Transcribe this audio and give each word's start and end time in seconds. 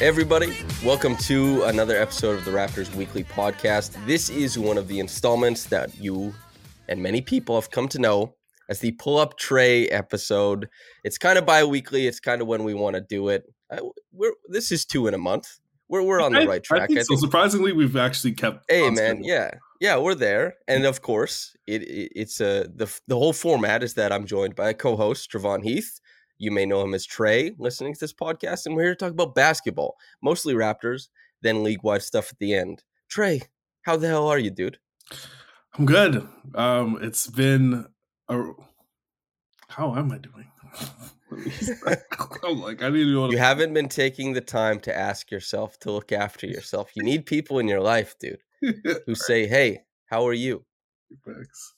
everybody, 0.00 0.56
welcome 0.82 1.14
to 1.14 1.62
another 1.64 1.94
episode 1.94 2.38
of 2.38 2.46
the 2.46 2.50
Raptors 2.50 2.92
Weekly 2.94 3.22
Podcast. 3.22 4.02
This 4.06 4.30
is 4.30 4.58
one 4.58 4.78
of 4.78 4.88
the 4.88 4.98
installments 4.98 5.64
that 5.64 5.94
you 5.98 6.34
and 6.88 7.02
many 7.02 7.20
people 7.20 7.54
have 7.54 7.70
come 7.70 7.86
to 7.88 7.98
know 7.98 8.34
as 8.70 8.80
the 8.80 8.92
Pull 8.92 9.18
Up 9.18 9.36
Tre 9.36 9.86
episode. 9.88 10.70
It's 11.04 11.18
kind 11.18 11.36
of 11.36 11.44
bi-weekly. 11.44 12.06
It's 12.06 12.18
kind 12.18 12.40
of 12.40 12.48
when 12.48 12.64
we 12.64 12.72
want 12.72 12.96
to 12.96 13.02
do 13.02 13.28
it. 13.28 13.44
I, 13.70 13.80
we're 14.10 14.32
this 14.48 14.72
is 14.72 14.86
two 14.86 15.06
in 15.06 15.12
a 15.12 15.18
month. 15.18 15.58
We're 15.90 16.02
we're 16.02 16.22
on 16.22 16.32
the 16.32 16.46
right 16.46 16.62
track. 16.62 16.84
I 16.84 16.86
think 16.86 17.00
I 17.00 17.02
so. 17.02 17.16
Surprisingly, 17.16 17.72
we've 17.72 17.96
actually 17.96 18.32
kept. 18.32 18.64
Hey 18.70 18.84
man, 18.84 18.94
schedule. 18.94 19.26
yeah, 19.26 19.50
yeah, 19.80 19.98
we're 19.98 20.14
there, 20.14 20.54
and 20.66 20.86
of 20.86 21.02
course, 21.02 21.54
it, 21.66 21.82
it 21.82 22.12
it's 22.16 22.40
a 22.40 22.66
the 22.74 22.90
the 23.06 23.18
whole 23.18 23.34
format 23.34 23.82
is 23.82 23.94
that 23.94 24.12
I'm 24.12 24.24
joined 24.24 24.56
by 24.56 24.70
a 24.70 24.74
co-host, 24.74 25.30
Trevon 25.30 25.62
Heath. 25.62 26.00
You 26.40 26.50
may 26.50 26.64
know 26.64 26.80
him 26.80 26.94
as 26.94 27.04
Tre, 27.04 27.52
listening 27.58 27.92
to 27.92 28.00
this 28.00 28.14
podcast, 28.14 28.64
and 28.64 28.74
we're 28.74 28.84
here 28.84 28.94
to 28.94 28.96
talk 28.96 29.12
about 29.12 29.34
basketball, 29.34 29.98
mostly 30.22 30.54
Raptors, 30.54 31.08
then 31.42 31.62
league-wide 31.62 32.02
stuff 32.02 32.32
at 32.32 32.38
the 32.38 32.54
end. 32.54 32.82
Tre, 33.10 33.42
how 33.82 33.98
the 33.98 34.06
hell 34.06 34.26
are 34.26 34.38
you, 34.38 34.50
dude? 34.50 34.78
I'm 35.74 35.84
good. 35.84 36.26
Um, 36.54 36.98
it's 37.02 37.26
been 37.26 37.84
a. 38.30 38.42
How 39.68 39.94
am 39.94 40.12
I 40.12 40.16
doing? 40.16 40.50
Let 41.30 41.44
me 41.44 41.50
start. 41.50 42.06
I'm 42.42 42.62
like, 42.62 42.82
I 42.82 42.88
need 42.88 43.04
to 43.04 43.12
know. 43.12 43.30
You 43.30 43.36
haven't 43.36 43.74
been 43.74 43.90
taking 43.90 44.32
the 44.32 44.40
time 44.40 44.80
to 44.80 44.96
ask 44.96 45.30
yourself 45.30 45.78
to 45.80 45.92
look 45.92 46.10
after 46.10 46.46
yourself. 46.46 46.90
You 46.94 47.02
need 47.02 47.26
people 47.26 47.58
in 47.58 47.68
your 47.68 47.82
life, 47.82 48.14
dude, 48.18 48.40
who 49.06 49.14
say, 49.14 49.46
"Hey, 49.46 49.82
how 50.06 50.26
are 50.26 50.32
you?" 50.32 50.64
Thanks. 51.26 51.74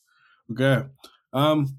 Okay. 0.53 0.87
Um, 1.33 1.77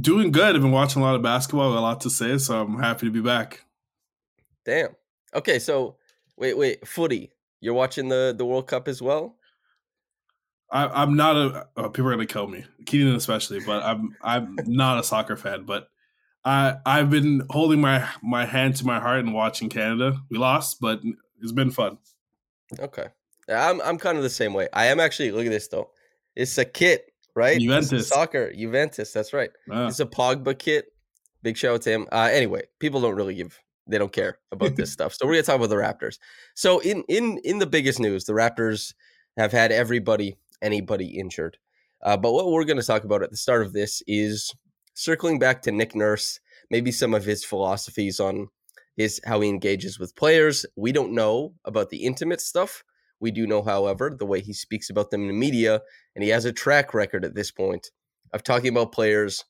doing 0.00 0.32
good. 0.32 0.54
I've 0.54 0.62
been 0.62 0.70
watching 0.70 1.02
a 1.02 1.04
lot 1.04 1.14
of 1.14 1.22
basketball. 1.22 1.72
Got 1.72 1.78
a 1.78 1.80
lot 1.80 2.00
to 2.02 2.10
say, 2.10 2.38
so 2.38 2.60
I'm 2.60 2.78
happy 2.78 3.06
to 3.06 3.12
be 3.12 3.20
back. 3.20 3.64
Damn. 4.64 4.90
Okay, 5.34 5.58
so 5.58 5.96
wait, 6.36 6.56
wait, 6.56 6.86
footy. 6.86 7.32
You're 7.60 7.74
watching 7.74 8.08
the 8.08 8.34
the 8.36 8.44
World 8.44 8.66
Cup 8.66 8.88
as 8.88 9.00
well. 9.00 9.36
I, 10.70 10.86
I'm 10.86 11.16
not 11.16 11.36
a. 11.36 11.66
Oh, 11.76 11.90
people 11.90 12.08
are 12.08 12.14
gonna 12.14 12.26
kill 12.26 12.48
me, 12.48 12.64
Keenan 12.86 13.14
especially, 13.14 13.60
but 13.60 13.82
I'm 13.82 14.16
I'm 14.22 14.56
not 14.66 14.98
a 14.98 15.04
soccer 15.04 15.36
fan. 15.36 15.64
But 15.64 15.88
I 16.44 16.76
I've 16.86 17.10
been 17.10 17.42
holding 17.50 17.80
my 17.80 18.08
my 18.22 18.46
hand 18.46 18.76
to 18.76 18.86
my 18.86 18.98
heart 18.98 19.20
and 19.20 19.34
watching 19.34 19.68
Canada. 19.68 20.20
We 20.30 20.38
lost, 20.38 20.80
but 20.80 21.00
it's 21.40 21.52
been 21.52 21.70
fun. 21.70 21.98
Okay. 22.78 23.08
I'm 23.48 23.80
I'm 23.82 23.98
kind 23.98 24.16
of 24.16 24.22
the 24.22 24.30
same 24.30 24.54
way. 24.54 24.68
I 24.72 24.86
am 24.86 25.00
actually 25.00 25.30
look 25.30 25.46
at 25.46 25.50
this 25.50 25.68
though. 25.68 25.90
It's 26.34 26.56
a 26.56 26.64
kit, 26.64 27.11
right? 27.34 27.60
Juventus. 27.60 28.08
soccer. 28.08 28.52
Juventus, 28.52 29.12
that's 29.12 29.32
right. 29.32 29.50
Ah. 29.70 29.88
It's 29.88 30.00
a 30.00 30.06
Pogba 30.06 30.58
kit. 30.58 30.86
Big 31.42 31.56
shout 31.56 31.74
out 31.74 31.82
to 31.82 31.90
him. 31.90 32.06
Uh 32.12 32.28
anyway, 32.32 32.62
people 32.78 33.00
don't 33.00 33.16
really 33.16 33.34
give 33.34 33.58
they 33.86 33.98
don't 33.98 34.12
care 34.12 34.38
about 34.52 34.76
this 34.76 34.92
stuff. 34.96 35.14
So 35.14 35.26
we're 35.26 35.34
gonna 35.34 35.42
talk 35.42 35.56
about 35.56 35.70
the 35.70 35.76
Raptors. 35.76 36.18
So 36.54 36.78
in 36.80 37.02
in 37.08 37.38
in 37.44 37.58
the 37.58 37.66
biggest 37.66 38.00
news, 38.00 38.24
the 38.24 38.32
Raptors 38.32 38.94
have 39.36 39.52
had 39.52 39.72
everybody, 39.72 40.36
anybody 40.60 41.06
injured. 41.18 41.58
Uh, 42.02 42.16
but 42.16 42.32
what 42.32 42.50
we're 42.50 42.64
gonna 42.64 42.82
talk 42.82 43.04
about 43.04 43.22
at 43.22 43.30
the 43.30 43.36
start 43.36 43.62
of 43.62 43.72
this 43.72 44.02
is 44.06 44.52
circling 44.94 45.38
back 45.38 45.62
to 45.62 45.72
Nick 45.72 45.94
Nurse, 45.94 46.38
maybe 46.70 46.92
some 46.92 47.14
of 47.14 47.24
his 47.24 47.44
philosophies 47.44 48.20
on 48.20 48.48
his 48.96 49.20
how 49.24 49.40
he 49.40 49.48
engages 49.48 49.98
with 49.98 50.14
players. 50.16 50.66
We 50.76 50.92
don't 50.92 51.12
know 51.12 51.54
about 51.64 51.90
the 51.90 52.04
intimate 52.04 52.40
stuff. 52.40 52.84
We 53.22 53.30
do 53.30 53.46
know, 53.46 53.62
however, 53.62 54.14
the 54.18 54.26
way 54.26 54.40
he 54.40 54.52
speaks 54.52 54.90
about 54.90 55.10
them 55.10 55.22
in 55.22 55.28
the 55.28 55.32
media, 55.34 55.80
and 56.14 56.22
he 56.22 56.30
has 56.30 56.44
a 56.44 56.52
track 56.52 56.92
record 56.92 57.24
at 57.24 57.34
this 57.34 57.50
point 57.50 57.90
of 58.34 58.42
talking 58.42 58.68
about 58.70 58.92
players 58.92 59.44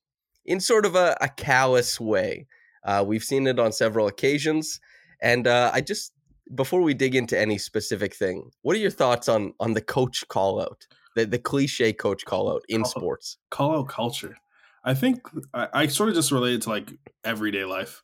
in 0.44 0.60
sort 0.60 0.86
of 0.86 0.94
a, 0.94 1.16
a 1.20 1.28
callous 1.28 1.98
way. 1.98 2.46
Uh, 2.84 3.02
we've 3.06 3.24
seen 3.24 3.46
it 3.46 3.58
on 3.58 3.72
several 3.72 4.06
occasions, 4.06 4.78
and 5.20 5.46
uh, 5.46 5.70
I 5.72 5.80
just 5.80 6.12
before 6.54 6.82
we 6.82 6.94
dig 6.94 7.14
into 7.14 7.38
any 7.38 7.56
specific 7.56 8.14
thing, 8.14 8.50
what 8.62 8.76
are 8.76 8.80
your 8.80 8.90
thoughts 8.90 9.28
on 9.28 9.54
on 9.58 9.72
the 9.72 9.80
coach 9.80 10.26
call 10.28 10.60
out, 10.60 10.86
the 11.16 11.24
the 11.24 11.38
cliche 11.38 11.92
coach 11.92 12.24
call 12.24 12.50
out 12.52 12.62
in 12.68 12.82
Call- 12.82 12.90
sports? 12.90 13.38
call 13.50 13.78
out 13.78 13.88
culture. 13.88 14.36
I 14.84 14.94
think 14.94 15.28
I, 15.54 15.68
I 15.72 15.86
sort 15.86 16.08
of 16.08 16.14
just 16.16 16.32
relate 16.32 16.54
it 16.54 16.62
to 16.62 16.70
like 16.70 16.90
everyday 17.24 17.64
life. 17.64 18.02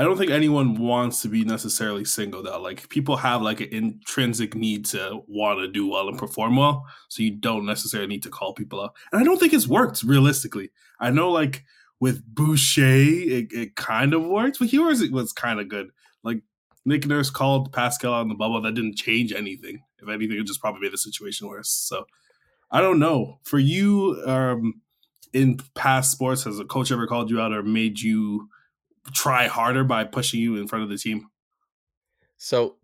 I 0.00 0.02
don't 0.02 0.16
think 0.16 0.30
anyone 0.30 0.76
wants 0.76 1.20
to 1.20 1.28
be 1.28 1.44
necessarily 1.44 2.06
singled 2.06 2.48
out. 2.48 2.62
Like 2.62 2.88
people 2.88 3.18
have 3.18 3.42
like 3.42 3.60
an 3.60 3.68
intrinsic 3.70 4.54
need 4.54 4.86
to 4.86 5.22
want 5.26 5.58
to 5.58 5.68
do 5.68 5.86
well 5.86 6.08
and 6.08 6.16
perform 6.16 6.56
well, 6.56 6.86
so 7.08 7.22
you 7.22 7.32
don't 7.32 7.66
necessarily 7.66 8.08
need 8.08 8.22
to 8.22 8.30
call 8.30 8.54
people 8.54 8.82
out. 8.82 8.96
And 9.12 9.20
I 9.20 9.24
don't 9.24 9.38
think 9.38 9.52
it's 9.52 9.68
worked 9.68 10.02
realistically. 10.02 10.70
I 11.00 11.10
know 11.10 11.30
like 11.30 11.66
with 12.00 12.24
Boucher, 12.24 12.82
it, 12.82 13.52
it 13.52 13.76
kind 13.76 14.14
of 14.14 14.24
worked, 14.24 14.58
but 14.58 14.72
yours 14.72 15.02
it 15.02 15.12
was 15.12 15.34
kind 15.34 15.60
of 15.60 15.68
good. 15.68 15.90
Like 16.22 16.40
Nick 16.86 17.06
Nurse 17.06 17.28
called 17.28 17.70
Pascal 17.70 18.14
on 18.14 18.30
the 18.30 18.34
bubble, 18.34 18.62
that 18.62 18.72
didn't 18.72 18.96
change 18.96 19.34
anything. 19.34 19.82
If 20.00 20.08
anything, 20.08 20.38
it 20.38 20.46
just 20.46 20.62
probably 20.62 20.80
made 20.80 20.94
the 20.94 20.98
situation 20.98 21.46
worse. 21.46 21.68
So 21.68 22.06
I 22.70 22.80
don't 22.80 23.00
know. 23.00 23.38
For 23.42 23.58
you, 23.58 24.22
um, 24.24 24.80
in 25.34 25.58
past 25.74 26.10
sports, 26.10 26.44
has 26.44 26.58
a 26.58 26.64
coach 26.64 26.90
ever 26.90 27.06
called 27.06 27.30
you 27.30 27.38
out 27.38 27.52
or 27.52 27.62
made 27.62 28.00
you 28.00 28.48
try 29.12 29.46
harder 29.46 29.84
by 29.84 30.04
pushing 30.04 30.40
you 30.40 30.56
in 30.56 30.68
front 30.68 30.84
of 30.84 30.90
the 30.90 30.98
team? 30.98 31.28
So, 32.36 32.76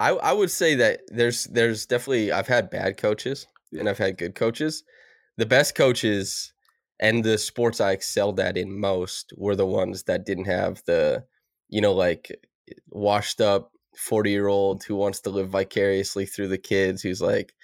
I 0.00 0.10
I 0.10 0.32
would 0.32 0.50
say 0.50 0.74
that 0.76 1.02
there's 1.08 1.44
there's 1.44 1.86
definitely 1.86 2.32
I've 2.32 2.48
had 2.48 2.70
bad 2.70 2.96
coaches 2.96 3.46
and 3.72 3.88
I've 3.88 3.98
had 3.98 4.18
good 4.18 4.34
coaches. 4.34 4.84
The 5.36 5.46
best 5.46 5.74
coaches 5.74 6.52
and 7.00 7.24
the 7.24 7.38
sports 7.38 7.80
I 7.80 7.92
excelled 7.92 8.40
at 8.40 8.56
in 8.56 8.78
most 8.78 9.32
were 9.36 9.56
the 9.56 9.66
ones 9.66 10.04
that 10.04 10.24
didn't 10.26 10.44
have 10.44 10.82
the, 10.86 11.24
you 11.68 11.80
know, 11.80 11.92
like 11.92 12.30
washed 12.90 13.40
up 13.40 13.72
40 13.96 14.30
year 14.30 14.48
old 14.48 14.84
who 14.84 14.96
wants 14.96 15.20
to 15.20 15.30
live 15.30 15.50
vicariously 15.50 16.26
through 16.26 16.48
the 16.48 16.58
kids, 16.58 17.02
who's 17.02 17.20
like, 17.20 17.54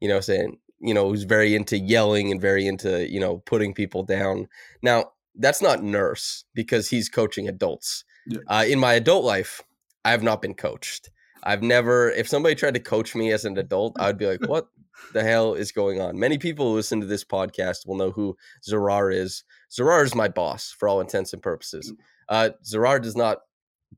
you 0.00 0.08
know, 0.08 0.20
saying, 0.20 0.58
you 0.80 0.94
know, 0.94 1.08
who's 1.08 1.24
very 1.24 1.54
into 1.54 1.78
yelling 1.78 2.30
and 2.30 2.40
very 2.40 2.66
into, 2.66 3.08
you 3.08 3.20
know, 3.20 3.38
putting 3.38 3.74
people 3.74 4.02
down. 4.02 4.48
Now, 4.82 5.12
that's 5.40 5.62
not 5.62 5.82
nurse 5.82 6.44
because 6.54 6.88
he's 6.88 7.08
coaching 7.08 7.48
adults. 7.48 8.04
Yeah. 8.26 8.40
Uh, 8.46 8.64
in 8.68 8.78
my 8.78 8.94
adult 8.94 9.24
life, 9.24 9.62
I 10.04 10.10
have 10.10 10.22
not 10.22 10.42
been 10.42 10.54
coached. 10.54 11.10
I've 11.42 11.62
never, 11.62 12.10
if 12.10 12.28
somebody 12.28 12.54
tried 12.54 12.74
to 12.74 12.80
coach 12.80 13.14
me 13.14 13.32
as 13.32 13.44
an 13.44 13.56
adult, 13.56 13.96
I'd 13.98 14.18
be 14.18 14.26
like, 14.26 14.46
what 14.46 14.68
the 15.14 15.22
hell 15.22 15.54
is 15.54 15.72
going 15.72 16.00
on? 16.00 16.18
Many 16.18 16.36
people 16.36 16.68
who 16.68 16.74
listen 16.74 17.00
to 17.00 17.06
this 17.06 17.24
podcast 17.24 17.86
will 17.86 17.96
know 17.96 18.10
who 18.10 18.36
Zarar 18.68 19.14
is. 19.14 19.44
Zarar 19.70 20.04
is 20.04 20.14
my 20.14 20.28
boss 20.28 20.74
for 20.78 20.88
all 20.88 21.00
intents 21.00 21.32
and 21.32 21.42
purposes. 21.42 21.92
Uh, 22.28 22.50
Zarar 22.64 23.02
does 23.02 23.16
not 23.16 23.38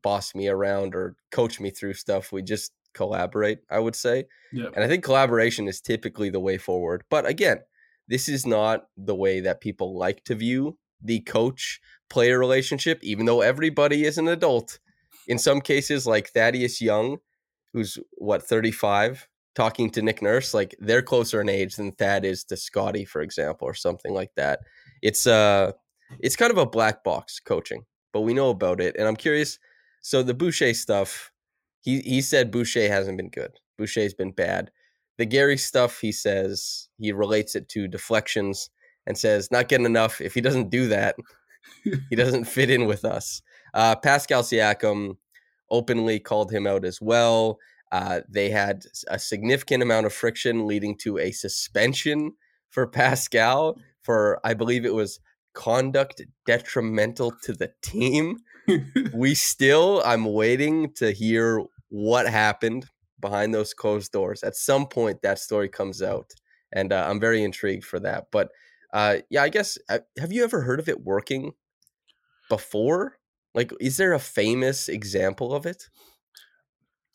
boss 0.02 0.34
me 0.34 0.48
around 0.48 0.94
or 0.94 1.16
coach 1.32 1.60
me 1.60 1.70
through 1.70 1.94
stuff. 1.94 2.30
We 2.30 2.42
just 2.42 2.72
collaborate, 2.94 3.58
I 3.68 3.80
would 3.80 3.96
say. 3.96 4.26
Yeah. 4.52 4.68
And 4.74 4.84
I 4.84 4.88
think 4.88 5.02
collaboration 5.02 5.66
is 5.66 5.80
typically 5.80 6.30
the 6.30 6.40
way 6.40 6.58
forward. 6.58 7.02
But 7.10 7.26
again, 7.26 7.58
this 8.08 8.28
is 8.28 8.46
not 8.46 8.86
the 8.96 9.14
way 9.14 9.40
that 9.40 9.60
people 9.60 9.98
like 9.98 10.22
to 10.24 10.34
view 10.34 10.78
the 11.02 11.20
coach 11.20 11.80
player 12.08 12.38
relationship, 12.38 13.02
even 13.02 13.26
though 13.26 13.40
everybody 13.40 14.04
is 14.04 14.18
an 14.18 14.28
adult. 14.28 14.78
In 15.28 15.38
some 15.38 15.60
cases, 15.60 16.06
like 16.06 16.30
Thaddeus 16.30 16.80
Young, 16.80 17.18
who's 17.72 17.98
what, 18.18 18.42
35, 18.42 19.28
talking 19.54 19.90
to 19.90 20.02
Nick 20.02 20.22
Nurse, 20.22 20.54
like 20.54 20.74
they're 20.78 21.02
closer 21.02 21.40
in 21.40 21.48
age 21.48 21.76
than 21.76 21.92
Thad 21.92 22.24
is 22.24 22.44
to 22.44 22.56
Scottie, 22.56 23.04
for 23.04 23.22
example, 23.22 23.66
or 23.66 23.74
something 23.74 24.12
like 24.12 24.32
that. 24.36 24.60
It's 25.02 25.26
uh 25.26 25.72
it's 26.20 26.36
kind 26.36 26.50
of 26.50 26.58
a 26.58 26.66
black 26.66 27.04
box 27.04 27.40
coaching, 27.40 27.84
but 28.12 28.20
we 28.20 28.34
know 28.34 28.50
about 28.50 28.80
it. 28.80 28.96
And 28.98 29.08
I'm 29.08 29.16
curious. 29.16 29.58
So 30.02 30.22
the 30.22 30.34
Boucher 30.34 30.74
stuff, 30.74 31.32
he 31.80 32.00
he 32.00 32.20
said 32.20 32.50
Boucher 32.50 32.88
hasn't 32.88 33.16
been 33.16 33.30
good. 33.30 33.52
Boucher's 33.78 34.14
been 34.14 34.32
bad. 34.32 34.70
The 35.18 35.26
Gary 35.26 35.58
stuff, 35.58 36.00
he 36.00 36.12
says 36.12 36.88
he 36.98 37.12
relates 37.12 37.54
it 37.54 37.68
to 37.70 37.88
deflections 37.88 38.70
and 39.06 39.16
says 39.16 39.50
not 39.50 39.68
getting 39.68 39.86
enough. 39.86 40.20
If 40.20 40.34
he 40.34 40.40
doesn't 40.40 40.70
do 40.70 40.88
that, 40.88 41.16
he 42.10 42.16
doesn't 42.16 42.44
fit 42.44 42.70
in 42.70 42.86
with 42.86 43.04
us. 43.04 43.42
Uh, 43.74 43.96
Pascal 43.96 44.42
Siakam 44.42 45.16
openly 45.70 46.20
called 46.20 46.52
him 46.52 46.66
out 46.66 46.84
as 46.84 47.00
well. 47.00 47.58
Uh, 47.90 48.20
they 48.28 48.50
had 48.50 48.84
a 49.08 49.18
significant 49.18 49.82
amount 49.82 50.06
of 50.06 50.12
friction 50.12 50.66
leading 50.66 50.96
to 50.96 51.18
a 51.18 51.30
suspension 51.30 52.32
for 52.70 52.86
Pascal 52.86 53.78
for, 54.02 54.40
I 54.44 54.54
believe 54.54 54.84
it 54.84 54.94
was 54.94 55.20
conduct 55.54 56.22
detrimental 56.46 57.32
to 57.42 57.52
the 57.52 57.70
team. 57.82 58.38
we 59.12 59.34
still, 59.34 60.02
I'm 60.04 60.24
waiting 60.24 60.92
to 60.94 61.12
hear 61.12 61.62
what 61.88 62.26
happened 62.26 62.86
behind 63.20 63.54
those 63.54 63.74
closed 63.74 64.12
doors. 64.12 64.42
At 64.42 64.56
some 64.56 64.86
point, 64.86 65.22
that 65.22 65.38
story 65.38 65.68
comes 65.68 66.02
out, 66.02 66.32
and 66.72 66.92
uh, 66.92 67.06
I'm 67.08 67.20
very 67.20 67.42
intrigued 67.42 67.84
for 67.84 68.00
that. 68.00 68.26
But 68.32 68.48
uh, 68.92 69.18
yeah, 69.30 69.42
I 69.42 69.48
guess, 69.48 69.78
uh, 69.88 70.00
have 70.18 70.32
you 70.32 70.44
ever 70.44 70.62
heard 70.62 70.80
of 70.80 70.88
it 70.88 71.02
working 71.02 71.52
before? 72.48 73.18
Like, 73.54 73.72
is 73.80 73.96
there 73.96 74.12
a 74.12 74.18
famous 74.18 74.88
example 74.88 75.54
of 75.54 75.66
it? 75.66 75.88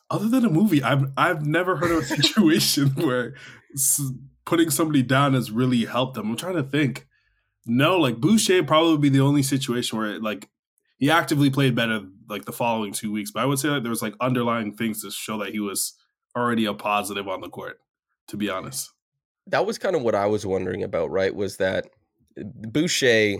Other 0.09 0.29
than 0.29 0.45
a 0.45 0.49
movie, 0.49 0.81
I've 0.81 1.11
I've 1.17 1.45
never 1.45 1.75
heard 1.75 1.91
of 1.91 1.97
a 1.99 2.05
situation 2.23 2.89
where 2.91 3.35
putting 4.45 4.69
somebody 4.69 5.03
down 5.03 5.33
has 5.33 5.51
really 5.51 5.85
helped 5.85 6.15
them. 6.15 6.29
I'm 6.29 6.37
trying 6.37 6.55
to 6.55 6.63
think. 6.63 7.07
No, 7.65 7.97
like 7.97 8.21
Boucher 8.21 8.63
probably 8.63 8.91
would 8.93 9.01
be 9.01 9.09
the 9.09 9.19
only 9.19 9.43
situation 9.43 9.97
where 9.97 10.15
it, 10.15 10.23
like 10.23 10.47
he 10.97 11.11
actively 11.11 11.49
played 11.49 11.75
better 11.75 12.01
like 12.29 12.45
the 12.45 12.53
following 12.53 12.93
two 12.93 13.11
weeks. 13.11 13.31
But 13.31 13.43
I 13.43 13.45
would 13.45 13.59
say 13.59 13.69
that 13.69 13.83
there 13.83 13.89
was 13.89 14.01
like 14.01 14.15
underlying 14.21 14.73
things 14.73 15.01
to 15.01 15.11
show 15.11 15.37
that 15.39 15.51
he 15.51 15.59
was 15.59 15.93
already 16.35 16.65
a 16.65 16.73
positive 16.73 17.27
on 17.27 17.41
the 17.41 17.49
court. 17.49 17.79
To 18.29 18.37
be 18.37 18.49
honest, 18.49 18.91
that 19.47 19.65
was 19.65 19.77
kind 19.77 19.95
of 19.95 20.01
what 20.01 20.15
I 20.15 20.25
was 20.25 20.45
wondering 20.45 20.83
about. 20.83 21.11
Right, 21.11 21.35
was 21.35 21.57
that 21.57 21.89
Boucher? 22.37 23.37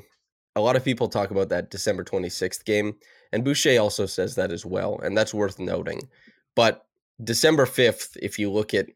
A 0.56 0.62
lot 0.62 0.76
of 0.76 0.84
people 0.84 1.08
talk 1.08 1.30
about 1.30 1.50
that 1.50 1.70
December 1.70 2.04
26th 2.04 2.66
game, 2.66 2.96
and 3.32 3.44
Boucher 3.44 3.80
also 3.80 4.06
says 4.06 4.36
that 4.36 4.52
as 4.52 4.66
well, 4.66 5.00
and 5.04 5.16
that's 5.16 5.34
worth 5.34 5.60
noting. 5.60 6.10
But 6.56 6.84
December 7.24 7.66
5th, 7.66 8.18
if 8.22 8.40
you 8.40 8.52
look 8.52 8.74
at 8.74 8.88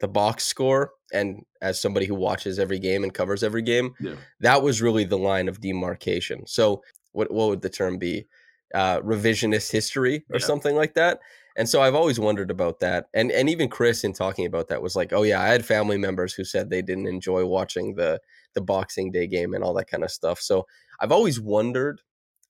the 0.00 0.08
box 0.08 0.44
score 0.44 0.92
and 1.12 1.44
as 1.60 1.80
somebody 1.80 2.06
who 2.06 2.14
watches 2.14 2.58
every 2.58 2.78
game 2.78 3.02
and 3.02 3.14
covers 3.14 3.42
every 3.42 3.62
game, 3.62 3.94
yeah. 4.00 4.14
that 4.40 4.62
was 4.62 4.82
really 4.82 5.04
the 5.04 5.18
line 5.18 5.48
of 5.48 5.60
demarcation. 5.60 6.46
So 6.46 6.82
what 7.12 7.30
what 7.32 7.48
would 7.48 7.62
the 7.62 7.70
term 7.70 7.98
be? 7.98 8.26
Uh, 8.74 9.00
revisionist 9.00 9.72
history 9.72 10.26
or 10.30 10.38
yeah. 10.38 10.44
something 10.44 10.76
like 10.76 10.92
that. 10.92 11.20
And 11.58 11.68
so 11.68 11.82
I've 11.82 11.96
always 11.96 12.20
wondered 12.20 12.50
about 12.50 12.80
that. 12.80 13.08
And 13.14 13.32
and 13.32 13.50
even 13.50 13.68
Chris 13.68 14.04
in 14.04 14.14
talking 14.14 14.46
about 14.46 14.68
that 14.68 14.82
was 14.82 14.96
like, 14.96 15.12
"Oh 15.12 15.22
yeah, 15.24 15.42
I 15.42 15.48
had 15.48 15.66
family 15.66 15.98
members 15.98 16.34
who 16.34 16.44
said 16.44 16.70
they 16.70 16.82
didn't 16.82 17.08
enjoy 17.08 17.46
watching 17.46 17.96
the 17.96 18.20
the 18.54 18.62
Boxing 18.62 19.12
Day 19.12 19.26
game 19.26 19.54
and 19.54 19.64
all 19.64 19.74
that 19.74 19.90
kind 19.90 20.04
of 20.04 20.10
stuff." 20.12 20.40
So 20.40 20.66
I've 21.00 21.12
always 21.12 21.40
wondered 21.40 22.00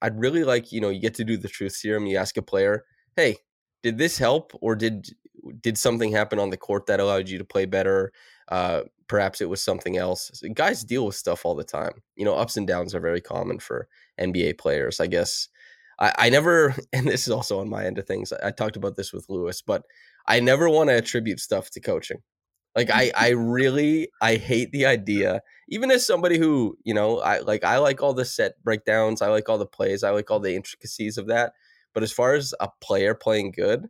I'd 0.02 0.18
really 0.20 0.44
like, 0.44 0.70
you 0.72 0.80
know, 0.80 0.90
you 0.90 1.00
get 1.00 1.14
to 1.16 1.24
do 1.24 1.36
the 1.36 1.48
truth 1.48 1.72
serum, 1.72 2.06
you 2.06 2.16
ask 2.18 2.36
a 2.36 2.42
player, 2.42 2.84
"Hey, 3.16 3.38
did 3.82 3.98
this 3.98 4.18
help 4.18 4.52
or 4.60 4.76
did 4.76 5.08
did 5.62 5.78
something 5.78 6.12
happen 6.12 6.38
on 6.38 6.50
the 6.50 6.56
court 6.56 6.86
that 6.86 7.00
allowed 7.00 7.28
you 7.28 7.38
to 7.38 7.44
play 7.44 7.64
better? 7.66 8.12
Uh, 8.48 8.82
perhaps 9.08 9.40
it 9.40 9.48
was 9.48 9.62
something 9.62 9.96
else. 9.96 10.30
Guys 10.54 10.84
deal 10.84 11.06
with 11.06 11.14
stuff 11.16 11.44
all 11.46 11.54
the 11.54 11.64
time. 11.64 12.02
You 12.16 12.24
know, 12.24 12.34
ups 12.34 12.56
and 12.56 12.66
downs 12.66 12.94
are 12.94 13.00
very 13.00 13.20
common 13.20 13.58
for 13.58 13.88
NBA 14.18 14.52
players. 14.54 15.00
I 15.00 15.06
guess 15.06 15.48
I, 15.98 16.12
I 16.18 16.30
never, 16.30 16.74
and 16.92 17.06
this 17.06 17.26
is 17.26 17.30
also 17.30 17.60
on 17.60 17.68
my 17.68 17.84
end 17.84 17.98
of 17.98 18.06
things. 18.06 18.32
I, 18.32 18.48
I 18.48 18.50
talked 18.50 18.76
about 18.76 18.96
this 18.96 19.12
with 19.12 19.26
Lewis, 19.28 19.62
but 19.62 19.84
I 20.26 20.40
never 20.40 20.68
want 20.68 20.90
to 20.90 20.96
attribute 20.96 21.40
stuff 21.40 21.70
to 21.70 21.80
coaching. 21.80 22.22
Like 22.76 22.90
I, 22.90 23.10
I 23.16 23.30
really, 23.30 24.08
I 24.20 24.36
hate 24.36 24.70
the 24.72 24.86
idea. 24.86 25.42
Even 25.68 25.90
as 25.90 26.06
somebody 26.06 26.38
who, 26.38 26.76
you 26.84 26.94
know, 26.94 27.18
I 27.18 27.40
like, 27.40 27.64
I 27.64 27.78
like 27.78 28.02
all 28.02 28.14
the 28.14 28.24
set 28.24 28.62
breakdowns. 28.62 29.20
I 29.20 29.28
like 29.28 29.48
all 29.48 29.58
the 29.58 29.66
plays. 29.66 30.04
I 30.04 30.10
like 30.10 30.30
all 30.30 30.38
the 30.38 30.54
intricacies 30.54 31.18
of 31.18 31.26
that. 31.26 31.54
But 31.92 32.02
as 32.02 32.12
far 32.12 32.34
as 32.34 32.54
a 32.60 32.68
player 32.80 33.14
playing 33.14 33.52
good, 33.52 33.88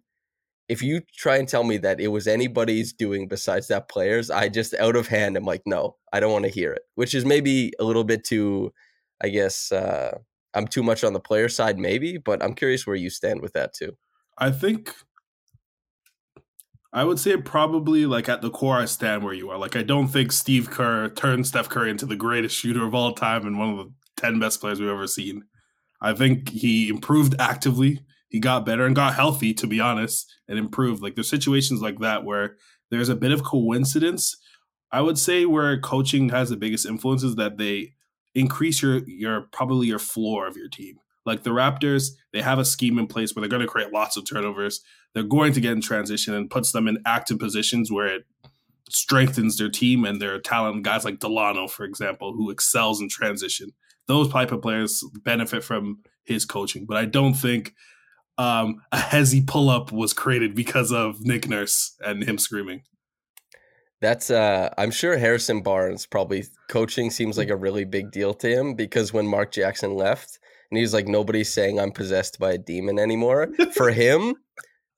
if 0.68 0.82
you 0.82 1.00
try 1.16 1.36
and 1.36 1.48
tell 1.48 1.64
me 1.64 1.78
that 1.78 2.00
it 2.00 2.08
was 2.08 2.26
anybody's 2.26 2.92
doing 2.92 3.26
besides 3.26 3.68
that 3.68 3.88
player's, 3.88 4.30
I 4.30 4.48
just 4.48 4.74
out 4.74 4.96
of 4.96 5.08
hand 5.08 5.36
I'm 5.36 5.44
like, 5.44 5.62
no, 5.66 5.96
I 6.12 6.20
don't 6.20 6.32
want 6.32 6.44
to 6.44 6.50
hear 6.50 6.72
it. 6.72 6.82
Which 6.94 7.14
is 7.14 7.24
maybe 7.24 7.72
a 7.78 7.84
little 7.84 8.04
bit 8.04 8.24
too, 8.24 8.72
I 9.20 9.28
guess, 9.30 9.72
uh, 9.72 10.18
I'm 10.54 10.66
too 10.66 10.82
much 10.82 11.04
on 11.04 11.12
the 11.12 11.20
player 11.20 11.48
side, 11.48 11.78
maybe. 11.78 12.18
But 12.18 12.42
I'm 12.42 12.54
curious 12.54 12.86
where 12.86 12.96
you 12.96 13.10
stand 13.10 13.40
with 13.40 13.52
that 13.52 13.74
too. 13.74 13.96
I 14.38 14.50
think 14.50 14.94
I 16.92 17.04
would 17.04 17.18
say 17.18 17.36
probably 17.36 18.06
like 18.06 18.28
at 18.28 18.42
the 18.42 18.50
core, 18.50 18.78
I 18.78 18.86
stand 18.86 19.22
where 19.22 19.34
you 19.34 19.50
are. 19.50 19.58
Like 19.58 19.76
I 19.76 19.82
don't 19.82 20.08
think 20.08 20.32
Steve 20.32 20.70
Kerr 20.70 21.08
turned 21.08 21.46
Steph 21.46 21.68
Curry 21.68 21.90
into 21.90 22.06
the 22.06 22.16
greatest 22.16 22.56
shooter 22.56 22.84
of 22.84 22.94
all 22.94 23.12
time 23.12 23.46
and 23.46 23.58
one 23.58 23.70
of 23.70 23.76
the 23.76 23.92
ten 24.16 24.38
best 24.38 24.60
players 24.60 24.80
we've 24.80 24.88
ever 24.88 25.06
seen. 25.06 25.44
I 26.00 26.14
think 26.14 26.48
he 26.48 26.88
improved 26.88 27.34
actively 27.38 28.00
he 28.28 28.40
got 28.40 28.66
better 28.66 28.84
and 28.84 28.94
got 28.94 29.14
healthy, 29.14 29.54
to 29.54 29.66
be 29.66 29.80
honest, 29.80 30.32
and 30.48 30.58
improved. 30.58 31.02
Like 31.02 31.14
there's 31.14 31.28
situations 31.28 31.80
like 31.80 31.98
that 32.00 32.24
where 32.24 32.56
there's 32.90 33.08
a 33.08 33.16
bit 33.16 33.32
of 33.32 33.42
coincidence. 33.42 34.36
I 34.92 35.00
would 35.00 35.18
say 35.18 35.46
where 35.46 35.80
coaching 35.80 36.28
has 36.30 36.50
the 36.50 36.56
biggest 36.56 36.86
influence 36.86 37.22
is 37.22 37.36
that 37.36 37.58
they 37.58 37.94
increase 38.34 38.82
your 38.82 38.98
your 39.06 39.42
probably 39.52 39.86
your 39.86 39.98
floor 39.98 40.46
of 40.46 40.56
your 40.56 40.68
team. 40.68 40.96
Like 41.26 41.42
the 41.42 41.50
Raptors, 41.50 42.12
they 42.32 42.40
have 42.40 42.58
a 42.58 42.64
scheme 42.64 42.98
in 42.98 43.06
place 43.06 43.34
where 43.34 43.42
they're 43.42 43.50
going 43.50 43.60
to 43.60 43.68
create 43.68 43.92
lots 43.92 44.16
of 44.16 44.26
turnovers. 44.26 44.80
They're 45.12 45.22
going 45.22 45.52
to 45.52 45.60
get 45.60 45.72
in 45.72 45.82
transition 45.82 46.34
and 46.34 46.50
puts 46.50 46.72
them 46.72 46.88
in 46.88 46.98
active 47.04 47.38
positions 47.38 47.92
where 47.92 48.06
it 48.06 48.22
strengthens 48.88 49.58
their 49.58 49.68
team 49.68 50.04
and 50.04 50.22
their 50.22 50.40
talent. 50.40 50.84
Guys 50.84 51.04
like 51.04 51.18
Dalano, 51.18 51.70
for 51.70 51.84
example, 51.84 52.32
who 52.32 52.50
excels 52.50 53.00
in 53.00 53.08
transition. 53.10 53.72
Those 54.06 54.30
type 54.30 54.52
of 54.52 54.62
players 54.62 55.04
benefit 55.22 55.62
from 55.62 55.98
his 56.24 56.46
coaching. 56.46 56.86
But 56.86 56.96
I 56.96 57.04
don't 57.04 57.34
think 57.34 57.74
um, 58.38 58.80
a 58.92 58.96
hezzy 58.96 59.46
pull 59.46 59.68
up 59.68 59.92
was 59.92 60.14
created 60.14 60.54
because 60.54 60.92
of 60.92 61.20
Nick 61.20 61.48
Nurse 61.48 61.94
and 62.00 62.22
him 62.22 62.38
screaming. 62.38 62.82
That's 64.00 64.30
uh 64.30 64.72
I'm 64.78 64.90
sure 64.90 65.18
Harrison 65.18 65.62
Barnes 65.62 66.06
probably 66.06 66.44
coaching 66.68 67.10
seems 67.10 67.36
like 67.36 67.48
a 67.48 67.56
really 67.56 67.84
big 67.84 68.10
deal 68.10 68.32
to 68.34 68.48
him 68.48 68.74
because 68.74 69.12
when 69.12 69.26
Mark 69.26 69.52
Jackson 69.52 69.94
left 69.94 70.38
and 70.70 70.78
he's 70.78 70.94
like 70.94 71.08
nobody's 71.08 71.52
saying 71.52 71.80
I'm 71.80 71.92
possessed 71.92 72.38
by 72.38 72.52
a 72.52 72.58
demon 72.58 72.98
anymore. 72.98 73.48
For 73.74 73.90
him, 74.04 74.36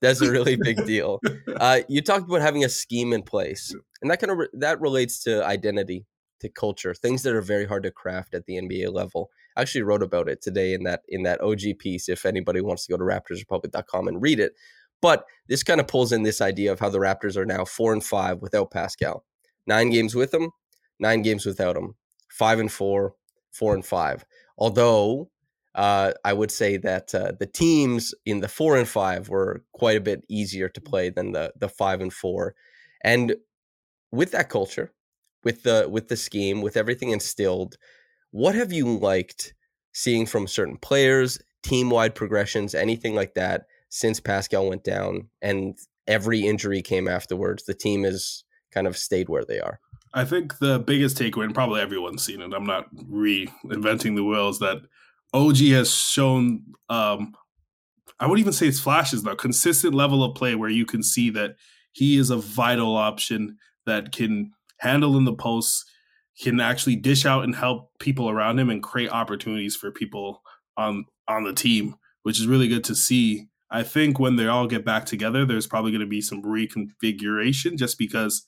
that's 0.01 0.21
a 0.21 0.31
really 0.31 0.55
big 0.55 0.85
deal. 0.85 1.19
Uh 1.59 1.81
you 1.89 2.01
talked 2.01 2.27
about 2.27 2.41
having 2.41 2.63
a 2.63 2.69
scheme 2.69 3.11
in 3.13 3.23
place. 3.23 3.73
And 4.01 4.11
that 4.11 4.19
kind 4.19 4.31
of 4.31 4.37
re- 4.37 4.49
that 4.53 4.81
relates 4.81 5.23
to 5.23 5.43
identity, 5.45 6.05
to 6.41 6.49
culture, 6.49 6.93
things 6.93 7.23
that 7.23 7.33
are 7.33 7.41
very 7.41 7.65
hard 7.65 7.83
to 7.83 7.91
craft 7.91 8.35
at 8.35 8.45
the 8.45 8.55
NBA 8.55 8.93
level. 8.93 9.29
I 9.57 9.61
actually 9.61 9.81
wrote 9.81 10.03
about 10.03 10.29
it 10.29 10.41
today 10.41 10.73
in 10.73 10.83
that 10.83 11.01
in 11.09 11.23
that 11.23 11.41
OG 11.41 11.79
piece. 11.79 12.07
If 12.07 12.25
anybody 12.25 12.61
wants 12.61 12.85
to 12.85 12.93
go 12.93 12.97
to 12.97 13.03
RaptorsRepublic.com 13.03 14.07
and 14.07 14.21
read 14.21 14.39
it, 14.39 14.53
but 15.01 15.25
this 15.47 15.63
kind 15.63 15.79
of 15.79 15.87
pulls 15.87 16.11
in 16.11 16.23
this 16.23 16.41
idea 16.41 16.71
of 16.71 16.79
how 16.79 16.89
the 16.89 16.99
Raptors 16.99 17.35
are 17.35 17.45
now 17.45 17.65
four 17.65 17.93
and 17.93 18.03
five 18.03 18.41
without 18.41 18.71
Pascal, 18.71 19.25
nine 19.67 19.89
games 19.89 20.15
with 20.15 20.33
him, 20.33 20.51
nine 20.99 21.21
games 21.21 21.45
without 21.45 21.75
him, 21.75 21.95
five 22.29 22.59
and 22.59 22.71
four, 22.71 23.15
four 23.51 23.73
and 23.73 23.85
five. 23.85 24.23
Although 24.57 25.29
uh, 25.75 26.13
I 26.23 26.33
would 26.33 26.51
say 26.51 26.77
that 26.77 27.13
uh, 27.15 27.33
the 27.39 27.47
teams 27.47 28.13
in 28.25 28.41
the 28.41 28.47
four 28.47 28.77
and 28.77 28.87
five 28.87 29.29
were 29.29 29.63
quite 29.73 29.97
a 29.97 30.01
bit 30.01 30.23
easier 30.29 30.69
to 30.69 30.81
play 30.81 31.09
than 31.09 31.31
the 31.31 31.53
the 31.57 31.69
five 31.69 32.01
and 32.01 32.13
four, 32.13 32.55
and 33.03 33.35
with 34.11 34.31
that 34.31 34.49
culture, 34.49 34.93
with 35.43 35.63
the 35.63 35.87
with 35.89 36.09
the 36.09 36.17
scheme, 36.17 36.61
with 36.61 36.77
everything 36.77 37.09
instilled, 37.09 37.77
what 38.31 38.55
have 38.55 38.71
you 38.71 38.97
liked 38.97 39.53
seeing 39.93 40.25
from 40.25 40.47
certain 40.47 40.77
players, 40.77 41.39
team 41.63 41.89
wide 41.89 42.15
progressions, 42.15 42.75
anything 42.75 43.15
like 43.15 43.33
that 43.33 43.65
since 43.91 44.19
Pascal 44.19 44.67
went 44.67 44.83
down 44.83 45.29
and 45.41 45.77
every 46.07 46.41
injury 46.47 46.81
came 46.81 47.07
afterwards? 47.07 47.65
The 47.65 47.75
team 47.75 48.03
has 48.03 48.43
kind 48.71 48.87
of 48.87 48.97
stayed 48.97 49.29
where 49.29 49.45
they 49.45 49.59
are. 49.59 49.79
I 50.13 50.25
think 50.25 50.57
the 50.57 50.79
biggest 50.79 51.17
takeaway, 51.17 51.45
and 51.45 51.53
probably 51.53 51.79
everyone's 51.79 52.23
seen 52.23 52.41
it, 52.41 52.53
I'm 52.53 52.65
not 52.65 52.93
reinventing 52.95 54.15
the 54.15 54.23
wheel, 54.23 54.49
is 54.49 54.59
that 54.59 54.77
OG 55.33 55.57
has 55.57 55.93
shown, 55.93 56.63
um, 56.89 57.33
I 58.19 58.25
wouldn't 58.25 58.41
even 58.41 58.53
say 58.53 58.67
it's 58.67 58.79
flashes 58.79 59.23
though, 59.23 59.35
consistent 59.35 59.93
level 59.93 60.23
of 60.23 60.35
play 60.35 60.55
where 60.55 60.69
you 60.69 60.85
can 60.85 61.03
see 61.03 61.29
that 61.31 61.55
he 61.93 62.17
is 62.17 62.29
a 62.29 62.37
vital 62.37 62.95
option 62.97 63.57
that 63.85 64.11
can 64.11 64.51
handle 64.79 65.17
in 65.17 65.25
the 65.25 65.33
post, 65.33 65.85
can 66.41 66.59
actually 66.59 66.95
dish 66.95 67.25
out 67.25 67.43
and 67.43 67.55
help 67.55 67.91
people 67.99 68.29
around 68.29 68.59
him 68.59 68.69
and 68.69 68.83
create 68.83 69.11
opportunities 69.11 69.75
for 69.75 69.91
people 69.91 70.41
on 70.77 71.05
on 71.27 71.43
the 71.43 71.53
team, 71.53 71.95
which 72.23 72.39
is 72.39 72.47
really 72.47 72.67
good 72.67 72.83
to 72.85 72.95
see. 72.95 73.47
I 73.71 73.83
think 73.83 74.19
when 74.19 74.35
they 74.35 74.47
all 74.47 74.67
get 74.67 74.83
back 74.83 75.05
together, 75.05 75.45
there's 75.45 75.65
probably 75.65 75.91
going 75.91 76.01
to 76.01 76.07
be 76.07 76.21
some 76.21 76.43
reconfiguration 76.43 77.77
just 77.77 77.97
because 77.97 78.45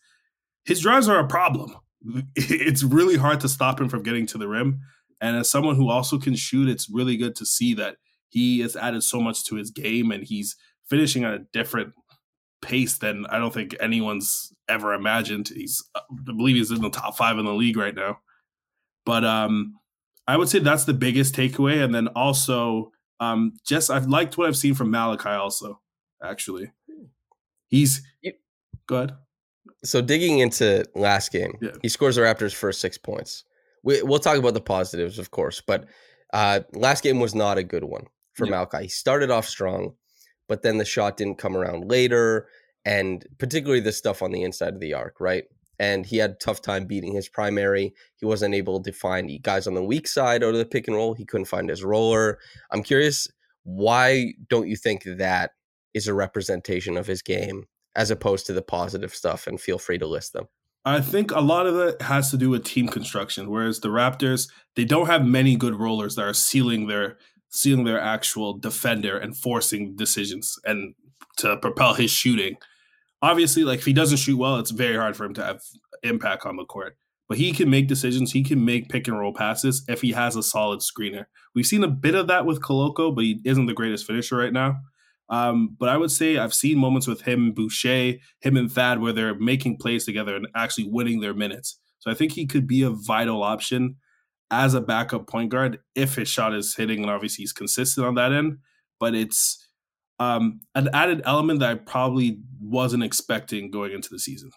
his 0.65 0.81
drives 0.81 1.07
are 1.07 1.19
a 1.19 1.27
problem. 1.27 1.75
It's 2.35 2.83
really 2.83 3.15
hard 3.15 3.39
to 3.39 3.49
stop 3.49 3.79
him 3.79 3.87
from 3.87 4.03
getting 4.03 4.25
to 4.27 4.37
the 4.37 4.49
rim. 4.49 4.81
And 5.21 5.37
as 5.37 5.49
someone 5.49 5.77
who 5.77 5.89
also 5.89 6.19
can 6.19 6.35
shoot, 6.35 6.67
it's 6.67 6.89
really 6.89 7.15
good 7.15 7.33
to 7.37 7.45
see 7.45 7.73
that 7.75 7.95
he 8.27 8.59
has 8.59 8.75
added 8.75 9.03
so 9.03 9.21
much 9.21 9.45
to 9.45 9.55
his 9.55 9.71
game 9.71 10.11
and 10.11 10.23
he's 10.23 10.57
finishing 10.89 11.23
at 11.23 11.33
a 11.33 11.45
different 11.53 11.93
pace 12.61 12.97
than 12.97 13.25
I 13.27 13.37
don't 13.37 13.53
think 13.53 13.75
anyone's 13.79 14.51
ever 14.67 14.93
imagined. 14.93 15.49
He's, 15.49 15.81
I 15.95 16.01
believe, 16.25 16.57
he's 16.57 16.71
in 16.71 16.81
the 16.81 16.89
top 16.89 17.15
five 17.15 17.37
in 17.37 17.45
the 17.45 17.53
league 17.53 17.77
right 17.77 17.95
now. 17.95 18.19
But 19.05 19.23
um, 19.23 19.75
I 20.27 20.37
would 20.37 20.49
say 20.49 20.59
that's 20.59 20.85
the 20.85 20.93
biggest 20.93 21.35
takeaway, 21.35 21.83
and 21.83 21.93
then 21.93 22.07
also 22.07 22.91
Um, 23.20 23.53
just 23.65 23.89
I've 23.89 24.08
liked 24.08 24.38
what 24.38 24.48
I've 24.48 24.58
seen 24.58 24.74
from 24.74 24.91
Malachi 24.91 25.29
also. 25.29 25.79
Actually, 26.24 26.72
he's 27.67 28.01
You- 28.22 28.34
go 28.88 28.98
ahead. 28.98 29.12
So 29.84 30.01
digging 30.01 30.39
into 30.39 30.86
last 30.96 31.32
game, 31.32 31.58
Yeah. 31.62 31.72
he 31.82 31.89
scores 31.89 32.15
the 32.15 32.22
Raptors' 32.22 32.53
first 32.53 32.79
six 32.79 32.98
points. 32.98 33.43
We, 33.84 34.01
we'll 34.01 34.20
talk 34.20 34.38
about 34.38 34.53
the 34.53 34.62
positives, 34.62 35.20
of 35.20 35.32
course, 35.32 35.62
but 35.65 35.86
uh, 36.34 36.62
last 36.74 37.03
game 37.03 37.20
was 37.20 37.36
not 37.36 37.58
a 37.58 37.63
good 37.63 37.84
one 37.84 38.05
for 38.34 38.46
Yeah. 38.46 38.51
Malachi. 38.51 38.84
He 38.84 38.88
started 38.89 39.29
off 39.29 39.48
strong, 39.48 39.96
but 40.48 40.62
then 40.63 40.77
the 40.77 40.86
shot 40.86 41.17
didn't 41.17 41.38
come 41.38 41.55
around 41.58 41.89
later, 41.89 42.48
and 42.86 43.25
particularly 43.39 43.82
the 43.82 43.91
stuff 43.91 44.22
on 44.22 44.32
the 44.32 44.43
inside 44.43 44.74
of 44.74 44.79
the 44.79 44.93
arc, 44.93 45.20
right? 45.20 45.43
And 45.79 46.05
he 46.05 46.17
had 46.17 46.31
a 46.31 46.35
tough 46.35 46.61
time 46.61 46.85
beating 46.85 47.13
his 47.13 47.27
primary. 47.27 47.93
He 48.15 48.25
wasn't 48.25 48.55
able 48.55 48.81
to 48.81 48.91
find 48.91 49.31
guys 49.41 49.67
on 49.67 49.73
the 49.73 49.83
weak 49.83 50.07
side 50.07 50.43
out 50.43 50.53
of 50.53 50.57
the 50.57 50.65
pick 50.65 50.87
and 50.87 50.95
roll. 50.95 51.13
He 51.13 51.25
couldn't 51.25 51.45
find 51.45 51.69
his 51.69 51.83
roller. 51.83 52.39
I'm 52.71 52.83
curious, 52.83 53.27
why 53.63 54.33
don't 54.49 54.67
you 54.67 54.75
think 54.75 55.03
that 55.05 55.51
is 55.93 56.07
a 56.07 56.13
representation 56.13 56.97
of 56.97 57.07
his 57.07 57.21
game 57.21 57.65
as 57.95 58.11
opposed 58.11 58.45
to 58.47 58.53
the 58.53 58.61
positive 58.61 59.13
stuff? 59.13 59.47
And 59.47 59.59
feel 59.59 59.79
free 59.79 59.97
to 59.97 60.07
list 60.07 60.33
them. 60.33 60.45
I 60.85 60.99
think 60.99 61.31
a 61.31 61.39
lot 61.39 61.65
of 61.65 61.77
it 61.77 62.01
has 62.01 62.29
to 62.31 62.37
do 62.37 62.49
with 62.49 62.65
team 62.65 62.87
construction. 62.89 63.49
Whereas 63.49 63.79
the 63.79 63.87
Raptors, 63.87 64.49
they 64.75 64.83
don't 64.83 65.07
have 65.07 65.25
many 65.25 65.55
good 65.55 65.75
rollers 65.75 66.15
that 66.15 66.23
are 66.23 66.33
sealing 66.33 66.87
their 66.87 67.17
sealing 67.49 67.85
their 67.85 68.01
actual 68.01 68.57
defender 68.57 69.15
and 69.15 69.37
forcing 69.37 69.95
decisions 69.95 70.57
and 70.65 70.95
to 71.37 71.55
propel 71.57 71.93
his 71.93 72.09
shooting. 72.09 72.57
Obviously, 73.23 73.63
like 73.63 73.79
if 73.79 73.85
he 73.85 73.93
doesn't 73.93 74.17
shoot 74.17 74.37
well, 74.37 74.57
it's 74.57 74.71
very 74.71 74.97
hard 74.97 75.15
for 75.17 75.23
him 75.25 75.33
to 75.33 75.43
have 75.43 75.61
impact 76.03 76.45
on 76.45 76.57
the 76.57 76.65
court. 76.65 76.97
But 77.29 77.37
he 77.37 77.53
can 77.53 77.69
make 77.69 77.87
decisions. 77.87 78.33
He 78.33 78.43
can 78.43 78.63
make 78.65 78.89
pick 78.89 79.07
and 79.07 79.17
roll 79.17 79.33
passes 79.33 79.85
if 79.87 80.01
he 80.01 80.11
has 80.11 80.35
a 80.35 80.43
solid 80.43 80.81
screener. 80.81 81.25
We've 81.55 81.65
seen 81.65 81.83
a 81.83 81.87
bit 81.87 82.15
of 82.15 82.27
that 82.27 82.45
with 82.45 82.61
Koloko, 82.61 83.15
but 83.15 83.23
he 83.23 83.39
isn't 83.45 83.65
the 83.65 83.73
greatest 83.73 84.05
finisher 84.05 84.35
right 84.35 84.51
now. 84.51 84.75
Um, 85.29 85.75
but 85.79 85.87
I 85.87 85.95
would 85.95 86.11
say 86.11 86.37
I've 86.37 86.53
seen 86.53 86.77
moments 86.77 87.07
with 87.07 87.21
him, 87.21 87.53
Boucher, 87.53 88.15
him 88.41 88.57
and 88.57 88.69
Thad, 88.69 88.99
where 88.99 89.13
they're 89.13 89.39
making 89.39 89.77
plays 89.77 90.05
together 90.05 90.35
and 90.35 90.47
actually 90.53 90.89
winning 90.89 91.21
their 91.21 91.33
minutes. 91.33 91.79
So 91.99 92.11
I 92.11 92.13
think 92.13 92.33
he 92.33 92.45
could 92.45 92.67
be 92.67 92.83
a 92.83 92.89
vital 92.89 93.41
option 93.41 93.95
as 94.51 94.73
a 94.73 94.81
backup 94.81 95.27
point 95.27 95.49
guard 95.49 95.79
if 95.95 96.15
his 96.15 96.27
shot 96.27 96.53
is 96.53 96.75
hitting, 96.75 97.01
and 97.01 97.09
obviously 97.09 97.43
he's 97.43 97.53
consistent 97.53 98.05
on 98.05 98.15
that 98.15 98.33
end. 98.33 98.57
But 98.99 99.15
it's 99.15 99.65
um, 100.20 100.62
an 100.75 100.89
added 100.93 101.22
element 101.25 101.60
that 101.60 101.70
I 101.70 101.75
probably 101.75 102.39
wasn't 102.62 103.03
expecting 103.03 103.72
going 103.72 103.91
into 103.91 104.10
the 104.10 104.20
season. 104.20 104.51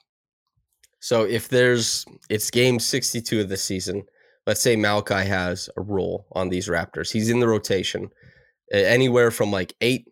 So 1.01 1.25
if 1.25 1.49
there's 1.49 2.05
it's 2.29 2.51
game 2.51 2.79
62 2.79 3.41
of 3.41 3.49
the 3.49 3.57
season, 3.57 4.03
let's 4.47 4.61
say 4.61 4.77
Malachi 4.77 5.29
has 5.29 5.69
a 5.77 5.83
role 5.83 6.27
on 6.33 6.49
these 6.49 6.69
Raptors. 6.69 7.13
He's 7.13 7.31
in 7.31 7.41
the 7.41 7.49
rotation 7.49 8.11
anywhere 8.73 9.31
from 9.31 9.51
like 9.51 9.75
8 9.81 10.07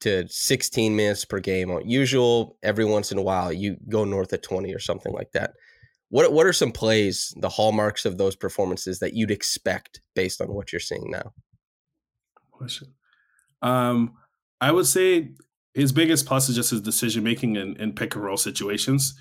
to 0.00 0.26
16 0.28 0.96
minutes 0.96 1.24
per 1.24 1.40
game 1.40 1.70
on 1.70 1.88
usual. 1.88 2.56
Every 2.62 2.84
once 2.84 3.12
in 3.12 3.18
a 3.18 3.22
while 3.22 3.52
you 3.52 3.76
go 3.88 4.04
north 4.04 4.32
of 4.32 4.42
20 4.42 4.74
or 4.74 4.78
something 4.78 5.12
like 5.12 5.32
that. 5.32 5.52
What 6.08 6.32
what 6.32 6.46
are 6.46 6.52
some 6.52 6.72
plays, 6.72 7.32
the 7.36 7.48
hallmarks 7.48 8.04
of 8.04 8.18
those 8.18 8.34
performances 8.34 8.98
that 8.98 9.14
you'd 9.14 9.30
expect 9.30 10.00
based 10.16 10.40
on 10.40 10.52
what 10.52 10.72
you're 10.72 10.80
seeing 10.80 11.10
now? 11.10 11.32
Question. 12.50 12.94
Um, 13.62 14.14
I 14.60 14.72
would 14.72 14.86
say 14.86 15.30
his 15.74 15.92
biggest 15.92 16.26
plus 16.26 16.48
is 16.48 16.56
just 16.56 16.70
his 16.70 16.80
decision 16.80 17.24
making 17.24 17.56
in, 17.56 17.76
in 17.76 17.94
pick 17.94 18.14
and 18.14 18.24
roll 18.24 18.36
situations. 18.36 19.14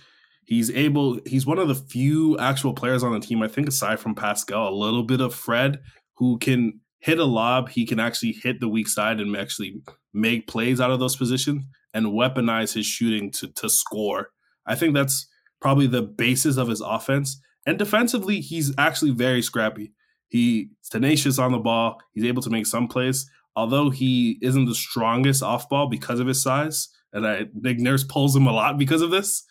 He's 0.45 0.71
able. 0.71 1.19
He's 1.25 1.45
one 1.45 1.59
of 1.59 1.67
the 1.67 1.75
few 1.75 2.37
actual 2.39 2.73
players 2.73 3.03
on 3.03 3.13
the 3.13 3.19
team, 3.19 3.43
I 3.43 3.47
think, 3.47 3.67
aside 3.67 3.99
from 3.99 4.15
Pascal, 4.15 4.69
a 4.69 4.73
little 4.73 5.03
bit 5.03 5.21
of 5.21 5.35
Fred, 5.35 5.79
who 6.17 6.39
can 6.39 6.79
hit 6.99 7.19
a 7.19 7.25
lob. 7.25 7.69
He 7.69 7.85
can 7.85 7.99
actually 7.99 8.31
hit 8.31 8.59
the 8.59 8.67
weak 8.67 8.87
side 8.87 9.19
and 9.19 9.35
actually 9.37 9.81
make 10.13 10.47
plays 10.47 10.81
out 10.81 10.91
of 10.91 10.99
those 10.99 11.15
positions 11.15 11.63
and 11.93 12.07
weaponize 12.07 12.73
his 12.73 12.85
shooting 12.85 13.31
to 13.33 13.47
to 13.57 13.69
score. 13.69 14.29
I 14.65 14.75
think 14.75 14.95
that's 14.95 15.27
probably 15.61 15.87
the 15.87 16.01
basis 16.01 16.57
of 16.57 16.67
his 16.67 16.81
offense. 16.81 17.39
And 17.65 17.77
defensively, 17.77 18.41
he's 18.41 18.73
actually 18.77 19.11
very 19.11 19.41
scrappy. 19.41 19.93
He's 20.29 20.67
tenacious 20.89 21.37
on 21.37 21.51
the 21.51 21.59
ball. 21.59 21.99
He's 22.13 22.25
able 22.25 22.41
to 22.41 22.49
make 22.49 22.65
some 22.65 22.87
plays, 22.87 23.29
although 23.55 23.89
he 23.89 24.37
isn't 24.41 24.65
the 24.65 24.75
strongest 24.75 25.43
off 25.43 25.69
ball 25.69 25.87
because 25.87 26.19
of 26.19 26.27
his 26.27 26.41
size. 26.41 26.89
And 27.11 27.25
I 27.25 27.45
Nick 27.53 27.79
Nurse 27.79 28.03
pulls 28.03 28.35
him 28.35 28.47
a 28.47 28.51
lot 28.53 28.77
because 28.77 29.01
of 29.01 29.11
this. 29.11 29.43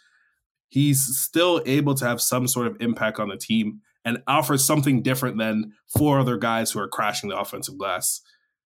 He's 0.68 1.00
still 1.18 1.62
able 1.66 1.94
to 1.94 2.04
have 2.04 2.20
some 2.20 2.46
sort 2.46 2.66
of 2.66 2.76
impact 2.80 3.18
on 3.18 3.28
the 3.28 3.36
team 3.36 3.80
and 4.04 4.22
offers 4.26 4.64
something 4.64 5.02
different 5.02 5.38
than 5.38 5.72
four 5.96 6.20
other 6.20 6.36
guys 6.36 6.70
who 6.70 6.80
are 6.80 6.88
crashing 6.88 7.30
the 7.30 7.38
offensive 7.38 7.78
glass. 7.78 8.20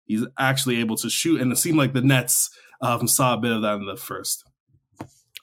He's 0.06 0.26
actually 0.38 0.80
able 0.80 0.98
to 0.98 1.10
shoot, 1.10 1.40
and 1.40 1.52
it 1.52 1.58
seemed 1.58 1.78
like 1.78 1.94
the 1.94 2.02
Nets 2.02 2.50
um, 2.82 3.08
saw 3.08 3.36
a 3.36 3.38
bit 3.38 3.52
of 3.52 3.62
that 3.62 3.76
in 3.76 3.86
the 3.86 3.96
first. 3.96 4.44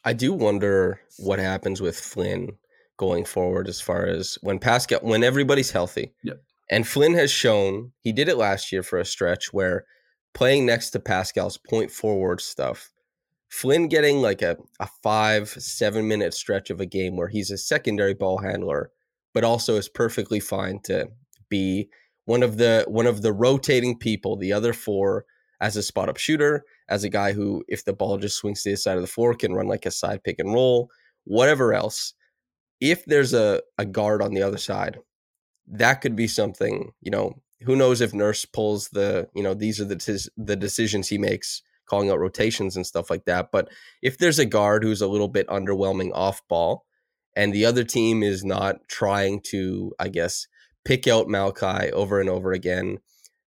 I 0.05 0.13
do 0.13 0.33
wonder 0.33 1.01
what 1.19 1.39
happens 1.39 1.81
with 1.81 1.99
Flynn 1.99 2.57
going 2.97 3.25
forward 3.25 3.69
as 3.69 3.81
far 3.81 4.07
as 4.07 4.37
when 4.43 4.59
Pascal 4.59 5.01
when 5.01 5.23
everybody's 5.25 5.71
healthy. 5.71 6.13
Yep. 6.23 6.43
And 6.71 6.87
Flynn 6.87 7.15
has 7.15 7.31
shown 7.31 7.93
he 8.01 8.13
did 8.13 8.29
it 8.29 8.37
last 8.37 8.73
year 8.73 8.83
for 8.83 8.99
a 8.99 9.05
stretch 9.05 9.53
where 9.53 9.85
playing 10.35 10.67
next 10.67 10.91
to 10.91 11.01
Pascal's 11.01 11.57
point 11.59 11.91
forward 11.91 12.41
stuff. 12.41 12.91
Flynn 13.49 13.89
getting 13.89 14.21
like 14.21 14.43
a, 14.43 14.59
a 14.79 14.89
five, 15.03 15.49
seven 15.49 16.07
minute 16.07 16.35
stretch 16.35 16.69
of 16.71 16.81
a 16.81 16.87
game 16.87 17.17
where 17.17 17.29
he's 17.29 17.51
a 17.51 17.57
secondary 17.57 18.15
ball 18.15 18.39
handler, 18.39 18.91
but 19.33 19.45
also 19.45 19.77
is 19.77 19.89
perfectly 19.89 20.41
fine 20.41 20.81
to 20.85 21.09
be 21.49 21.89
one 22.27 22.43
of 22.43 22.59
the 22.59 22.85
one 22.89 23.07
of 23.07 23.23
the 23.23 23.33
rotating 23.33 23.99
people, 23.99 24.37
the 24.37 24.53
other 24.53 24.75
four 24.75 25.25
as 25.61 25.77
a 25.77 25.83
spot 25.83 26.09
up 26.09 26.19
shooter, 26.19 26.65
as 26.89 27.03
a 27.03 27.09
guy 27.09 27.33
who, 27.33 27.65
if 27.69 27.85
the 27.85 27.93
ball 27.93 28.19
just 28.19 28.37
swings 28.37 28.63
to 28.63 28.71
the 28.71 28.77
side 28.77 28.97
of 28.97 29.03
the 29.03 29.09
floor, 29.09 29.35
can 29.35 29.55
run 29.55 29.67
like 29.67 29.87
a 29.87 29.91
side 29.91 30.23
pick 30.23 30.39
and 30.39 30.53
roll, 30.53 30.91
whatever 31.25 31.73
else. 31.73 32.13
If 32.81 33.05
there's 33.07 33.35
a, 33.35 33.61
a 33.79 33.85
guard 33.85 34.23
on 34.23 34.35
the 34.35 34.43
other 34.43 34.59
side, 34.59 34.99
that 35.71 36.01
could 36.01 36.17
be 36.17 36.27
something, 36.27 36.93
you 37.01 37.11
know, 37.11 37.41
who 37.63 37.77
knows 37.77 38.01
if 38.01 38.15
Nurse 38.15 38.45
pulls 38.45 38.89
the, 38.91 39.29
you 39.35 39.43
know, 39.43 39.55
these 39.55 39.81
are 39.81 39.85
the, 39.85 39.97
tis- 39.97 40.31
the 40.37 40.57
decisions 40.57 41.09
he 41.09 41.19
makes, 41.19 41.63
calling 41.87 42.11
out 42.11 42.19
rotations 42.21 42.77
and 42.77 42.87
stuff 42.87 43.11
like 43.11 43.25
that. 43.25 43.51
But 43.51 43.69
if 44.03 44.19
there's 44.19 44.39
a 44.39 44.47
guard 44.47 44.85
who's 44.85 45.01
a 45.01 45.09
little 45.09 45.29
bit 45.29 45.49
underwhelming 45.49 46.11
off 46.15 46.47
ball 46.49 46.85
and 47.35 47.53
the 47.53 47.65
other 47.65 47.85
team 47.85 48.23
is 48.23 48.45
not 48.45 48.77
trying 48.89 49.41
to, 49.49 49.93
I 49.99 50.09
guess, 50.09 50.47
pick 50.85 51.07
out 51.07 51.29
Malachi 51.29 51.91
over 51.93 52.21
and 52.21 52.31
over 52.31 52.53
again, 52.53 52.99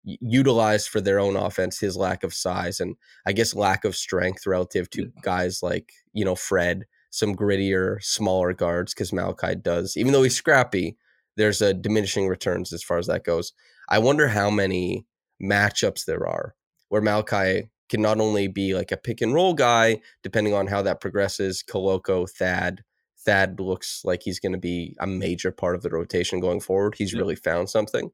utilize 0.04 0.88
for 0.88 1.00
their 1.00 1.20
own 1.20 1.36
offense 1.36 1.80
his 1.80 1.96
lack 1.96 2.24
of 2.24 2.34
size 2.34 2.80
and 2.80 2.96
I 3.26 3.34
guess 3.34 3.54
lack 3.54 3.86
of 3.86 3.96
strength 3.96 4.48
relative 4.48 4.90
to 4.92 5.12
guys 5.22 5.62
like, 5.62 5.94
you 6.14 6.26
know, 6.26 6.36
Fred, 6.36 6.86
some 7.12 7.36
grittier, 7.36 8.02
smaller 8.04 8.54
guards, 8.54 8.94
because 8.94 9.14
Malachi 9.14 9.56
does, 9.56 9.96
even 9.98 10.14
though 10.14 10.24
he's 10.24 10.36
scrappy, 10.36 10.98
there's 11.38 11.62
a 11.62 11.74
diminishing 11.74 12.28
returns 12.28 12.74
as 12.74 12.84
far 12.84 12.98
as 12.98 13.08
that 13.08 13.24
goes. 13.24 13.54
I 13.90 14.00
wonder 14.00 14.28
how 14.28 14.50
many 14.50 15.06
matchups 15.42 16.06
there 16.06 16.28
are 16.28 16.56
where 16.90 17.02
Malachi 17.02 17.70
can 17.90 18.02
not 18.02 18.20
only 18.20 18.48
be 18.48 18.74
like 18.74 18.92
a 18.92 18.98
pick 18.98 19.22
and 19.22 19.34
roll 19.34 19.54
guy, 19.54 20.02
depending 20.24 20.54
on 20.54 20.68
how 20.68 20.82
that 20.82 21.02
progresses, 21.02 21.64
Koloko, 21.68 22.30
Thad. 22.30 22.84
Thad 23.26 23.60
looks 23.60 24.02
like 24.04 24.24
he's 24.24 24.40
going 24.40 24.54
to 24.54 24.58
be 24.58 24.96
a 25.00 25.08
major 25.08 25.52
part 25.52 25.76
of 25.76 25.82
the 25.84 25.90
rotation 25.90 26.40
going 26.40 26.60
forward. 26.62 26.96
He's 26.98 27.14
Yeah. 27.14 27.20
really 27.20 27.36
found 27.36 27.70
something. 27.70 28.12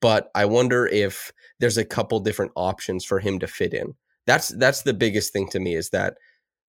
But 0.00 0.30
I 0.34 0.44
wonder 0.44 0.86
if 0.86 1.32
there's 1.58 1.78
a 1.78 1.84
couple 1.84 2.20
different 2.20 2.52
options 2.54 3.04
for 3.04 3.18
him 3.20 3.38
to 3.40 3.46
fit 3.46 3.72
in. 3.72 3.94
That's 4.26 4.48
that's 4.48 4.82
the 4.82 4.94
biggest 4.94 5.32
thing 5.32 5.48
to 5.48 5.60
me 5.60 5.74
is 5.74 5.90
that 5.90 6.16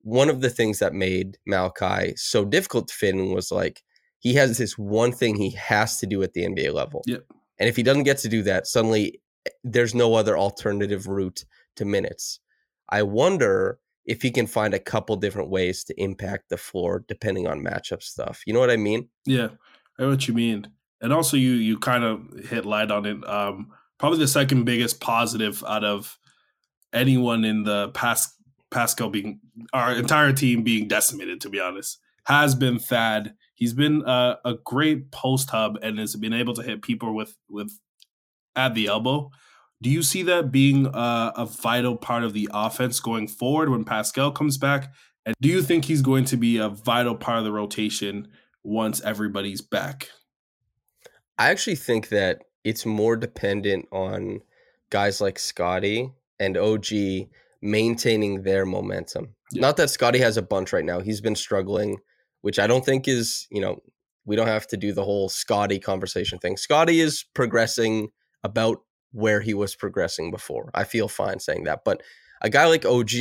one 0.02 0.28
of 0.28 0.40
the 0.40 0.50
things 0.50 0.78
that 0.78 0.92
made 0.92 1.38
Malachi 1.46 2.14
so 2.16 2.44
difficult 2.44 2.88
to 2.88 2.94
fit 2.94 3.14
in 3.14 3.32
was 3.32 3.50
like 3.50 3.82
he 4.24 4.34
has 4.34 4.56
this 4.56 4.76
one 4.76 5.12
thing 5.12 5.36
he 5.36 5.50
has 5.50 5.98
to 5.98 6.06
do 6.06 6.22
at 6.22 6.32
the 6.32 6.44
NBA 6.44 6.72
level. 6.72 7.02
Yep. 7.06 7.24
And 7.60 7.68
if 7.68 7.76
he 7.76 7.82
doesn't 7.84 8.02
get 8.02 8.18
to 8.18 8.28
do 8.28 8.42
that, 8.42 8.66
suddenly 8.66 9.20
eh, 9.46 9.50
there's 9.62 9.94
no 9.94 10.14
other 10.14 10.36
alternative 10.36 11.06
route 11.06 11.44
to 11.76 11.84
minutes. 11.84 12.40
I 12.88 13.02
wonder 13.02 13.78
if 14.06 14.22
he 14.22 14.30
can 14.30 14.46
find 14.46 14.74
a 14.74 14.78
couple 14.78 15.16
different 15.16 15.50
ways 15.50 15.84
to 15.84 16.00
impact 16.02 16.48
the 16.48 16.56
floor 16.56 17.04
depending 17.06 17.46
on 17.46 17.60
matchup 17.60 18.02
stuff. 18.02 18.42
You 18.46 18.54
know 18.54 18.60
what 18.60 18.70
I 18.70 18.76
mean? 18.76 19.08
Yeah, 19.26 19.48
I 19.98 20.02
know 20.02 20.08
what 20.08 20.26
you 20.26 20.34
mean. 20.34 20.68
And 21.00 21.12
also, 21.12 21.36
you 21.36 21.52
you 21.52 21.78
kind 21.78 22.02
of 22.02 22.22
hit 22.48 22.64
light 22.64 22.90
on 22.90 23.04
it. 23.04 23.28
Um, 23.28 23.72
probably 23.98 24.18
the 24.18 24.28
second 24.28 24.64
biggest 24.64 25.00
positive 25.00 25.62
out 25.68 25.84
of 25.84 26.18
anyone 26.94 27.44
in 27.44 27.64
the 27.64 27.90
past 27.90 28.34
Pascal 28.70 29.10
being 29.10 29.40
our 29.74 29.92
entire 29.92 30.32
team 30.32 30.62
being 30.62 30.88
decimated. 30.88 31.42
To 31.42 31.50
be 31.50 31.60
honest, 31.60 31.98
has 32.24 32.54
been 32.54 32.78
Thad. 32.78 33.34
He's 33.54 33.72
been 33.72 34.02
a, 34.04 34.38
a 34.44 34.54
great 34.64 35.10
post 35.10 35.50
hub 35.50 35.78
and 35.82 35.98
has 35.98 36.16
been 36.16 36.32
able 36.32 36.54
to 36.54 36.62
hit 36.62 36.82
people 36.82 37.14
with 37.14 37.36
with 37.48 37.72
at 38.56 38.74
the 38.74 38.86
elbow. 38.86 39.30
Do 39.82 39.90
you 39.90 40.02
see 40.02 40.22
that 40.22 40.50
being 40.50 40.86
a, 40.86 41.32
a 41.36 41.46
vital 41.46 41.96
part 41.96 42.24
of 42.24 42.32
the 42.32 42.48
offense 42.52 43.00
going 43.00 43.28
forward 43.28 43.68
when 43.68 43.84
Pascal 43.84 44.30
comes 44.30 44.56
back? 44.56 44.92
And 45.26 45.34
do 45.40 45.48
you 45.48 45.62
think 45.62 45.84
he's 45.84 46.02
going 46.02 46.24
to 46.26 46.36
be 46.36 46.58
a 46.58 46.68
vital 46.68 47.14
part 47.14 47.38
of 47.38 47.44
the 47.44 47.52
rotation 47.52 48.28
once 48.62 49.00
everybody's 49.02 49.60
back? 49.60 50.08
I 51.38 51.50
actually 51.50 51.76
think 51.76 52.08
that 52.08 52.42
it's 52.62 52.86
more 52.86 53.16
dependent 53.16 53.86
on 53.92 54.40
guys 54.90 55.20
like 55.20 55.38
Scottie 55.38 56.12
and 56.38 56.56
OG 56.56 56.86
maintaining 57.60 58.42
their 58.42 58.64
momentum. 58.64 59.34
Yeah. 59.52 59.62
Not 59.62 59.76
that 59.78 59.90
Scottie 59.90 60.18
has 60.20 60.36
a 60.36 60.42
bunch 60.42 60.72
right 60.72 60.84
now. 60.84 61.00
He's 61.00 61.20
been 61.20 61.34
struggling, 61.34 61.98
which 62.44 62.58
I 62.58 62.66
don't 62.66 62.84
think 62.84 63.08
is, 63.08 63.46
you 63.50 63.62
know, 63.62 63.80
we 64.26 64.36
don't 64.36 64.48
have 64.48 64.66
to 64.66 64.76
do 64.76 64.92
the 64.92 65.02
whole 65.02 65.30
Scottie 65.30 65.78
conversation 65.78 66.38
thing. 66.38 66.58
Scottie 66.58 67.00
is 67.00 67.24
progressing 67.32 68.10
about 68.42 68.82
where 69.12 69.40
he 69.40 69.54
was 69.54 69.74
progressing 69.74 70.30
before. 70.30 70.70
I 70.74 70.84
feel 70.84 71.08
fine 71.08 71.40
saying 71.40 71.64
that. 71.64 71.84
But 71.86 72.02
a 72.42 72.50
guy 72.50 72.66
like 72.66 72.84
OG, 72.84 73.12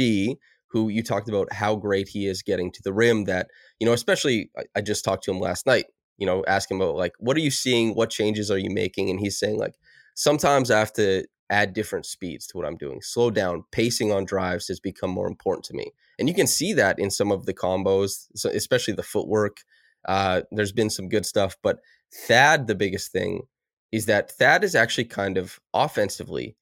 who 0.71 0.89
you 0.89 1.01
talked 1.01 1.29
about 1.29 1.53
how 1.53 1.77
great 1.77 2.09
he 2.09 2.27
is 2.27 2.41
getting 2.41 2.69
to 2.73 2.81
the 2.83 2.91
rim, 2.91 3.23
that, 3.23 3.47
you 3.79 3.87
know, 3.87 3.93
especially 3.93 4.51
I, 4.57 4.63
I 4.75 4.81
just 4.81 5.05
talked 5.05 5.23
to 5.23 5.31
him 5.31 5.39
last 5.39 5.65
night, 5.65 5.85
you 6.17 6.27
know, 6.27 6.43
asking 6.45 6.75
him 6.75 6.81
about 6.81 6.97
like, 6.97 7.13
what 7.17 7.37
are 7.37 7.41
you 7.41 7.51
seeing? 7.51 7.95
What 7.95 8.09
changes 8.09 8.51
are 8.51 8.57
you 8.57 8.71
making? 8.71 9.09
And 9.09 9.21
he's 9.21 9.39
saying, 9.39 9.57
like, 9.57 9.75
sometimes 10.15 10.69
I 10.69 10.79
have 10.79 10.91
to 10.93 11.23
add 11.49 11.71
different 11.71 12.05
speeds 12.05 12.45
to 12.47 12.57
what 12.57 12.67
I'm 12.67 12.75
doing. 12.75 12.99
Slow 13.01 13.31
down, 13.31 13.63
pacing 13.71 14.11
on 14.11 14.25
drives 14.25 14.67
has 14.67 14.81
become 14.81 15.11
more 15.11 15.27
important 15.27 15.63
to 15.67 15.73
me. 15.73 15.93
And 16.20 16.27
you 16.27 16.36
can 16.36 16.48
see 16.48 16.74
that 16.74 17.00
in 17.00 17.10
some 17.10 17.32
of 17.32 17.46
the 17.46 17.53
combos, 17.53 18.27
so 18.36 18.50
especially 18.50 18.93
the 18.93 19.03
footwork. 19.03 19.58
Uh, 20.05 20.41
there's 20.51 20.72
been 20.72 20.89
some 20.89 21.10
good 21.10 21.25
stuff, 21.25 21.55
but 21.63 21.79
Thad, 22.27 22.67
the 22.67 22.75
biggest 22.75 23.12
thing 23.12 23.43
is 23.91 24.05
that 24.08 24.32
Thad 24.32 24.63
is 24.63 24.75
actually 24.75 25.05
kind 25.05 25.38
of 25.38 25.60
offensively 25.74 26.55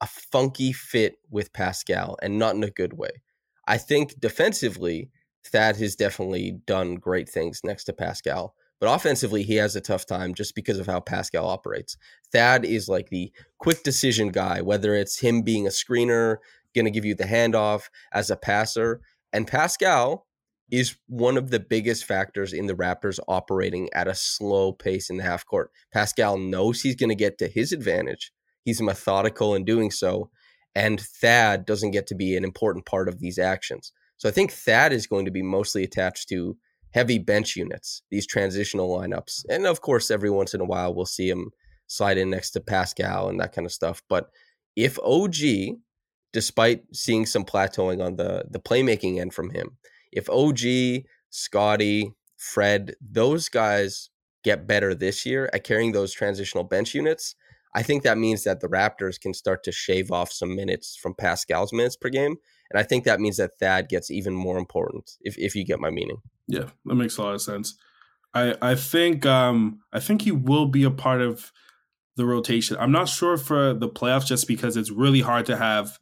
a 0.00 0.06
funky 0.06 0.72
fit 0.72 1.16
with 1.30 1.52
Pascal 1.52 2.16
and 2.22 2.38
not 2.38 2.54
in 2.54 2.62
a 2.62 2.70
good 2.70 2.92
way. 2.92 3.10
I 3.66 3.78
think 3.78 4.20
defensively, 4.20 5.10
Thad 5.44 5.76
has 5.76 5.96
definitely 5.96 6.58
done 6.66 6.96
great 6.96 7.28
things 7.28 7.60
next 7.64 7.84
to 7.84 7.92
Pascal. 7.92 8.54
But 8.78 8.94
offensively, 8.94 9.42
he 9.42 9.54
has 9.54 9.74
a 9.74 9.80
tough 9.80 10.04
time 10.04 10.34
just 10.34 10.54
because 10.54 10.78
of 10.78 10.86
how 10.86 11.00
Pascal 11.00 11.48
operates. 11.48 11.96
Thad 12.30 12.64
is 12.64 12.88
like 12.88 13.08
the 13.08 13.32
quick 13.58 13.82
decision 13.82 14.28
guy, 14.28 14.60
whether 14.60 14.94
it's 14.94 15.20
him 15.20 15.42
being 15.42 15.66
a 15.66 15.70
screener, 15.70 16.36
going 16.76 16.84
to 16.84 16.92
give 16.92 17.04
you 17.04 17.14
the 17.14 17.24
handoff 17.24 17.88
as 18.12 18.30
a 18.30 18.36
passer. 18.36 19.00
And 19.32 19.46
Pascal 19.46 20.26
is 20.70 20.96
one 21.06 21.36
of 21.36 21.50
the 21.50 21.60
biggest 21.60 22.04
factors 22.04 22.52
in 22.52 22.66
the 22.66 22.74
Raptors 22.74 23.18
operating 23.28 23.88
at 23.92 24.08
a 24.08 24.14
slow 24.14 24.72
pace 24.72 25.10
in 25.10 25.16
the 25.16 25.22
half 25.22 25.44
court. 25.46 25.70
Pascal 25.92 26.38
knows 26.38 26.80
he's 26.80 26.96
going 26.96 27.10
to 27.10 27.14
get 27.14 27.38
to 27.38 27.48
his 27.48 27.72
advantage. 27.72 28.32
He's 28.64 28.80
methodical 28.80 29.54
in 29.54 29.64
doing 29.64 29.90
so. 29.90 30.30
And 30.74 31.00
Thad 31.00 31.64
doesn't 31.64 31.92
get 31.92 32.06
to 32.08 32.14
be 32.14 32.36
an 32.36 32.44
important 32.44 32.84
part 32.84 33.08
of 33.08 33.20
these 33.20 33.38
actions. 33.38 33.92
So 34.18 34.28
I 34.28 34.32
think 34.32 34.52
Thad 34.52 34.92
is 34.92 35.06
going 35.06 35.24
to 35.24 35.30
be 35.30 35.42
mostly 35.42 35.84
attached 35.84 36.28
to 36.30 36.56
heavy 36.92 37.18
bench 37.18 37.56
units, 37.56 38.02
these 38.10 38.26
transitional 38.26 38.88
lineups. 38.88 39.44
And 39.48 39.66
of 39.66 39.80
course, 39.80 40.10
every 40.10 40.30
once 40.30 40.54
in 40.54 40.60
a 40.60 40.66
while, 40.66 40.94
we'll 40.94 41.06
see 41.06 41.28
him 41.28 41.50
slide 41.86 42.18
in 42.18 42.30
next 42.30 42.50
to 42.52 42.60
Pascal 42.60 43.28
and 43.28 43.38
that 43.40 43.52
kind 43.52 43.66
of 43.66 43.72
stuff. 43.72 44.02
But 44.08 44.30
if 44.74 44.98
OG, 44.98 45.78
despite 46.32 46.82
seeing 46.92 47.26
some 47.26 47.44
plateauing 47.44 48.04
on 48.04 48.16
the, 48.16 48.44
the 48.50 48.60
playmaking 48.60 49.20
end 49.20 49.34
from 49.34 49.50
him, 49.50 49.76
if 50.12 50.28
OG, 50.30 51.04
Scottie, 51.30 52.12
Fred, 52.36 52.94
those 53.00 53.48
guys 53.48 54.10
get 54.44 54.66
better 54.66 54.94
this 54.94 55.26
year 55.26 55.50
at 55.52 55.64
carrying 55.64 55.92
those 55.92 56.12
transitional 56.12 56.64
bench 56.64 56.94
units, 56.94 57.34
I 57.74 57.82
think 57.82 58.02
that 58.04 58.16
means 58.16 58.44
that 58.44 58.60
the 58.60 58.68
Raptors 58.68 59.20
can 59.20 59.34
start 59.34 59.62
to 59.64 59.72
shave 59.72 60.10
off 60.10 60.32
some 60.32 60.54
minutes 60.54 60.96
from 60.96 61.14
Pascal's 61.14 61.72
minutes 61.72 61.96
per 61.96 62.08
game. 62.08 62.36
And 62.70 62.80
I 62.80 62.82
think 62.82 63.04
that 63.04 63.20
means 63.20 63.36
that 63.36 63.58
Thad 63.58 63.88
gets 63.88 64.10
even 64.10 64.34
more 64.34 64.58
important, 64.58 65.12
if, 65.20 65.36
if 65.38 65.54
you 65.54 65.64
get 65.64 65.78
my 65.78 65.90
meaning. 65.90 66.18
Yeah, 66.48 66.70
that 66.86 66.94
makes 66.94 67.18
a 67.18 67.22
lot 67.22 67.34
of 67.34 67.42
sense. 67.42 67.76
I 68.34 68.54
I 68.62 68.74
think 68.74 69.26
um 69.26 69.80
I 69.92 70.00
think 70.00 70.22
he 70.22 70.32
will 70.32 70.66
be 70.66 70.84
a 70.84 70.90
part 70.90 71.20
of 71.20 71.52
the 72.16 72.26
rotation. 72.26 72.76
I'm 72.78 72.92
not 72.92 73.08
sure 73.08 73.36
for 73.36 73.74
the 73.74 73.88
playoffs 73.88 74.26
just 74.26 74.46
because 74.46 74.76
it's 74.76 74.90
really 74.90 75.20
hard 75.20 75.46
to 75.46 75.56
have 75.56 75.98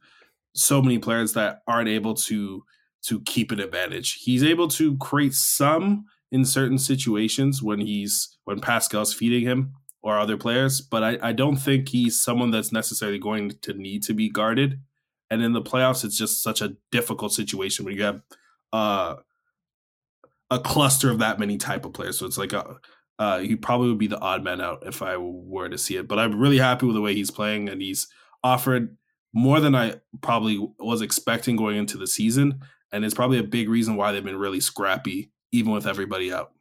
so 0.54 0.80
many 0.80 0.98
players 0.98 1.32
that 1.34 1.62
aren't 1.66 1.88
able 1.88 2.14
to 2.14 2.64
to 3.06 3.20
keep 3.22 3.52
an 3.52 3.60
advantage. 3.60 4.14
He's 4.14 4.42
able 4.42 4.68
to 4.68 4.96
create 4.96 5.34
some 5.34 6.06
in 6.32 6.44
certain 6.44 6.78
situations 6.78 7.62
when 7.62 7.80
he's 7.80 8.38
when 8.44 8.60
Pascal's 8.60 9.14
feeding 9.14 9.44
him 9.44 9.74
or 10.02 10.18
other 10.18 10.36
players, 10.36 10.80
but 10.80 11.02
I, 11.02 11.18
I 11.22 11.32
don't 11.32 11.56
think 11.56 11.88
he's 11.88 12.20
someone 12.20 12.50
that's 12.50 12.72
necessarily 12.72 13.18
going 13.18 13.52
to 13.62 13.72
need 13.72 14.02
to 14.04 14.14
be 14.14 14.28
guarded. 14.28 14.80
And 15.30 15.42
in 15.42 15.54
the 15.54 15.62
playoffs, 15.62 16.04
it's 16.04 16.18
just 16.18 16.42
such 16.42 16.60
a 16.60 16.76
difficult 16.92 17.32
situation 17.32 17.84
when 17.84 17.96
you 17.96 18.02
have 18.02 18.20
uh 18.72 19.16
a 20.50 20.58
cluster 20.58 21.10
of 21.10 21.18
that 21.20 21.38
many 21.38 21.56
type 21.56 21.84
of 21.84 21.92
players. 21.94 22.18
So 22.18 22.26
it's 22.26 22.38
like 22.38 22.52
a 22.52 22.78
uh, 23.18 23.38
he 23.38 23.54
probably 23.54 23.88
would 23.88 23.98
be 23.98 24.08
the 24.08 24.18
odd 24.18 24.42
man 24.42 24.60
out 24.60 24.82
if 24.86 25.00
I 25.00 25.16
were 25.16 25.68
to 25.68 25.78
see 25.78 25.96
it. 25.96 26.08
But 26.08 26.18
I'm 26.18 26.38
really 26.38 26.58
happy 26.58 26.86
with 26.86 26.96
the 26.96 27.00
way 27.00 27.14
he's 27.14 27.30
playing, 27.30 27.68
and 27.68 27.80
he's 27.80 28.08
offered 28.42 28.96
more 29.34 29.60
than 29.60 29.74
I 29.74 29.96
probably 30.22 30.66
was 30.78 31.02
expecting 31.02 31.56
going 31.56 31.76
into 31.76 31.98
the 31.98 32.06
season. 32.06 32.60
And 32.92 33.04
it's 33.04 33.14
probably 33.14 33.38
a 33.38 33.44
big 33.44 33.68
reason 33.68 33.96
why 33.96 34.12
they've 34.12 34.24
been 34.24 34.38
really 34.38 34.60
scrappy, 34.60 35.32
even 35.52 35.72
with 35.72 35.86
everybody 35.86 36.32
out. 36.32 36.52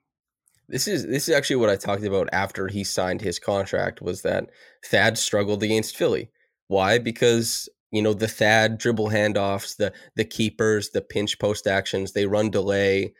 This 0.67 0.88
is 0.88 1.05
this 1.05 1.29
is 1.29 1.36
actually 1.36 1.57
what 1.57 1.69
I 1.69 1.75
talked 1.75 2.03
about 2.03 2.29
after 2.31 2.67
he 2.67 2.83
signed 2.83 3.21
his 3.21 3.38
contract 3.38 4.01
was 4.01 4.23
that 4.23 4.49
Thad 4.86 5.17
struggled 5.17 5.62
against 5.62 5.95
Philly. 5.95 6.31
Why? 6.67 6.97
Because 6.97 7.69
you 7.91 8.01
know 8.01 8.13
the 8.13 8.27
Thad 8.27 8.77
dribble 8.77 9.09
handoffs, 9.09 9.77
the 9.77 9.93
the 10.15 10.25
keepers, 10.25 10.89
the 10.89 11.01
pinch 11.01 11.38
post 11.38 11.67
actions, 11.67 12.13
they 12.13 12.25
run 12.25 12.49
delay 12.49 13.13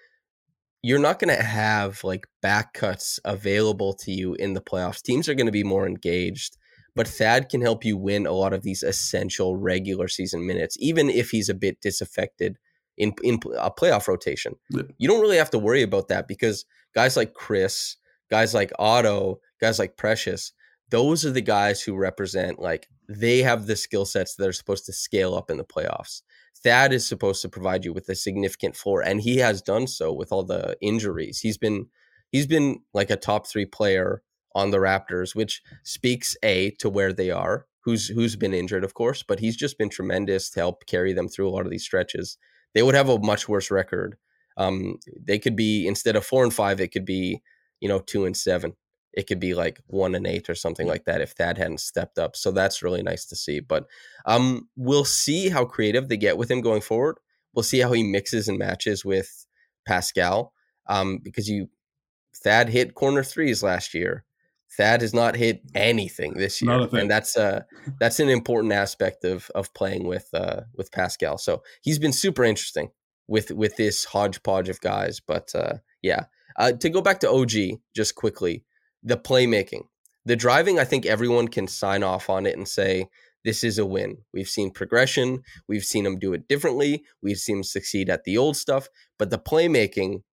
you're 0.84 1.00
not 1.00 1.18
going 1.18 1.36
to 1.36 1.42
have 1.42 2.04
like 2.04 2.28
back 2.42 2.74
cuts 2.74 3.20
available 3.24 3.94
to 3.94 4.12
you 4.12 4.36
in 4.36 4.54
the 4.54 4.62
playoffs. 4.62 5.02
Teams 5.02 5.30
are 5.30 5.34
going 5.34 5.48
to 5.48 5.52
be 5.52 5.64
more 5.64 5.88
engaged, 5.88 6.58
but 6.96 7.08
Thad 7.08 7.50
can 7.50 7.62
help 7.62 7.84
you 7.84 7.98
win 7.98 8.26
a 8.26 8.32
lot 8.32 8.54
of 8.54 8.64
these 8.64 8.84
essential 8.84 9.56
regular 9.56 10.08
season 10.08 10.46
minutes, 10.46 10.78
even 10.80 11.10
if 11.10 11.32
he's 11.32 11.50
a 11.50 11.54
bit 11.54 11.82
disaffected 11.82 12.58
in 12.98 13.14
in 13.24 13.40
a 13.58 13.72
playoff 13.72 14.08
rotation. 14.08 14.56
Yeah. 14.70 14.84
You 14.98 15.08
don't 15.08 15.22
really 15.22 15.38
have 15.38 15.50
to 15.52 15.60
worry 15.60 15.82
about 15.82 16.08
that 16.10 16.28
because 16.28 16.66
guys 16.94 17.18
like 17.18 17.34
Chris, 17.34 17.98
guys 18.30 18.54
like 18.54 18.72
Otto, 18.78 19.40
guys 19.60 19.80
like 19.80 19.98
Precious, 19.98 20.54
those 20.90 21.26
are 21.26 21.32
the 21.32 21.42
guys 21.42 21.82
who 21.82 21.96
represent 21.96 22.60
like 22.60 22.88
they 23.10 23.40
have 23.40 23.66
the 23.66 23.76
skill 23.76 24.06
sets 24.06 24.36
that 24.36 24.48
are 24.48 24.54
supposed 24.54 24.86
to 24.86 24.94
scale 24.94 25.36
up 25.36 25.50
in 25.50 25.58
the 25.58 25.66
playoffs. 25.66 26.22
Thad 26.64 26.94
is 26.94 27.06
supposed 27.06 27.42
to 27.42 27.50
provide 27.50 27.84
you 27.84 27.92
with 27.94 28.08
a 28.10 28.16
significant 28.16 28.76
floor, 28.76 29.02
and 29.02 29.20
he 29.20 29.38
has 29.38 29.62
done 29.62 29.88
so 29.88 30.14
with 30.14 30.32
all 30.32 30.44
the 30.44 30.78
injuries. 30.82 31.40
He's 31.40 31.58
been 31.58 31.88
he's 32.32 32.48
been 32.48 32.80
like 32.94 33.10
a 33.10 33.18
top 33.18 33.48
three 33.48 33.66
player 33.66 34.22
on 34.56 34.72
the 34.72 34.78
Raptors, 34.78 35.36
which 35.36 35.62
speaks 35.84 36.36
a 36.44 36.72
to 36.80 36.90
where 36.90 37.14
they 37.14 37.32
are. 37.32 37.66
Who's 37.84 38.08
who's 38.08 38.36
been 38.38 38.54
injured, 38.54 38.86
of 38.86 38.94
course, 38.94 39.24
but 39.24 39.40
he's 39.40 39.58
just 39.58 39.78
been 39.78 39.90
tremendous 39.90 40.50
to 40.52 40.60
help 40.62 40.86
carry 40.86 41.12
them 41.12 41.28
through 41.28 41.50
a 41.50 41.52
lot 41.52 41.66
of 41.66 41.72
these 41.72 41.84
stretches. 41.84 42.38
They 42.74 42.82
would 42.82 42.96
have 42.96 43.10
a 43.10 43.20
much 43.20 43.50
worse 43.50 43.70
record. 43.70 44.18
Um, 44.56 45.00
they 45.20 45.38
could 45.38 45.56
be 45.56 45.86
instead 45.86 46.16
of 46.16 46.26
four 46.26 46.44
and 46.44 46.54
five, 46.54 46.80
it 46.80 46.94
could 46.94 47.06
be 47.06 47.42
you 47.82 47.90
know 47.90 48.00
two 48.00 48.26
and 48.26 48.38
seven 48.38 48.76
it 49.14 49.28
could 49.28 49.40
be 49.40 49.54
like 49.54 49.80
one 49.88 50.16
and 50.16 50.26
eight 50.26 50.50
or 50.50 50.56
something 50.56 50.88
like 50.88 51.06
that 51.06 51.22
if 51.22 51.32
Thad 51.32 51.58
hadn't 51.58 51.80
stepped 51.80 52.18
up. 52.18 52.36
So 52.36 52.52
that's 52.52 52.82
really 52.82 53.04
nice 53.04 53.26
to 53.26 53.36
see. 53.36 53.60
But 53.60 53.86
um, 54.26 54.68
we'll 54.76 55.06
see 55.06 55.50
how 55.50 55.66
creative 55.66 56.10
they 56.10 56.18
get 56.18 56.38
with 56.38 56.50
him 56.50 56.62
going 56.62 56.82
forward. 56.82 57.18
We'll 57.54 57.64
see 57.64 57.80
how 57.80 57.92
he 57.92 58.04
mixes 58.04 58.48
and 58.48 58.58
matches 58.58 59.06
with 59.06 59.46
Pascal 59.86 60.54
um, 60.88 61.20
because 61.22 61.48
you 61.48 61.70
Thad 62.36 62.70
hit 62.70 62.96
corner 62.96 63.24
threes 63.24 63.62
last 63.62 63.94
year. 63.94 64.26
Thad 64.78 65.02
has 65.02 65.14
not 65.14 65.36
hit 65.36 65.62
anything 65.76 66.34
this 66.36 66.62
year, 66.62 66.72
and 67.02 67.10
that's 67.10 67.38
uh 67.38 67.62
that's 68.00 68.20
an 68.20 68.30
important 68.30 68.74
aspect 68.74 69.24
of 69.24 69.50
of 69.54 69.74
playing 69.74 70.08
with 70.08 70.30
uh 70.34 70.62
with 70.76 70.92
Pascal. 70.92 71.38
So 71.38 71.64
he's 71.82 72.00
been 72.00 72.14
super 72.14 72.44
interesting 72.44 72.90
with 73.28 73.52
with 73.52 73.76
this 73.76 74.06
hodgepodge 74.06 74.70
of 74.70 74.82
guys. 74.82 75.20
But 75.20 75.54
uh, 75.56 75.76
yeah, 76.02 76.26
uh, 76.58 76.74
to 76.74 76.90
go 76.90 77.02
back 77.02 77.20
to 77.22 77.30
OG 77.30 77.80
just 77.96 78.16
quickly, 78.16 78.66
the 79.04 79.18
playmaking, 79.18 79.88
the 80.26 80.36
driving, 80.36 80.80
I 80.80 80.84
think 80.84 81.06
everyone 81.06 81.48
can 81.48 81.68
sign 81.68 82.04
off 82.04 82.30
on 82.30 82.46
it 82.46 82.58
and 82.58 82.68
say, 82.68 83.08
this 83.44 83.64
is 83.64 83.78
a 83.78 83.86
win. 83.86 84.18
We've 84.34 84.48
seen 84.48 84.72
progression. 84.72 85.44
We've 85.68 85.84
seen 85.84 86.06
him 86.06 86.18
do 86.18 86.34
it 86.34 86.48
differently. 86.48 87.04
We've 87.22 87.38
seen 87.38 87.58
him 87.58 87.64
succeed 87.64 88.10
at 88.10 88.24
the 88.24 88.38
old 88.38 88.56
stuff. 88.56 88.88
But 89.20 89.30
the 89.30 89.40
playmaking, 89.40 90.24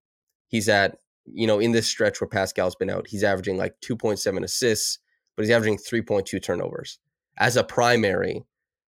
he's 0.46 0.68
at, 0.68 0.98
you 1.34 1.46
know, 1.46 1.58
in 1.58 1.72
this 1.72 1.86
stretch 1.86 2.20
where 2.20 2.28
Pascal's 2.28 2.74
been 2.74 2.90
out, 2.90 3.08
he's 3.08 3.24
averaging 3.24 3.56
like 3.56 3.74
2.7 3.80 4.42
assists, 4.44 4.98
but 5.36 5.44
he's 5.44 5.54
averaging 5.54 5.78
3.2 5.78 6.42
turnovers. 6.42 6.98
As 7.38 7.56
a 7.56 7.64
primary, 7.64 8.44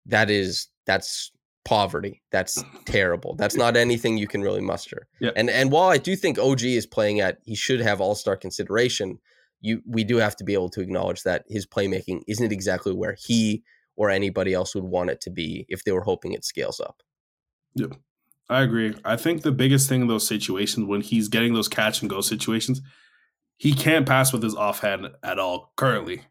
that 0.06 0.30
is, 0.30 0.67
that's 0.86 1.32
poverty. 1.63 2.21
That's 2.32 2.63
terrible. 2.86 3.36
That's 3.36 3.56
not 3.56 3.76
anything 3.76 4.17
you 4.17 4.28
can 4.28 4.41
really 4.41 4.62
muster. 4.62 5.08
Yeah. 5.19 5.32
And 5.36 5.50
and 5.50 5.71
while 5.71 5.89
I 5.89 5.98
do 5.98 6.15
think 6.15 6.38
OG 6.38 6.63
is 6.63 6.86
playing 6.86 7.21
at, 7.21 7.39
he 7.43 7.56
should 7.56 7.80
have 7.80 8.00
all 8.00 8.13
star 8.13 8.38
consideration 8.38 9.19
you 9.65 9.82
we 9.86 10.04
do 10.04 10.17
have 10.17 10.36
to 10.38 10.43
be 10.43 10.54
able 10.54 10.69
to 10.69 10.82
acknowledge 10.82 11.24
that 11.24 11.43
his 11.48 11.65
playmaking 11.65 12.21
isn't 12.28 12.52
exactly 12.52 12.93
where 12.93 13.15
he 13.17 13.63
or 13.95 14.10
anybody 14.10 14.54
else 14.54 14.76
would 14.76 14.84
want 14.84 15.10
it 15.10 15.19
to 15.21 15.32
be 15.32 15.65
if 15.69 15.84
they 15.84 15.91
were 15.91 16.04
hoping 16.04 16.34
it 16.34 16.45
scales 16.45 16.80
up. 16.80 17.02
Yeah. 17.74 17.88
I 18.49 18.62
agree. 18.62 18.93
I 19.03 19.15
think 19.17 19.41
the 19.41 19.51
biggest 19.51 19.89
thing 19.89 20.01
in 20.01 20.08
those 20.08 20.27
situations 20.27 20.86
when 20.88 21.01
he's 21.01 21.27
getting 21.29 21.53
those 21.53 21.67
catch 21.67 22.01
and 22.01 22.10
go 22.10 22.21
situations, 22.21 22.81
he 23.58 23.73
can't 23.73 24.05
pass 24.08 24.31
with 24.34 24.43
his 24.43 24.55
offhand 24.55 25.08
at 25.23 25.39
all 25.39 25.73
currently. 25.77 26.23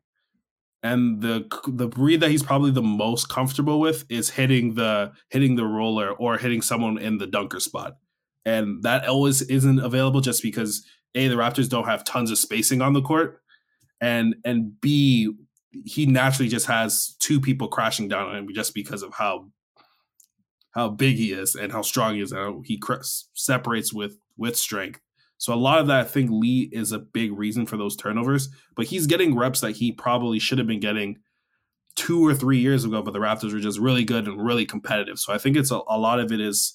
and 0.83 1.23
the 1.23 1.47
the 1.67 1.89
breed 1.89 2.21
that 2.21 2.31
he's 2.31 2.43
probably 2.43 2.71
the 2.71 2.83
most 2.83 3.29
comfortable 3.29 3.81
with 3.81 4.05
is 4.11 4.31
hitting 4.31 4.75
the 4.75 5.13
hitting 5.31 5.57
the 5.57 5.65
roller 5.65 6.11
or 6.13 6.37
hitting 6.39 6.61
someone 6.63 6.99
in 6.99 7.19
the 7.19 7.27
dunker 7.27 7.61
spot. 7.61 7.97
And 8.45 8.83
that 8.83 9.07
always 9.09 9.43
isn't 9.43 9.79
available 9.81 10.21
just 10.21 10.43
because 10.43 10.85
A, 11.15 11.29
the 11.29 11.37
Raptors 11.37 11.69
don't 11.71 11.87
have 11.87 12.05
tons 12.05 12.31
of 12.31 12.39
spacing 12.39 12.83
on 12.83 12.93
the 12.93 13.03
court. 13.03 13.41
And 14.01 14.37
and 14.45 14.79
B, 14.81 15.33
he 15.85 16.07
naturally 16.07 16.49
just 16.51 16.67
has 16.67 17.17
two 17.21 17.41
people 17.41 17.69
crashing 17.69 18.09
down 18.09 18.29
on 18.29 18.37
him 18.37 18.49
just 18.55 18.75
because 18.75 19.03
of 19.03 19.15
how 19.15 19.49
how 20.75 20.89
big 20.89 21.17
he 21.17 21.33
is 21.33 21.55
and 21.55 21.73
how 21.73 21.83
strong 21.83 22.15
he 22.15 22.21
is 22.21 22.33
and 22.33 22.41
how 22.41 22.63
he 22.65 22.77
cr- 22.77 23.03
separates 23.35 23.93
with 23.93 24.19
with 24.37 24.57
strength. 24.57 25.01
So 25.39 25.53
a 25.53 25.57
lot 25.57 25.79
of 25.79 25.87
that, 25.89 26.01
I 26.01 26.05
think 26.05 26.31
Lee 26.31 26.69
is 26.73 26.93
a 26.93 26.99
big 26.99 27.37
reason 27.37 27.67
for 27.67 27.77
those 27.77 27.97
turnovers. 27.97 28.49
But 28.77 28.87
he's 28.87 29.07
getting 29.07 29.37
reps 29.37 29.61
that 29.61 29.73
he 29.73 29.93
probably 29.93 30.39
should 30.39 30.59
have 30.59 30.67
been 30.67 30.81
getting 30.81 31.19
two 31.97 32.27
or 32.27 32.35
three 32.35 32.59
years 32.59 32.85
ago. 32.85 33.03
But 33.03 33.13
the 33.13 33.21
Raptors 33.21 33.53
were 33.53 33.61
just 33.61 33.79
really 33.79 34.05
good 34.05 34.27
and 34.27 34.45
really 34.45 34.67
competitive. 34.67 35.19
So 35.19 35.33
I 35.33 35.39
think 35.39 35.57
it's 35.57 35.71
a, 35.71 35.81
a 35.89 35.99
lot 35.99 36.21
of 36.21 36.33
it 36.33 36.41
is 36.41 36.75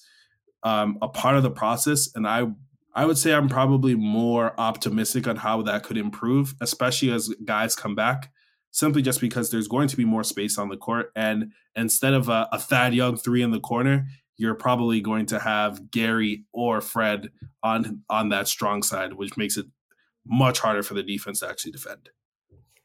um, 0.62 0.98
a 1.02 1.08
part 1.08 1.36
of 1.36 1.42
the 1.42 1.50
process. 1.50 2.08
And 2.14 2.26
I 2.26 2.46
I 2.94 3.04
would 3.04 3.18
say 3.18 3.32
I'm 3.32 3.48
probably 3.48 3.94
more 3.94 4.58
optimistic 4.58 5.28
on 5.28 5.36
how 5.36 5.62
that 5.62 5.84
could 5.84 5.96
improve, 5.96 6.54
especially 6.60 7.12
as 7.12 7.32
guys 7.44 7.76
come 7.76 7.94
back. 7.94 8.32
Simply 8.72 9.02
just 9.02 9.20
because 9.20 9.50
there's 9.50 9.68
going 9.68 9.88
to 9.88 9.96
be 9.96 10.04
more 10.04 10.22
space 10.22 10.56
on 10.56 10.68
the 10.68 10.76
court, 10.76 11.10
and 11.16 11.52
instead 11.74 12.14
of 12.14 12.28
a, 12.28 12.48
a 12.52 12.58
Thad 12.58 12.94
Young 12.94 13.16
three 13.16 13.42
in 13.42 13.50
the 13.50 13.60
corner, 13.60 14.06
you're 14.36 14.54
probably 14.54 15.00
going 15.00 15.26
to 15.26 15.38
have 15.38 15.90
Gary 15.90 16.44
or 16.52 16.80
Fred 16.80 17.30
on 17.62 18.02
on 18.08 18.30
that 18.30 18.48
strong 18.48 18.82
side, 18.82 19.12
which 19.14 19.36
makes 19.36 19.56
it 19.56 19.66
much 20.26 20.60
harder 20.60 20.82
for 20.82 20.94
the 20.94 21.02
defense 21.02 21.40
to 21.40 21.48
actually 21.48 21.72
defend. 21.72 22.08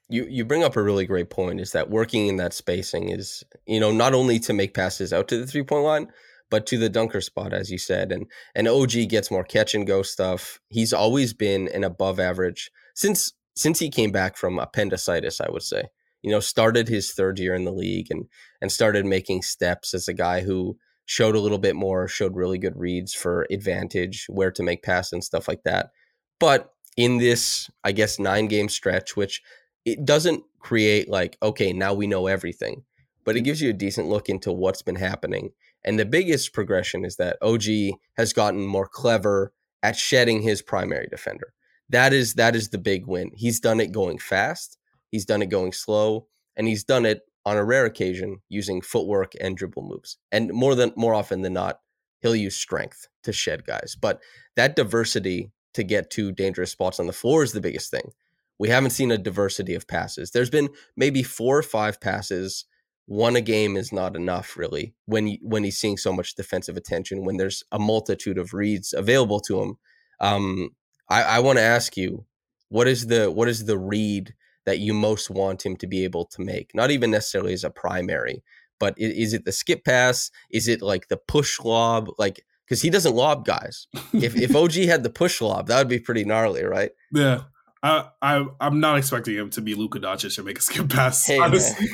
You 0.10 0.26
you 0.30 0.44
bring 0.44 0.64
up 0.64 0.76
a 0.76 0.84
really 0.84 1.06
great 1.06 1.30
point 1.30 1.62
is 1.62 1.72
that 1.72 1.90
working 1.90 2.28
in 2.28 2.36
that 2.38 2.54
spacing 2.54 3.10
is, 3.10 3.44
you 3.66 3.80
know, 3.80 3.92
not 3.92 4.14
only 4.14 4.38
to 4.40 4.54
make 4.54 4.74
passes 4.74 5.14
out 5.14 5.28
to 5.30 5.38
the 5.38 5.48
three-point 5.48 5.84
line, 5.84 6.08
but 6.52 6.66
to 6.68 6.78
the 6.78 6.90
dunker 6.90 7.22
spot 7.22 7.54
as 7.54 7.72
you 7.72 7.78
said. 7.78 8.12
And 8.12 8.26
and 8.54 8.68
OG 8.68 9.10
gets 9.10 9.32
more 9.32 9.44
catch 9.44 9.74
and 9.74 9.88
go 9.88 10.02
stuff. 10.02 10.60
He's 10.70 10.94
always 10.94 11.34
been 11.34 11.70
an 11.70 11.84
above 11.84 12.20
average 12.20 12.70
since 12.96 13.34
since 13.56 13.80
he 13.80 13.90
came 13.90 14.12
back 14.12 14.38
from 14.38 14.60
appendicitis, 14.60 15.42
I 15.42 15.50
would 15.50 15.64
say. 15.64 15.86
You 16.22 16.32
know, 16.32 16.40
started 16.40 16.88
his 16.88 17.12
third 17.12 17.38
year 17.40 17.54
in 17.54 17.66
the 17.66 17.72
league 17.72 18.08
and 18.10 18.26
and 18.62 18.72
started 18.72 19.06
making 19.06 19.44
steps 19.44 19.94
as 19.94 20.08
a 20.08 20.14
guy 20.14 20.42
who 20.42 20.78
showed 21.06 21.36
a 21.36 21.40
little 21.40 21.60
bit 21.60 21.76
more, 21.76 22.08
showed 22.08 22.36
really 22.36 22.58
good 22.58 22.76
reads 22.76 23.14
for 23.14 23.46
advantage, 23.52 24.26
where 24.28 24.52
to 24.52 24.64
make 24.64 24.82
pass 24.82 25.12
and 25.14 25.24
stuff 25.24 25.48
like 25.48 25.64
that. 25.64 25.92
But 26.40 26.72
in 26.98 27.18
this, 27.18 27.70
I 27.84 27.92
guess, 27.92 28.20
nine 28.20 28.48
game 28.48 28.70
stretch, 28.70 29.16
which 29.16 29.42
it 29.86 30.04
doesn't 30.04 30.44
create 30.60 31.10
like, 31.10 31.38
okay, 31.44 31.74
now 31.74 31.94
we 31.94 32.08
know 32.08 32.28
everything, 32.28 32.84
but 33.24 33.36
it 33.36 33.40
mm-hmm. 33.40 33.46
gives 33.46 33.62
you 33.62 33.70
a 33.70 33.74
decent 33.74 34.08
look 34.08 34.30
into 34.30 34.52
what's 34.52 34.82
been 34.82 34.96
happening. 34.96 35.52
And 35.84 36.00
the 36.00 36.06
biggest 36.06 36.54
progression 36.54 37.06
is 37.06 37.18
that 37.18 37.38
OG 37.42 38.00
has 38.18 38.34
gotten 38.34 38.66
more 38.66 38.88
clever 38.88 39.54
at 39.84 39.96
shedding 39.96 40.42
his 40.42 40.64
primary 40.64 41.08
defender. 41.08 41.54
That 41.90 42.14
is 42.14 42.34
that 42.36 42.56
is 42.56 42.70
the 42.70 42.78
big 42.78 43.06
win. 43.08 43.32
He's 43.36 43.60
done 43.60 43.80
it 43.80 43.92
going 43.92 44.18
fast, 44.18 44.78
he's 45.12 45.26
done 45.26 45.42
it 45.42 45.50
going 45.50 45.74
slow, 45.74 46.28
and 46.56 46.68
he's 46.68 46.84
done 46.84 47.06
it 47.06 47.22
on 47.46 47.58
a 47.58 47.64
rare 47.64 47.86
occasion 47.86 48.42
using 48.50 48.82
footwork 48.82 49.34
and 49.40 49.56
dribble 49.56 49.84
moves. 49.84 50.18
And 50.32 50.52
more 50.52 50.76
than 50.76 50.94
more 50.96 51.14
often 51.14 51.42
than 51.42 51.54
not, 51.54 51.80
he'll 52.22 52.36
use 52.36 52.56
strength 52.56 53.08
to 53.24 53.32
shed 53.32 53.66
guys. 53.66 53.96
But 54.00 54.22
that 54.56 54.76
diversity 54.76 55.52
to 55.74 55.84
get 55.84 56.10
to 56.12 56.32
dangerous 56.32 56.72
spots 56.72 57.00
on 57.00 57.08
the 57.08 57.14
floor 57.14 57.44
is 57.44 57.52
the 57.52 57.62
biggest 57.62 57.92
thing. 57.92 58.12
We 58.58 58.70
haven't 58.70 58.92
seen 58.92 59.12
a 59.12 59.18
diversity 59.18 59.76
of 59.76 59.88
passes. 59.88 60.32
There's 60.32 60.50
been 60.50 60.70
maybe 60.96 61.22
four 61.22 61.58
or 61.58 61.64
five 61.64 62.00
passes. 62.00 62.66
One 63.06 63.36
a 63.36 63.42
game 63.42 63.76
is 63.76 63.92
not 63.92 64.16
enough, 64.16 64.58
really. 64.58 64.96
When 65.06 65.38
when 65.42 65.64
he's 65.64 65.78
seeing 65.78 65.98
so 65.98 66.14
much 66.14 66.36
defensive 66.36 66.78
attention, 66.78 67.26
when 67.26 67.38
there's 67.38 67.64
a 67.72 67.78
multitude 67.78 68.38
of 68.38 68.54
reads 68.54 68.94
available 68.94 69.40
to 69.42 69.62
him, 69.62 69.78
um, 70.20 70.70
I, 71.10 71.24
I 71.24 71.40
want 71.40 71.58
to 71.58 71.64
ask 71.64 71.96
you, 71.98 72.26
what 72.70 72.88
is 72.88 73.08
the 73.08 73.32
what 73.32 73.48
is 73.48 73.66
the 73.66 73.78
read 73.78 74.34
that 74.66 74.80
you 74.80 74.94
most 74.94 75.30
want 75.30 75.66
him 75.66 75.76
to 75.78 75.88
be 75.88 76.04
able 76.04 76.26
to 76.26 76.42
make? 76.42 76.74
Not 76.74 76.92
even 76.92 77.12
necessarily 77.12 77.54
as 77.54 77.64
a 77.64 77.70
primary, 77.70 78.44
but 78.80 78.96
is, 78.98 79.34
it 79.34 79.46
the 79.46 79.52
skip 79.52 79.86
pass? 79.86 80.32
Is 80.52 80.68
it 80.68 80.82
like 80.82 81.08
the 81.08 81.18
push 81.18 81.60
lob? 81.60 82.10
Like 82.18 82.44
because 82.68 82.82
he 82.82 82.90
doesn't 82.90 83.16
lob 83.16 83.46
guys. 83.46 83.88
if 84.14 84.36
if 84.36 84.56
OG 84.56 84.74
had 84.74 85.04
the 85.04 85.10
push 85.10 85.42
lob, 85.42 85.68
that 85.68 85.78
would 85.78 85.88
be 85.88 86.00
pretty 86.00 86.26
gnarly, 86.26 86.64
right? 86.64 86.92
Yeah. 87.14 87.44
I, 87.84 88.10
I 88.20 88.46
I'm 88.60 88.80
not 88.80 88.98
expecting 88.98 89.36
him 89.36 89.52
to 89.52 89.62
be 89.62 89.76
Luka 89.76 90.00
Doncic 90.00 90.36
and 90.38 90.48
make 90.48 90.58
a 90.58 90.62
skip 90.62 90.90
pass. 90.90 91.24
Hey, 91.28 91.38
honestly, 91.38 91.88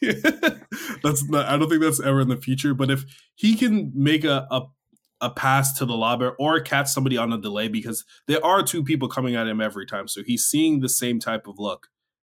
that's 1.02 1.28
not. 1.28 1.44
I 1.44 1.58
don't 1.58 1.68
think 1.68 1.82
that's 1.82 2.00
ever 2.00 2.22
in 2.22 2.28
the 2.28 2.38
future. 2.38 2.72
But 2.72 2.90
if 2.90 3.04
he 3.34 3.54
can 3.54 3.92
make 3.94 4.24
a, 4.24 4.46
a 4.50 4.62
a 5.20 5.30
pass 5.30 5.72
to 5.78 5.84
the 5.84 5.96
lobber 5.96 6.36
or 6.38 6.60
catch 6.60 6.88
somebody 6.88 7.16
on 7.16 7.32
a 7.32 7.40
delay, 7.40 7.68
because 7.68 8.04
there 8.26 8.44
are 8.44 8.62
two 8.62 8.84
people 8.84 9.08
coming 9.08 9.34
at 9.34 9.46
him 9.46 9.60
every 9.60 9.86
time, 9.86 10.08
so 10.08 10.22
he's 10.22 10.44
seeing 10.44 10.80
the 10.80 10.88
same 10.88 11.18
type 11.18 11.46
of 11.46 11.58
look 11.58 11.88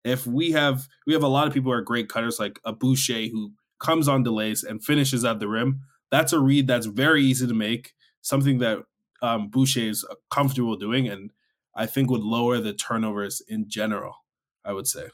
if 0.05 0.27
we 0.27 0.53
have 0.53 0.87
we 1.07 1.15
have 1.15 1.23
a 1.23 1.29
lot 1.29 1.49
of 1.49 1.55
people 1.55 1.73
who 1.73 1.79
are 1.79 1.83
great 1.83 2.09
cutters 2.09 2.39
like 2.39 2.61
a 2.65 2.73
Boucher 2.73 3.29
who 3.29 3.53
comes 3.81 4.07
on 4.07 4.23
delays 4.23 4.63
and 4.63 4.85
finishes 4.85 5.25
at 5.25 5.41
the 5.41 5.49
rim, 5.49 5.81
that's 6.11 6.33
a 6.33 6.39
read 6.39 6.67
that's 6.67 6.87
very 6.87 7.25
easy 7.25 7.47
to 7.47 7.55
make, 7.55 7.95
something 8.21 8.59
that 8.59 8.79
um, 9.23 9.49
Boucher 9.49 9.81
is 9.81 10.07
comfortable 10.31 10.77
doing, 10.77 11.09
and 11.09 11.31
I 11.75 11.87
think 11.87 12.11
would 12.11 12.23
lower 12.23 12.61
the 12.61 12.75
turnovers 12.75 13.43
in 13.49 13.69
general. 13.69 14.17
I 14.65 14.73
would 14.73 14.87
say. 14.87 15.09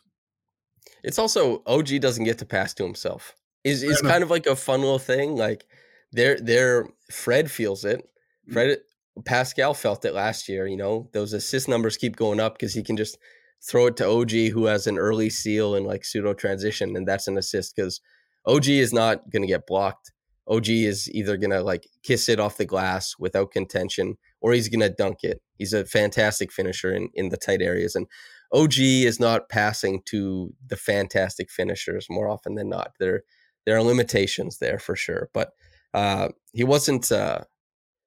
It's 1.03 1.19
also 1.19 1.63
OG 1.67 2.01
doesn't 2.01 2.25
get 2.25 2.39
to 2.39 2.47
pass 2.47 2.75
to 2.75 2.85
himself. 2.85 3.35
Is 3.65 3.83
is 3.83 4.01
kind 4.01 4.23
of 4.23 4.31
like 4.31 4.47
a 4.47 4.57
fun 4.57 4.81
little 4.81 4.99
thing. 4.99 5.37
Like 5.37 5.67
there, 6.13 6.39
there. 6.41 6.89
Fred 7.11 7.51
feels 7.51 7.85
it. 7.85 8.09
Mm. 8.49 8.53
Fred 8.53 8.79
Pascal 9.25 9.75
felt 9.75 10.05
it 10.05 10.15
last 10.15 10.49
year. 10.49 10.67
You 10.67 10.77
know 10.77 11.09
those 11.13 11.33
assist 11.33 11.69
numbers 11.69 11.97
keep 11.97 12.17
going 12.17 12.41
up 12.41 12.55
because 12.55 12.75
he 12.75 12.83
can 12.83 12.97
just 12.97 13.19
throw 13.63 13.87
it 13.87 13.97
to 13.99 14.09
OG 14.09 14.31
who 14.53 14.67
has 14.67 14.87
an 14.87 14.99
early 14.99 15.29
seal 15.29 15.75
and 15.75 15.87
like 15.87 16.05
pseudo 16.05 16.33
transition, 16.33 16.97
and 16.97 17.07
that's 17.07 17.29
an 17.29 17.37
assist 17.37 17.77
because 17.77 18.01
OG 18.47 18.69
is 18.69 18.93
not 18.93 19.31
going 19.31 19.43
to 19.43 19.49
get 19.49 19.67
blocked. 19.67 20.13
OG 20.49 20.69
is 20.69 21.09
either 21.13 21.37
going 21.37 21.51
to 21.51 21.63
like 21.63 21.87
kiss 22.03 22.29
it 22.29 22.41
off 22.41 22.57
the 22.57 22.65
glass 22.65 23.15
without 23.19 23.53
contention 23.53 24.17
or 24.41 24.53
he's 24.53 24.69
going 24.69 24.81
to 24.81 24.89
dunk 24.89 25.19
it. 25.23 25.41
He's 25.57 25.73
a 25.73 25.85
fantastic 25.85 26.53
finisher 26.53 26.93
in, 26.93 27.11
in 27.15 27.29
the 27.29 27.37
tight 27.37 27.63
areas. 27.63 27.95
And 27.95 28.07
OG 28.53 28.79
is 28.79 29.21
not 29.21 29.49
passing 29.49 30.03
to 30.07 30.53
the 30.67 30.77
fantastic 30.77 31.51
finishers 31.51 32.07
more 32.11 32.29
often 32.29 32.57
than 32.57 32.69
not. 32.69 32.93
There, 32.99 33.23
there 33.65 33.77
are 33.77 33.83
limitations 33.83 34.59
there 34.59 34.79
for 34.79 34.97
sure, 34.97 35.29
but 35.33 35.51
uh, 35.95 36.29
he 36.53 36.65
wasn't 36.65 37.11
uh, 37.11 37.41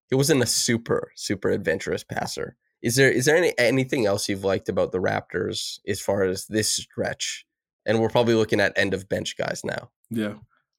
he 0.10 0.16
wasn't 0.16 0.44
a 0.44 0.48
super 0.48 1.12
super 1.16 1.50
adventurous 1.50 2.04
passer. 2.04 2.56
Is 2.84 2.96
there 2.96 3.10
is 3.10 3.26
there 3.26 3.38
any 3.38 3.54
anything 3.58 4.06
else 4.06 4.28
you've 4.28 4.44
liked 4.44 4.70
about 4.70 4.92
the 4.92 5.00
Raptors 5.00 5.80
as 5.88 6.02
far 6.02 6.24
as 6.24 6.46
this 6.48 6.70
stretch? 6.70 7.46
And 7.86 8.00
we're 8.00 8.10
probably 8.10 8.36
looking 8.36 8.60
at 8.60 8.78
end 8.78 8.94
of 8.94 9.10
bench 9.10 9.38
guys 9.38 9.62
now. 9.64 9.90
Yeah. 10.10 10.36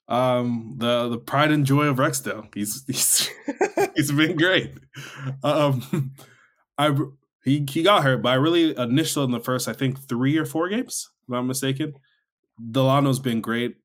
Um 0.07 0.75
the 0.77 1.09
the 1.09 1.19
pride 1.19 1.51
and 1.51 1.65
joy 1.65 1.85
of 1.85 1.97
Rexdale. 1.97 2.55
He's 2.55 2.85
he's 2.87 3.31
he's 3.97 4.13
been 4.13 4.37
great. 4.37 4.75
Um 5.43 6.13
I 6.79 6.95
he 7.43 7.65
he 7.69 7.83
got 7.83 8.05
hurt, 8.05 8.23
but 8.23 8.31
I 8.31 8.35
really 8.35 8.77
initial 8.77 9.25
in 9.25 9.31
the 9.31 9.41
first 9.41 9.67
I 9.67 9.73
think 9.73 9.99
3 9.99 10.37
or 10.37 10.45
4 10.45 10.69
games, 10.69 11.11
if 11.27 11.35
I'm 11.35 11.47
mistaken. 11.47 11.95
Dalano's 12.71 13.19
been 13.19 13.41
great. 13.41 13.77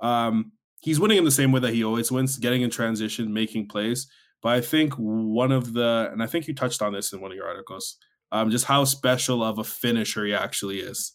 Um 0.00 0.52
he's 0.80 1.00
winning 1.00 1.18
in 1.18 1.24
the 1.24 1.30
same 1.30 1.52
way 1.52 1.60
that 1.60 1.74
he 1.74 1.84
always 1.84 2.10
wins, 2.10 2.36
getting 2.38 2.62
in 2.62 2.70
transition, 2.70 3.32
making 3.32 3.68
plays. 3.68 4.08
But 4.42 4.50
I 4.50 4.60
think 4.60 4.94
one 4.94 5.52
of 5.52 5.72
the, 5.72 6.08
and 6.12 6.22
I 6.22 6.26
think 6.26 6.46
you 6.46 6.54
touched 6.54 6.80
on 6.82 6.92
this 6.92 7.12
in 7.12 7.20
one 7.20 7.32
of 7.32 7.36
your 7.36 7.48
articles, 7.48 7.96
um, 8.30 8.50
just 8.50 8.66
how 8.66 8.84
special 8.84 9.42
of 9.42 9.58
a 9.58 9.64
finisher 9.64 10.24
he 10.24 10.34
actually 10.34 10.80
is. 10.80 11.14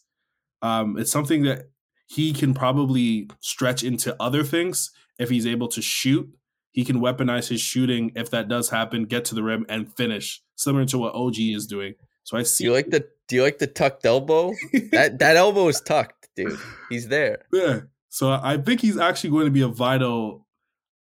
Um, 0.62 0.98
it's 0.98 1.10
something 1.10 1.42
that 1.44 1.70
he 2.06 2.32
can 2.32 2.54
probably 2.54 3.30
stretch 3.40 3.82
into 3.82 4.14
other 4.20 4.44
things 4.44 4.90
if 5.18 5.30
he's 5.30 5.46
able 5.46 5.68
to 5.68 5.80
shoot. 5.80 6.28
He 6.72 6.84
can 6.84 7.00
weaponize 7.00 7.48
his 7.48 7.60
shooting 7.60 8.12
if 8.16 8.30
that 8.30 8.48
does 8.48 8.70
happen, 8.70 9.04
get 9.04 9.24
to 9.26 9.34
the 9.34 9.42
rim 9.42 9.64
and 9.68 9.94
finish, 9.94 10.42
similar 10.56 10.84
to 10.86 10.98
what 10.98 11.14
OG 11.14 11.38
is 11.38 11.66
doing. 11.66 11.94
So 12.24 12.36
I 12.36 12.42
see. 12.42 12.64
Do 12.64 12.70
you 12.70 12.74
like 12.74 12.90
the 12.90 13.06
Do 13.28 13.36
you 13.36 13.42
like 13.42 13.58
the 13.58 13.66
tucked 13.66 14.04
elbow? 14.04 14.52
that 14.92 15.18
that 15.20 15.36
elbow 15.36 15.68
is 15.68 15.80
tucked, 15.80 16.28
dude. 16.34 16.58
He's 16.90 17.08
there. 17.08 17.44
Yeah. 17.52 17.80
So 18.14 18.30
I 18.30 18.58
think 18.58 18.80
he's 18.80 18.96
actually 18.96 19.30
going 19.30 19.46
to 19.46 19.50
be 19.50 19.62
a 19.62 19.68
vital 19.68 20.46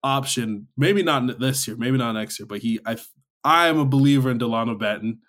option. 0.04 0.68
Maybe 0.76 1.04
not 1.04 1.40
this 1.40 1.66
year, 1.66 1.78
maybe 1.78 1.98
not 1.98 2.12
next 2.12 2.38
year, 2.38 2.46
but 2.46 2.60
he 2.60 2.82
I 2.86 2.98
I 3.46 3.70
am 3.70 3.80
a 3.80 3.86
believer 3.86 4.30
in 4.30 4.40
Dalano 4.40 4.78
Banton. 4.78 5.20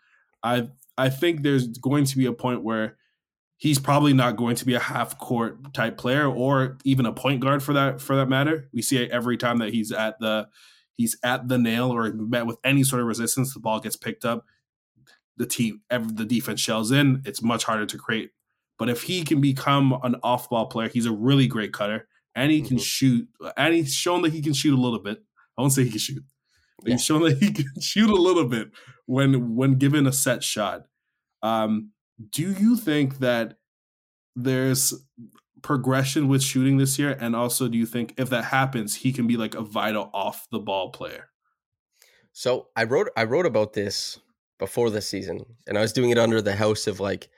I 0.42 0.70
I 0.96 1.08
think 1.08 1.44
there's 1.44 1.68
going 1.78 2.04
to 2.06 2.18
be 2.18 2.26
a 2.26 2.32
point 2.32 2.64
where 2.64 2.96
he's 3.58 3.78
probably 3.78 4.12
not 4.12 4.34
going 4.34 4.56
to 4.56 4.66
be 4.66 4.74
a 4.74 4.80
half 4.80 5.20
court 5.20 5.72
type 5.72 5.98
player 5.98 6.26
or 6.26 6.78
even 6.82 7.06
a 7.06 7.12
point 7.12 7.38
guard 7.38 7.62
for 7.62 7.74
that 7.74 8.00
for 8.00 8.16
that 8.16 8.28
matter. 8.28 8.68
We 8.72 8.82
see 8.82 8.96
it 8.96 9.12
every 9.12 9.36
time 9.36 9.58
that 9.58 9.72
he's 9.72 9.92
at 9.92 10.18
the 10.18 10.48
he's 10.96 11.16
at 11.22 11.46
the 11.46 11.58
nail 11.58 11.94
or 11.94 12.12
met 12.12 12.46
with 12.46 12.56
any 12.64 12.82
sort 12.82 13.02
of 13.02 13.06
resistance, 13.06 13.54
the 13.54 13.60
ball 13.60 13.78
gets 13.78 13.94
picked 13.94 14.24
up. 14.24 14.44
The 15.36 15.46
team, 15.46 15.82
the 15.88 16.24
defense 16.24 16.60
shells 16.60 16.90
in. 16.90 17.22
It's 17.24 17.40
much 17.40 17.62
harder 17.62 17.86
to 17.86 17.98
create 17.98 18.32
But 18.78 18.88
if 18.88 19.02
he 19.02 19.24
can 19.24 19.40
become 19.40 19.98
an 20.02 20.16
off 20.22 20.48
ball 20.48 20.66
player, 20.66 20.88
he's 20.88 21.06
a 21.06 21.12
really 21.12 21.46
great 21.46 21.72
cutter 21.72 22.08
and 22.34 22.52
he 22.52 22.62
can 22.62 22.76
Mhm. 22.76 22.82
shoot. 22.84 23.28
And 23.56 23.74
he's 23.74 23.92
shown 23.92 24.22
that 24.22 24.32
he 24.32 24.40
can 24.40 24.52
shoot 24.54 24.72
a 24.72 24.80
little 24.80 25.00
bit. 25.00 25.18
I 25.56 25.60
won't 25.62 25.72
say 25.72 25.84
he 25.84 25.90
can 25.90 25.98
shoot. 25.98 26.22
Yeah. 26.84 26.92
He's 26.94 27.04
shown 27.04 27.22
that 27.22 27.38
he 27.38 27.50
can 27.52 27.66
shoot 27.80 28.08
a 28.08 28.14
little 28.14 28.44
bit 28.46 28.70
when 29.06 29.56
when 29.56 29.78
given 29.78 30.06
a 30.06 30.12
set 30.12 30.44
shot. 30.44 30.86
Um, 31.42 31.90
do 32.30 32.52
you 32.52 32.76
think 32.76 33.18
that 33.18 33.58
there's 34.36 34.94
progression 35.62 36.28
with 36.28 36.42
shooting 36.42 36.76
this 36.78 36.98
year? 36.98 37.16
And 37.20 37.34
also, 37.34 37.66
do 37.68 37.76
you 37.76 37.86
think 37.86 38.14
if 38.16 38.30
that 38.30 38.44
happens, 38.44 38.94
he 38.96 39.12
can 39.12 39.26
be 39.26 39.36
like 39.36 39.54
a 39.56 39.62
vital 39.62 40.10
off 40.14 40.46
the 40.50 40.60
ball 40.60 40.90
player? 40.92 41.30
So 42.32 42.68
I 42.76 42.84
wrote 42.84 43.08
I 43.16 43.24
wrote 43.24 43.46
about 43.46 43.72
this 43.72 44.18
before 44.58 44.90
the 44.90 45.00
season, 45.00 45.44
and 45.66 45.76
I 45.78 45.80
was 45.80 45.92
doing 45.92 46.10
it 46.10 46.18
under 46.18 46.40
the 46.40 46.54
house 46.54 46.86
of 46.86 47.00
like, 47.00 47.28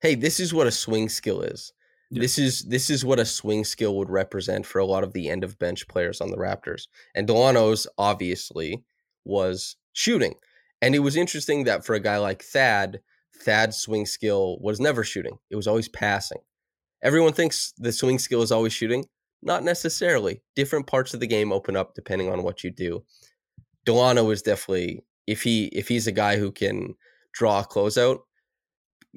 hey, 0.00 0.14
this 0.14 0.40
is 0.40 0.54
what 0.54 0.66
a 0.66 0.72
swing 0.72 1.08
skill 1.08 1.42
is. 1.42 1.72
Yeah. 2.10 2.22
This 2.22 2.38
is 2.38 2.64
this 2.64 2.88
is 2.88 3.04
what 3.04 3.18
a 3.18 3.24
swing 3.24 3.64
skill 3.64 3.96
would 3.96 4.08
represent 4.08 4.64
for 4.64 4.78
a 4.78 4.86
lot 4.86 5.04
of 5.04 5.12
the 5.12 5.28
end 5.28 5.44
of 5.44 5.58
bench 5.58 5.86
players 5.88 6.20
on 6.20 6.30
the 6.30 6.38
Raptors. 6.38 6.86
And 7.14 7.28
Dalano's 7.28 7.86
obviously 7.98 8.82
was 9.24 9.76
shooting. 9.92 10.34
And 10.80 10.94
it 10.94 11.00
was 11.00 11.16
interesting 11.16 11.64
that 11.64 11.84
for 11.84 11.94
a 11.94 12.00
guy 12.00 12.18
like 12.18 12.42
Thad, 12.42 13.00
Thad's 13.42 13.76
swing 13.76 14.06
skill 14.06 14.58
was 14.60 14.80
never 14.80 15.04
shooting. 15.04 15.38
It 15.50 15.56
was 15.56 15.66
always 15.66 15.88
passing. 15.88 16.38
Everyone 17.02 17.32
thinks 17.32 17.72
the 17.76 17.92
swing 17.92 18.18
skill 18.18 18.42
is 18.42 18.52
always 18.52 18.72
shooting. 18.72 19.04
Not 19.42 19.62
necessarily. 19.62 20.42
Different 20.56 20.86
parts 20.86 21.14
of 21.14 21.20
the 21.20 21.26
game 21.26 21.52
open 21.52 21.76
up 21.76 21.94
depending 21.94 22.30
on 22.30 22.42
what 22.42 22.64
you 22.64 22.70
do. 22.70 23.04
Dalano 23.86 24.32
is 24.32 24.42
definitely 24.42 25.04
if 25.26 25.42
he 25.42 25.66
if 25.66 25.88
he's 25.88 26.06
a 26.06 26.12
guy 26.12 26.36
who 26.38 26.50
can 26.50 26.94
draw 27.32 27.60
a 27.60 27.66
closeout, 27.66 28.20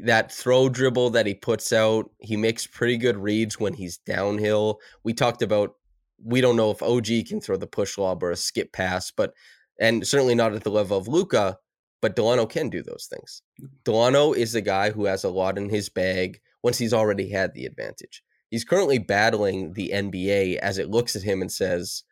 that 0.01 0.31
throw 0.31 0.69
dribble 0.69 1.11
that 1.11 1.25
he 1.25 1.33
puts 1.33 1.71
out, 1.71 2.09
he 2.19 2.35
makes 2.35 2.67
pretty 2.67 2.97
good 2.97 3.17
reads 3.17 3.59
when 3.59 3.73
he's 3.73 3.97
downhill. 3.97 4.79
We 5.03 5.13
talked 5.13 5.41
about 5.41 5.75
we 6.23 6.41
don't 6.41 6.55
know 6.55 6.71
if 6.71 6.83
OG 6.83 7.27
can 7.27 7.41
throw 7.41 7.57
the 7.57 7.67
push 7.67 7.97
lob 7.97 8.23
or 8.23 8.31
a 8.31 8.35
skip 8.35 8.71
pass, 8.73 9.11
but 9.11 9.33
and 9.79 10.05
certainly 10.05 10.35
not 10.35 10.53
at 10.53 10.63
the 10.63 10.69
level 10.69 10.97
of 10.97 11.07
Luka, 11.07 11.57
but 12.01 12.15
Dalano 12.15 12.49
can 12.49 12.69
do 12.69 12.83
those 12.83 13.07
things. 13.09 13.41
Mm-hmm. 13.61 13.91
Dalano 13.91 14.35
is 14.35 14.53
a 14.55 14.61
guy 14.61 14.91
who 14.91 15.05
has 15.05 15.23
a 15.23 15.29
lot 15.29 15.57
in 15.57 15.69
his 15.69 15.89
bag 15.89 16.39
once 16.63 16.77
he's 16.77 16.93
already 16.93 17.29
had 17.29 17.53
the 17.53 17.65
advantage. 17.65 18.23
He's 18.49 18.63
currently 18.63 18.97
battling 18.97 19.73
the 19.73 19.91
NBA 19.93 20.57
as 20.57 20.77
it 20.77 20.89
looks 20.89 21.15
at 21.15 21.23
him 21.23 21.41
and 21.41 21.51
says, 21.51 22.03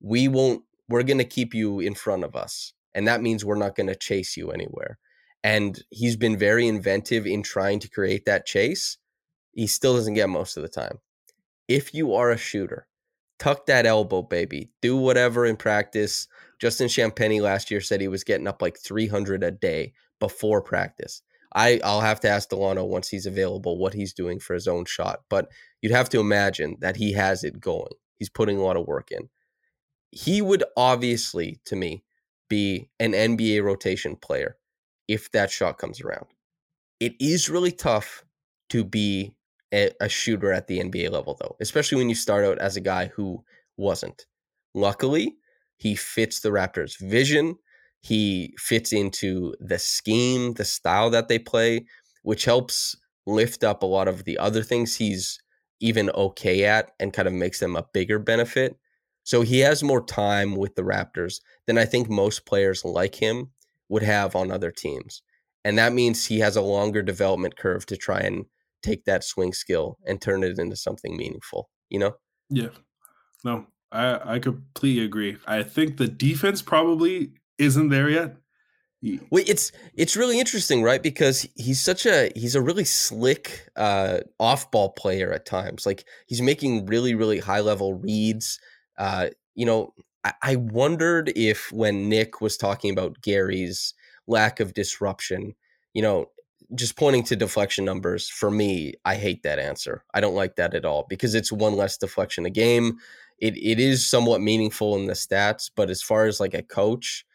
"We 0.00 0.28
won't 0.28 0.62
we're 0.88 1.02
going 1.02 1.18
to 1.18 1.24
keep 1.24 1.54
you 1.54 1.80
in 1.80 1.94
front 1.94 2.24
of 2.24 2.36
us. 2.36 2.72
And 2.94 3.08
that 3.08 3.22
means 3.22 3.44
we're 3.44 3.54
not 3.54 3.74
going 3.74 3.86
to 3.86 3.94
chase 3.94 4.36
you 4.36 4.50
anywhere." 4.50 4.98
And 5.44 5.78
he's 5.90 6.16
been 6.16 6.38
very 6.38 6.66
inventive 6.66 7.26
in 7.26 7.42
trying 7.42 7.78
to 7.80 7.90
create 7.90 8.24
that 8.24 8.46
chase. 8.46 8.96
He 9.52 9.66
still 9.66 9.94
doesn't 9.94 10.14
get 10.14 10.30
most 10.30 10.56
of 10.56 10.62
the 10.62 10.68
time. 10.70 10.98
If 11.68 11.94
you 11.94 12.14
are 12.14 12.30
a 12.30 12.38
shooter, 12.38 12.88
tuck 13.38 13.66
that 13.66 13.84
elbow, 13.84 14.22
baby. 14.22 14.70
Do 14.80 14.96
whatever 14.96 15.44
in 15.44 15.56
practice. 15.56 16.26
Justin 16.60 16.88
Champagnie 16.88 17.42
last 17.42 17.70
year 17.70 17.82
said 17.82 18.00
he 18.00 18.08
was 18.08 18.24
getting 18.24 18.48
up 18.48 18.62
like 18.62 18.78
300 18.78 19.44
a 19.44 19.50
day 19.50 19.92
before 20.18 20.62
practice. 20.62 21.20
I, 21.54 21.78
I'll 21.84 22.00
have 22.00 22.20
to 22.20 22.28
ask 22.28 22.48
Dalano 22.48 22.88
once 22.88 23.08
he's 23.08 23.26
available 23.26 23.78
what 23.78 23.94
he's 23.94 24.14
doing 24.14 24.40
for 24.40 24.54
his 24.54 24.66
own 24.66 24.86
shot. 24.86 25.20
But 25.28 25.48
you'd 25.82 25.92
have 25.92 26.08
to 26.10 26.20
imagine 26.20 26.78
that 26.80 26.96
he 26.96 27.12
has 27.12 27.44
it 27.44 27.60
going. 27.60 27.92
He's 28.16 28.30
putting 28.30 28.58
a 28.58 28.62
lot 28.62 28.76
of 28.76 28.86
work 28.86 29.12
in. 29.12 29.28
He 30.10 30.40
would 30.40 30.64
obviously, 30.76 31.60
to 31.66 31.76
me, 31.76 32.02
be 32.48 32.88
an 32.98 33.12
NBA 33.12 33.62
rotation 33.62 34.16
player 34.16 34.56
if 35.08 35.30
that 35.32 35.50
shot 35.50 35.78
comes 35.78 36.00
around. 36.00 36.26
It 37.00 37.14
is 37.20 37.50
really 37.50 37.72
tough 37.72 38.24
to 38.70 38.84
be 38.84 39.34
a, 39.72 39.90
a 40.00 40.08
shooter 40.08 40.52
at 40.52 40.66
the 40.66 40.78
NBA 40.80 41.10
level, 41.10 41.36
though, 41.40 41.56
especially 41.60 41.98
when 41.98 42.08
you 42.08 42.14
start 42.14 42.44
out 42.44 42.58
as 42.58 42.76
a 42.76 42.80
guy 42.80 43.06
who 43.14 43.44
wasn't. 43.76 44.26
Luckily, 44.74 45.36
he 45.76 45.94
fits 45.94 46.40
the 46.40 46.50
Raptors' 46.50 46.98
vision. 46.98 47.56
He 48.00 48.54
fits 48.58 48.92
into 48.92 49.54
the 49.60 49.78
scheme, 49.78 50.54
the 50.54 50.64
style 50.64 51.10
that 51.10 51.28
they 51.28 51.38
play, 51.38 51.86
which 52.22 52.44
helps 52.44 52.96
lift 53.26 53.64
up 53.64 53.82
a 53.82 53.86
lot 53.86 54.08
of 54.08 54.24
the 54.24 54.38
other 54.38 54.62
things 54.62 54.96
he's 54.96 55.40
even 55.80 56.10
okay 56.10 56.64
at 56.64 56.92
and 57.00 57.12
kind 57.12 57.28
of 57.28 57.34
makes 57.34 57.60
them 57.60 57.76
a 57.76 57.86
bigger 57.92 58.18
benefit. 58.18 58.76
So 59.24 59.42
he 59.42 59.60
has 59.60 59.82
more 59.82 60.04
time 60.04 60.54
with 60.54 60.74
the 60.74 60.82
Raptors 60.82 61.40
than 61.66 61.78
I 61.78 61.86
think 61.86 62.08
most 62.08 62.46
players 62.46 62.84
like 62.84 63.14
him 63.14 63.50
would 63.88 64.02
have 64.02 64.34
on 64.34 64.50
other 64.50 64.70
teams. 64.70 65.22
And 65.64 65.78
that 65.78 65.92
means 65.92 66.26
he 66.26 66.40
has 66.40 66.56
a 66.56 66.60
longer 66.60 67.02
development 67.02 67.56
curve 67.56 67.86
to 67.86 67.96
try 67.96 68.20
and 68.20 68.46
take 68.82 69.04
that 69.04 69.24
swing 69.24 69.52
skill 69.52 69.98
and 70.06 70.20
turn 70.20 70.44
it 70.44 70.58
into 70.58 70.76
something 70.76 71.16
meaningful, 71.16 71.70
you 71.88 71.98
know? 71.98 72.16
Yeah. 72.50 72.68
No, 73.44 73.66
I 73.90 74.34
I 74.34 74.38
completely 74.38 75.04
agree. 75.04 75.36
I 75.46 75.62
think 75.62 75.96
the 75.96 76.08
defense 76.08 76.62
probably 76.62 77.32
isn't 77.58 77.88
there 77.88 78.10
yet. 78.10 78.36
Well, 79.30 79.44
it's 79.46 79.70
it's 79.94 80.16
really 80.16 80.40
interesting, 80.40 80.82
right? 80.82 81.02
Because 81.02 81.46
he's 81.56 81.80
such 81.80 82.06
a 82.06 82.30
he's 82.34 82.54
a 82.54 82.62
really 82.62 82.86
slick 82.86 83.68
uh, 83.76 84.20
off 84.40 84.70
ball 84.70 84.90
player 84.90 85.30
at 85.30 85.44
times. 85.44 85.84
Like 85.84 86.04
he's 86.26 86.40
making 86.40 86.86
really 86.86 87.14
really 87.14 87.38
high 87.38 87.60
level 87.60 87.94
reads. 87.94 88.58
Uh, 88.96 89.28
you 89.54 89.66
know, 89.66 89.92
I, 90.42 90.56
wondered 90.56 91.32
if 91.36 91.70
when 91.70 92.08
Nick 92.08 92.40
was 92.40 92.56
talking 92.56 92.90
about 92.90 93.20
Gary's 93.20 93.92
lack 94.26 94.58
of 94.58 94.72
disruption, 94.72 95.54
you 95.92 96.02
know, 96.02 96.30
just 96.74 96.96
pointing 96.96 97.24
to 97.24 97.36
deflection 97.36 97.84
numbers 97.84 98.28
for 98.28 98.50
me, 98.50 98.94
I 99.04 99.16
hate 99.16 99.42
that 99.42 99.58
answer. 99.58 100.04
I 100.14 100.20
don't 100.20 100.34
like 100.34 100.56
that 100.56 100.74
at 100.74 100.84
all 100.84 101.06
because 101.08 101.34
it's 101.34 101.52
one 101.52 101.76
less 101.76 101.98
deflection 101.98 102.46
a 102.46 102.50
game. 102.50 102.98
It 103.38 103.56
it 103.56 103.78
is 103.78 104.08
somewhat 104.08 104.40
meaningful 104.40 104.96
in 104.96 105.06
the 105.06 105.12
stats, 105.12 105.70
but 105.74 105.90
as 105.90 106.02
far 106.02 106.24
as 106.26 106.40
like 106.40 106.54
a 106.54 106.62
coach, 106.62 107.26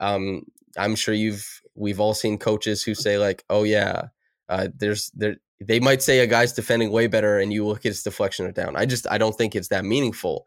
um, 0.00 0.42
I'm 0.78 0.94
sure 0.94 1.14
you've 1.14 1.62
we've 1.74 2.00
all 2.00 2.14
seen 2.14 2.38
coaches 2.38 2.82
who 2.82 2.94
say 2.94 3.18
like, 3.18 3.44
"Oh 3.50 3.64
yeah, 3.64 4.02
uh, 4.48 4.68
there's 4.76 5.10
there." 5.14 5.36
They 5.58 5.80
might 5.80 6.02
say 6.02 6.18
a 6.18 6.26
guy's 6.26 6.52
defending 6.52 6.92
way 6.92 7.06
better, 7.06 7.38
and 7.38 7.50
you 7.52 7.66
look 7.66 7.78
at 7.78 7.84
his 7.84 8.02
deflection 8.02 8.44
are 8.46 8.52
down. 8.52 8.76
I 8.76 8.84
just 8.84 9.06
I 9.10 9.18
don't 9.18 9.36
think 9.36 9.56
it's 9.56 9.68
that 9.68 9.86
meaningful. 9.86 10.46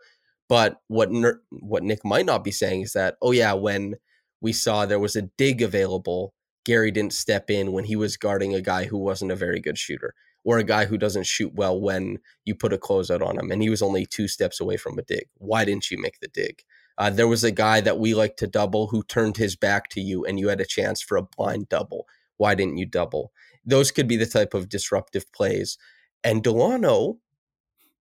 But 0.50 0.82
what 0.88 1.10
what 1.52 1.84
Nick 1.84 2.04
might 2.04 2.26
not 2.26 2.44
be 2.44 2.52
saying 2.52 2.82
is 2.82 2.94
that, 2.94 3.16
oh 3.22 3.32
yeah, 3.32 3.54
when 3.54 3.96
we 4.42 4.52
saw 4.52 4.86
there 4.86 5.00
was 5.00 5.16
a 5.16 5.30
dig 5.38 5.62
available, 5.62 6.34
Gary 6.66 6.92
didn't 6.92 7.14
step 7.14 7.50
in 7.50 7.72
when 7.72 7.86
he 7.86 7.96
was 7.96 8.18
guarding 8.18 8.54
a 8.54 8.62
guy 8.62 8.86
who 8.86 8.98
wasn't 8.98 9.32
a 9.32 9.36
very 9.36 9.62
good 9.62 9.78
shooter, 9.78 10.14
or 10.44 10.58
a 10.58 10.64
guy 10.64 10.86
who 10.86 10.98
doesn't 10.98 11.28
shoot 11.28 11.54
well 11.54 11.80
when 11.80 12.18
you 12.46 12.56
put 12.56 12.74
a 12.74 12.78
closeout 12.78 13.26
on 13.26 13.38
him, 13.40 13.52
and 13.52 13.62
he 13.62 13.70
was 13.70 13.82
only 13.82 14.06
two 14.06 14.28
steps 14.28 14.60
away 14.60 14.76
from 14.76 14.98
a 14.98 15.04
dig. 15.04 15.28
Why 15.38 15.66
didn't 15.66 15.92
you 15.92 15.98
make 16.02 16.20
the 16.20 16.28
dig? 16.28 16.64
Uh, 16.98 17.10
there 17.10 17.28
was 17.28 17.44
a 17.44 17.52
guy 17.52 17.80
that 17.82 18.00
we 18.00 18.14
like 18.14 18.36
to 18.38 18.48
double 18.48 18.88
who 18.88 19.04
turned 19.04 19.38
his 19.38 19.56
back 19.56 19.88
to 19.90 20.02
you, 20.02 20.26
and 20.26 20.40
you 20.40 20.50
had 20.50 20.60
a 20.60 20.66
chance 20.66 21.02
for 21.02 21.16
a 21.16 21.24
blind 21.24 21.70
double. 21.70 22.08
Why 22.38 22.56
didn't 22.56 22.78
you 22.78 22.86
double? 22.86 23.32
Those 23.66 23.92
could 23.92 24.08
be 24.08 24.18
the 24.18 24.26
type 24.26 24.54
of 24.54 24.68
disruptive 24.68 25.32
plays. 25.32 25.78
And 26.24 26.44
Dalano 26.44 27.18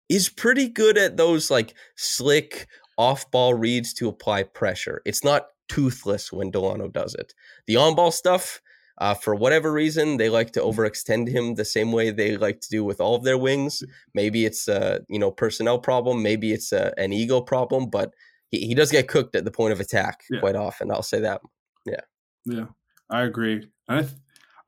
is 0.09 0.29
pretty 0.29 0.69
good 0.69 0.97
at 0.99 1.17
those 1.17 1.51
like 1.51 1.75
slick 1.97 2.67
off 2.99 3.31
ball 3.31 3.55
reads 3.55 3.93
to 3.95 4.09
apply 4.09 4.45
pressure. 4.45 5.03
It's 5.05 5.25
not 5.25 5.49
toothless 5.69 6.33
when 6.33 6.53
Dalano 6.53 6.91
does 6.93 7.15
it. 7.15 7.35
The 7.67 7.77
on 7.77 7.95
ball 7.95 8.11
stuff, 8.11 8.61
uh, 8.99 9.15
for 9.15 9.35
whatever 9.35 9.73
reason, 9.73 10.17
they 10.17 10.29
like 10.31 10.53
to 10.53 10.61
overextend 10.61 11.29
him 11.29 11.55
the 11.55 11.65
same 11.65 11.93
way 11.93 12.11
they 12.11 12.37
like 12.37 12.61
to 12.61 12.69
do 12.71 12.85
with 12.85 13.01
all 13.01 13.15
of 13.15 13.25
their 13.25 13.37
wings. 13.37 13.83
Maybe 14.15 14.47
it's 14.47 14.69
a 14.69 15.01
you 15.09 15.19
know 15.19 15.31
personnel 15.31 15.79
problem, 15.79 16.23
maybe 16.23 16.53
it's 16.53 16.73
a, 16.73 16.95
an 16.99 17.13
ego 17.13 17.41
problem, 17.41 17.91
but 17.91 18.15
he, 18.51 18.61
he 18.69 18.75
does 18.75 18.91
get 18.93 19.09
cooked 19.09 19.35
at 19.37 19.45
the 19.45 19.51
point 19.51 19.73
of 19.73 19.81
attack 19.81 20.23
Yeah. 20.31 20.41
quite 20.41 20.57
often. 20.57 20.91
I'll 20.91 21.03
say 21.03 21.21
that. 21.21 21.41
Yeah, 21.85 22.01
Yeah, 22.47 22.67
I 23.11 23.23
agree. 23.23 23.69
And 23.89 23.99
I 23.99 24.03
th- 24.03 24.15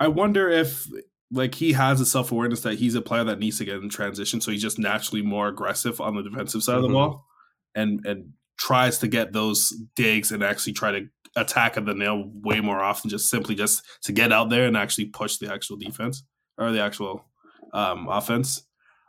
I 0.01 0.09
wonder 0.09 0.49
if 0.49 0.87
like 1.31 1.55
he 1.55 1.73
has 1.75 2.01
a 2.01 2.07
self 2.07 2.33
awareness 2.33 2.61
that 2.63 2.79
he's 2.79 2.95
a 2.95 3.03
player 3.03 3.25
that 3.25 3.39
needs 3.39 3.59
to 3.59 3.65
get 3.65 3.77
in 3.77 3.89
transition, 3.89 4.41
so 4.41 4.51
he's 4.51 4.63
just 4.63 4.79
naturally 4.79 5.23
more 5.23 5.49
aggressive 5.49 6.01
on 6.01 6.17
the 6.17 6.23
defensive 6.23 6.63
side 6.63 6.77
of 6.77 6.83
the 6.83 6.89
Mhm. 6.89 6.93
ball, 6.93 7.27
and 7.75 8.05
and 8.07 8.33
tries 8.59 8.99
to 8.99 9.07
get 9.09 9.33
those 9.33 9.73
digs 9.95 10.33
and 10.33 10.43
actually 10.43 10.73
try 10.73 10.91
to 10.91 11.07
attack 11.37 11.77
at 11.77 11.85
the 11.87 11.95
nail 11.95 12.25
way 12.43 12.61
more 12.61 12.81
often, 12.83 13.09
just 13.09 13.31
simply 13.31 13.55
just 13.55 13.83
to 14.03 14.11
get 14.13 14.33
out 14.33 14.51
there 14.51 14.67
and 14.67 14.77
actually 14.77 15.05
push 15.05 15.37
the 15.37 15.53
actual 15.53 15.77
defense 15.77 16.25
or 16.57 16.73
the 16.73 16.81
actual 16.83 17.25
um, 17.73 18.09
offense. 18.09 18.67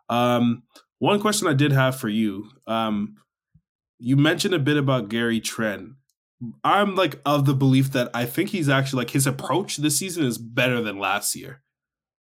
Um, 0.09 0.63
one 0.99 1.19
question 1.19 1.47
I 1.47 1.53
did 1.53 1.71
have 1.71 1.95
for 1.97 2.09
you, 2.09 2.49
um, 2.67 3.15
you 3.97 4.17
mentioned 4.17 4.53
a 4.53 4.59
bit 4.59 4.77
about 4.77 5.09
Gary 5.09 5.39
Trent. 5.39 5.93
I'm 6.63 6.95
like 6.95 7.19
of 7.25 7.45
the 7.45 7.53
belief 7.55 7.91
that 7.93 8.09
I 8.13 8.25
think 8.25 8.49
he's 8.49 8.69
actually 8.69 8.99
like 9.03 9.11
his 9.11 9.25
approach 9.25 9.77
this 9.77 9.97
season 9.97 10.25
is 10.25 10.37
better 10.37 10.81
than 10.81 10.99
last 10.99 11.35
year. 11.35 11.63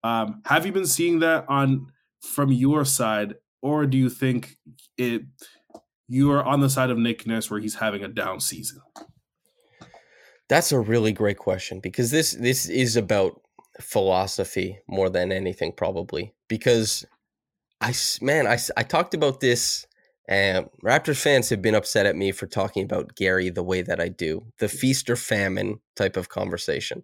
Um, 0.04 0.42
have 0.46 0.64
you 0.64 0.72
been 0.72 0.86
seeing 0.86 1.20
that 1.20 1.44
on 1.48 1.92
from 2.20 2.52
your 2.52 2.84
side, 2.84 3.34
or 3.62 3.86
do 3.86 3.98
you 3.98 4.10
think 4.10 4.56
it 4.96 5.22
you 6.08 6.30
are 6.32 6.42
on 6.42 6.60
the 6.60 6.70
side 6.70 6.90
of 6.90 6.98
Nick 6.98 7.26
Nurse 7.26 7.50
where 7.50 7.60
he's 7.60 7.76
having 7.76 8.02
a 8.02 8.08
down 8.08 8.40
season? 8.40 8.80
That's 10.48 10.72
a 10.72 10.80
really 10.80 11.12
great 11.12 11.38
question 11.38 11.80
because 11.80 12.10
this 12.10 12.32
this 12.32 12.68
is 12.68 12.96
about 12.96 13.40
philosophy 13.80 14.78
more 14.88 15.10
than 15.10 15.32
anything, 15.32 15.72
probably 15.72 16.34
because 16.48 17.04
I 17.80 17.94
man, 18.20 18.46
I 18.46 18.58
I 18.76 18.82
talked 18.82 19.14
about 19.14 19.40
this. 19.40 19.84
And 20.30 20.68
Raptors 20.84 21.22
fans 21.22 21.48
have 21.48 21.62
been 21.62 21.74
upset 21.74 22.04
at 22.04 22.14
me 22.14 22.32
for 22.32 22.46
talking 22.46 22.84
about 22.84 23.16
Gary 23.16 23.48
the 23.48 23.62
way 23.62 23.80
that 23.80 23.98
I 23.98 24.08
do, 24.08 24.44
the 24.58 24.68
feast 24.68 25.08
or 25.08 25.16
famine 25.16 25.80
type 25.96 26.18
of 26.18 26.28
conversation. 26.28 27.02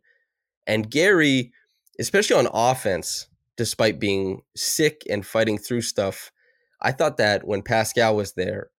And 0.67 0.91
Gary, 0.91 1.51
especially 1.99 2.37
on 2.37 2.49
offense, 2.53 3.29
despite 3.57 4.01
being 4.01 4.43
sick 4.57 5.03
and 5.09 5.25
fighting 5.25 5.59
through 5.59 5.83
stuff, 5.83 6.33
I 6.81 6.93
thought 6.93 7.17
that 7.19 7.47
when 7.47 7.63
Pascal 7.63 8.17
was 8.17 8.33
there, 8.33 8.71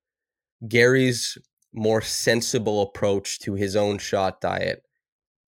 Gary's 0.67 1.37
more 1.73 2.01
sensible 2.01 2.81
approach 2.81 3.39
to 3.39 3.55
his 3.55 3.75
own 3.75 3.97
shot 3.97 4.39
diet 4.41 4.83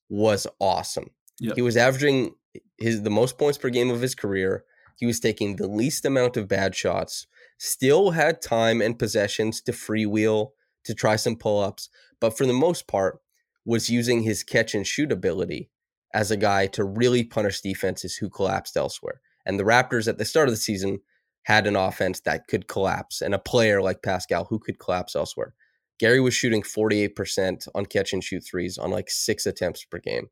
was 0.10 0.48
awesome. 0.60 1.12
Yep. 1.40 1.56
He 1.56 1.62
was 1.62 1.78
averaging 1.78 2.36
his 2.78 3.04
the 3.04 3.10
most 3.10 3.38
points 3.38 3.58
per 3.58 3.70
game 3.70 3.90
of 3.90 4.02
his 4.02 4.16
career. 4.16 4.66
He 4.98 5.06
was 5.06 5.20
taking 5.20 5.56
the 5.56 5.68
least 5.68 6.06
amount 6.06 6.38
of 6.38 6.48
bad 6.48 6.76
shots, 6.76 7.28
still 7.60 8.12
had 8.12 8.42
time 8.42 8.82
and 8.82 8.98
possessions 8.98 9.62
to 9.62 9.72
freewheel, 9.72 10.52
to 10.86 10.96
try 10.96 11.16
some 11.16 11.36
pull-ups, 11.36 11.90
but 12.20 12.36
for 12.36 12.46
the 12.46 12.54
most 12.54 12.88
part 12.88 13.20
was 13.66 13.90
using 13.90 14.24
his 14.24 14.44
catch 14.44 14.74
and 14.74 14.88
shoot 14.88 15.12
ability 15.12 15.70
as 16.18 16.32
a 16.32 16.38
guy 16.38 16.66
to 16.66 16.84
really 16.84 17.24
punish 17.24 17.62
defenses 17.62 18.16
who 18.18 18.28
collapsed 18.28 18.76
elsewhere. 18.76 19.22
And 19.46 19.60
the 19.60 19.64
Raptors 19.64 20.08
at 20.08 20.18
the 20.18 20.26
start 20.26 20.50
of 20.50 20.54
the 20.54 20.58
season 20.60 21.00
had 21.44 21.68
an 21.68 21.76
offense 21.76 22.22
that 22.22 22.48
could 22.48 22.68
collapse 22.68 23.22
and 23.22 23.36
a 23.36 23.40
player 23.40 23.82
like 23.84 24.02
Pascal 24.02 24.46
who 24.46 24.58
could 24.60 24.80
collapse 24.80 25.16
elsewhere. 25.16 25.54
Gary 26.00 26.20
was 26.20 26.34
shooting 26.34 26.64
48% 26.64 27.68
on 27.76 27.86
catch 27.86 28.14
and 28.14 28.24
shoot 28.24 28.44
threes 28.44 28.80
on 28.80 28.90
like 28.90 29.12
six 29.12 29.46
attempts 29.46 29.86
per 29.86 30.00
game. 30.00 30.28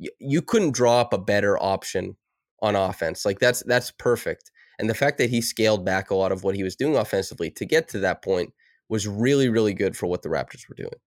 Y- 0.00 0.08
You 0.18 0.42
couldn't 0.42 0.74
draw 0.74 1.00
up 1.00 1.12
a 1.12 1.18
better 1.18 1.56
option 1.62 2.16
on 2.60 2.76
offense. 2.76 3.24
Like 3.24 3.38
that's 3.38 3.62
that's 3.66 3.92
perfect. 3.92 4.50
And 4.80 4.90
the 4.90 4.94
fact 4.94 5.18
that 5.18 5.30
he 5.30 5.40
scaled 5.40 5.84
back 5.84 6.10
a 6.10 6.16
lot 6.16 6.32
of 6.32 6.44
what 6.44 6.56
he 6.56 6.64
was 6.64 6.76
doing 6.76 6.96
offensively 6.96 7.50
to 7.52 7.64
get 7.64 7.88
to 7.90 8.00
that 8.00 8.22
point 8.22 8.52
was 8.88 9.08
really, 9.08 9.48
really 9.48 9.74
good 9.74 9.96
for 9.96 10.08
what 10.08 10.22
the 10.22 10.28
Raptors 10.28 10.68
were 10.68 10.74
doing. 10.76 11.00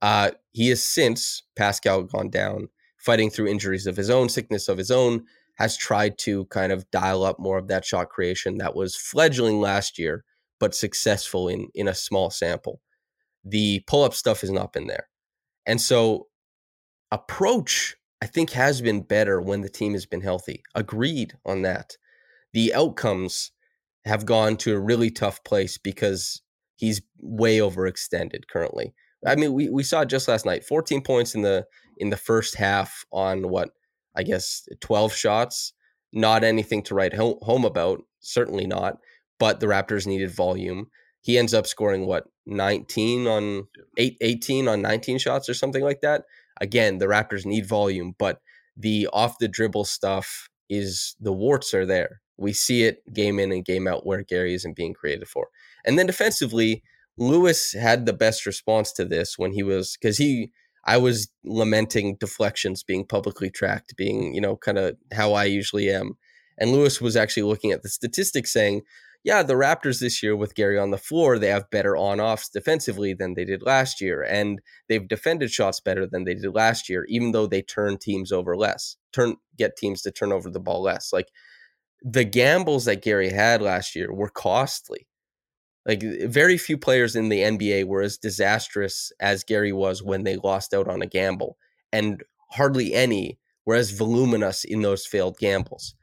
Uh, 0.00 0.30
he 0.52 0.68
has 0.70 0.82
since 0.82 1.42
Pascal 1.56 2.02
gone 2.04 2.30
down, 2.30 2.68
fighting 3.04 3.30
through 3.30 3.48
injuries 3.48 3.86
of 3.86 3.96
his 3.96 4.10
own, 4.10 4.28
sickness 4.28 4.68
of 4.68 4.78
his 4.78 4.90
own, 4.90 5.24
has 5.56 5.76
tried 5.76 6.16
to 6.18 6.46
kind 6.46 6.72
of 6.72 6.90
dial 6.90 7.24
up 7.24 7.38
more 7.38 7.58
of 7.58 7.68
that 7.68 7.84
shot 7.84 8.08
creation 8.08 8.58
that 8.58 8.74
was 8.74 8.96
fledgling 8.96 9.60
last 9.60 9.98
year, 9.98 10.24
but 10.58 10.74
successful 10.74 11.48
in 11.48 11.68
in 11.74 11.88
a 11.88 11.94
small 11.94 12.30
sample. 12.30 12.80
The 13.44 13.82
pull 13.86 14.04
up 14.04 14.14
stuff 14.14 14.40
has 14.42 14.50
not 14.50 14.72
been 14.72 14.86
there, 14.86 15.08
and 15.66 15.80
so 15.80 16.28
approach 17.10 17.96
I 18.22 18.26
think 18.26 18.50
has 18.50 18.80
been 18.80 19.02
better 19.02 19.40
when 19.40 19.62
the 19.62 19.68
team 19.68 19.94
has 19.94 20.06
been 20.06 20.20
healthy. 20.20 20.62
Agreed 20.76 21.34
on 21.44 21.62
that. 21.62 21.96
The 22.52 22.72
outcomes 22.72 23.50
have 24.04 24.26
gone 24.26 24.56
to 24.58 24.74
a 24.74 24.80
really 24.80 25.10
tough 25.10 25.42
place 25.42 25.76
because 25.76 26.40
he's 26.76 27.02
way 27.18 27.58
overextended 27.58 28.46
currently. 28.48 28.94
I 29.26 29.34
mean, 29.34 29.52
we, 29.52 29.68
we 29.70 29.82
saw 29.82 30.02
it 30.02 30.08
just 30.08 30.28
last 30.28 30.46
night. 30.46 30.64
14 30.64 31.02
points 31.02 31.34
in 31.34 31.42
the 31.42 31.66
in 31.96 32.10
the 32.10 32.16
first 32.16 32.56
half 32.56 33.04
on 33.12 33.48
what 33.48 33.70
I 34.14 34.22
guess 34.22 34.68
12 34.80 35.14
shots. 35.14 35.72
Not 36.12 36.44
anything 36.44 36.82
to 36.84 36.94
write 36.94 37.14
home 37.14 37.64
about, 37.64 38.02
certainly 38.20 38.66
not. 38.66 38.98
But 39.38 39.60
the 39.60 39.66
Raptors 39.66 40.06
needed 40.06 40.30
volume. 40.30 40.88
He 41.22 41.38
ends 41.38 41.54
up 41.54 41.66
scoring 41.66 42.06
what 42.06 42.24
19 42.46 43.26
on 43.26 43.68
8 43.96 44.16
18 44.20 44.68
on 44.68 44.82
19 44.82 45.18
shots 45.18 45.48
or 45.48 45.54
something 45.54 45.82
like 45.82 46.00
that. 46.02 46.24
Again, 46.60 46.98
the 46.98 47.06
Raptors 47.06 47.46
need 47.46 47.66
volume, 47.66 48.14
but 48.18 48.40
the 48.76 49.08
off 49.12 49.38
the 49.38 49.48
dribble 49.48 49.84
stuff 49.84 50.48
is 50.68 51.16
the 51.20 51.32
warts 51.32 51.74
are 51.74 51.86
there. 51.86 52.20
We 52.36 52.52
see 52.52 52.84
it 52.84 53.02
game 53.12 53.38
in 53.38 53.52
and 53.52 53.64
game 53.64 53.86
out 53.86 54.06
where 54.06 54.22
Gary 54.22 54.54
isn't 54.54 54.76
being 54.76 54.94
created 54.94 55.28
for. 55.28 55.48
And 55.84 55.98
then 55.98 56.06
defensively, 56.06 56.82
Lewis 57.16 57.72
had 57.72 58.06
the 58.06 58.12
best 58.12 58.46
response 58.46 58.92
to 58.92 59.04
this 59.04 59.38
when 59.38 59.52
he 59.52 59.62
was 59.62 59.96
because 60.00 60.18
he 60.18 60.50
I 60.84 60.96
was 60.96 61.28
lamenting 61.44 62.16
deflections 62.18 62.82
being 62.82 63.06
publicly 63.06 63.50
tracked, 63.50 63.96
being, 63.96 64.34
you 64.34 64.40
know, 64.40 64.56
kind 64.56 64.78
of 64.78 64.96
how 65.12 65.32
I 65.32 65.44
usually 65.44 65.90
am. 65.90 66.14
And 66.58 66.72
Lewis 66.72 67.00
was 67.00 67.16
actually 67.16 67.44
looking 67.44 67.72
at 67.72 67.82
the 67.82 67.88
statistics 67.88 68.52
saying, 68.52 68.82
yeah, 69.24 69.42
the 69.44 69.54
Raptors 69.54 70.00
this 70.00 70.22
year 70.22 70.34
with 70.34 70.56
Gary 70.56 70.78
on 70.78 70.90
the 70.90 70.98
floor, 70.98 71.38
they 71.38 71.48
have 71.48 71.70
better 71.70 71.96
on 71.96 72.20
offs 72.20 72.48
defensively 72.48 73.14
than 73.14 73.34
they 73.34 73.44
did 73.44 73.62
last 73.62 74.00
year. 74.00 74.22
And 74.22 74.60
they've 74.88 75.06
defended 75.06 75.50
shots 75.50 75.80
better 75.80 76.06
than 76.06 76.24
they 76.24 76.34
did 76.34 76.54
last 76.54 76.88
year, 76.88 77.06
even 77.08 77.30
though 77.30 77.46
they 77.46 77.62
turn 77.62 77.98
teams 77.98 78.32
over 78.32 78.56
less, 78.56 78.96
turn 79.12 79.36
get 79.56 79.76
teams 79.76 80.02
to 80.02 80.10
turn 80.10 80.32
over 80.32 80.50
the 80.50 80.58
ball 80.58 80.82
less. 80.82 81.12
Like 81.12 81.28
the 82.02 82.24
gambles 82.24 82.84
that 82.86 83.02
Gary 83.02 83.30
had 83.30 83.62
last 83.62 83.94
year 83.94 84.12
were 84.12 84.30
costly. 84.30 85.06
Like 85.86 86.02
eh, 86.04 86.26
very 86.26 86.58
few 86.58 86.78
players 86.78 87.16
in 87.16 87.28
the 87.28 87.40
NBA 87.40 87.84
were 87.84 88.02
as 88.02 88.18
disastrous 88.18 89.12
as 89.20 89.44
Gary 89.44 89.72
was 89.72 90.02
when 90.02 90.24
they 90.24 90.36
lost 90.36 90.74
out 90.74 90.88
on 90.88 91.02
a 91.02 91.06
gamble, 91.06 91.56
and 91.92 92.22
hardly 92.50 92.94
any 92.94 93.38
were 93.64 93.74
as 93.74 93.90
voluminous 93.90 94.64
in 94.64 94.82
those 94.82 95.06
failed 95.06 95.38
gambles. 95.38 95.94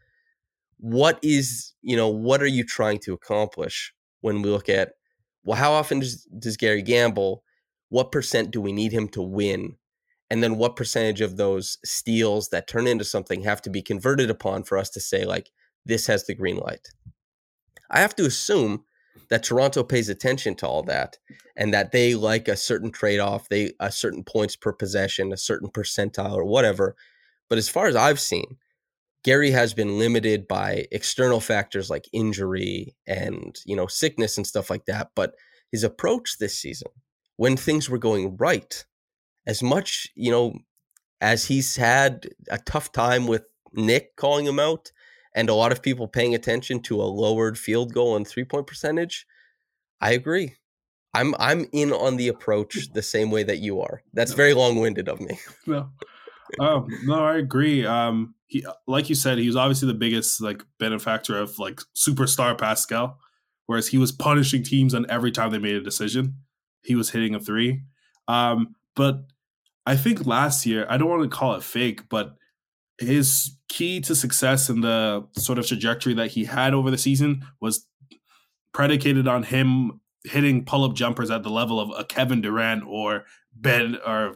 What 0.78 1.20
is, 1.22 1.74
you 1.82 1.98
know, 1.98 2.08
what 2.08 2.42
are 2.42 2.48
you 2.48 2.64
trying 2.64 3.00
to 3.00 3.14
accomplish 3.14 3.94
when 4.22 4.42
we 4.42 4.50
look 4.50 4.70
at, 4.70 4.94
well, 5.44 5.58
how 5.58 5.74
often 5.74 6.00
does, 6.00 6.24
does 6.38 6.58
Gary 6.58 6.82
gamble? 6.82 7.44
What 7.90 8.12
percent 8.12 8.52
do 8.52 8.62
we 8.62 8.72
need 8.72 8.94
him 8.94 9.10
to 9.10 9.22
win? 9.22 9.76
And 10.30 10.44
then 10.44 10.58
what 10.58 10.76
percentage 10.76 11.22
of 11.22 11.38
those 11.38 11.80
steals 11.84 12.50
that 12.50 12.68
turn 12.68 12.88
into 12.88 13.04
something 13.04 13.42
have 13.42 13.62
to 13.64 13.70
be 13.70 13.82
converted 13.82 14.30
upon 14.30 14.64
for 14.64 14.78
us 14.78 14.90
to 14.92 15.00
say, 15.02 15.26
like, 15.26 15.50
this 15.86 16.08
has 16.08 16.26
the 16.26 16.36
green 16.36 16.58
light? 16.58 16.88
I 17.90 18.00
have 18.00 18.16
to 18.18 18.26
assume 18.26 18.86
that 19.30 19.44
Toronto 19.44 19.84
pays 19.84 20.10
attention 20.10 20.56
to 20.56 20.68
all 20.68 20.84
that 20.84 21.18
and 21.56 21.74
that 21.74 21.92
they 21.92 22.16
like 22.16 22.48
a 22.48 22.56
certain 22.56 22.92
trade-off, 22.92 23.50
they 23.50 23.74
a 23.80 23.92
certain 23.92 24.24
points 24.24 24.56
per 24.56 24.74
possession, 24.74 25.32
a 25.32 25.38
certain 25.38 25.70
percentile 25.70 26.34
or 26.34 26.46
whatever. 26.46 26.96
But 27.50 27.58
as 27.58 27.70
far 27.70 27.88
as 27.88 27.96
I've 27.96 28.20
seen, 28.20 28.58
Gary 29.24 29.52
has 29.52 29.74
been 29.74 30.00
limited 30.00 30.48
by 30.48 30.86
external 30.92 31.40
factors 31.40 31.90
like 31.90 32.08
injury 32.14 32.96
and, 33.06 33.56
you 33.66 33.76
know, 33.76 33.88
sickness 33.88 34.38
and 34.38 34.48
stuff 34.48 34.70
like 34.70 34.86
that, 34.86 35.10
but 35.16 35.36
his 35.72 35.84
approach 35.84 36.38
this 36.38 36.58
season 36.58 36.90
when 37.36 37.56
things 37.56 37.90
were 37.90 37.98
going 37.98 38.36
right, 38.38 38.86
as 39.46 39.62
much, 39.62 40.08
you 40.16 40.32
know, 40.32 40.54
as 41.22 41.46
he's 41.46 41.76
had 41.76 42.28
a 42.50 42.58
tough 42.58 42.92
time 42.92 43.28
with 43.28 43.44
Nick 43.74 44.16
calling 44.16 44.46
him 44.46 44.60
out 44.60 44.92
and 45.40 45.50
a 45.50 45.54
lot 45.54 45.72
of 45.72 45.82
people 45.82 46.06
paying 46.06 46.36
attention 46.36 46.82
to 46.82 47.02
a 47.02 47.04
lowered 47.04 47.58
field 47.58 47.94
goal 47.94 48.18
and 48.18 48.28
three 48.28 48.44
point 48.44 48.68
percentage, 48.68 49.26
I 50.02 50.12
agree. 50.12 50.56
I'm 51.14 51.34
I'm 51.40 51.66
in 51.72 51.94
on 51.94 52.18
the 52.18 52.28
approach 52.28 52.90
the 52.94 53.02
same 53.02 53.32
way 53.32 53.44
that 53.44 53.60
you 53.60 53.80
are. 53.80 54.04
That's 54.14 54.34
very 54.34 54.54
long 54.54 54.82
winded 54.82 55.08
of 55.08 55.22
me. 55.22 55.40
No, 55.66 55.92
um, 56.60 56.88
no, 57.04 57.24
I 57.24 57.38
agree. 57.38 57.86
Um, 57.86 58.34
he, 58.48 58.66
like 58.88 59.08
you 59.08 59.14
said, 59.14 59.38
he 59.38 59.46
was 59.46 59.56
obviously 59.56 59.88
the 59.88 59.94
biggest 59.94 60.42
like 60.42 60.64
benefactor 60.80 61.38
of 61.38 61.58
like 61.58 61.80
superstar 61.96 62.58
Pascal, 62.58 63.20
whereas 63.68 63.88
he 63.88 64.00
was 64.00 64.12
punishing 64.12 64.64
teams 64.64 64.96
on 64.96 65.06
every 65.10 65.32
time 65.32 65.52
they 65.52 65.60
made 65.60 65.76
a 65.76 65.82
decision. 65.82 66.36
He 66.82 66.96
was 66.96 67.12
hitting 67.12 67.36
a 67.36 67.40
three. 67.40 67.84
Um, 68.28 68.76
but 68.96 69.26
I 69.86 69.96
think 69.96 70.26
last 70.26 70.66
year, 70.66 70.88
I 70.90 70.98
don't 70.98 71.08
want 71.08 71.22
to 71.22 71.30
call 71.30 71.54
it 71.54 71.64
fake, 71.64 72.10
but 72.10 72.36
his 73.00 73.56
key 73.70 74.02
to 74.02 74.16
success 74.16 74.70
and 74.70 74.84
the 74.84 75.26
sort 75.38 75.58
of 75.58 75.66
trajectory 75.66 76.14
that 76.14 76.32
he 76.32 76.46
had 76.46 76.74
over 76.74 76.92
the 76.92 76.98
season 76.98 77.46
was 77.62 77.88
predicated 78.74 79.28
on 79.28 79.44
him 79.44 80.02
hitting 80.26 80.66
pull-up 80.66 80.96
jumpers 80.96 81.32
at 81.32 81.44
the 81.44 81.50
level 81.50 81.80
of 81.80 81.92
a 81.98 82.04
Kevin 82.04 82.42
Durant 82.42 82.84
or 82.86 83.24
Ben 83.56 83.98
or 84.06 84.36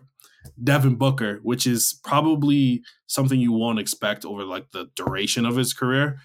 Devin 0.64 0.96
Booker, 0.96 1.40
which 1.44 1.68
is 1.68 2.00
probably 2.04 2.84
something 3.08 3.40
you 3.40 3.52
won't 3.52 3.80
expect 3.80 4.26
over 4.26 4.44
like 4.44 4.72
the 4.72 4.90
duration 4.96 5.46
of 5.46 5.56
his 5.56 5.74
career. 5.74 6.20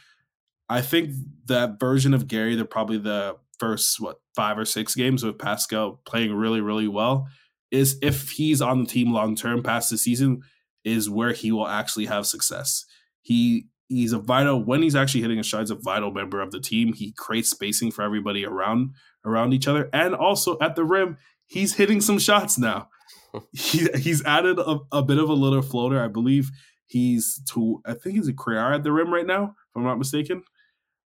I 0.69 0.81
think 0.81 1.13
that 1.47 1.81
version 1.81 2.15
of 2.15 2.29
Gary, 2.29 2.55
they're 2.55 2.65
probably 2.65 2.99
the 2.99 3.37
first 3.59 4.01
what 4.01 4.21
five 4.37 4.59
or 4.59 4.65
six 4.65 4.95
games 4.95 5.25
with 5.25 5.39
Pascal 5.39 6.01
playing 6.05 6.35
really, 6.35 6.61
really 6.61 6.89
well, 6.89 7.27
is 7.71 7.99
if 8.03 8.31
he's 8.31 8.61
on 8.63 8.81
the 8.81 8.87
team 8.87 9.13
long 9.13 9.35
term 9.35 9.63
past 9.63 9.91
the 9.91 9.99
season, 9.99 10.43
is 10.85 11.11
where 11.11 11.33
he 11.33 11.53
will 11.53 11.69
actually 11.69 12.07
have 12.07 12.27
success. 12.27 12.85
He 13.23 13.67
he's 13.89 14.13
a 14.13 14.19
vital 14.19 14.63
when 14.63 14.83
he's 14.83 14.97
actually 14.97 15.23
hitting 15.23 15.39
a 15.39 15.43
shot, 15.43 15.61
he's 15.61 15.71
a 15.71 15.75
vital 15.77 16.11
member 16.11 16.41
of 16.41 16.51
the 16.51 16.61
team. 16.61 16.93
He 16.93 17.13
creates 17.13 17.51
spacing 17.51 17.91
for 17.91 18.03
everybody 18.03 18.45
around 18.45 18.95
around 19.25 19.53
each 19.53 19.69
other, 19.69 19.89
and 19.93 20.15
also 20.15 20.59
at 20.61 20.77
the 20.77 20.85
rim, 20.85 21.19
he's 21.47 21.75
hitting 21.75 22.01
some 22.01 22.19
shots 22.19 22.59
now. 22.59 22.89
he, 23.53 23.87
he's 23.97 24.25
added 24.25 24.59
a, 24.59 24.79
a 24.93 25.03
bit 25.03 25.19
of 25.19 25.29
a 25.29 25.35
little 25.35 25.63
floater. 25.63 26.03
I 26.03 26.09
believe 26.09 26.51
he's 26.87 27.41
to 27.53 27.81
I 27.87 27.95
think 27.95 28.17
he's 28.17 28.29
a 28.29 28.33
career 28.33 28.73
at 28.73 28.83
the 28.83 28.93
rim 28.93 29.13
right 29.13 29.27
now, 29.27 29.45
if 29.45 29.77
I'm 29.77 29.85
not 29.85 29.99
mistaken. 29.99 30.43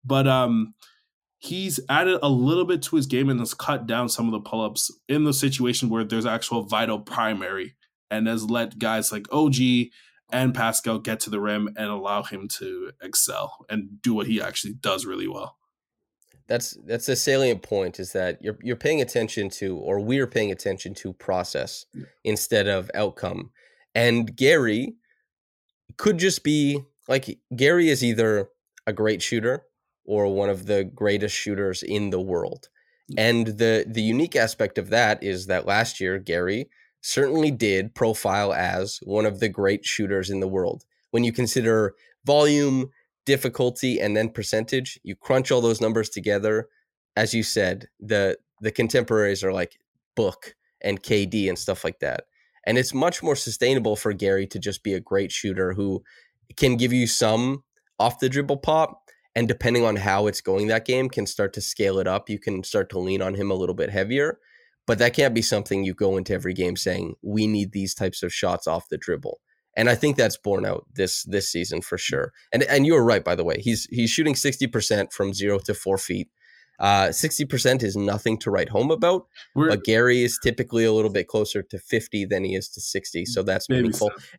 But 0.05 0.27
um 0.27 0.73
he's 1.39 1.79
added 1.87 2.19
a 2.21 2.29
little 2.29 2.65
bit 2.65 2.81
to 2.83 2.97
his 2.97 3.05
game 3.05 3.29
and 3.29 3.39
has 3.39 3.53
cut 3.53 3.87
down 3.87 4.09
some 4.09 4.25
of 4.25 4.33
the 4.33 4.41
pull-ups 4.41 4.91
in 5.07 5.23
the 5.23 5.33
situation 5.33 5.87
where 5.87 6.03
there's 6.03 6.25
actual 6.25 6.63
vital 6.63 6.99
primary 6.99 7.75
and 8.11 8.27
has 8.27 8.49
let 8.49 8.79
guys 8.79 9.11
like 9.11 9.27
OG 9.31 9.55
and 10.31 10.53
Pascal 10.53 10.99
get 10.99 11.19
to 11.21 11.29
the 11.29 11.39
rim 11.39 11.69
and 11.75 11.89
allow 11.89 12.23
him 12.23 12.47
to 12.59 12.91
excel 13.01 13.65
and 13.69 14.01
do 14.01 14.13
what 14.13 14.27
he 14.27 14.41
actually 14.41 14.73
does 14.73 15.05
really 15.05 15.27
well. 15.27 15.57
That's 16.47 16.77
that's 16.85 17.07
a 17.09 17.15
salient 17.15 17.61
point 17.61 17.99
is 17.99 18.11
that 18.13 18.41
you're 18.41 18.57
you're 18.63 18.75
paying 18.75 19.01
attention 19.01 19.49
to 19.51 19.77
or 19.77 19.99
we're 19.99 20.27
paying 20.27 20.51
attention 20.51 20.93
to 20.95 21.13
process 21.13 21.85
Yeah. 21.93 22.05
instead 22.23 22.67
of 22.67 22.89
outcome. 22.95 23.51
And 23.93 24.35
Gary 24.35 24.95
could 25.97 26.17
just 26.17 26.43
be 26.43 26.83
like 27.07 27.39
Gary 27.55 27.89
is 27.89 28.03
either 28.03 28.49
a 28.87 28.93
great 28.93 29.21
shooter 29.21 29.63
or 30.05 30.33
one 30.33 30.49
of 30.49 30.65
the 30.65 30.83
greatest 30.83 31.35
shooters 31.35 31.83
in 31.83 32.09
the 32.09 32.19
world. 32.21 32.69
And 33.17 33.47
the 33.47 33.85
the 33.87 34.01
unique 34.03 34.35
aspect 34.35 34.77
of 34.77 34.89
that 34.89 35.23
is 35.23 35.47
that 35.47 35.65
last 35.67 35.99
year 35.99 36.17
Gary 36.19 36.69
certainly 37.01 37.51
did 37.51 37.95
profile 37.95 38.53
as 38.53 38.99
one 39.03 39.25
of 39.25 39.39
the 39.39 39.49
great 39.49 39.85
shooters 39.85 40.29
in 40.29 40.39
the 40.39 40.47
world. 40.47 40.85
When 41.11 41.23
you 41.23 41.31
consider 41.31 41.95
volume, 42.25 42.89
difficulty, 43.25 43.99
and 43.99 44.15
then 44.15 44.29
percentage, 44.29 44.99
you 45.03 45.15
crunch 45.15 45.51
all 45.51 45.61
those 45.61 45.81
numbers 45.81 46.09
together. 46.09 46.67
As 47.15 47.33
you 47.33 47.43
said, 47.43 47.87
the 47.99 48.37
the 48.61 48.71
contemporaries 48.71 49.43
are 49.43 49.53
like 49.53 49.79
Book 50.15 50.55
and 50.81 51.01
KD 51.01 51.47
and 51.47 51.57
stuff 51.57 51.83
like 51.83 51.99
that. 51.99 52.25
And 52.65 52.77
it's 52.77 52.93
much 52.93 53.23
more 53.23 53.35
sustainable 53.35 53.95
for 53.95 54.13
Gary 54.13 54.45
to 54.47 54.59
just 54.59 54.83
be 54.83 54.93
a 54.93 54.99
great 54.99 55.31
shooter 55.31 55.73
who 55.73 56.03
can 56.57 56.75
give 56.75 56.93
you 56.93 57.07
some 57.07 57.63
off 57.99 58.19
the 58.19 58.29
dribble 58.29 58.57
pop. 58.57 59.03
And 59.35 59.47
depending 59.47 59.85
on 59.85 59.95
how 59.95 60.27
it's 60.27 60.41
going 60.41 60.67
that 60.67 60.85
game, 60.85 61.09
can 61.09 61.25
start 61.25 61.53
to 61.53 61.61
scale 61.61 61.99
it 61.99 62.07
up. 62.07 62.29
You 62.29 62.39
can 62.39 62.63
start 62.63 62.89
to 62.89 62.99
lean 62.99 63.21
on 63.21 63.35
him 63.35 63.51
a 63.51 63.55
little 63.55 63.75
bit 63.75 63.89
heavier. 63.89 64.39
But 64.89 64.97
that 64.97 65.13
can't 65.13 65.35
be 65.35 65.43
something 65.43 65.83
you 65.83 65.93
go 65.93 66.17
into 66.17 66.33
every 66.33 66.55
game 66.55 66.75
saying, 66.75 67.13
we 67.21 67.45
need 67.45 67.73
these 67.73 67.93
types 67.93 68.23
of 68.23 68.33
shots 68.33 68.65
off 68.65 68.89
the 68.89 68.97
dribble. 68.97 69.39
And 69.77 69.87
I 69.87 69.93
think 69.93 70.17
that's 70.17 70.35
borne 70.35 70.65
out 70.65 70.87
this 70.91 71.25
this 71.25 71.47
season 71.47 71.81
for 71.81 71.95
sure. 71.99 72.33
And 72.51 72.63
and 72.63 72.87
you 72.87 72.93
were 72.93 73.03
right, 73.03 73.23
by 73.23 73.35
the 73.35 73.43
way. 73.43 73.61
He's 73.61 73.85
he's 73.91 74.09
shooting 74.09 74.33
60% 74.33 75.13
from 75.13 75.31
zero 75.31 75.59
to 75.59 75.75
four 75.75 75.99
feet. 75.99 76.29
Uh, 76.79 77.09
60% 77.09 77.83
is 77.83 77.95
nothing 77.95 78.39
to 78.39 78.49
write 78.49 78.69
home 78.69 78.89
about. 78.89 79.27
We're 79.53 79.69
But 79.69 79.83
Gary 79.83 80.23
is 80.23 80.39
typically 80.41 80.85
a 80.85 80.91
little 80.91 81.11
bit 81.11 81.27
closer 81.27 81.61
to 81.61 81.77
50 81.77 82.25
than 82.25 82.43
he 82.43 82.55
is 82.55 82.67
to 82.69 82.81
60. 82.81 83.25
So 83.25 83.43
that's 83.43 83.69
meaningful. 83.69 84.09
steps. 84.09 84.37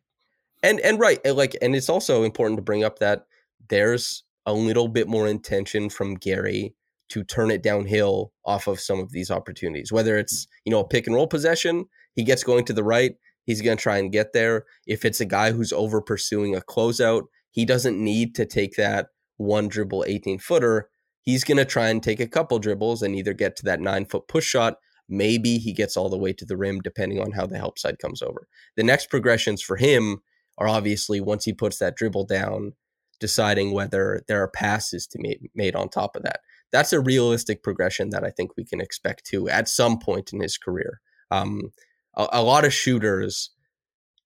And 0.63 0.81
and 0.81 0.99
right, 0.99 1.25
like 1.33 1.55
and 1.61 1.77
it's 1.77 1.87
also 1.87 2.23
important 2.23 2.57
to 2.57 2.61
bring 2.61 2.83
up 2.83 2.99
that 2.99 3.25
there's 3.69 4.25
a 4.45 4.51
little 4.51 4.89
bit 4.89 5.07
more 5.07 5.29
intention 5.29 5.89
from 5.89 6.15
Gary 6.15 6.75
to 7.11 7.23
turn 7.23 7.51
it 7.51 7.63
downhill 7.63 8.31
off 8.45 8.67
of 8.67 8.79
some 8.79 8.99
of 8.99 9.11
these 9.11 9.29
opportunities. 9.29 9.91
Whether 9.91 10.17
it's, 10.17 10.45
mm. 10.45 10.49
you 10.65 10.71
know, 10.71 10.79
a 10.79 10.87
pick 10.87 11.07
and 11.07 11.15
roll 11.15 11.27
possession, 11.27 11.85
he 12.13 12.23
gets 12.23 12.43
going 12.43 12.65
to 12.65 12.73
the 12.73 12.83
right, 12.83 13.13
he's 13.43 13.61
going 13.61 13.77
to 13.77 13.81
try 13.81 13.97
and 13.97 14.11
get 14.11 14.33
there. 14.33 14.65
If 14.87 15.05
it's 15.05 15.21
a 15.21 15.25
guy 15.25 15.51
who's 15.51 15.73
over 15.73 16.01
pursuing 16.01 16.55
a 16.55 16.61
closeout, 16.61 17.23
he 17.51 17.65
doesn't 17.65 18.01
need 18.01 18.35
to 18.35 18.45
take 18.45 18.75
that 18.75 19.07
one 19.37 19.67
dribble 19.67 20.05
18 20.07 20.39
footer. 20.39 20.89
He's 21.21 21.43
going 21.43 21.57
to 21.57 21.65
try 21.65 21.89
and 21.89 22.01
take 22.01 22.19
a 22.19 22.27
couple 22.27 22.59
dribbles 22.59 23.01
and 23.01 23.15
either 23.15 23.33
get 23.33 23.55
to 23.57 23.65
that 23.65 23.81
nine 23.81 24.05
foot 24.05 24.27
push 24.27 24.45
shot. 24.45 24.77
Maybe 25.09 25.57
he 25.57 25.73
gets 25.73 25.97
all 25.97 26.09
the 26.09 26.17
way 26.17 26.31
to 26.33 26.45
the 26.45 26.57
rim, 26.57 26.79
depending 26.79 27.19
on 27.19 27.31
how 27.31 27.45
the 27.45 27.57
help 27.57 27.77
side 27.77 27.99
comes 27.99 28.21
over. 28.21 28.47
The 28.77 28.83
next 28.83 29.09
progressions 29.09 29.61
for 29.61 29.75
him 29.75 30.21
are 30.57 30.69
obviously 30.69 31.19
once 31.19 31.43
he 31.43 31.53
puts 31.53 31.77
that 31.79 31.97
dribble 31.97 32.25
down, 32.25 32.73
deciding 33.19 33.73
whether 33.73 34.23
there 34.27 34.41
are 34.41 34.47
passes 34.47 35.05
to 35.07 35.17
be 35.19 35.51
made 35.53 35.75
on 35.75 35.89
top 35.89 36.15
of 36.15 36.23
that. 36.23 36.39
That's 36.71 36.93
a 36.93 36.99
realistic 36.99 37.63
progression 37.63 38.09
that 38.11 38.23
I 38.23 38.29
think 38.29 38.51
we 38.57 38.65
can 38.65 38.81
expect 38.81 39.25
to 39.27 39.49
at 39.49 39.67
some 39.67 39.99
point 39.99 40.33
in 40.33 40.41
his 40.41 40.57
career. 40.57 41.01
Um, 41.29 41.71
a, 42.15 42.27
a 42.33 42.43
lot 42.43 42.65
of 42.65 42.73
shooters 42.73 43.51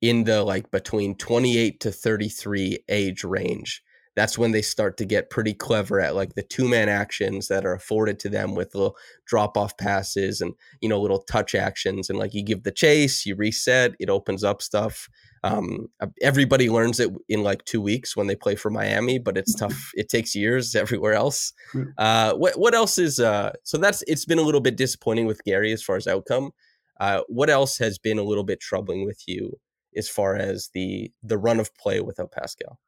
in 0.01 0.25
the 0.25 0.43
like 0.43 0.71
between 0.71 1.15
28 1.15 1.79
to 1.79 1.91
33 1.91 2.79
age 2.89 3.23
range 3.23 3.81
that's 4.15 4.37
when 4.37 4.51
they 4.51 4.61
start 4.61 4.97
to 4.97 5.05
get 5.05 5.29
pretty 5.29 5.53
clever 5.53 5.99
at 5.99 6.15
like 6.15 6.35
the 6.35 6.41
two 6.41 6.67
man 6.67 6.89
actions 6.89 7.47
that 7.49 7.65
are 7.65 7.73
afforded 7.73 8.17
to 8.19 8.29
them 8.29 8.55
with 8.55 8.73
little 8.73 8.95
drop 9.25 9.57
off 9.57 9.77
passes 9.77 10.41
and 10.41 10.53
you 10.81 10.89
know 10.89 10.99
little 10.99 11.19
touch 11.19 11.53
actions 11.53 12.09
and 12.09 12.17
like 12.17 12.33
you 12.33 12.43
give 12.43 12.63
the 12.63 12.71
chase 12.71 13.25
you 13.25 13.35
reset 13.35 13.93
it 13.99 14.09
opens 14.09 14.43
up 14.43 14.61
stuff 14.61 15.09
um, 15.45 15.87
uh, 15.99 16.07
everybody 16.23 16.71
learns 16.71 16.99
it 16.99 17.11
in 17.29 17.43
like 17.43 17.63
two 17.65 17.79
weeks 17.79 18.17
when 18.17 18.25
they 18.25 18.35
play 18.35 18.55
for 18.55 18.71
miami 18.71 19.19
but 19.19 19.37
it's 19.37 19.53
tough. 19.53 19.91
It 19.95 20.09
takes 20.09 20.35
years 20.35 20.75
everywhere 20.75 21.13
else. 21.13 21.53
Uh, 21.97 22.33
what, 22.33 22.57
what 22.57 22.73
else 22.73 22.97
is 22.97 23.19
uh, 23.19 23.51
so 23.63 23.77
that's 23.77 24.03
it's 24.07 24.25
been 24.25 24.39
a 24.39 24.43
little 24.43 24.61
bit 24.61 24.75
disappointing 24.75 25.27
with 25.27 25.43
gary 25.43 25.71
as 25.71 25.83
far 25.83 25.95
as 25.95 26.07
outcome. 26.07 26.51
Uh, 26.99 27.21
what 27.27 27.49
else 27.49 27.77
has 27.77 27.97
been 27.97 28.17
a 28.17 28.23
little 28.23 28.43
bit 28.43 28.59
troubling 28.59 29.05
with 29.05 29.21
you 29.27 29.57
as 29.95 30.09
far 30.09 30.35
as 30.35 30.69
the 30.73 31.11
the 31.23 31.37
run 31.37 31.59
of 31.59 31.75
play 31.75 32.01
without 32.01 32.31
pascal? 32.31 32.79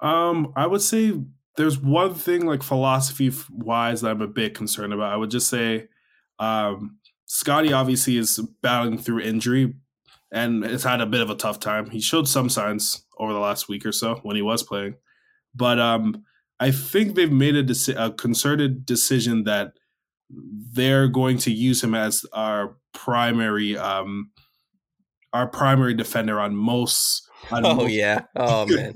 Um, 0.00 0.52
I 0.56 0.66
would 0.66 0.82
say 0.82 1.14
there's 1.56 1.78
one 1.78 2.14
thing 2.14 2.46
like 2.46 2.62
philosophy 2.62 3.32
wise 3.50 4.00
that 4.00 4.10
I'm 4.10 4.22
a 4.22 4.26
bit 4.26 4.54
concerned 4.54 4.92
about. 4.92 5.12
I 5.12 5.16
would 5.16 5.30
just 5.30 5.48
say, 5.48 5.88
um, 6.38 6.98
Scottie 7.26 7.72
obviously 7.72 8.16
is 8.16 8.40
battling 8.62 8.98
through 8.98 9.20
injury 9.20 9.74
and 10.32 10.64
has 10.64 10.82
had 10.82 11.00
a 11.00 11.06
bit 11.06 11.20
of 11.20 11.30
a 11.30 11.36
tough 11.36 11.60
time. 11.60 11.90
He 11.90 12.00
showed 12.00 12.26
some 12.26 12.48
signs 12.48 13.04
over 13.18 13.32
the 13.32 13.38
last 13.38 13.68
week 13.68 13.86
or 13.86 13.92
so 13.92 14.16
when 14.22 14.34
he 14.34 14.42
was 14.42 14.62
playing, 14.62 14.96
but 15.54 15.78
um, 15.78 16.24
I 16.58 16.70
think 16.70 17.14
they've 17.14 17.30
made 17.30 17.54
a, 17.54 17.62
deci- 17.62 17.94
a 17.96 18.12
concerted 18.12 18.86
decision 18.86 19.44
that 19.44 19.74
they're 20.30 21.08
going 21.08 21.38
to 21.38 21.52
use 21.52 21.84
him 21.84 21.94
as 21.94 22.24
our 22.32 22.76
primary 22.94 23.76
um, 23.76 24.30
our 25.32 25.46
primary 25.46 25.94
defender 25.94 26.40
on 26.40 26.54
most. 26.54 27.28
On 27.50 27.66
oh 27.66 27.74
most 27.74 27.90
yeah 27.90 28.20
oh 28.36 28.66
man 28.68 28.94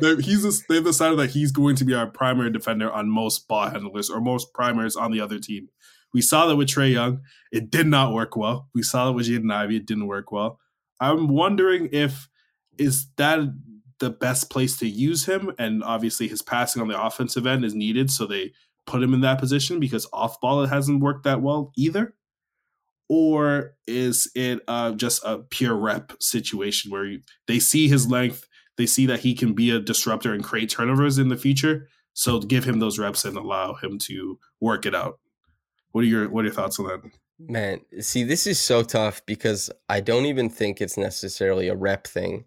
he's 0.20 0.66
they've 0.66 0.84
decided 0.84 1.18
that 1.20 1.30
he's 1.30 1.52
going 1.52 1.76
to 1.76 1.84
be 1.84 1.94
our 1.94 2.08
primary 2.08 2.50
defender 2.50 2.90
on 2.90 3.08
most 3.08 3.46
ball 3.46 3.68
handlers 3.68 4.10
or 4.10 4.20
most 4.20 4.52
primaries 4.52 4.96
on 4.96 5.12
the 5.12 5.20
other 5.20 5.38
team. 5.38 5.68
We 6.14 6.22
saw 6.22 6.46
that 6.46 6.56
with 6.56 6.68
Trae 6.68 6.92
Young, 6.92 7.20
it 7.52 7.70
did 7.70 7.86
not 7.86 8.14
work 8.14 8.36
well. 8.36 8.70
We 8.74 8.82
saw 8.82 9.06
that 9.06 9.12
with 9.12 9.26
Jaden 9.26 9.52
Ivey, 9.52 9.76
it 9.76 9.86
didn't 9.86 10.06
work 10.06 10.32
well. 10.32 10.60
I'm 11.00 11.28
wondering 11.28 11.90
if 11.92 12.28
is 12.78 13.06
that 13.16 13.40
the 13.98 14.10
best 14.10 14.50
place 14.50 14.76
to 14.78 14.88
use 14.88 15.26
him, 15.26 15.52
and 15.58 15.84
obviously 15.84 16.28
his 16.28 16.42
passing 16.42 16.80
on 16.80 16.88
the 16.88 17.00
offensive 17.00 17.46
end 17.46 17.64
is 17.64 17.74
needed, 17.74 18.10
so 18.10 18.26
they 18.26 18.52
put 18.86 19.02
him 19.02 19.14
in 19.14 19.20
that 19.20 19.38
position 19.38 19.80
because 19.80 20.06
off 20.12 20.40
ball 20.40 20.62
it 20.62 20.68
hasn't 20.68 21.02
worked 21.02 21.24
that 21.24 21.42
well 21.42 21.72
either. 21.76 22.14
Or 23.08 23.74
is 23.86 24.30
it 24.34 24.60
uh, 24.66 24.92
just 24.92 25.22
a 25.24 25.38
pure 25.38 25.74
rep 25.74 26.12
situation 26.20 26.90
where 26.90 27.04
you, 27.04 27.20
they 27.46 27.58
see 27.58 27.88
his 27.88 28.08
length, 28.08 28.46
they 28.76 28.86
see 28.86 29.06
that 29.06 29.20
he 29.20 29.34
can 29.34 29.52
be 29.52 29.70
a 29.70 29.78
disruptor 29.78 30.32
and 30.32 30.42
create 30.42 30.70
turnovers 30.70 31.18
in 31.18 31.28
the 31.28 31.36
future. 31.36 31.88
So 32.14 32.40
give 32.40 32.64
him 32.64 32.78
those 32.78 32.98
reps 32.98 33.24
and 33.24 33.36
allow 33.36 33.74
him 33.74 33.98
to 34.00 34.38
work 34.60 34.86
it 34.86 34.94
out. 34.94 35.18
What 35.94 36.02
are 36.02 36.08
your 36.08 36.28
what 36.28 36.40
are 36.40 36.46
your 36.46 36.54
thoughts 36.54 36.80
on 36.80 36.88
that? 36.88 37.02
Man, 37.38 37.80
see, 38.00 38.24
this 38.24 38.48
is 38.48 38.58
so 38.58 38.82
tough 38.82 39.24
because 39.26 39.70
I 39.88 40.00
don't 40.00 40.26
even 40.26 40.50
think 40.50 40.80
it's 40.80 40.96
necessarily 40.96 41.68
a 41.68 41.76
rep 41.76 42.08
thing. 42.08 42.46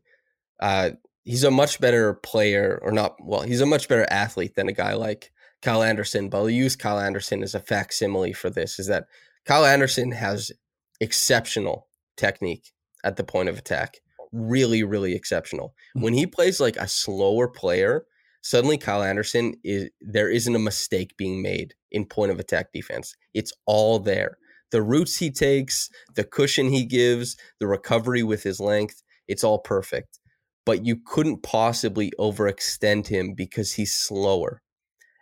Uh, 0.59 0.91
he's 1.23 1.45
a 1.45 1.51
much 1.51 1.79
better 1.79 2.15
player, 2.15 2.77
or 2.81 2.91
not, 2.91 3.15
well, 3.23 3.43
he's 3.43 3.61
a 3.61 3.65
much 3.65 3.87
better 3.87 4.05
athlete 4.09 4.55
than 4.55 4.67
a 4.67 4.73
guy 4.73 4.95
like 4.95 5.31
Kyle 5.61 5.81
Anderson. 5.81 6.27
But 6.27 6.39
I'll 6.39 6.49
use 6.49 6.75
Kyle 6.75 6.99
Anderson 6.99 7.41
as 7.41 7.55
a 7.55 7.61
facsimile 7.61 8.33
for 8.33 8.49
this 8.49 8.79
is 8.79 8.87
that 8.87 9.05
Kyle 9.45 9.65
Anderson 9.65 10.11
has 10.11 10.51
exceptional 10.99 11.87
technique 12.17 12.73
at 13.05 13.15
the 13.15 13.23
point 13.23 13.47
of 13.47 13.57
attack. 13.57 14.01
Really, 14.33 14.83
really 14.83 15.15
exceptional. 15.15 15.73
When 15.93 16.13
he 16.13 16.27
plays 16.27 16.59
like 16.59 16.75
a 16.75 16.89
slower 16.89 17.47
player, 17.47 18.03
suddenly 18.47 18.77
Kyle 18.77 19.03
Anderson 19.03 19.55
is 19.65 19.89
there 19.99 20.29
isn't 20.29 20.55
a 20.55 20.59
mistake 20.59 21.17
being 21.17 21.41
made 21.41 21.73
in 21.91 22.05
point 22.05 22.31
of 22.31 22.39
attack 22.39 22.71
defense. 22.71 23.13
It's 23.33 23.51
all 23.65 23.99
there. 23.99 24.37
The 24.71 24.81
routes 24.81 25.17
he 25.17 25.31
takes, 25.31 25.89
the 26.15 26.23
cushion 26.23 26.69
he 26.69 26.85
gives, 26.85 27.35
the 27.59 27.67
recovery 27.67 28.23
with 28.23 28.43
his 28.43 28.61
length, 28.61 29.03
it's 29.27 29.43
all 29.43 29.59
perfect. 29.59 30.19
But 30.65 30.85
you 30.85 30.95
couldn't 30.95 31.43
possibly 31.43 32.13
overextend 32.17 33.07
him 33.07 33.33
because 33.33 33.73
he's 33.73 33.93
slower. 33.93 34.61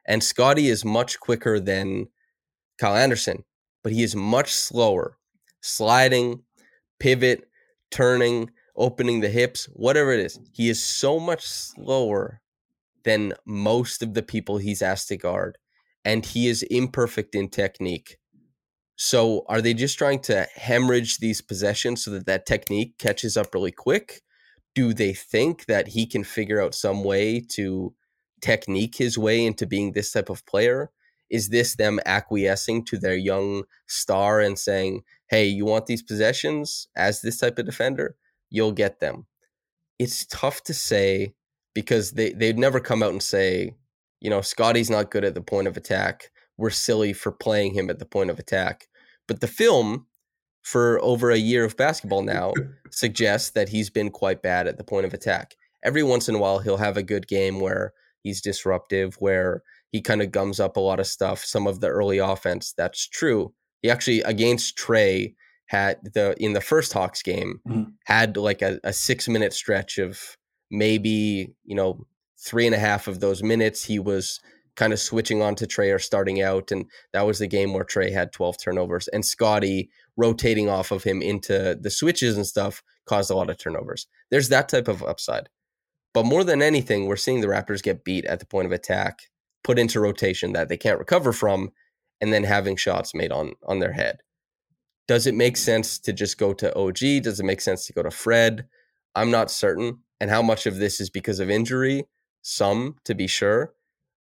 And 0.08 0.24
Scottie 0.24 0.70
is 0.70 0.86
much 0.86 1.20
quicker 1.20 1.60
than 1.60 2.06
Kyle 2.80 2.96
Anderson, 2.96 3.44
but 3.84 3.92
he 3.92 4.04
is 4.04 4.16
much 4.16 4.54
slower. 4.54 5.18
Sliding, 5.62 6.44
pivot, 7.00 7.46
turning, 7.90 8.52
opening 8.76 9.22
the 9.22 9.30
hips, 9.30 9.66
whatever 9.74 10.12
it 10.12 10.20
is. 10.20 10.40
He 10.52 10.70
is 10.70 10.82
so 10.82 11.20
much 11.20 11.44
slower 11.44 12.42
than 13.06 13.34
most 13.46 14.04
of 14.04 14.14
the 14.14 14.24
people 14.24 14.58
he's 14.58 14.82
asked 14.82 15.08
to 15.08 15.18
guard. 15.18 15.58
And 16.04 16.26
he 16.26 16.48
is 16.48 16.64
imperfect 16.64 17.34
in 17.34 17.50
technique. 17.50 18.18
So 18.98 19.46
are 19.48 19.62
they 19.62 19.74
just 19.74 19.98
trying 19.98 20.20
to 20.24 20.48
hemorrhage 20.56 21.18
these 21.18 21.42
possessions 21.42 22.04
so 22.04 22.12
that 22.12 22.26
that 22.26 22.46
technique 22.46 22.98
catches 22.98 23.38
up 23.38 23.54
really 23.54 23.72
quick? 23.72 24.22
Do 24.74 24.94
they 24.94 25.14
think 25.14 25.66
that 25.66 25.90
he 25.90 26.06
can 26.06 26.24
figure 26.24 26.62
out 26.62 26.76
some 26.76 27.04
way 27.04 27.40
to 27.52 27.94
technique 28.42 28.96
his 28.98 29.18
way 29.18 29.46
into 29.46 29.66
being 29.66 29.92
this 29.92 30.12
type 30.12 30.30
of 30.30 30.46
player? 30.46 30.92
Is 31.30 31.50
this 31.50 31.76
them 31.76 32.00
acquiescing 32.06 32.86
to 32.86 32.98
their 32.98 33.16
young 33.16 33.64
star 33.88 34.40
and 34.40 34.60
saying, 34.60 35.02
hey, 35.30 35.46
you 35.46 35.66
want 35.66 35.88
these 35.88 36.04
possessions 36.04 36.88
as 36.96 37.22
this 37.22 37.38
type 37.38 37.58
of 37.58 37.66
defender? 37.66 38.16
You'll 38.50 38.74
get 38.74 39.00
them. 39.00 39.26
it's 40.00 40.26
tough 40.26 40.64
to 40.64 40.74
say 40.74 41.34
because 41.76 42.14
they 42.14 42.32
they'd 42.32 42.58
never 42.58 42.80
come 42.80 43.04
out 43.04 43.12
and 43.12 43.22
say, 43.22 43.76
you 44.22 44.32
know, 44.32 44.42
Scottie's 44.42 44.90
not 44.90 45.12
good 45.12 45.24
at 45.24 45.36
the 45.36 45.42
point 45.42 45.68
of 45.68 45.78
attack. 45.78 46.32
We're 46.58 46.72
silly 46.72 47.14
for 47.14 47.32
playing 47.32 47.76
him 47.76 47.92
at 47.92 48.00
the 48.00 48.06
point 48.06 48.32
of 48.32 48.40
attack. 48.40 48.88
But 49.28 49.42
the 49.42 49.48
film 49.48 50.08
for 50.64 51.00
over 51.04 51.30
a 51.30 51.38
year 51.38 51.64
of 51.66 51.78
basketball 51.78 52.24
now 52.36 52.54
suggests 52.90 53.52
that 53.52 53.70
he's 53.70 53.90
been 53.92 54.10
quite 54.10 54.42
bad 54.42 54.68
at 54.68 54.78
the 54.78 54.84
point 54.84 55.06
of 55.06 55.14
attack. 55.14 55.56
Every 55.84 56.02
once 56.02 56.28
in 56.28 56.36
a 56.36 56.40
while 56.40 56.60
he'll 56.60 56.78
have 56.78 56.98
a 56.98 57.04
good 57.04 57.28
game 57.28 57.60
where 57.60 57.94
he's 58.24 58.42
disruptive, 58.42 59.16
where 59.20 59.62
he 59.92 60.02
kind 60.02 60.22
of 60.22 60.32
gums 60.32 60.60
up 60.60 60.78
a 60.78 60.80
lot 60.80 61.00
of 61.00 61.06
stuff, 61.08 61.44
some 61.46 61.68
of 61.68 61.80
the 61.82 61.88
early 61.90 62.18
offense. 62.18 62.74
That's 62.76 63.08
true. 63.08 63.54
He 63.82 63.90
actually 63.92 64.22
against 64.22 64.78
Trae 64.78 65.36
had 65.68 65.98
the 66.14 66.36
in 66.40 66.54
the 66.54 66.62
first 66.62 66.94
Hawks 66.94 67.22
game 67.22 67.60
Mhm. 67.68 67.94
had 68.06 68.38
like 68.38 68.62
a, 68.62 68.80
a 68.84 68.94
six 68.94 69.28
minute 69.28 69.54
stretch 69.54 69.98
of 69.98 70.38
maybe 70.72 71.54
you 71.64 71.76
know 71.76 72.06
three 72.38 72.66
and 72.66 72.76
a 72.76 72.80
half 72.80 73.08
of 73.08 73.20
those 73.20 73.42
minutes 73.42 73.84
he 73.84 74.00
was 74.00 74.40
kind 74.76 74.94
of 74.94 75.00
switching 75.00 75.42
on 75.42 75.56
to 75.56 75.66
Trae 75.66 75.94
or 75.94 76.00
starting 76.00 76.42
out, 76.42 76.72
and 76.72 76.86
that 77.14 77.26
was 77.26 77.40
the 77.40 77.48
game 77.48 77.74
where 77.74 77.86
Trae 77.86 78.12
had 78.12 78.32
12 78.32 78.58
turnovers, 78.58 79.08
and 79.08 79.26
Scottie 79.26 79.90
rotating 80.18 80.70
off 80.70 80.92
of 80.92 81.04
him 81.04 81.22
into 81.22 81.78
the 81.80 81.90
switches 81.90 82.36
and 82.36 82.46
stuff 82.46 82.84
caused 83.06 83.32
a 83.32 83.36
lot 83.36 83.50
of 83.50 83.58
turnovers. 83.58 84.08
There's 84.32 84.50
that 84.50 84.70
type 84.70 84.88
of 84.88 85.04
upside. 85.04 85.50
But 86.14 86.26
more 86.26 86.44
than 86.44 86.62
anything, 86.62 87.08
we're 87.08 87.18
seeing 87.18 87.42
the 87.42 87.48
Raptors 87.48 87.84
get 87.84 88.06
beat 88.06 88.26
at 88.26 88.40
the 88.40 88.46
point 88.46 88.66
of 88.66 88.72
attack, 88.72 89.24
put 89.64 89.80
into 89.80 90.00
rotation 90.00 90.54
that 90.54 90.70
they 90.70 90.78
can't 90.78 91.00
recover 91.00 91.34
from, 91.34 91.72
and 92.22 92.32
then 92.32 92.44
having 92.44 92.78
shots 92.78 93.14
made 93.14 93.32
on 93.32 93.54
on 93.68 93.80
their 93.80 93.92
head. 93.92 94.20
Does 95.08 95.28
it 95.28 95.36
make 95.36 95.58
sense 95.58 96.00
to 96.00 96.14
just 96.14 96.38
go 96.38 96.54
to 96.54 96.76
OG? 96.76 97.24
Does 97.24 97.40
it 97.40 97.46
make 97.46 97.62
sense 97.62 97.86
to 97.86 97.94
go 97.94 98.02
to 98.02 98.12
Fred? 98.12 98.66
I'm 99.14 99.30
not 99.30 99.52
certain. 99.52 100.00
And 100.26 100.32
how 100.32 100.42
much 100.42 100.66
of 100.66 100.78
this 100.78 101.00
is 101.00 101.12
because 101.12 101.40
of 101.40 101.52
injury? 101.52 102.08
Some, 102.42 102.96
to 103.04 103.14
be 103.14 103.28
sure. 103.28 103.76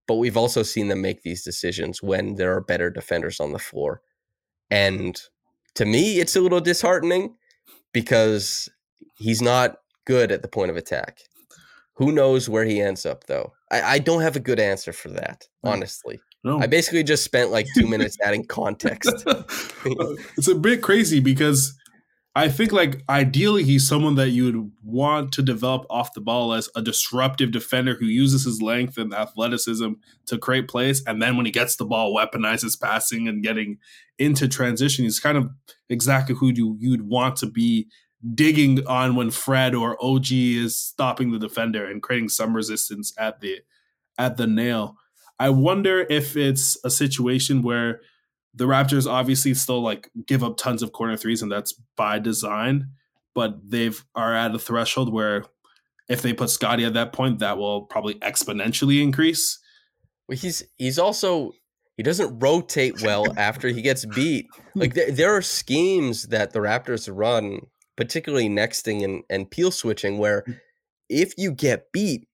But 0.07 0.17
we've 0.17 0.37
also 0.37 0.61
seen 0.61 0.87
them 0.87 1.01
make 1.01 1.23
these 1.23 1.43
decisions 1.43 2.03
when 2.03 2.35
there 2.35 2.55
are 2.55 2.61
better 2.61 2.91
defenders 2.91 3.39
on 3.39 3.53
the 3.53 3.57
floor. 3.57 4.03
And 4.69 5.19
to 5.73 5.83
me, 5.83 6.19
it's 6.19 6.35
a 6.35 6.41
little 6.41 6.61
disheartening 6.61 7.37
because 7.91 8.69
he's 9.17 9.41
not 9.41 9.77
good 10.05 10.31
at 10.31 10.43
the 10.43 10.47
point 10.47 10.69
of 10.69 10.77
attack. 10.77 11.21
Who 11.95 12.11
knows 12.11 12.47
where 12.47 12.65
he 12.65 12.79
ends 12.79 13.07
up, 13.07 13.23
though? 13.23 13.53
I, 13.71 13.81
I 13.81 13.97
don't 13.97 14.21
have 14.21 14.35
a 14.35 14.39
good 14.39 14.59
answer 14.59 14.93
for 14.93 15.09
that, 15.09 15.47
honestly. 15.63 16.19
No. 16.43 16.59
I 16.59 16.67
basically 16.67 17.03
just 17.03 17.23
spent 17.23 17.49
like 17.49 17.65
two 17.75 17.87
minutes 17.87 18.15
adding 18.23 18.45
context. 18.45 19.25
it's 20.37 20.47
a 20.47 20.53
bit 20.53 20.83
crazy 20.83 21.19
because 21.19 21.75
I 22.37 22.49
think 22.49 22.73
like 22.73 23.01
ideally 23.07 23.63
he's 23.63 23.87
someone 23.87 24.15
that 24.15 24.31
you 24.31 24.43
would 24.45 24.71
want 24.83 25.31
to 25.33 25.41
develop 25.41 25.85
off 25.89 26.13
the 26.13 26.19
ball 26.19 26.53
as 26.53 26.69
a 26.75 26.81
disruptive 26.81 27.51
defender 27.51 27.95
who 27.95 28.05
uses 28.05 28.43
his 28.43 28.61
length 28.61 28.97
and 28.97 29.13
athleticism 29.13 29.93
to 30.25 30.37
create 30.37 30.67
plays, 30.67 31.01
and 31.07 31.21
then 31.21 31.37
when 31.37 31.45
he 31.45 31.51
gets 31.51 31.77
the 31.77 31.85
ball, 31.85 32.13
weaponizes 32.13 32.79
passing 32.79 33.29
and 33.29 33.41
getting 33.41 33.77
into 34.19 34.49
transition. 34.49 35.05
He's 35.05 35.19
kind 35.19 35.37
of 35.37 35.49
exactly 35.89 36.35
who 36.35 36.51
you 36.53 36.77
you'd 36.79 37.07
want 37.07 37.37
to 37.37 37.45
be 37.45 37.87
digging 38.33 38.85
on 38.85 39.15
when 39.15 39.31
Fred 39.31 39.73
or 39.73 39.97
OG 40.03 40.31
is 40.31 40.77
stopping 40.77 41.31
the 41.31 41.39
defender 41.39 41.85
and 41.85 42.01
creating 42.03 42.29
some 42.29 42.53
resistance 42.53 43.13
at 43.17 43.39
the 43.39 43.61
at 44.17 44.35
the 44.35 44.47
nail. 44.47 44.97
I 45.39 45.49
wonder 45.51 46.05
if 46.09 46.35
it's 46.35 46.77
a 46.83 46.89
situation 46.89 47.61
where 47.61 48.01
the 48.55 48.65
Raptors 48.65 49.09
obviously 49.09 49.53
still 49.53 49.81
like 49.81 50.09
give 50.25 50.43
up 50.43 50.57
tons 50.57 50.81
of 50.81 50.93
corner 50.93 51.17
threes, 51.17 51.41
and 51.41 51.51
that's 51.51 51.73
by 51.95 52.19
design. 52.19 52.89
But 53.33 53.69
they've 53.69 54.03
are 54.15 54.33
at 54.33 54.55
a 54.55 54.59
threshold 54.59 55.11
where 55.11 55.43
if 56.07 56.21
they 56.21 56.33
put 56.33 56.49
Scottie 56.49 56.85
at 56.85 56.93
that 56.93 57.13
point, 57.13 57.39
that 57.39 57.57
will 57.57 57.83
probably 57.83 58.15
exponentially 58.15 59.01
increase. 59.01 59.59
Well, 60.27 60.37
he's 60.37 60.63
he's 60.77 60.97
also 60.97 61.51
he 61.97 62.03
doesn't 62.03 62.39
rotate 62.39 63.01
well 63.01 63.25
after 63.37 63.67
he 63.69 63.81
gets 63.81 64.05
beat. 64.05 64.47
Hmm. 64.73 64.79
Like 64.79 64.93
there, 64.93 65.11
there 65.11 65.35
are 65.35 65.41
schemes 65.41 66.27
that 66.27 66.51
the 66.51 66.59
Raptors 66.59 67.09
run, 67.11 67.61
particularly 67.97 68.49
nexting 68.49 69.03
and, 69.03 69.23
and 69.29 69.49
peel 69.49 69.71
switching, 69.71 70.17
where 70.17 70.43
hmm. 70.45 70.53
if 71.09 71.33
you 71.37 71.51
get 71.51 71.91
beat, 71.91 72.27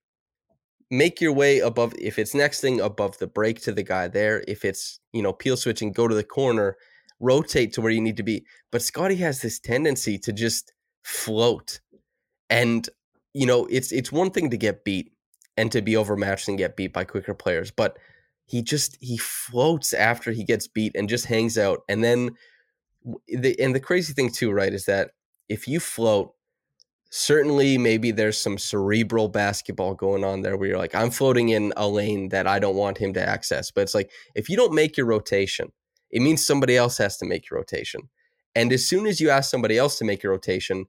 make 0.92 1.22
your 1.22 1.32
way 1.32 1.60
above 1.60 1.94
if 1.98 2.20
it's 2.20 2.36
next 2.36 2.60
thing 2.60 2.80
above 2.82 3.18
the 3.18 3.28
break 3.28 3.62
to 3.62 3.72
the 3.72 3.82
guy 3.82 4.08
there. 4.08 4.44
If 4.48 4.64
it's, 4.66 5.00
you 5.14 5.24
know, 5.24 5.34
peel 5.34 5.58
switching, 5.58 5.94
go 5.94 6.08
to 6.08 6.14
the 6.14 6.24
corner, 6.24 6.76
rotate 7.20 7.74
to 7.74 7.82
where 7.82 7.92
you 7.92 8.02
need 8.02 8.18
to 8.18 8.24
be. 8.24 8.46
But 8.72 8.84
Scottie 8.84 9.16
has 9.16 9.42
this 9.42 9.60
tendency 9.60 10.20
to 10.20 10.34
just 10.34 10.74
float. 11.04 11.80
And, 12.50 12.88
you 13.34 13.46
know, 13.46 13.66
it's 13.68 13.92
it's 13.92 14.12
one 14.12 14.30
thing 14.32 14.50
to 14.50 14.58
get 14.58 14.84
beat 14.84 15.14
and 15.58 15.72
to 15.72 15.82
be 15.82 15.96
overmatched 15.96 16.50
and 16.50 16.58
get 16.58 16.76
beat 16.76 16.94
by 16.94 17.06
quicker 17.06 17.34
players, 17.34 17.72
but 17.72 17.98
he 18.46 18.62
just 18.62 18.98
he 19.00 19.18
floats 19.18 19.94
after 19.94 20.32
he 20.32 20.44
gets 20.44 20.68
beat 20.68 20.94
and 20.96 21.08
just 21.08 21.26
hangs 21.26 21.58
out. 21.58 21.82
And 21.88 22.04
then 22.04 22.32
the 23.28 23.58
and 23.60 23.74
the 23.74 23.80
crazy 23.80 24.14
thing 24.14 24.30
too, 24.30 24.52
right, 24.52 24.74
is 24.74 24.86
that 24.86 25.12
if 25.48 25.68
you 25.68 25.80
float, 25.80 26.34
certainly 27.12 27.78
maybe 27.78 28.12
there's 28.12 28.38
some 28.38 28.58
cerebral 28.58 29.28
basketball 29.28 29.94
going 29.94 30.24
on 30.24 30.42
there 30.42 30.56
where 30.56 30.70
you're 30.70 30.78
like, 30.78 30.96
I'm 30.96 31.12
floating 31.12 31.50
in 31.50 31.74
a 31.76 31.88
lane 31.88 32.30
that 32.30 32.48
I 32.48 32.58
don't 32.58 32.78
want 32.78 32.98
him 32.98 33.14
to 33.14 33.30
access. 33.30 33.70
But 33.70 33.82
it's 33.82 33.94
like 33.94 34.10
if 34.34 34.50
you 34.50 34.56
don't 34.56 34.74
make 34.74 34.96
your 34.96 35.06
rotation, 35.06 35.74
it 36.10 36.22
means 36.22 36.46
somebody 36.46 36.78
else 36.78 36.98
has 36.98 37.18
to 37.18 37.26
make 37.26 37.50
your 37.50 37.60
rotation. 37.60 38.10
And 38.56 38.72
as 38.72 38.88
soon 38.88 39.06
as 39.06 39.20
you 39.20 39.30
ask 39.30 39.52
somebody 39.52 39.78
else 39.78 39.98
to 39.98 40.06
make 40.06 40.24
your 40.24 40.32
rotation, 40.32 40.86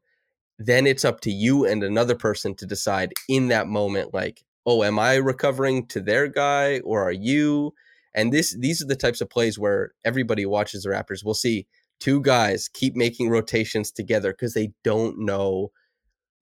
then 0.58 0.86
it's 0.86 1.04
up 1.04 1.20
to 1.22 1.30
you 1.30 1.64
and 1.64 1.82
another 1.82 2.14
person 2.14 2.54
to 2.54 2.66
decide 2.66 3.12
in 3.28 3.48
that 3.48 3.66
moment, 3.66 4.14
like, 4.14 4.44
oh, 4.64 4.84
am 4.84 5.00
I 5.00 5.16
recovering 5.16 5.86
to 5.88 6.00
their 6.00 6.28
guy 6.28 6.78
or 6.80 7.02
are 7.02 7.12
you? 7.12 7.74
And 8.14 8.32
this 8.32 8.56
these 8.56 8.80
are 8.80 8.86
the 8.86 8.94
types 8.94 9.20
of 9.20 9.30
plays 9.30 9.58
where 9.58 9.92
everybody 10.04 10.46
watches 10.46 10.84
the 10.84 10.90
Raptors 10.90 11.24
will 11.24 11.34
see 11.34 11.66
two 11.98 12.20
guys 12.20 12.68
keep 12.68 12.94
making 12.94 13.28
rotations 13.28 13.90
together 13.90 14.32
because 14.32 14.54
they 14.54 14.72
don't 14.84 15.18
know 15.18 15.72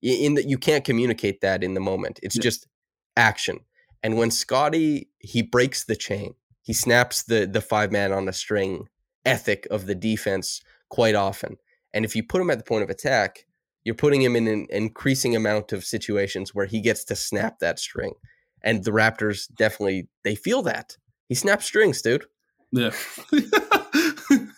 in 0.02 0.34
that 0.34 0.48
you 0.48 0.58
can't 0.58 0.84
communicate 0.84 1.40
that 1.40 1.62
in 1.62 1.74
the 1.74 1.80
moment. 1.80 2.18
It's 2.22 2.36
Yeah. 2.36 2.42
just 2.42 2.66
action. 3.16 3.60
And 4.02 4.16
when 4.16 4.30
Scottie 4.30 5.08
he 5.18 5.42
breaks 5.42 5.84
the 5.84 5.96
chain, 5.96 6.34
he 6.62 6.72
snaps 6.72 7.22
the 7.22 7.46
the 7.46 7.60
five 7.60 7.92
man 7.92 8.12
on 8.12 8.28
a 8.28 8.32
string 8.32 8.88
ethic 9.24 9.66
of 9.70 9.86
the 9.86 9.94
defense 9.94 10.60
quite 10.88 11.14
often. 11.14 11.56
And 11.92 12.04
if 12.04 12.14
you 12.16 12.22
put 12.22 12.40
him 12.40 12.50
at 12.50 12.58
the 12.58 12.64
point 12.64 12.82
of 12.84 12.90
attack, 12.90 13.46
you're 13.84 13.94
putting 13.94 14.22
him 14.22 14.36
in 14.36 14.46
an 14.46 14.66
increasing 14.70 15.34
amount 15.36 15.72
of 15.72 15.84
situations 15.84 16.54
where 16.54 16.66
he 16.66 16.80
gets 16.80 17.04
to 17.04 17.16
snap 17.16 17.58
that 17.58 17.78
string. 17.78 18.14
And 18.62 18.84
the 18.84 18.90
Raptors 18.90 19.52
definitely 19.54 20.08
they 20.24 20.34
feel 20.34 20.62
that. 20.62 20.96
He 21.28 21.34
snaps 21.34 21.64
strings, 21.66 22.00
dude. 22.02 22.24
Yeah. 22.72 22.92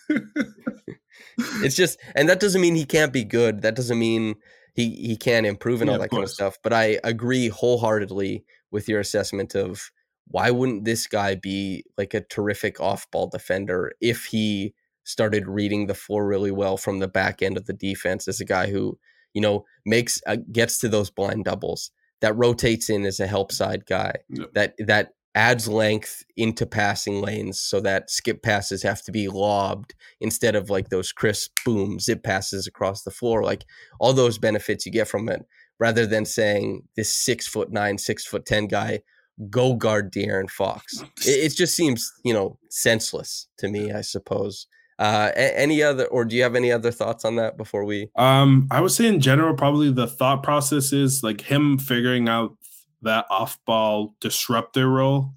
It's 1.64 1.74
just 1.76 1.98
and 2.14 2.28
that 2.28 2.40
doesn't 2.40 2.60
mean 2.60 2.74
he 2.74 2.84
can't 2.84 3.12
be 3.12 3.24
good. 3.24 3.62
That 3.62 3.74
doesn't 3.74 3.98
mean 3.98 4.34
he 4.74 4.90
he 4.96 5.16
can't 5.16 5.46
improve 5.46 5.80
and 5.80 5.90
Yeah, 5.90 5.90
all 5.90 5.98
that 5.98 6.12
kind 6.12 6.24
of 6.24 6.30
stuff. 6.30 6.58
But 6.62 6.72
I 6.72 6.98
agree 7.04 7.48
wholeheartedly 7.48 8.44
with 8.70 8.88
your 8.88 9.00
assessment 9.00 9.54
of 9.54 9.90
why 10.28 10.50
wouldn't 10.50 10.84
this 10.84 11.06
guy 11.06 11.34
be 11.34 11.84
like 11.98 12.14
a 12.14 12.22
terrific 12.22 12.80
off-ball 12.80 13.28
defender 13.28 13.92
if 14.00 14.24
he 14.26 14.74
started 15.04 15.48
reading 15.48 15.86
the 15.86 15.94
floor 15.94 16.26
really 16.26 16.52
well 16.52 16.76
from 16.76 17.00
the 17.00 17.08
back 17.08 17.42
end 17.42 17.56
of 17.56 17.66
the 17.66 17.72
defense 17.72 18.28
as 18.28 18.40
a 18.40 18.44
guy 18.44 18.68
who 18.70 18.98
you 19.34 19.40
know 19.40 19.64
makes 19.84 20.20
uh, 20.26 20.36
gets 20.52 20.78
to 20.78 20.88
those 20.88 21.10
blind 21.10 21.44
doubles 21.44 21.90
that 22.20 22.36
rotates 22.36 22.88
in 22.88 23.04
as 23.04 23.18
a 23.20 23.26
help 23.26 23.50
side 23.52 23.84
guy 23.86 24.14
Yep. 24.28 24.52
that 24.54 24.74
that 24.78 25.12
adds 25.34 25.66
length 25.66 26.24
into 26.36 26.66
passing 26.66 27.22
lanes 27.22 27.58
so 27.58 27.80
that 27.80 28.10
skip 28.10 28.42
passes 28.42 28.82
have 28.82 29.02
to 29.02 29.12
be 29.12 29.28
lobbed 29.28 29.94
instead 30.20 30.54
of 30.54 30.68
like 30.68 30.88
those 30.90 31.12
crisp 31.12 31.52
boom 31.64 31.98
zip 31.98 32.22
passes 32.22 32.66
across 32.66 33.02
the 33.02 33.10
floor. 33.10 33.42
Like 33.42 33.64
all 33.98 34.12
those 34.12 34.38
benefits 34.38 34.84
you 34.84 34.92
get 34.92 35.08
from 35.08 35.28
it 35.28 35.46
rather 35.78 36.06
than 36.06 36.24
saying 36.24 36.82
this 36.96 37.12
six 37.12 37.48
foot 37.48 37.72
nine 37.72 37.98
six 37.98 38.26
foot 38.26 38.44
ten 38.44 38.66
guy 38.66 39.00
go 39.48 39.74
guard 39.74 40.12
De'Aaron 40.12 40.50
Fox. 40.50 41.02
It, 41.26 41.52
it 41.52 41.56
just 41.56 41.74
seems 41.74 42.12
you 42.24 42.34
know 42.34 42.58
senseless 42.68 43.48
to 43.58 43.68
me 43.68 43.90
I 43.92 44.02
suppose. 44.02 44.66
Uh 44.98 45.30
any 45.34 45.82
other 45.82 46.04
or 46.06 46.26
do 46.26 46.36
you 46.36 46.42
have 46.42 46.54
any 46.54 46.70
other 46.70 46.90
thoughts 46.90 47.24
on 47.24 47.36
that 47.36 47.56
before 47.56 47.84
we 47.84 48.10
Um, 48.16 48.68
I 48.70 48.82
would 48.82 48.90
say 48.92 49.06
in 49.06 49.20
general, 49.20 49.54
probably 49.54 49.90
the 49.90 50.06
thought 50.06 50.42
process 50.42 50.92
is 50.92 51.22
like 51.22 51.40
him 51.40 51.78
figuring 51.78 52.28
out 52.28 52.56
that 53.02 53.26
off-ball 53.30 54.14
disruptor 54.20 54.88
role 54.88 55.34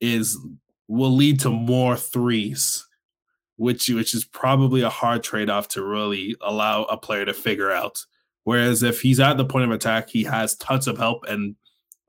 is 0.00 0.38
will 0.88 1.14
lead 1.14 1.40
to 1.40 1.50
more 1.50 1.96
threes, 1.96 2.86
which 3.56 3.88
which 3.88 4.14
is 4.14 4.24
probably 4.24 4.82
a 4.82 4.90
hard 4.90 5.22
trade-off 5.22 5.68
to 5.68 5.84
really 5.84 6.36
allow 6.40 6.84
a 6.84 6.96
player 6.96 7.24
to 7.24 7.34
figure 7.34 7.70
out. 7.70 8.04
Whereas 8.44 8.82
if 8.82 9.00
he's 9.00 9.20
at 9.20 9.36
the 9.36 9.44
point 9.44 9.64
of 9.64 9.70
attack, 9.70 10.10
he 10.10 10.24
has 10.24 10.56
tons 10.56 10.88
of 10.88 10.98
help 10.98 11.24
and 11.28 11.54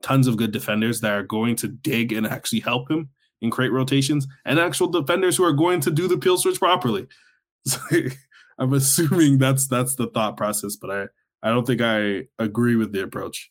tons 0.02 0.26
of 0.26 0.36
good 0.36 0.52
defenders 0.52 1.00
that 1.00 1.12
are 1.12 1.22
going 1.22 1.56
to 1.56 1.68
dig 1.68 2.12
and 2.12 2.26
actually 2.26 2.60
help 2.60 2.90
him 2.90 3.08
and 3.40 3.52
create 3.52 3.72
rotations, 3.72 4.26
and 4.44 4.58
actual 4.58 4.88
defenders 4.88 5.36
who 5.36 5.44
are 5.44 5.52
going 5.52 5.80
to 5.80 5.90
do 5.90 6.08
the 6.08 6.18
peel 6.18 6.36
switch 6.36 6.58
properly. 6.58 7.06
So 7.66 7.80
I'm 8.58 8.72
assuming 8.72 9.38
that's 9.38 9.66
that's 9.66 9.94
the 9.94 10.08
thought 10.08 10.36
process, 10.36 10.76
but 10.76 10.90
I 10.90 11.06
I 11.42 11.50
don't 11.50 11.66
think 11.66 11.80
I 11.80 12.24
agree 12.38 12.76
with 12.76 12.92
the 12.92 13.02
approach. 13.02 13.50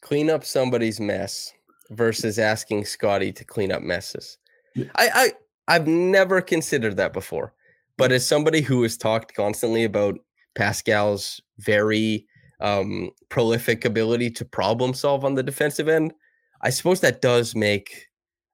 Clean 0.00 0.30
up 0.30 0.44
somebody's 0.44 1.00
mess 1.00 1.52
versus 1.90 2.38
asking 2.38 2.84
Scottie 2.84 3.32
to 3.32 3.44
clean 3.44 3.72
up 3.72 3.82
messes. 3.82 4.38
I, 4.96 5.10
I 5.14 5.32
I've 5.68 5.86
never 5.86 6.40
considered 6.40 6.96
that 6.96 7.12
before. 7.12 7.52
But 7.96 8.12
as 8.12 8.26
somebody 8.26 8.60
who 8.60 8.82
has 8.82 8.96
talked 8.96 9.34
constantly 9.34 9.84
about 9.84 10.18
Pascal's 10.54 11.40
very 11.58 12.26
um, 12.60 13.10
prolific 13.28 13.84
ability 13.84 14.30
to 14.30 14.44
problem 14.44 14.94
solve 14.94 15.24
on 15.24 15.34
the 15.34 15.42
defensive 15.42 15.88
end, 15.88 16.14
I 16.62 16.70
suppose 16.70 17.00
that 17.00 17.22
does 17.22 17.54
make 17.54 18.06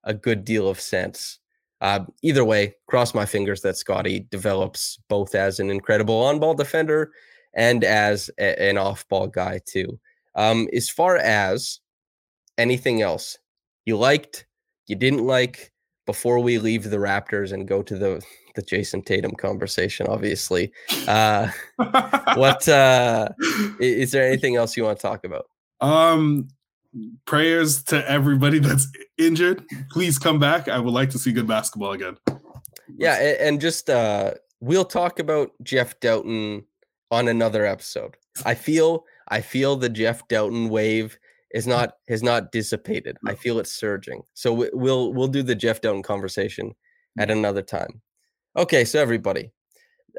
a 0.05 0.15
good 0.15 0.45
deal 0.45 0.69
of 0.69 0.81
sense. 0.81 1.39
Uh, 1.81 2.01
either 2.23 2.45
way, 2.45 2.75
cross 2.87 3.15
my 3.15 3.27
fingers 3.27 3.61
that 3.63 3.77
Scottie 3.77 4.27
develops 4.31 4.99
both 5.09 5.35
as 5.35 5.61
an 5.61 5.71
incredible 5.71 6.23
on 6.23 6.39
ball 6.41 6.55
defender 6.55 7.13
and 7.55 7.85
as 7.85 8.31
a- 8.39 8.61
an 8.63 8.79
off 8.79 9.07
ball 9.09 9.27
guy, 9.27 9.61
too. 9.67 9.99
Um, 10.37 10.69
as 10.73 10.89
far 10.89 11.17
as 11.17 11.81
anything 12.59 13.03
else 13.03 13.39
you 13.85 13.97
liked, 13.97 14.47
you 14.87 14.97
didn't 14.97 15.25
like, 15.27 15.73
before 16.07 16.39
we 16.39 16.59
leave 16.59 16.85
the 16.85 16.97
Raptors 16.99 17.53
and 17.53 17.67
go 17.67 17.83
to 17.83 17.97
the 17.97 18.25
the 18.55 18.63
Jayson 18.63 19.03
Tatum 19.03 19.33
conversation, 19.33 20.07
obviously, 20.07 20.73
uh, 21.09 21.49
what 22.35 22.69
uh, 22.69 23.29
is 23.81 24.13
there 24.13 24.27
anything 24.27 24.57
else 24.57 24.77
you 24.77 24.85
want 24.85 24.99
to 24.99 25.03
talk 25.03 25.25
about? 25.25 25.47
Um, 25.81 26.49
prayers 27.27 27.83
to 27.85 28.09
everybody 28.09 28.59
that's 28.59 28.87
injured. 29.19 29.65
Please 29.91 30.19
come 30.19 30.39
back. 30.39 30.69
I 30.69 30.79
would 30.79 30.95
like 30.95 31.11
to 31.11 31.19
see 31.19 31.33
good 31.33 31.49
basketball 31.49 31.93
again. 31.93 32.17
Yeah, 32.97 33.15
and 33.41 33.61
just 33.61 33.91
uh 33.91 34.35
we'll 34.61 34.85
talk 34.85 35.19
about 35.19 35.51
Jeff 35.63 35.99
Dowtin 36.01 36.65
on 37.11 37.29
another 37.29 37.67
episode. 37.67 38.17
I 38.45 38.55
feel 38.55 39.05
I 39.29 39.41
feel 39.41 39.77
the 39.77 39.89
Jeff 39.89 40.27
Dowtin 40.29 40.69
wave 40.69 41.19
is 41.53 41.67
mm. 41.67 41.71
not 41.71 41.95
has 42.09 42.23
not 42.23 42.53
dissipated. 42.53 43.17
I 43.27 43.35
feel 43.35 43.59
it's 43.59 43.73
surging. 43.73 44.23
So 44.35 44.53
we- 44.53 44.71
we'll 44.73 45.13
we'll 45.13 45.29
do 45.29 45.43
the 45.43 45.55
Jeff 45.55 45.81
Dowtin 45.81 46.05
conversation 46.05 46.75
at 47.19 47.29
mm. 47.29 47.33
another 47.33 47.63
time. 47.63 48.03
Okay, 48.57 48.85
so 48.85 49.01
everybody, 49.01 49.51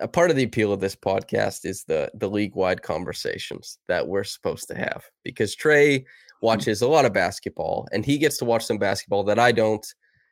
a 0.01 0.08
part 0.08 0.30
of 0.30 0.36
the 0.36 0.43
appeal 0.43 0.74
of 0.74 0.80
this 0.80 0.95
podcast 0.95 1.66
is 1.66 1.84
the 1.84 2.12
the 2.16 2.30
league 2.30 2.56
wide 2.56 2.82
conversations 2.82 3.80
that 3.88 4.08
we're 4.08 4.24
supposed 4.24 4.68
to 4.68 4.76
have 4.76 5.06
because 5.24 5.56
Tre 5.56 5.99
hmm. 5.99 6.06
watches 6.41 6.82
a 6.82 6.88
lot 6.88 7.06
of 7.06 7.14
basketball 7.14 7.88
and 7.91 8.06
he 8.06 8.18
gets 8.18 8.38
to 8.38 8.45
watch 8.45 8.66
some 8.66 8.78
basketball 8.78 9.24
that 9.24 9.39
I 9.39 9.51
don't 9.51 9.86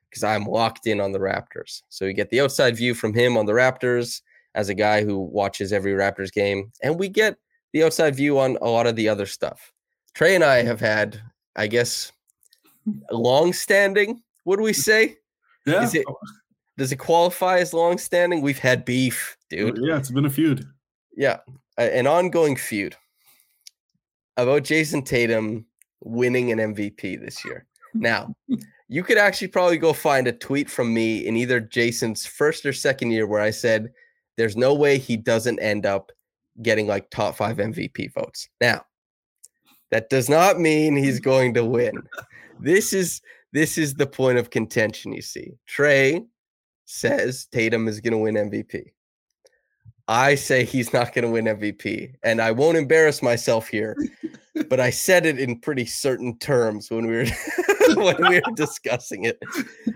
because 0.09 0.23
I'm 0.23 0.45
locked 0.45 0.85
in 0.85 1.01
on 1.01 1.11
the 1.11 1.19
Raptors. 1.19 1.81
So 1.89 2.05
we 2.05 2.13
get 2.13 2.29
the 2.29 2.41
outside 2.41 2.77
view 2.77 2.93
from 2.93 3.13
him 3.13 3.35
on 3.35 3.47
the 3.47 3.53
Raptors 3.53 4.21
as 4.53 4.69
a 4.69 4.75
guy 4.75 5.03
who 5.03 5.17
watches 5.17 5.73
every 5.73 5.93
Raptors 5.93 6.31
game, 6.31 6.71
and 6.83 6.99
we 6.99 7.09
get 7.09 7.37
the 7.73 7.83
outside 7.83 8.15
view 8.15 8.39
on 8.39 8.57
a 8.61 8.67
lot 8.69 8.87
of 8.87 8.95
the 8.95 9.09
other 9.09 9.25
stuff. 9.25 9.71
Tre 10.13 10.35
and 10.35 10.43
I 10.43 10.61
have 10.63 10.79
had, 10.79 11.19
I 11.55 11.67
guess, 11.67 12.11
long 13.11 13.51
standing. 13.53 14.21
What 14.43 14.57
do 14.57 14.63
we 14.63 14.73
say? 14.73 15.17
Yeah, 15.65 15.83
Is 15.83 15.95
it 15.95 16.05
does 16.77 16.91
it 16.91 16.97
qualify 16.97 17.59
as 17.59 17.73
long 17.73 17.97
standing? 17.97 18.41
We've 18.41 18.59
had 18.59 18.83
beef, 18.83 19.37
dude. 19.49 19.77
yeah, 19.81 19.97
it's 19.97 20.11
been 20.11 20.25
a 20.25 20.29
feud. 20.29 20.65
Yeah, 21.15 21.37
an 21.77 22.07
ongoing 22.07 22.55
feud 22.55 22.95
about 24.37 24.63
Jayson 24.63 25.03
Tatum 25.03 25.65
winning 26.03 26.51
an 26.51 26.73
MVP 26.73 27.21
this 27.23 27.45
year. 27.45 27.65
Now, 27.93 28.35
you 28.87 29.03
could 29.03 29.19
actually 29.19 29.49
probably 29.49 29.77
go 29.77 29.93
find 29.93 30.27
a 30.27 30.33
tweet 30.33 30.69
from 30.69 30.93
me 30.93 31.25
in 31.27 31.37
either 31.37 31.61
Jayson's 31.61 32.25
first 32.25 32.65
or 32.65 32.73
second 32.73 33.11
year 33.11 33.27
where 33.27 33.41
I 33.41 33.51
said 33.51 33.91
there's 34.35 34.57
no 34.57 34.73
way 34.73 34.97
he 34.97 35.15
doesn't 35.15 35.59
end 35.59 35.85
up 35.85 36.11
getting 36.61 36.87
like 36.87 37.09
top 37.09 37.35
5 37.35 37.57
MVP 37.57 38.13
votes. 38.13 38.47
Now, 38.61 38.85
that 39.91 40.09
does 40.09 40.29
not 40.39 40.59
mean 40.59 40.95
he's 40.95 41.19
going 41.19 41.53
to 41.55 41.65
win. 41.65 42.03
This 42.59 42.93
is 42.93 43.21
this 43.51 43.77
is 43.77 43.93
the 43.93 44.07
point 44.07 44.39
of 44.39 44.49
contention, 44.49 45.13
you 45.13 45.21
see. 45.21 45.51
Tre 45.67 46.21
says 46.85 47.45
Tatum 47.51 47.87
is 47.87 47.99
going 47.99 48.13
to 48.13 48.17
win 48.17 48.35
MVP. 48.35 48.85
I 50.07 50.35
say 50.35 50.65
he's 50.65 50.91
not 50.91 51.13
going 51.13 51.23
to 51.23 51.31
win 51.31 51.45
MVP, 51.45 52.15
and 52.23 52.41
I 52.41 52.51
won't 52.51 52.77
embarrass 52.77 53.21
myself 53.21 53.67
here, 53.67 53.95
but 54.67 54.79
I 54.79 54.89
said 54.89 55.25
it 55.25 55.39
in 55.39 55.59
pretty 55.59 55.85
certain 55.85 56.37
terms 56.39 56.91
when 56.91 57.07
we 57.07 57.17
were 57.17 57.25
when 57.95 58.17
we 58.29 58.35
were 58.35 58.55
discussing 58.55 59.25
it. 59.25 59.39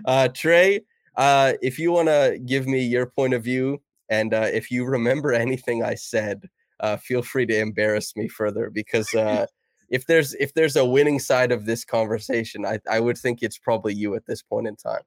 Uh, 0.06 0.28
Tre, 0.28 0.80
uh, 1.16 1.54
if 1.60 1.78
you 1.78 1.92
want 1.92 2.08
to 2.08 2.40
give 2.46 2.66
me 2.66 2.80
your 2.80 3.06
point 3.06 3.34
of 3.34 3.44
view, 3.44 3.82
and 4.08 4.32
uh, 4.34 4.48
if 4.52 4.70
you 4.70 4.84
remember 4.84 5.32
anything 5.32 5.82
I 5.82 5.94
said, 5.94 6.48
uh, 6.80 6.96
feel 6.96 7.22
free 7.22 7.46
to 7.46 7.58
embarrass 7.58 8.16
me 8.16 8.28
further 8.28 8.70
because 8.70 9.14
uh, 9.14 9.46
if 9.90 10.06
there's 10.06 10.34
if 10.34 10.54
there's 10.54 10.76
a 10.76 10.84
winning 10.84 11.18
side 11.18 11.52
of 11.52 11.66
this 11.66 11.84
conversation, 11.84 12.64
I 12.64 12.80
I 12.90 13.00
would 13.00 13.18
think 13.18 13.42
it's 13.42 13.58
probably 13.58 13.94
you 13.94 14.14
at 14.14 14.26
this 14.26 14.42
point 14.42 14.66
in 14.66 14.76
time. 14.76 15.02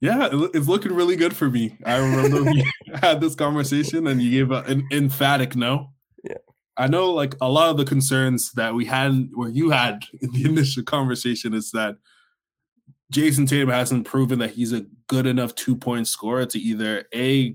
Yeah, 0.00 0.28
it's 0.52 0.68
looking 0.68 0.92
really 0.92 1.16
good 1.16 1.34
for 1.34 1.48
me. 1.48 1.78
I 1.86 1.96
remember 1.96 2.42
we 2.42 2.70
had 3.00 3.20
this 3.20 3.34
conversation 3.34 4.06
and 4.06 4.20
you 4.20 4.30
gave 4.30 4.50
a, 4.50 4.62
an 4.64 4.86
emphatic 4.92 5.56
no. 5.56 5.92
Yeah. 6.22 6.36
I 6.76 6.88
know 6.88 7.12
like 7.12 7.36
a 7.40 7.48
lot 7.48 7.70
of 7.70 7.76
the 7.78 7.84
concerns 7.84 8.52
that 8.52 8.74
we 8.74 8.84
had 8.84 9.30
where 9.32 9.48
you 9.48 9.70
had 9.70 10.04
in 10.20 10.32
the 10.32 10.44
initial 10.44 10.82
conversation 10.82 11.54
is 11.54 11.70
that 11.70 11.96
Jayson 13.12 13.46
Tatum 13.46 13.70
hasn't 13.70 14.06
proven 14.06 14.40
that 14.40 14.50
he's 14.50 14.72
a 14.72 14.84
good 15.06 15.26
enough 15.26 15.54
two 15.54 15.76
point 15.76 16.08
scorer 16.08 16.46
to 16.46 16.58
either 16.58 17.04
A 17.14 17.54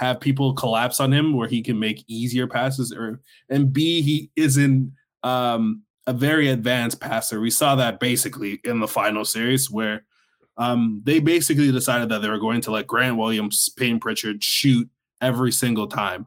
have 0.00 0.18
people 0.18 0.54
collapse 0.54 0.98
on 0.98 1.12
him 1.12 1.36
where 1.36 1.46
he 1.46 1.62
can 1.62 1.78
make 1.78 2.02
easier 2.08 2.46
passes 2.46 2.90
or 2.90 3.20
and 3.50 3.72
B 3.72 4.00
he 4.00 4.30
isn't 4.34 4.92
um 5.22 5.82
a 6.06 6.12
very 6.12 6.48
advanced 6.48 7.00
passer. 7.00 7.40
We 7.40 7.50
saw 7.50 7.76
that 7.76 8.00
basically 8.00 8.60
in 8.64 8.80
the 8.80 8.88
final 8.88 9.24
series 9.24 9.70
where 9.70 10.04
um, 10.56 11.02
they 11.04 11.20
basically 11.20 11.70
decided 11.70 12.08
that 12.08 12.20
they 12.20 12.28
were 12.28 12.38
going 12.38 12.62
to 12.62 12.70
let 12.70 12.86
Grant 12.86 13.16
Williams, 13.16 13.68
Payne 13.68 14.00
Pritchard 14.00 14.42
shoot 14.42 14.88
every 15.20 15.52
single 15.52 15.86
time. 15.86 16.26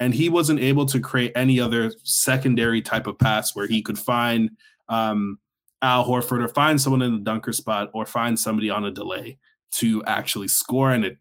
And 0.00 0.12
he 0.12 0.28
wasn't 0.28 0.60
able 0.60 0.84
to 0.86 1.00
create 1.00 1.32
any 1.34 1.58
other 1.58 1.92
secondary 2.02 2.82
type 2.82 3.06
of 3.06 3.18
pass 3.18 3.54
where 3.54 3.66
he 3.66 3.80
could 3.80 3.98
find 3.98 4.50
um, 4.88 5.38
Al 5.80 6.04
Horford 6.04 6.44
or 6.44 6.48
find 6.48 6.80
someone 6.80 7.00
in 7.00 7.14
the 7.14 7.20
dunker 7.20 7.52
spot 7.52 7.90
or 7.94 8.04
find 8.04 8.38
somebody 8.38 8.68
on 8.68 8.84
a 8.84 8.90
delay 8.90 9.38
to 9.76 10.04
actually 10.04 10.48
score. 10.48 10.90
And 10.90 11.04
it 11.04 11.18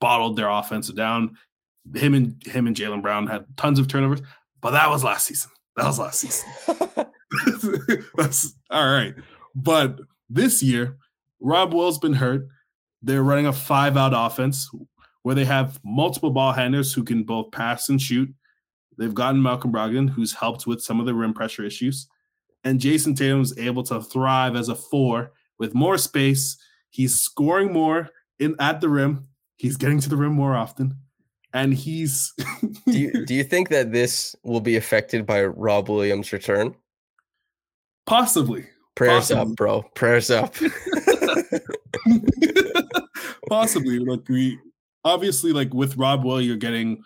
bottled 0.00 0.36
their 0.36 0.48
offensive 0.48 0.96
down. 0.96 1.36
Him 1.94 2.14
and 2.14 2.42
him 2.46 2.66
and 2.66 2.76
Jaylen 2.76 3.02
Brown 3.02 3.26
had 3.26 3.44
tons 3.56 3.78
of 3.78 3.88
turnovers, 3.88 4.20
but 4.60 4.72
that 4.72 4.90
was 4.90 5.04
last 5.04 5.26
season. 5.26 5.50
That 5.76 5.86
was 5.86 5.98
last 5.98 6.20
season. 6.20 6.48
That's 8.16 8.54
all 8.70 8.90
right. 8.90 9.14
But 9.54 10.00
this 10.28 10.62
year, 10.62 10.96
Rob 11.40 11.74
Will's 11.74 11.98
been 11.98 12.14
hurt. 12.14 12.48
They're 13.02 13.22
running 13.22 13.46
a 13.46 13.52
five 13.52 13.96
out 13.96 14.12
offense 14.14 14.70
where 15.22 15.34
they 15.34 15.44
have 15.44 15.80
multiple 15.84 16.30
ball 16.30 16.52
handlers 16.52 16.92
who 16.92 17.04
can 17.04 17.24
both 17.24 17.50
pass 17.52 17.88
and 17.88 18.00
shoot. 18.00 18.32
They've 18.98 19.14
gotten 19.14 19.42
Malcolm 19.42 19.72
Brogdon, 19.72 20.08
who's 20.08 20.32
helped 20.32 20.66
with 20.66 20.82
some 20.82 21.00
of 21.00 21.06
the 21.06 21.14
rim 21.14 21.34
pressure 21.34 21.64
issues. 21.64 22.08
And 22.64 22.80
Jayson 22.80 23.14
Tatum 23.14 23.42
is 23.42 23.56
able 23.58 23.82
to 23.84 24.00
thrive 24.00 24.56
as 24.56 24.68
a 24.68 24.74
four 24.74 25.32
with 25.58 25.74
more 25.74 25.98
space. 25.98 26.56
He's 26.90 27.14
scoring 27.14 27.72
more 27.72 28.08
in 28.38 28.56
at 28.58 28.80
the 28.80 28.88
rim. 28.88 29.28
He's 29.56 29.76
getting 29.76 30.00
to 30.00 30.08
the 30.08 30.16
rim 30.16 30.32
more 30.32 30.54
often. 30.54 30.96
And 31.52 31.72
he's 31.72 32.34
do 32.86 32.98
you 32.98 33.24
do 33.24 33.34
you 33.34 33.44
think 33.44 33.70
that 33.70 33.90
this 33.90 34.36
will 34.42 34.60
be 34.60 34.76
affected 34.76 35.24
by 35.24 35.44
Rob 35.44 35.88
Williams' 35.88 36.32
return? 36.32 36.74
possibly 38.06 38.66
Prayers 38.96 39.28
Possibly. 39.28 39.42
up, 39.42 39.56
bro. 39.56 39.82
Prayers 39.94 40.30
up. 40.30 40.54
Possibly, 43.48 43.98
like 44.00 44.26
we 44.28 44.58
obviously 45.04 45.52
like 45.52 45.72
with 45.74 45.98
Rob 45.98 46.24
Will, 46.24 46.40
you're 46.40 46.56
getting 46.56 47.04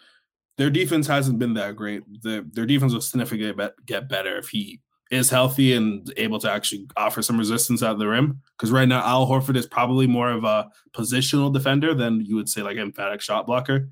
their 0.57 0.71
defense 0.71 1.09
hasn't 1.09 1.41
been 1.41 1.55
that 1.55 1.75
great. 1.75 2.05
The, 2.23 2.49
their 2.53 2.65
defense 2.65 2.93
will 2.95 3.01
significantly 3.01 3.69
get 3.87 4.09
better 4.09 4.39
if 4.39 4.49
he 4.49 4.81
is 5.11 5.29
healthy 5.29 5.73
and 5.73 6.13
able 6.17 6.39
to 6.39 6.51
actually 6.51 6.87
offer 6.97 7.21
some 7.21 7.39
resistance 7.39 7.83
of 7.83 7.99
the 7.99 8.07
rim. 8.07 8.41
Because 8.57 8.71
right 8.71 8.89
now, 8.89 9.05
Al 9.05 9.27
Horford 9.27 9.57
is 9.57 9.67
probably 9.67 10.07
more 10.07 10.31
of 10.31 10.45
a 10.45 10.69
positional 10.93 11.53
defender 11.53 11.95
than 11.95 12.25
you 12.25 12.37
would 12.37 12.49
say 12.49 12.63
like 12.63 12.77
emphatic 12.77 13.21
shot 13.21 13.47
blocker. 13.47 13.89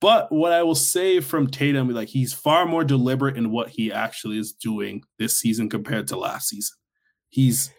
But 0.00 0.30
what 0.30 0.52
I 0.52 0.62
will 0.62 0.74
say 0.74 1.20
from 1.20 1.46
Tatum, 1.46 1.88
like 1.88 2.08
he's 2.08 2.34
far 2.34 2.66
more 2.66 2.84
deliberate 2.84 3.38
in 3.38 3.50
what 3.50 3.70
he 3.70 3.90
actually 3.90 4.38
is 4.38 4.52
doing 4.52 5.02
this 5.18 5.38
season 5.38 5.70
compared 5.70 6.06
to 6.08 6.18
last 6.18 6.48
season. 6.48 6.76
He's 7.30 7.72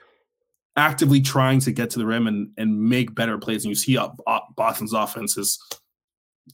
actively 0.76 1.22
trying 1.22 1.60
to 1.60 1.72
get 1.72 1.92
to 1.92 2.00
the 2.00 2.06
rim 2.06 2.26
and, 2.26 2.50
and 2.58 2.82
make 2.82 3.14
better 3.14 3.38
plays. 3.38 3.66
And 3.66 3.70
you 3.70 3.76
see 3.76 3.98
uh, 3.98 4.10
uh, 4.26 4.40
Boston's 4.56 4.94
offense 4.94 5.38
is 5.38 5.60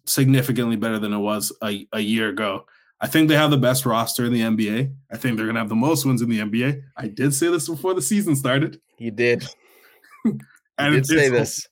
significantly 0.05 0.75
better 0.75 0.99
than 0.99 1.13
it 1.13 1.19
was 1.19 1.53
a, 1.63 1.87
a 1.93 2.01
year 2.01 2.27
ago. 2.27 2.65
I 2.99 3.07
think 3.07 3.29
they 3.29 3.35
have 3.35 3.51
the 3.51 3.57
best 3.57 3.85
roster 3.85 4.25
in 4.25 4.33
the 4.33 4.41
NBA. 4.41 4.91
I 5.11 5.17
think 5.17 5.37
they're 5.37 5.45
going 5.45 5.55
to 5.55 5.61
have 5.61 5.69
the 5.69 5.75
most 5.75 6.05
wins 6.05 6.21
in 6.21 6.29
the 6.29 6.39
NBA. 6.39 6.81
I 6.95 7.07
did 7.07 7.33
say 7.33 7.47
this 7.47 7.69
before 7.69 7.93
the 7.93 8.01
season 8.01 8.35
started. 8.35 8.79
You 8.97 9.11
did. 9.11 9.45
And 10.79 10.93
You 10.93 11.01
did 11.01 11.07
say 11.07 11.29
this. 11.29 11.67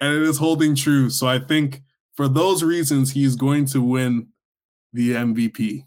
And 0.00 0.12
it 0.12 0.22
is 0.22 0.36
holding 0.36 0.74
true. 0.74 1.08
So 1.08 1.28
I 1.28 1.38
think 1.38 1.82
for 2.14 2.26
those 2.26 2.62
reasons, 2.62 3.12
he's 3.12 3.36
going 3.36 3.66
to 3.66 3.80
win 3.80 4.26
the 4.92 5.12
MVP. 5.12 5.84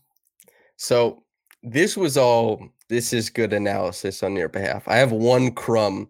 So 0.77 1.23
this 1.61 1.97
was 1.97 2.17
all 2.17 2.65
this 2.89 3.13
is 3.13 3.29
good 3.29 3.53
analysis 3.53 4.23
on 4.23 4.36
your 4.36 4.49
behalf. 4.49 4.84
I 4.88 4.97
have 4.97 5.11
one 5.11 5.51
crumb 5.51 6.07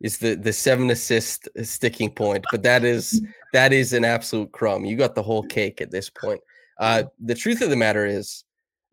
is 0.00 0.18
the 0.18 0.34
the 0.34 0.52
seven 0.52 0.90
assist 0.90 1.48
sticking 1.62 2.10
point, 2.10 2.44
but 2.50 2.62
that 2.62 2.84
is 2.84 3.22
that 3.52 3.72
is 3.72 3.92
an 3.92 4.04
absolute 4.04 4.52
crumb. 4.52 4.84
You 4.84 4.96
got 4.96 5.14
the 5.14 5.22
whole 5.22 5.42
cake 5.44 5.80
at 5.80 5.90
this 5.90 6.10
point. 6.10 6.40
Uh, 6.78 7.04
the 7.20 7.34
truth 7.34 7.62
of 7.62 7.70
the 7.70 7.76
matter 7.76 8.04
is, 8.04 8.44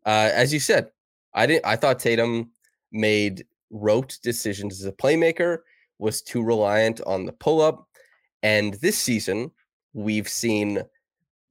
uh, 0.05 0.29
as 0.33 0.53
you 0.53 0.59
said, 0.59 0.89
I 1.33 1.45
didn't. 1.45 1.65
I 1.65 1.75
thought 1.75 1.99
Tatum 1.99 2.51
made 2.91 3.45
rote 3.71 4.17
decisions 4.23 4.79
as 4.79 4.85
a 4.85 4.91
playmaker, 4.91 5.59
was 5.99 6.21
too 6.21 6.43
reliant 6.43 7.01
on 7.05 7.25
the 7.25 7.33
pull 7.33 7.61
up, 7.61 7.87
and 8.41 8.75
this 8.75 8.97
season 8.97 9.51
we've 9.93 10.29
seen, 10.29 10.83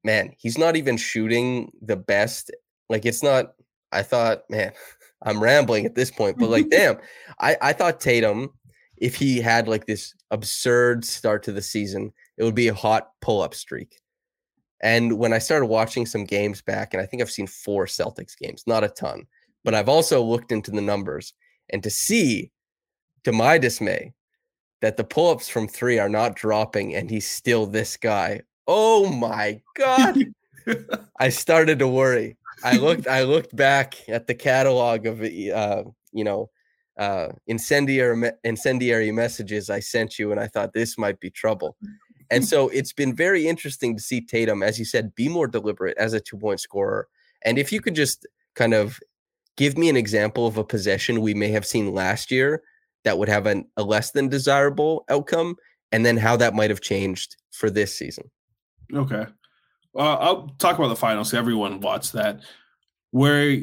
man, 0.04 0.32
he's 0.38 0.58
not 0.58 0.76
even 0.76 0.96
shooting 0.96 1.70
the 1.80 1.96
best. 1.96 2.50
Like 2.88 3.04
it's 3.06 3.22
not. 3.22 3.54
I 3.90 4.02
thought, 4.02 4.42
man, 4.48 4.72
I'm 5.22 5.42
rambling 5.42 5.86
at 5.86 5.94
this 5.94 6.10
point, 6.10 6.38
but 6.38 6.50
like, 6.50 6.68
damn, 6.70 6.98
I 7.40 7.56
I 7.60 7.72
thought 7.72 8.00
Tatum, 8.00 8.50
if 8.96 9.14
he 9.16 9.40
had 9.40 9.68
like 9.68 9.86
this 9.86 10.14
absurd 10.30 11.04
start 11.04 11.42
to 11.44 11.52
the 11.52 11.62
season, 11.62 12.12
it 12.36 12.44
would 12.44 12.54
be 12.54 12.68
a 12.68 12.74
hot 12.74 13.10
pull 13.20 13.42
up 13.42 13.54
streak. 13.54 14.01
And 14.82 15.18
when 15.18 15.32
I 15.32 15.38
started 15.38 15.66
watching 15.66 16.06
some 16.06 16.24
games 16.24 16.60
back, 16.60 16.92
and 16.92 17.02
I 17.02 17.06
think 17.06 17.22
I've 17.22 17.30
seen 17.30 17.46
four 17.46 17.86
Celtics 17.86 18.36
games, 18.36 18.64
not 18.66 18.84
a 18.84 18.88
ton, 18.88 19.26
but 19.64 19.74
I've 19.74 19.88
also 19.88 20.22
looked 20.22 20.50
into 20.50 20.72
the 20.72 20.80
numbers 20.80 21.34
and 21.70 21.82
to 21.84 21.90
see, 21.90 22.50
to 23.24 23.32
my 23.32 23.58
dismay, 23.58 24.12
that 24.80 24.96
the 24.96 25.04
pull 25.04 25.30
ups 25.30 25.48
from 25.48 25.68
three 25.68 26.00
are 26.00 26.08
not 26.08 26.34
dropping 26.34 26.96
and 26.96 27.08
he's 27.08 27.28
still 27.28 27.66
this 27.66 27.96
guy. 27.96 28.40
Oh 28.66 29.08
my 29.08 29.60
God. 29.76 30.18
I 31.20 31.28
started 31.28 31.78
to 31.78 31.86
worry. 31.86 32.36
I 32.64 32.76
looked, 32.76 33.06
I 33.06 33.22
looked 33.22 33.54
back 33.54 33.96
at 34.08 34.26
the 34.26 34.34
catalog 34.34 35.06
of, 35.06 35.22
uh, 35.22 35.84
you 36.12 36.24
know, 36.24 36.50
uh, 36.98 37.28
incendiary, 37.46 38.32
incendiary 38.44 39.12
messages 39.12 39.70
I 39.70 39.80
sent 39.80 40.18
you, 40.18 40.30
and 40.30 40.40
I 40.40 40.46
thought 40.46 40.72
this 40.72 40.98
might 40.98 41.18
be 41.20 41.30
trouble. 41.30 41.76
And 42.32 42.46
so 42.46 42.68
it's 42.70 42.92
been 42.94 43.14
very 43.14 43.46
interesting 43.46 43.94
to 43.94 44.02
see 44.02 44.20
Tatum, 44.20 44.62
as 44.62 44.78
you 44.78 44.86
said, 44.86 45.14
be 45.14 45.28
more 45.28 45.46
deliberate 45.46 45.96
as 45.98 46.14
a 46.14 46.20
two 46.20 46.38
point 46.38 46.60
scorer. 46.60 47.06
And 47.44 47.58
if 47.58 47.70
you 47.70 47.80
could 47.80 47.94
just 47.94 48.26
kind 48.54 48.72
of 48.72 48.98
give 49.56 49.76
me 49.76 49.88
an 49.90 49.96
example 49.96 50.46
of 50.46 50.56
a 50.56 50.64
possession 50.64 51.20
we 51.20 51.34
may 51.34 51.48
have 51.48 51.66
seen 51.66 51.92
last 51.92 52.30
year 52.30 52.62
that 53.04 53.18
would 53.18 53.28
have 53.28 53.46
an, 53.46 53.66
a 53.76 53.82
less 53.82 54.12
than 54.12 54.28
desirable 54.28 55.04
outcome, 55.10 55.56
and 55.90 56.06
then 56.06 56.16
how 56.16 56.36
that 56.36 56.54
might 56.54 56.70
have 56.70 56.80
changed 56.80 57.36
for 57.50 57.68
this 57.68 57.94
season. 57.94 58.30
Okay. 58.94 59.26
Well, 59.92 60.18
I'll 60.20 60.48
talk 60.58 60.78
about 60.78 60.88
the 60.88 60.96
finals. 60.96 61.34
Everyone 61.34 61.80
watched 61.80 62.12
that. 62.14 62.40
Where 63.10 63.58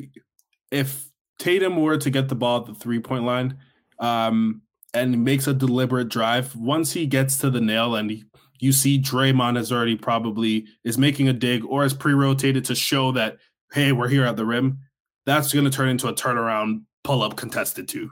if 0.71 1.09
Tatum 1.39 1.81
were 1.81 1.97
to 1.97 2.09
get 2.09 2.29
the 2.29 2.35
ball 2.35 2.61
at 2.61 2.65
the 2.67 2.75
three 2.75 2.99
point 2.99 3.23
line 3.23 3.57
um, 3.99 4.61
and 4.93 5.23
makes 5.23 5.47
a 5.47 5.53
deliberate 5.53 6.09
drive, 6.09 6.55
once 6.55 6.91
he 6.91 7.07
gets 7.07 7.37
to 7.39 7.49
the 7.49 7.61
nail 7.61 7.95
and 7.95 8.11
he, 8.11 8.25
you 8.59 8.71
see 8.71 9.01
Draymond 9.01 9.57
has 9.57 9.71
already 9.71 9.95
probably 9.95 10.67
is 10.83 10.97
making 10.97 11.27
a 11.27 11.33
dig 11.33 11.63
or 11.65 11.83
has 11.83 11.93
pre-rotated 11.93 12.65
to 12.65 12.75
show 12.75 13.11
that 13.13 13.37
hey 13.73 13.91
we're 13.91 14.07
here 14.07 14.25
at 14.25 14.35
the 14.35 14.45
rim, 14.45 14.79
that's 15.25 15.53
going 15.53 15.65
to 15.65 15.71
turn 15.71 15.89
into 15.89 16.07
a 16.07 16.13
turnaround 16.13 16.83
pull 17.03 17.23
up 17.23 17.35
contested 17.35 17.87
two. 17.87 18.11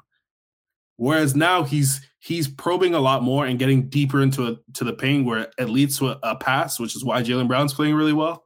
Whereas 0.98 1.36
now 1.36 1.64
he's 1.64 2.02
he's 2.20 2.48
probing 2.48 2.96
a 2.96 3.00
lot 3.00 3.24
more 3.24 3.46
and 3.46 3.60
getting 3.60 3.90
deeper 3.90 4.22
into 4.22 4.48
a, 4.48 4.58
to 4.74 4.84
the 4.84 4.94
paint 4.94 5.26
where 5.26 5.50
it 5.58 5.70
leads 5.70 5.98
to 6.00 6.10
a, 6.10 6.20
a 6.24 6.36
pass, 6.36 6.80
which 6.80 6.96
is 6.96 7.06
why 7.06 7.22
Jaylen 7.22 7.48
Brown's 7.48 7.74
playing 7.74 7.96
really 7.96 8.14
well. 8.14 8.44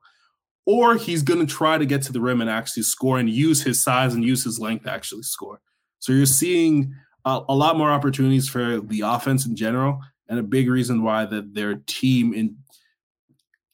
Or 0.66 0.96
he's 0.96 1.24
going 1.24 1.40
to 1.40 1.52
try 1.52 1.78
to 1.78 1.86
get 1.86 2.04
to 2.04 2.12
the 2.12 2.22
rim 2.22 2.42
and 2.42 2.50
actually 2.50 2.84
score 2.84 3.18
and 3.18 3.30
use 3.30 3.64
his 3.64 3.82
size 3.82 4.14
and 4.14 4.24
use 4.24 4.44
his 4.44 4.60
length 4.60 4.84
to 4.84 4.92
actually 4.92 5.24
score. 5.24 5.60
So 6.00 6.14
you're 6.14 6.26
seeing 6.26 6.94
a, 7.26 7.42
a 7.50 7.56
lot 7.56 7.78
more 7.78 7.90
opportunities 7.90 8.48
for 8.48 8.80
the 8.80 9.02
offense 9.02 9.46
in 9.46 9.56
general, 9.56 10.02
and 10.32 10.40
a 10.40 10.44
big 10.44 10.70
reason 10.70 11.04
why 11.04 11.26
that 11.26 11.54
their 11.54 11.76
team 11.86 12.34
in 12.34 12.56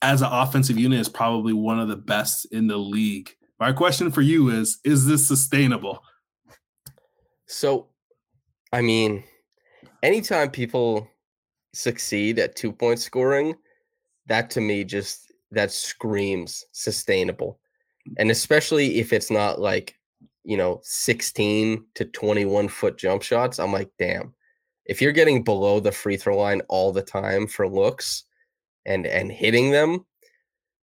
as 0.01 0.21
an 0.21 0.29
offensive 0.31 0.77
unit 0.77 0.99
is 0.99 1.07
probably 1.07 1.53
one 1.53 1.79
of 1.79 1.87
the 1.87 1.95
best 1.95 2.45
in 2.51 2.67
the 2.67 2.77
league. 2.77 3.29
My 3.59 3.71
question 3.71 4.11
for 4.11 4.21
you 4.21 4.49
is: 4.49 4.79
Is 4.83 5.05
this 5.05 5.25
sustainable? 5.27 6.03
So, 7.45 7.89
I 8.73 8.81
mean, 8.81 9.23
anytime 10.01 10.49
people 10.49 11.07
succeed 11.73 12.39
at 12.39 12.55
two 12.55 12.71
point 12.71 12.99
scoring, 12.99 13.55
that 14.25 14.49
to 14.51 14.61
me 14.61 14.83
just 14.83 15.31
that 15.51 15.71
screams 15.71 16.65
sustainable. 16.71 17.59
And 18.17 18.31
especially 18.31 18.99
if 18.99 19.13
it's 19.13 19.29
not 19.29 19.61
like, 19.61 19.95
you 20.43 20.57
know, 20.57 20.79
16 20.81 21.85
to 21.95 22.05
21 22.05 22.67
foot 22.67 22.97
jump 22.97 23.21
shots, 23.21 23.59
I'm 23.59 23.71
like, 23.71 23.91
damn. 23.99 24.33
If 24.87 25.01
you're 25.01 25.11
getting 25.11 25.43
below 25.43 25.79
the 25.79 25.91
free 25.91 26.17
throw 26.17 26.37
line 26.37 26.61
all 26.69 26.91
the 26.91 27.01
time 27.01 27.47
for 27.47 27.67
looks 27.67 28.23
and 28.85 29.05
and 29.05 29.31
hitting 29.31 29.71
them, 29.71 30.05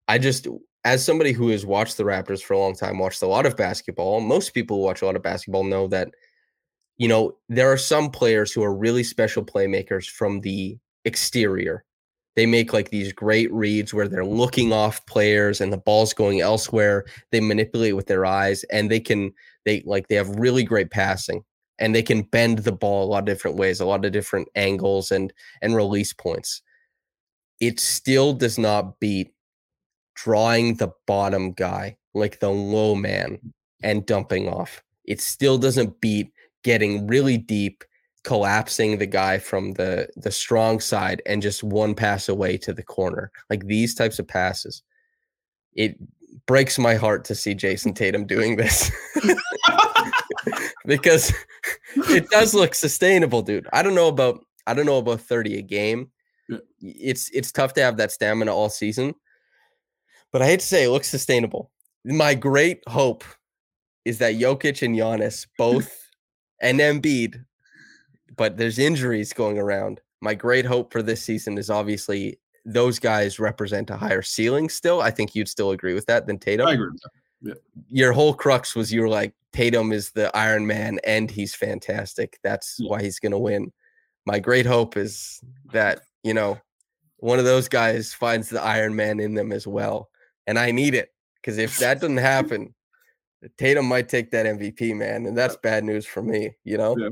I 0.08 0.18
just 0.18 0.47
as 0.86 1.04
somebody 1.04 1.32
who 1.32 1.49
has 1.49 1.66
watched 1.66 1.97
the 1.97 2.04
Raptors 2.04 2.43
for 2.43 2.54
a 2.54 2.60
long 2.60 2.76
time, 2.76 2.99
watched 2.99 3.22
a 3.22 3.28
lot 3.28 3.45
of 3.45 3.56
basketball, 3.56 4.20
most 4.20 4.54
people 4.54 4.78
who 4.78 4.84
watch 4.84 5.01
a 5.01 5.06
lot 5.06 5.16
of 5.16 5.24
basketball 5.24 5.64
know 5.64 5.88
that 5.88 6.10
you 6.97 7.08
know, 7.08 7.36
there 7.49 7.72
are 7.72 7.78
some 7.78 8.12
players 8.12 8.51
who 8.51 8.64
are 8.64 8.76
really 8.76 9.04
special 9.04 9.43
playmakers 9.43 10.08
from 10.08 10.41
the 10.41 10.78
exterior. 11.06 11.84
They 12.36 12.45
make 12.45 12.74
like 12.74 12.89
these 12.89 13.14
great 13.14 13.51
reads 13.54 13.93
where 13.93 14.08
they're 14.08 14.26
looking 14.26 14.74
off 14.74 15.06
players 15.06 15.62
and 15.62 15.72
the 15.72 15.78
ball's 15.78 16.14
going 16.14 16.41
elsewhere. 16.41 17.06
They 17.32 17.39
manipulate 17.39 17.95
with 17.95 18.08
their 18.08 18.26
eyes 18.26 18.64
and 18.72 18.89
they 18.89 18.99
can 18.99 19.34
they 19.66 19.84
like 19.86 20.08
they 20.08 20.16
have 20.16 20.30
really 20.30 20.64
great 20.64 20.91
passing 20.91 21.43
and 21.84 21.94
they 21.94 22.02
can 22.02 22.22
bend 22.22 22.60
the 22.60 22.72
ball 22.72 23.04
a 23.04 23.12
lot 23.12 23.20
of 23.20 23.26
different 23.26 23.58
ways, 23.58 23.82
a 23.82 23.86
lot 23.86 24.06
of 24.06 24.14
different 24.14 24.48
angles 24.56 25.12
and 25.12 25.34
and 25.62 25.76
release 25.76 26.14
points. 26.14 26.62
It 27.60 27.78
still 27.78 28.32
does 28.32 28.58
not 28.58 29.02
beat 29.02 29.34
drawing 30.16 30.76
the 30.76 30.94
bottom 31.08 31.52
guy, 31.52 31.98
like 32.14 32.40
the 32.40 32.52
low 32.52 32.96
man 32.96 33.38
and 33.84 34.06
dumping 34.06 34.48
off. 34.48 34.82
It 35.04 35.20
still 35.20 35.58
doesn't 35.58 36.00
beat 36.00 36.32
getting 36.64 37.06
really 37.06 37.38
deep, 37.38 37.84
collapsing 38.24 38.98
the 38.98 39.06
guy 39.06 39.38
from 39.38 39.74
the 39.74 40.08
the 40.16 40.32
strong 40.32 40.80
side 40.80 41.22
and 41.26 41.42
just 41.42 41.66
one 41.66 41.96
pass 41.96 42.30
away 42.30 42.56
to 42.60 42.72
the 42.72 42.84
corner. 42.84 43.30
Like 43.50 43.66
these 43.66 43.94
types 43.94 44.20
of 44.20 44.28
passes. 44.30 44.84
It 45.74 45.98
breaks 46.46 46.78
my 46.80 46.96
heart 46.96 47.26
to 47.26 47.36
see 47.36 47.54
Jayson 47.56 47.94
Tatum 47.94 48.26
doing 48.26 48.56
this. 48.56 48.92
because 50.86 51.34
it 51.96 52.30
does 52.30 52.54
look 52.54 52.76
sustainable, 52.76 53.42
dude. 53.42 53.68
I 53.74 53.82
don't 53.82 53.96
know 53.96 54.08
about 54.08 54.46
I 54.68 54.74
don't 54.74 54.86
know 54.86 54.98
about 54.98 55.22
30 55.22 55.58
a 55.58 55.62
game. 55.62 56.12
Yeah. 56.50 56.58
It's 56.82 57.30
it's 57.32 57.52
tough 57.52 57.74
to 57.74 57.82
have 57.82 57.98
that 57.98 58.12
stamina 58.12 58.54
all 58.54 58.70
season. 58.70 59.14
But 60.32 60.42
I 60.42 60.48
hate 60.48 60.62
to 60.62 60.66
say 60.66 60.84
it 60.84 60.90
looks 60.90 61.10
sustainable. 61.10 61.72
My 62.06 62.34
great 62.34 62.82
hope 62.88 63.24
is 64.04 64.18
that 64.18 64.36
Jokic 64.36 64.82
and 64.82 64.96
Giannis 64.96 65.48
both 65.58 66.10
and 66.62 66.80
Embiid, 66.80 67.44
but 68.36 68.58
there's 68.58 68.80
injuries 68.80 69.32
going 69.32 69.58
around. 69.58 70.02
My 70.22 70.34
great 70.34 70.66
hope 70.66 70.92
for 70.92 71.02
this 71.02 71.22
season 71.22 71.58
is 71.58 71.70
obviously 71.70 72.40
those 72.66 72.99
guys 72.99 73.39
represent 73.39 73.89
a 73.89 73.97
higher 73.97 74.22
ceiling 74.22 74.70
still. 74.70 75.01
I 75.01 75.11
think 75.11 75.36
you'd 75.36 75.49
still 75.49 75.72
agree 75.72 75.93
with 75.93 76.05
that 76.05 76.28
than 76.28 76.39
Tatum. 76.39 76.68
I 76.68 76.74
agree. 76.74 76.91
Yeah. 77.41 77.53
Your 77.89 78.14
whole 78.14 78.34
crux 78.34 78.76
was 78.76 78.91
you 78.91 79.01
were 79.01 79.09
like, 79.09 79.34
Tatum 79.51 79.91
is 79.91 80.11
the 80.11 80.36
Iron 80.36 80.66
Man 80.66 80.99
and 81.03 81.30
he's 81.30 81.53
fantastic. 81.53 82.39
That's 82.41 82.78
Yeah. 82.80 82.89
why 82.89 83.01
he's 83.01 83.20
going 83.20 83.34
to 83.34 83.38
win. 83.38 83.72
My 84.26 84.39
great 84.39 84.66
hope 84.66 84.95
is 84.97 85.41
that, 85.74 86.01
you 86.24 86.34
know, 86.34 86.57
one 87.18 87.39
of 87.39 87.45
those 87.45 87.68
guys 87.68 88.14
finds 88.14 88.49
the 88.49 88.61
Iron 88.61 88.95
Man 88.95 89.20
in 89.20 89.34
them 89.34 89.51
as 89.51 89.68
well. 89.68 90.09
And 90.47 90.57
I 90.57 90.72
need 90.72 90.93
it 90.93 91.09
because 91.36 91.57
if 91.57 91.78
that 91.80 91.99
doesn't 92.01 92.18
happen, 92.18 92.74
Tatum 93.57 93.86
might 93.86 94.07
take 94.07 94.32
that 94.32 94.45
MVP, 94.45 94.95
man. 94.95 95.26
And 95.26 95.38
that's 95.38 95.57
bad 95.57 95.84
news 95.84 96.05
for 96.05 96.22
me, 96.24 96.55
you 96.64 96.78
know? 96.78 96.95
Yeah. 96.97 97.09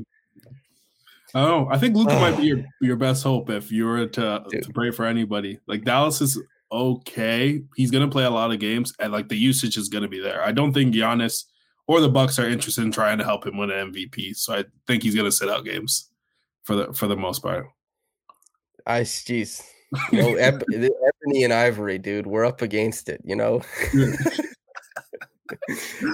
Oh, 1.34 1.66
I 1.70 1.78
think 1.78 1.96
Luka 1.96 2.14
might 2.14 2.36
be 2.36 2.44
your, 2.44 2.64
your 2.80 2.96
best 2.96 3.22
hope 3.22 3.50
if 3.50 3.72
you 3.72 3.86
were 3.86 4.06
to, 4.06 4.44
Dude. 4.48 4.64
to 4.64 4.72
pray 4.72 4.90
for 4.90 5.06
anybody. 5.06 5.58
Like 5.66 5.84
Dallas 5.84 6.20
is 6.20 6.40
okay. 6.70 7.62
He's 7.76 7.90
gonna 7.90 8.08
play 8.08 8.24
a 8.24 8.30
lot 8.30 8.52
of 8.52 8.58
games, 8.58 8.92
and 8.98 9.12
like 9.12 9.28
the 9.28 9.36
usage 9.36 9.76
is 9.76 9.88
gonna 9.88 10.08
be 10.08 10.20
there. 10.20 10.44
I 10.44 10.52
don't 10.52 10.72
think 10.72 10.94
Giannis 10.94 11.44
or 11.86 12.00
the 12.00 12.08
Bucks 12.08 12.38
are 12.38 12.48
interested 12.48 12.84
in 12.84 12.92
trying 12.92 13.18
to 13.18 13.24
help 13.24 13.46
him 13.46 13.56
win 13.56 13.70
an 13.70 13.92
MVP. 13.92 14.36
So 14.36 14.54
I 14.54 14.64
think 14.86 15.02
he's 15.02 15.14
gonna 15.14 15.32
sit 15.32 15.48
out 15.48 15.64
games 15.64 16.10
for 16.64 16.76
the 16.76 16.92
for 16.92 17.06
the 17.06 17.16
most 17.16 17.42
part. 17.42 17.66
I, 18.86 19.00
jeez. 19.02 19.62
You 20.10 20.22
know, 20.22 20.34
ebony 20.36 21.44
and 21.44 21.52
ivory, 21.52 21.98
dude. 21.98 22.26
We're 22.26 22.46
up 22.46 22.62
against 22.62 23.10
it, 23.10 23.20
you 23.24 23.36
know? 23.36 23.60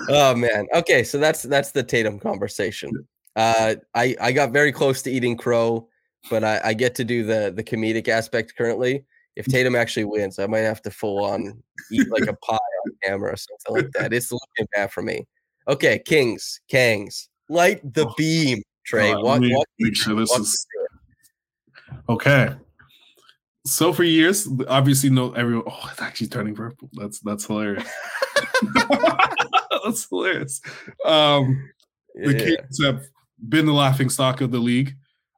oh 0.08 0.34
man. 0.34 0.66
Okay, 0.74 1.04
so 1.04 1.18
that's 1.18 1.42
that's 1.44 1.70
the 1.70 1.82
Tatum 1.82 2.18
conversation. 2.18 2.90
Uh, 3.38 3.76
I 3.94 4.16
I 4.20 4.32
got 4.32 4.50
very 4.50 4.72
close 4.72 5.00
to 5.02 5.10
eating 5.12 5.36
crow, 5.36 5.88
but 6.28 6.42
I, 6.42 6.60
I 6.64 6.74
get 6.74 6.96
to 6.96 7.04
do 7.04 7.22
the 7.22 7.52
the 7.54 7.62
comedic 7.62 8.08
aspect 8.08 8.56
currently. 8.56 9.04
If 9.36 9.46
Tatum 9.46 9.76
actually 9.76 10.04
wins, 10.04 10.40
I 10.40 10.48
might 10.48 10.66
have 10.66 10.82
to 10.82 10.90
full 10.90 11.24
on 11.24 11.62
eat 11.92 12.10
like 12.10 12.26
a 12.26 12.32
pie 12.34 12.54
on 12.56 12.92
camera 13.04 13.34
or 13.34 13.36
something 13.36 13.84
like 13.84 13.92
that. 13.92 14.12
It's 14.12 14.32
looking 14.32 14.66
bad 14.74 14.90
for 14.90 15.02
me. 15.02 15.24
Okay, 15.68 16.00
Kings, 16.04 16.60
Kangs, 16.68 17.28
light 17.48 17.80
the 17.94 18.08
Oh. 18.08 18.14
beam. 18.18 18.60
Tre, 18.84 19.12
Uh, 19.12 19.20
walk, 19.20 19.40
walk, 19.44 19.66
make 19.78 19.94
sure 19.94 20.16
this 20.16 20.32
is 20.36 20.66
okay. 22.08 22.56
So 23.66 23.92
for 23.92 24.02
years, 24.02 24.48
obviously, 24.66 25.10
no 25.10 25.32
everyone. 25.34 25.66
Oh, 25.70 25.88
it's 25.92 26.02
actually 26.02 26.28
turning 26.28 26.56
purple. 26.56 26.90
That's 26.94 27.20
that's 27.20 27.44
hilarious. 27.44 27.86
that's 29.84 30.08
hilarious. 30.08 30.60
Um, 31.04 31.70
the 32.14 32.32
Yeah. 32.32 32.38
Kings 32.38 32.82
have 32.82 33.04
been 33.46 33.66
the 33.66 33.72
laughing 33.72 34.10
stock 34.10 34.40
of 34.40 34.50
the 34.50 34.58
league. 34.58 34.94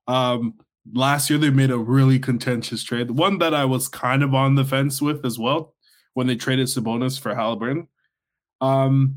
Um, 0.08 0.54
last 0.92 1.30
year 1.30 1.38
they 1.38 1.50
made 1.50 1.70
a 1.70 1.78
really 1.78 2.18
contentious 2.18 2.82
trade, 2.82 3.10
one 3.10 3.38
that 3.38 3.54
I 3.54 3.64
was 3.64 3.88
kind 3.88 4.22
of 4.22 4.34
on 4.34 4.54
the 4.54 4.64
fence 4.64 5.00
with 5.00 5.24
as 5.24 5.38
well 5.38 5.74
when 6.14 6.26
they 6.26 6.36
traded 6.36 6.66
Sabonis 6.66 7.18
for 7.20 7.34
Halliburton. 7.34 7.88
Um, 8.60 9.16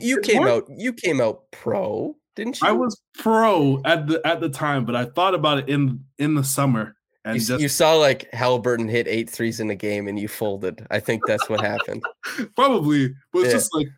You, 0.00 0.20
came 0.20 0.46
out. 0.46 0.64
You 0.68 0.92
came 0.92 1.20
out 1.20 1.50
pro, 1.50 2.16
didn't 2.36 2.60
you? 2.60 2.68
I 2.68 2.72
was 2.72 3.00
pro 3.18 3.80
at 3.84 4.06
the 4.06 4.24
at 4.26 4.40
the 4.40 4.48
time, 4.48 4.84
but 4.84 4.94
I 4.94 5.06
thought 5.06 5.34
about 5.34 5.58
it 5.58 5.68
in 5.68 6.04
in 6.18 6.34
the 6.34 6.44
summer 6.44 6.96
and 7.24 7.36
You, 7.36 7.46
just 7.46 7.60
you 7.60 7.68
saw 7.68 7.94
like 7.94 8.32
Halliburton 8.32 8.88
hit 8.88 9.06
eight 9.08 9.28
threes 9.28 9.60
in 9.60 9.70
a 9.70 9.74
game, 9.74 10.08
and 10.08 10.18
you 10.18 10.28
folded. 10.28 10.86
I 10.90 11.00
think 11.00 11.22
that's 11.26 11.48
what 11.48 11.60
happened. 11.60 12.02
probably, 12.56 13.14
but 13.32 13.40
it's 13.40 13.48
Yeah. 13.48 13.52
just 13.52 13.74
like 13.74 13.88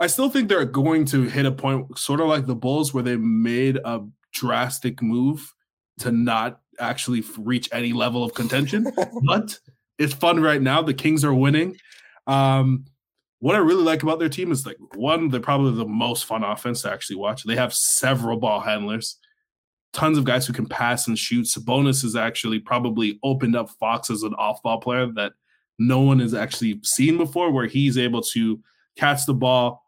I 0.00 0.06
still 0.06 0.28
think 0.30 0.48
they're 0.48 0.64
going 0.64 1.04
to 1.06 1.24
hit 1.24 1.46
a 1.46 1.52
point, 1.52 1.98
sort 1.98 2.20
of 2.20 2.28
like 2.28 2.46
the 2.46 2.54
Bulls, 2.54 2.94
where 2.94 3.02
they 3.02 3.16
made 3.16 3.78
a 3.84 4.04
drastic 4.32 5.02
move 5.02 5.52
to 5.98 6.12
not 6.12 6.60
actually 6.78 7.24
reach 7.36 7.68
any 7.72 7.92
level 7.92 8.22
of 8.22 8.34
contention. 8.34 8.86
but 9.26 9.58
it's 9.98 10.14
fun 10.14 10.40
right 10.40 10.62
now. 10.62 10.82
The 10.82 10.94
Kings 10.94 11.24
are 11.24 11.34
winning. 11.34 11.76
Um, 12.26 12.84
what 13.40 13.54
I 13.54 13.58
really 13.58 13.82
like 13.82 14.02
about 14.02 14.18
their 14.18 14.28
team 14.28 14.50
is 14.50 14.66
like 14.66 14.76
one, 14.94 15.28
they're 15.28 15.40
probably 15.40 15.72
the 15.72 15.88
most 15.88 16.24
fun 16.24 16.42
offense 16.42 16.82
to 16.82 16.92
actually 16.92 17.16
watch. 17.16 17.44
They 17.44 17.56
have 17.56 17.72
several 17.72 18.38
ball 18.38 18.60
handlers, 18.60 19.16
tons 19.92 20.18
of 20.18 20.24
guys 20.24 20.46
who 20.46 20.52
can 20.52 20.66
pass 20.66 21.06
and 21.06 21.18
shoot. 21.18 21.46
Sabonis 21.46 22.02
has 22.02 22.16
actually 22.16 22.58
probably 22.58 23.18
opened 23.22 23.56
up 23.56 23.70
Fox 23.70 24.10
as 24.10 24.22
an 24.22 24.34
off-ball 24.34 24.80
player 24.80 25.06
that 25.14 25.32
no 25.78 26.00
one 26.00 26.18
has 26.18 26.34
actually 26.34 26.80
seen 26.82 27.16
before, 27.16 27.52
where 27.52 27.66
he's 27.66 27.96
able 27.96 28.22
to 28.22 28.60
catch 28.96 29.24
the 29.24 29.34
ball, 29.34 29.84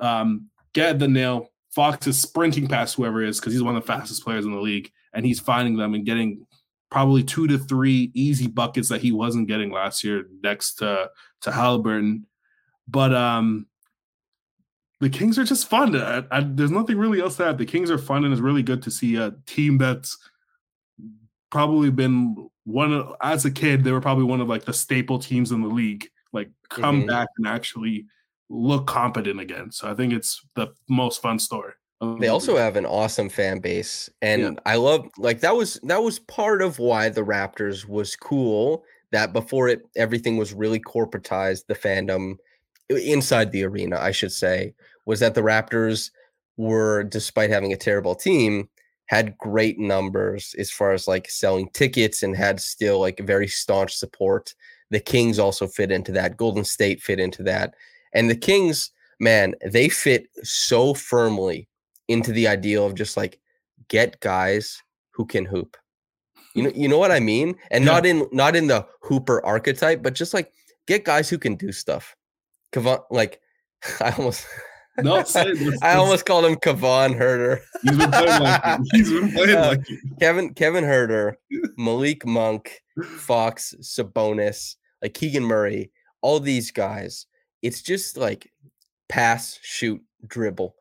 um, 0.00 0.48
get 0.72 0.98
the 0.98 1.08
nail. 1.08 1.50
Fox 1.74 2.06
is 2.06 2.20
sprinting 2.20 2.66
past 2.68 2.94
whoever 2.94 3.22
is 3.22 3.38
because 3.38 3.52
he's 3.52 3.62
one 3.62 3.76
of 3.76 3.82
the 3.82 3.86
fastest 3.86 4.24
players 4.24 4.44
in 4.46 4.52
the 4.52 4.60
league, 4.60 4.90
and 5.12 5.26
he's 5.26 5.40
finding 5.40 5.76
them 5.76 5.94
and 5.94 6.06
getting 6.06 6.46
probably 6.90 7.22
two 7.22 7.46
to 7.48 7.58
three 7.58 8.10
easy 8.14 8.46
buckets 8.46 8.88
that 8.88 9.02
he 9.02 9.12
wasn't 9.12 9.48
getting 9.48 9.70
last 9.70 10.02
year 10.04 10.26
next 10.42 10.74
to 10.76 11.10
to 11.42 11.52
Halliburton. 11.52 12.26
But 12.88 13.12
um, 13.14 13.66
the 15.00 15.10
Kings 15.10 15.38
are 15.38 15.44
just 15.44 15.68
fun. 15.68 15.94
I, 15.96 16.24
I, 16.30 16.40
there's 16.40 16.70
nothing 16.70 16.96
really 16.96 17.20
else 17.20 17.36
to 17.36 17.46
add. 17.46 17.58
The 17.58 17.66
Kings 17.66 17.90
are 17.90 17.98
fun, 17.98 18.24
and 18.24 18.32
it's 18.32 18.40
really 18.40 18.62
good 18.62 18.82
to 18.84 18.90
see 18.90 19.16
a 19.16 19.34
team 19.46 19.76
that's 19.76 20.16
probably 21.50 21.90
been 21.90 22.48
one 22.64 22.92
of 22.92 23.14
as 23.22 23.44
a 23.44 23.50
kid. 23.50 23.84
They 23.84 23.92
were 23.92 24.00
probably 24.00 24.24
one 24.24 24.40
of 24.40 24.48
like 24.48 24.64
the 24.64 24.72
staple 24.72 25.18
teams 25.18 25.52
in 25.52 25.60
the 25.62 25.68
league. 25.68 26.08
Like 26.32 26.50
come 26.70 27.02
Mhm. 27.02 27.08
back 27.08 27.28
and 27.38 27.46
actually 27.46 28.06
look 28.48 28.86
competent 28.86 29.40
again. 29.40 29.70
So 29.72 29.90
I 29.90 29.94
think 29.94 30.12
it's 30.12 30.44
the 30.54 30.68
most 30.88 31.20
fun 31.22 31.38
story. 31.38 31.72
They 32.20 32.28
also 32.28 32.58
have 32.58 32.76
an 32.76 32.84
awesome 32.84 33.30
fan 33.30 33.58
base, 33.58 34.10
and 34.20 34.42
Yeah. 34.42 34.50
I 34.66 34.76
love 34.76 35.08
like 35.16 35.40
that 35.40 35.56
was 35.56 35.80
that 35.84 36.02
was 36.02 36.18
part 36.18 36.60
of 36.60 36.78
why 36.78 37.08
the 37.08 37.22
Raptors 37.22 37.88
was 37.88 38.14
cool. 38.16 38.84
That 39.12 39.32
before 39.32 39.68
it, 39.68 39.80
everything 39.96 40.36
was 40.36 40.52
really 40.52 40.78
corporatized. 40.78 41.66
The 41.68 41.74
fandom 41.74 42.34
inside 42.90 43.50
the 43.50 43.64
arena, 43.64 43.98
I 43.98 44.10
should 44.10 44.32
say, 44.32 44.74
was 45.06 45.20
that 45.20 45.34
the 45.34 45.40
Raptors 45.40 46.10
were, 46.58 47.04
despite 47.04 47.48
having 47.48 47.72
a 47.72 47.76
terrible 47.78 48.14
team, 48.14 48.68
had 49.06 49.38
great 49.38 49.78
numbers 49.78 50.54
as 50.58 50.70
far 50.70 50.92
as 50.92 51.08
like 51.08 51.30
selling 51.30 51.70
tickets 51.72 52.22
and 52.22 52.36
had 52.36 52.60
still 52.60 53.00
like 53.00 53.20
very 53.20 53.48
staunch 53.48 53.94
support. 53.96 54.54
The 54.90 55.00
Kings 55.00 55.38
also 55.38 55.66
fit 55.66 55.90
into 55.90 56.12
that. 56.12 56.36
Golden 56.36 56.64
State 56.64 57.00
fit 57.02 57.18
into 57.18 57.42
that, 57.44 57.74
and 58.16 58.28
the 58.28 58.34
Kings, 58.36 58.90
man, 59.20 59.54
they 59.64 59.88
fit 59.88 60.26
so 60.42 60.94
firmly 60.94 61.68
into 62.08 62.32
the 62.32 62.48
ideal 62.48 62.84
of 62.86 62.94
just 62.96 63.16
like 63.16 63.38
get 63.88 64.18
guys 64.20 64.82
who 65.12 65.24
can 65.26 65.44
hoop. 65.44 65.76
You 66.54 66.62
know, 66.64 66.72
you 66.74 66.88
know 66.88 66.98
what 66.98 67.12
I 67.12 67.20
mean? 67.20 67.54
And 67.70 67.84
Yeah. 67.84 67.92
not 67.92 68.06
in 68.06 68.26
not 68.32 68.56
in 68.56 68.66
the 68.66 68.86
hooper 69.02 69.44
archetype, 69.44 70.02
but 70.02 70.14
just 70.14 70.32
like 70.34 70.52
get 70.86 71.04
guys 71.04 71.28
who 71.28 71.38
can 71.38 71.54
do 71.56 71.70
stuff. 71.72 72.16
Kavan, 72.72 73.02
like 73.10 73.40
I 74.00 74.10
almost 74.12 74.46
No, 74.98 75.22
say 75.24 75.42
it. 75.50 75.58
That's- 75.58 75.78
I 75.82 75.94
almost 75.96 76.24
called 76.24 76.46
him 76.46 76.56
Kavan 76.56 77.14
Herder. 77.14 77.60
He's 77.82 77.96
been 77.98 78.10
playing 78.10 78.42
like 78.42 78.62
it. 78.64 78.80
He's 78.92 79.10
been 79.12 79.32
playing 79.32 79.56
Uh, 79.56 79.68
like 79.68 79.80
it. 79.90 80.00
Kevin 80.20 80.54
Kevin 80.54 80.84
Huerter, 80.84 81.34
Malik 81.76 82.24
Monk, 82.24 82.80
Fox, 83.18 83.74
Sabonis, 83.82 84.76
like 85.02 85.12
Keegan 85.12 85.44
Murray, 85.44 85.90
all 86.22 86.40
these 86.40 86.70
guys. 86.70 87.26
It's 87.66 87.82
just 87.82 88.16
like 88.16 88.52
pass, 89.08 89.58
shoot, 89.60 90.00
dribble. 90.26 90.76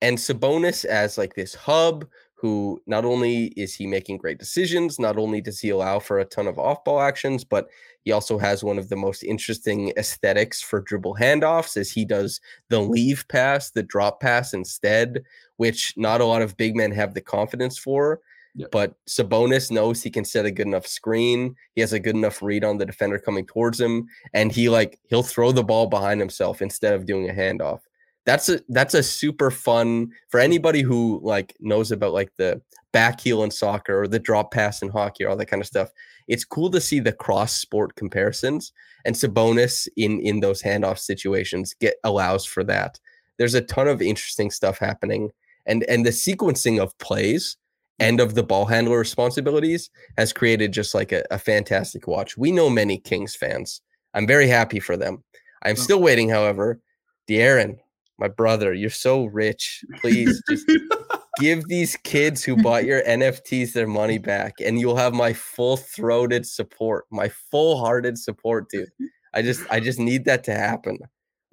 And 0.00 0.16
Sabonis 0.16 0.86
as 0.86 1.18
like 1.18 1.34
this 1.34 1.54
hub 1.54 2.06
who 2.34 2.80
not 2.86 3.04
only 3.04 3.48
is 3.48 3.74
he 3.74 3.86
making 3.86 4.16
great 4.16 4.38
decisions, 4.38 4.98
not 4.98 5.18
only 5.18 5.42
does 5.42 5.60
he 5.60 5.68
allow 5.68 5.98
for 5.98 6.18
a 6.18 6.24
ton 6.24 6.46
of 6.46 6.58
off-ball 6.58 6.98
actions, 6.98 7.44
but 7.44 7.68
he 8.04 8.12
also 8.12 8.38
has 8.38 8.64
one 8.64 8.78
of 8.78 8.88
the 8.88 8.96
most 8.96 9.22
interesting 9.22 9.92
aesthetics 9.98 10.62
for 10.62 10.80
dribble 10.80 11.16
handoffs 11.20 11.76
as 11.76 11.90
he 11.90 12.06
does 12.06 12.40
the 12.70 12.80
leave 12.80 13.26
pass, 13.28 13.70
the 13.70 13.82
drop 13.82 14.20
pass 14.20 14.54
instead, 14.54 15.22
which 15.58 15.92
not 15.98 16.22
a 16.22 16.24
lot 16.24 16.40
of 16.40 16.56
big 16.56 16.74
men 16.74 16.92
have 16.92 17.12
the 17.12 17.20
confidence 17.20 17.76
for. 17.76 18.20
Yeah. 18.54 18.66
But 18.72 18.94
Sabonis 19.08 19.70
knows 19.70 20.02
he 20.02 20.10
can 20.10 20.24
set 20.24 20.44
a 20.44 20.50
good 20.50 20.66
enough 20.66 20.86
screen. 20.86 21.54
He 21.74 21.80
has 21.80 21.92
a 21.92 22.00
good 22.00 22.16
enough 22.16 22.42
read 22.42 22.64
on 22.64 22.78
the 22.78 22.86
defender 22.86 23.18
coming 23.18 23.46
towards 23.46 23.80
him, 23.80 24.06
and 24.34 24.50
he 24.50 24.68
like 24.68 24.98
he'll 25.08 25.22
throw 25.22 25.52
the 25.52 25.64
ball 25.64 25.86
behind 25.86 26.20
himself 26.20 26.60
instead 26.60 26.94
of 26.94 27.06
doing 27.06 27.28
a 27.30 27.32
handoff. 27.32 27.80
That's 28.26 28.48
a 28.48 28.60
that's 28.68 28.94
a 28.94 29.02
super 29.02 29.50
fun 29.50 30.10
for 30.28 30.40
anybody 30.40 30.82
who 30.82 31.20
like 31.22 31.56
knows 31.60 31.92
about 31.92 32.12
like 32.12 32.32
the 32.36 32.60
back 32.92 33.20
heel 33.20 33.44
in 33.44 33.50
soccer 33.50 34.02
or 34.02 34.08
the 34.08 34.18
drop 34.18 34.52
pass 34.52 34.82
in 34.82 34.88
hockey 34.88 35.24
or 35.24 35.30
all 35.30 35.36
that 35.36 35.46
kind 35.46 35.62
of 35.62 35.66
stuff. 35.66 35.90
It's 36.26 36.44
cool 36.44 36.70
to 36.70 36.80
see 36.80 37.00
the 37.00 37.12
cross 37.12 37.54
sport 37.54 37.94
comparisons 37.94 38.72
and 39.04 39.14
Sabonis 39.14 39.88
in 39.96 40.20
in 40.20 40.40
those 40.40 40.62
handoff 40.62 40.98
situations 40.98 41.74
get 41.74 41.94
allows 42.04 42.44
for 42.44 42.64
that. 42.64 42.98
There's 43.38 43.54
a 43.54 43.62
ton 43.62 43.88
of 43.88 44.02
interesting 44.02 44.50
stuff 44.50 44.78
happening, 44.78 45.30
and 45.66 45.84
and 45.84 46.04
the 46.04 46.10
sequencing 46.10 46.80
of 46.80 46.96
plays 46.98 47.56
and 48.00 48.18
of 48.20 48.34
the 48.34 48.42
ball 48.42 48.64
handler 48.66 48.98
responsibilities 48.98 49.90
has 50.18 50.32
created 50.32 50.72
just 50.72 50.94
like 50.94 51.12
a, 51.12 51.22
a 51.30 51.38
fantastic 51.38 52.06
watch. 52.08 52.36
We 52.36 52.50
know 52.50 52.68
many 52.70 52.98
Kings 52.98 53.36
fans. 53.36 53.80
I'm 54.14 54.26
very 54.26 54.48
happy 54.48 54.80
for 54.80 54.96
them. 54.96 55.22
I'm 55.62 55.72
Oh. 55.72 55.80
still 55.80 56.00
waiting, 56.00 56.28
however. 56.28 56.80
De'Aaron, 57.28 57.78
my 58.18 58.28
brother, 58.28 58.72
you're 58.74 58.90
so 58.90 59.26
rich. 59.26 59.84
Please 60.00 60.42
just 60.48 60.66
give 61.38 61.66
these 61.68 61.96
kids 61.96 62.42
who 62.42 62.56
bought 62.56 62.84
your 62.84 63.02
NFTs 63.02 63.72
their 63.72 63.86
money 63.86 64.18
back, 64.18 64.54
and 64.60 64.80
you'll 64.80 64.96
have 64.96 65.14
my 65.14 65.32
full 65.32 65.76
throated 65.76 66.44
support, 66.46 67.04
my 67.10 67.28
full 67.28 67.78
hearted 67.78 68.18
support, 68.18 68.68
dude. 68.70 68.90
I 69.32 69.42
just 69.42 69.60
I 69.70 69.78
just 69.78 69.98
need 70.00 70.24
that 70.24 70.42
to 70.44 70.52
happen. 70.54 70.98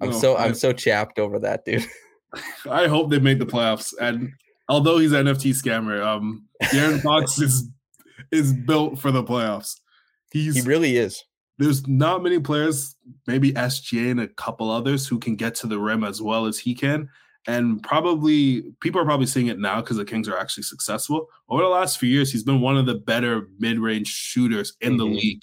I'm 0.00 0.10
No, 0.10 0.18
so 0.18 0.34
I- 0.34 0.46
I'm 0.46 0.54
so 0.54 0.72
chapped 0.72 1.18
over 1.18 1.38
that, 1.40 1.64
dude. 1.64 1.86
I 2.70 2.86
hope 2.88 3.10
they 3.10 3.18
make 3.20 3.38
the 3.38 3.46
playoffs. 3.46 3.94
And 4.00 4.32
although 4.68 4.98
he's 4.98 5.12
an 5.12 5.26
NFT 5.26 5.50
scammer, 5.52 6.04
um, 6.04 6.46
De'Aaron 6.64 7.00
Fox 7.02 7.38
is 7.40 7.68
is 8.32 8.52
built 8.52 8.98
for 8.98 9.10
the 9.10 9.22
playoffs. 9.24 9.76
He's 10.32 10.56
He 10.56 10.60
really 10.62 10.96
is. 10.96 11.22
there's 11.58 11.86
not 11.88 12.22
many 12.22 12.38
players, 12.38 12.94
maybe 13.26 13.52
SGA 13.52 14.10
and 14.10 14.20
a 14.20 14.28
couple 14.28 14.70
others 14.70 15.06
who 15.06 15.18
can 15.18 15.34
get 15.36 15.54
to 15.56 15.66
the 15.66 15.78
rim 15.78 16.04
as 16.04 16.20
well 16.20 16.46
as 16.46 16.58
he 16.58 16.74
can. 16.74 17.08
And 17.46 17.82
probably 17.82 18.62
people 18.80 19.00
are 19.00 19.04
probably 19.06 19.24
seeing 19.26 19.46
it 19.46 19.58
now 19.58 19.80
because 19.80 19.96
the 19.96 20.04
Kings 20.04 20.28
are 20.28 20.38
actually 20.38 20.64
successful. 20.64 21.28
Over 21.48 21.62
the 21.62 21.68
last 21.68 21.98
few 21.98 22.08
years, 22.10 22.30
he's 22.30 22.42
been 22.44 22.60
one 22.60 22.76
of 22.76 22.84
the 22.84 22.96
better 22.96 23.48
mid-range 23.58 24.08
shooters 24.08 24.74
in 24.82 24.98
the 24.98 25.06
Mhm. 25.06 25.14
league. 25.16 25.42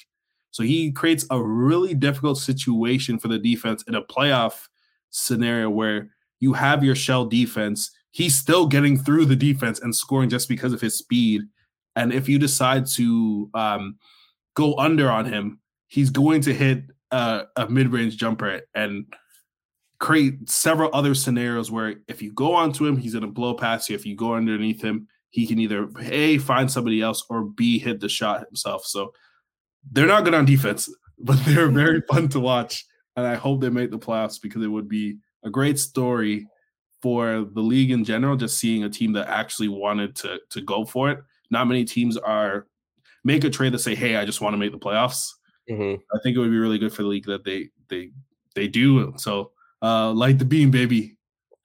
So 0.51 0.61
he 0.63 0.91
creates 0.91 1.25
a 1.31 1.41
really 1.41 1.93
difficult 1.95 2.37
situation 2.37 3.17
for 3.17 3.27
the 3.27 3.39
defense 3.39 3.83
in 3.87 3.95
a 3.95 4.03
playoff 4.03 4.67
scenario 5.09 5.69
where 5.69 6.11
you 6.39 6.53
have 6.53 6.83
your 6.83 6.95
shell 6.95 7.25
defense. 7.25 7.89
He's 8.15 8.39
still 8.39 8.65
getting 8.65 8.97
through 8.97 9.25
the 9.25 9.35
defense 9.35 9.81
and 9.81 9.93
scoring 9.93 10.29
just 10.29 10.47
because 10.47 10.71
of 10.71 10.79
his 10.79 10.97
speed. 10.97 11.41
And 11.97 12.13
if 12.13 12.29
you 12.29 12.39
decide 12.39 12.87
to 12.91 13.49
um, 13.53 13.97
go 14.53 14.73
under 14.77 15.11
on 15.11 15.25
him, 15.25 15.59
he's 15.87 16.11
going 16.11 16.39
to 16.43 16.53
hit 16.53 16.85
a, 17.11 17.43
a 17.57 17.67
mid-range 17.67 18.15
jumper 18.15 18.61
and 18.73 19.05
create 19.99 20.49
several 20.49 20.89
other 20.93 21.13
scenarios 21.13 21.69
where 21.69 21.95
if 22.07 22.21
you 22.21 22.31
go 22.31 22.53
onto 22.53 22.85
him, 22.85 22.95
he's 22.95 23.11
going 23.11 23.25
to 23.25 23.29
blow 23.29 23.53
past 23.53 23.89
you. 23.89 23.95
If 23.95 24.05
you 24.05 24.15
go 24.15 24.35
underneath 24.35 24.81
him, 24.81 25.09
he 25.31 25.45
can 25.45 25.59
either 25.59 25.89
a 25.99 26.37
find 26.37 26.71
somebody 26.71 27.01
else 27.01 27.25
or 27.29 27.43
b 27.43 27.79
hit 27.79 27.99
the 27.99 28.07
shot 28.07 28.45
himself. 28.45 28.85
So 28.85 29.11
they're 29.91 30.07
not 30.07 30.23
good 30.23 30.33
on 30.33 30.45
defense, 30.45 30.89
but 31.19 31.37
they're 31.43 31.67
very 31.67 31.99
fun 32.09 32.29
to 32.29 32.39
watch. 32.39 32.85
And 33.17 33.27
I 33.27 33.35
hope 33.35 33.59
they 33.59 33.69
make 33.69 33.91
the 33.91 33.99
playoffs 33.99 34.41
because 34.41 34.63
it 34.63 34.69
would 34.69 34.87
be 34.87 35.17
a 35.43 35.49
great 35.49 35.79
story 35.79 36.47
for 37.05 37.47
the 37.53 37.61
league 37.61 37.91
in 37.91 38.03
general. 38.03 38.35
Just 38.35 38.57
seeing 38.57 38.83
a 38.83 38.89
team 38.89 39.13
that 39.13 39.27
actually 39.27 39.67
wanted 39.67 40.15
to 40.15 40.39
to 40.49 40.59
go 40.61 40.85
for 40.85 41.11
it. 41.11 41.19
Not 41.51 41.67
many 41.67 41.85
teams 41.85 42.17
are 42.17 42.65
make 43.23 43.43
a 43.43 43.49
trade 43.51 43.73
to 43.73 43.77
say, 43.77 43.93
"Hey, 43.93 44.15
I 44.15 44.25
just 44.25 44.41
want 44.41 44.55
to 44.55 44.57
make 44.57 44.71
the 44.71 44.79
playoffs." 44.79 45.29
Mhm. 45.69 45.99
I 46.11 46.17
think 46.23 46.35
it 46.35 46.39
would 46.39 46.49
be 46.49 46.57
really 46.57 46.79
good 46.79 46.91
for 46.91 47.03
the 47.03 47.07
league 47.09 47.27
that 47.27 47.43
they 47.43 47.69
they 47.89 48.09
they 48.55 48.67
do. 48.67 49.13
So, 49.17 49.51
uh, 49.83 50.11
light 50.13 50.39
the 50.39 50.45
beam, 50.45 50.71
baby. 50.71 51.15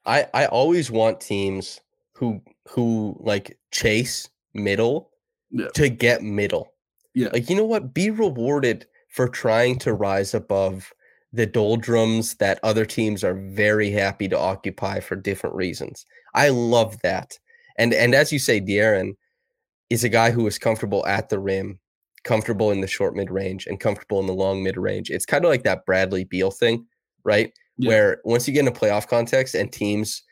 I 0.04 0.26
I 0.34 0.44
always 0.44 0.90
want 0.90 1.22
teams 1.22 1.80
who 2.12 2.42
who 2.68 3.16
like 3.20 3.58
chase 3.70 4.28
middle 4.52 5.10
Yeah. 5.50 5.68
to 5.74 5.88
get 5.88 6.22
middle. 6.22 6.74
Yeah. 7.14 7.30
Like 7.32 7.48
you 7.48 7.56
know 7.56 7.64
what? 7.64 7.94
Be 7.94 8.10
rewarded 8.10 8.84
for 9.08 9.26
trying 9.26 9.78
to 9.78 9.94
rise 9.94 10.34
above 10.34 10.92
the 11.32 11.46
doldrums 11.46 12.34
that 12.36 12.58
other 12.62 12.84
teams 12.84 13.22
are 13.22 13.34
very 13.34 13.90
happy 13.90 14.28
to 14.28 14.38
occupy 14.38 15.00
for 15.00 15.16
different 15.16 15.54
reasons. 15.54 16.06
I 16.34 16.48
love 16.48 17.00
that. 17.02 17.38
And 17.78 17.94
and 17.94 18.14
as 18.14 18.32
you 18.32 18.38
say, 18.38 18.60
De'Aaron 18.60 19.12
is 19.90 20.04
a 20.04 20.08
guy 20.08 20.30
who 20.30 20.46
is 20.46 20.58
comfortable 20.58 21.06
at 21.06 21.28
the 21.28 21.38
rim, 21.38 21.78
comfortable 22.24 22.70
in 22.70 22.80
the 22.80 22.86
short 22.86 23.14
mid 23.14 23.30
range, 23.30 23.66
and 23.66 23.80
comfortable 23.80 24.20
in 24.20 24.26
the 24.26 24.32
long 24.32 24.62
mid 24.62 24.76
range. 24.76 25.10
It's 25.10 25.26
kind 25.26 25.44
of 25.44 25.50
like 25.50 25.62
that 25.64 25.86
Bradley 25.86 26.24
Beal 26.24 26.50
thing, 26.50 26.86
right? 27.24 27.52
Yeah. 27.78 27.88
Where 27.88 28.20
once 28.24 28.46
you 28.46 28.54
get 28.54 28.60
in 28.60 28.68
a 28.68 28.72
playoff 28.72 29.06
context 29.06 29.54
and 29.54 29.72
teams 29.72 30.22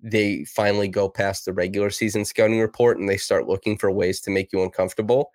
they 0.00 0.44
finally 0.44 0.88
go 0.88 1.08
past 1.08 1.44
the 1.44 1.52
regular 1.52 1.90
season 1.90 2.24
scouting 2.24 2.60
report 2.60 2.98
and 2.98 3.08
they 3.08 3.16
start 3.16 3.48
looking 3.48 3.76
for 3.76 3.90
ways 3.90 4.20
to 4.20 4.30
make 4.30 4.52
you 4.52 4.62
uncomfortable. 4.62 5.30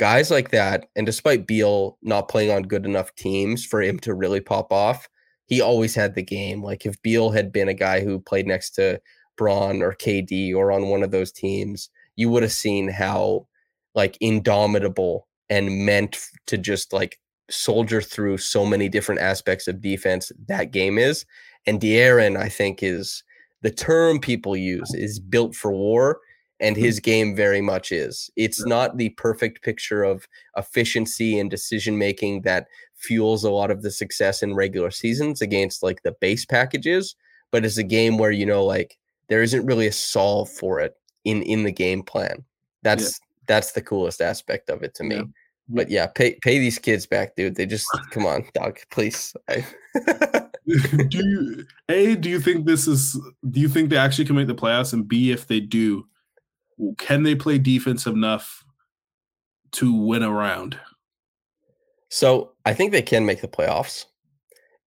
Guys 0.00 0.30
like 0.30 0.50
that, 0.50 0.86
and 0.96 1.04
despite 1.04 1.46
Beal 1.46 1.98
not 2.00 2.30
playing 2.30 2.50
on 2.50 2.62
good 2.62 2.86
enough 2.86 3.14
teams 3.16 3.66
for 3.66 3.82
him 3.82 3.98
to 3.98 4.14
really 4.14 4.40
pop 4.40 4.72
off, 4.72 5.06
he 5.44 5.60
always 5.60 5.94
had 5.94 6.14
the 6.14 6.22
game. 6.22 6.62
Like 6.62 6.86
if 6.86 7.02
Beal 7.02 7.28
had 7.28 7.52
been 7.52 7.68
a 7.68 7.74
guy 7.74 8.00
who 8.00 8.18
played 8.18 8.46
next 8.46 8.70
to 8.76 8.98
Bron 9.36 9.82
or 9.82 9.92
KD 9.92 10.54
or 10.54 10.72
on 10.72 10.88
one 10.88 11.02
of 11.02 11.10
those 11.10 11.30
teams, 11.30 11.90
you 12.16 12.30
would 12.30 12.42
have 12.42 12.50
seen 12.50 12.88
how 12.88 13.46
like 13.94 14.16
indomitable 14.22 15.28
and 15.50 15.84
meant 15.84 16.16
to 16.46 16.56
just 16.56 16.94
like 16.94 17.20
soldier 17.50 18.00
through 18.00 18.38
so 18.38 18.64
many 18.64 18.88
different 18.88 19.20
aspects 19.20 19.68
of 19.68 19.82
defense 19.82 20.32
that 20.48 20.70
game 20.70 20.96
is. 20.96 21.26
And 21.66 21.78
De'Aaron, 21.78 22.38
I 22.38 22.48
think, 22.48 22.82
is 22.82 23.22
the 23.60 23.70
term 23.70 24.18
people 24.18 24.56
use 24.56 24.94
is 24.94 25.18
built 25.18 25.54
for 25.54 25.72
war, 25.72 26.20
and 26.60 26.76
mm. 26.76 26.80
his 26.80 27.00
game 27.00 27.34
very 27.34 27.60
much 27.60 27.90
is. 27.92 28.30
It's 28.36 28.64
not 28.64 28.96
the 28.96 29.10
perfect 29.10 29.62
picture 29.62 30.02
of 30.04 30.28
efficiency 30.56 31.38
and 31.38 31.50
decision 31.50 31.98
making 31.98 32.42
that 32.42 32.66
fuels 32.94 33.44
a 33.44 33.50
lot 33.50 33.70
of 33.70 33.82
the 33.82 33.90
success 33.90 34.42
in 34.42 34.54
regular 34.54 34.90
seasons 34.90 35.40
against 35.40 35.82
like 35.82 36.02
the 36.02 36.12
base 36.12 36.44
packages, 36.44 37.16
but 37.50 37.64
it's 37.64 37.78
a 37.78 37.82
game 37.82 38.18
where 38.18 38.30
you 38.30 38.46
know 38.46 38.64
like 38.64 38.98
there 39.28 39.42
isn't 39.42 39.66
really 39.66 39.86
a 39.86 39.92
solve 39.92 40.48
for 40.50 40.80
it 40.80 40.94
in 41.24 41.42
in 41.42 41.64
the 41.64 41.72
game 41.72 42.02
plan. 42.02 42.44
That's 42.82 43.20
that's 43.46 43.72
the 43.72 43.82
coolest 43.82 44.20
aspect 44.20 44.70
of 44.70 44.82
it 44.82 44.94
to 44.94 45.04
me. 45.04 45.16
Yeah. 45.16 45.22
But 45.68 45.90
yeah, 45.90 46.06
pay 46.06 46.34
pay 46.42 46.58
these 46.58 46.78
kids 46.78 47.06
back, 47.06 47.36
dude. 47.36 47.56
They 47.56 47.66
just 47.66 47.86
come 48.10 48.26
on, 48.26 48.44
dog, 48.54 48.78
please. 48.90 49.34
I- 49.48 49.64
do 51.08 51.18
you 51.18 51.64
a 51.88 52.14
do 52.14 52.28
you 52.28 52.38
think 52.38 52.66
this 52.66 52.86
is 52.86 53.18
do 53.50 53.60
you 53.60 53.68
think 53.68 53.90
they 53.90 53.96
actually 53.96 54.24
can 54.24 54.36
make 54.36 54.46
the 54.46 54.54
playoffs 54.54 54.92
and 54.92 55.08
b 55.08 55.32
if 55.32 55.48
they 55.48 55.58
do 55.58 56.06
can 56.98 57.22
they 57.22 57.34
play 57.34 57.58
defense 57.58 58.06
enough 58.06 58.64
to 59.72 59.94
win 59.94 60.22
a 60.22 60.30
round 60.30 60.78
So 62.08 62.52
I 62.64 62.74
think 62.74 62.92
they 62.92 63.02
can 63.02 63.24
make 63.26 63.40
the 63.40 63.48
playoffs. 63.48 64.06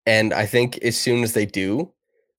And 0.05 0.33
I 0.33 0.45
think 0.45 0.77
as 0.79 0.97
soon 0.99 1.23
as 1.23 1.33
they 1.33 1.45
do, 1.45 1.91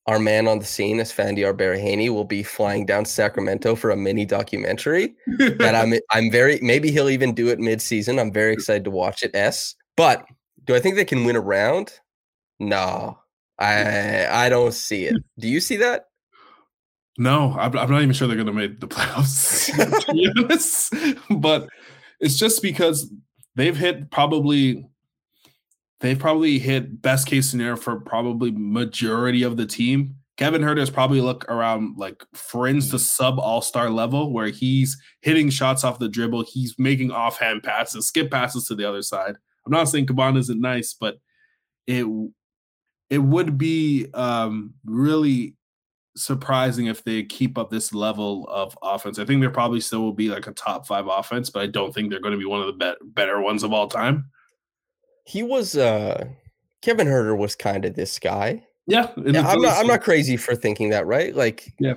our 0.07 0.19
man 0.19 0.47
on 0.47 0.59
the 0.59 0.67
scene, 0.67 0.99
Esfandyar 0.99 1.55
Baraheni, 1.57 2.11
will 2.11 2.27
be 2.27 2.43
flying 2.43 2.85
down 2.85 3.07
Sacramento 3.07 3.75
for 3.75 3.91
a 3.91 3.97
mini 3.97 4.27
documentary. 4.27 5.15
that 5.39 5.75
I'm 5.75 5.95
I'm 6.13 6.31
very 6.31 6.59
maybe 6.61 6.91
he'll 6.91 7.09
even 7.09 7.35
do 7.35 7.49
it 7.49 7.59
mid-season. 7.59 8.19
I'm 8.19 8.33
very 8.33 8.53
excited 8.53 8.85
to 8.85 8.91
watch 8.91 9.23
it. 9.23 9.35
S. 9.35 9.75
But 9.97 10.27
do 10.65 10.75
I 10.75 10.81
think 10.81 10.97
they 10.97 11.05
can 11.07 11.25
win 11.25 11.37
a 11.37 11.41
round? 11.41 11.93
No. 12.61 13.19
I 13.59 14.27
I 14.29 14.49
don't 14.51 14.75
see 14.75 15.07
it. 15.07 15.17
Do 15.39 15.49
you 15.49 15.61
see 15.61 15.77
that? 15.77 16.07
No 17.19 17.57
I'm, 17.59 17.77
I'm 17.77 17.91
not 17.91 18.03
even 18.03 18.13
sure 18.13 18.27
they're 18.27 18.37
going 18.37 18.47
to 18.47 18.53
make 18.53 18.81
the 18.81 18.89
playoffs 18.89 19.71
but 21.41 21.69
it's 22.21 22.37
just 22.37 22.63
because 22.63 23.11
they've 23.55 23.77
hit 23.77 24.11
probably 24.11 24.87
they've 26.01 26.19
probably 26.19 26.59
hit 26.59 27.01
best 27.03 27.27
case 27.27 27.49
scenario 27.49 27.77
for 27.77 28.01
probably 28.01 28.51
majority 28.51 29.43
of 29.43 29.57
the 29.57 29.67
team 29.67 30.17
Kevin 30.37 30.63
Huerter 30.63 30.79
has 30.79 30.91
probably 30.91 31.21
look 31.21 31.45
around 31.49 31.97
like 31.97 32.25
fringe 32.35 32.91
to 32.91 32.99
sub 32.99 33.39
all 33.39 33.63
star 33.63 33.89
level 33.89 34.33
where 34.33 34.49
he's 34.49 35.01
hitting 35.21 35.49
shots 35.49 35.85
off 35.85 36.01
the 36.01 36.09
dribble. 36.09 36.45
He's 36.45 36.75
making 36.77 37.13
offhand 37.13 37.63
passes, 37.63 38.09
skip 38.09 38.31
passes 38.31 38.67
to 38.67 38.75
the 38.75 38.89
other 38.89 39.03
side. 39.03 39.37
I'm 39.65 39.73
not 39.73 39.89
saying 39.89 40.07
Caban 40.07 40.37
isn't 40.37 40.61
nice, 40.61 40.93
but 40.93 41.19
it 41.87 42.07
it 43.11 43.19
would 43.19 43.57
be 43.57 44.09
um, 44.13 44.75
really 44.85 45.55
surprising 46.17 46.87
if 46.87 47.03
they 47.05 47.23
keep 47.23 47.59
up 47.59 47.71
this 47.71 47.93
level 47.93 48.47
of 48.49 48.77
offense. 48.83 49.19
I 49.19 49.25
think 49.25 49.41
there 49.41 49.51
probably 49.51 49.81
still 49.81 50.01
will 50.01 50.13
be 50.13 50.29
like 50.29 50.47
a 50.47 50.53
top 50.53 50.87
five 50.87 51.07
offense, 51.07 51.51
but 51.51 51.63
I 51.63 51.67
don't 51.67 51.93
think 51.93 52.11
they're 52.11 52.21
going 52.21 52.33
to 52.33 52.39
be 52.39 52.45
one 52.45 52.61
of 52.61 52.67
the 52.67 52.73
bet 52.73 52.97
better 53.03 53.41
ones 53.41 53.63
of 53.63 53.73
all 53.73 53.89
time. 53.89 54.31
He 55.27 55.43
was 55.43 55.77
uh 55.77 56.25
Kevin 56.83 57.07
Huerter 57.07 57.37
was 57.37 57.57
kind 57.57 57.85
of 57.85 57.95
this 57.95 58.19
guy. 58.19 58.65
Yeah, 58.87 59.11
Yeah, 59.17 59.47
I'm 59.49 59.61
not 59.61 59.79
I'm 59.79 59.87
not 59.87 60.03
crazy 60.03 60.37
for 60.37 60.55
thinking 60.55 60.91
that, 60.91 61.07
right? 61.07 61.35
Like 61.35 61.73
Yeah. 61.79 61.95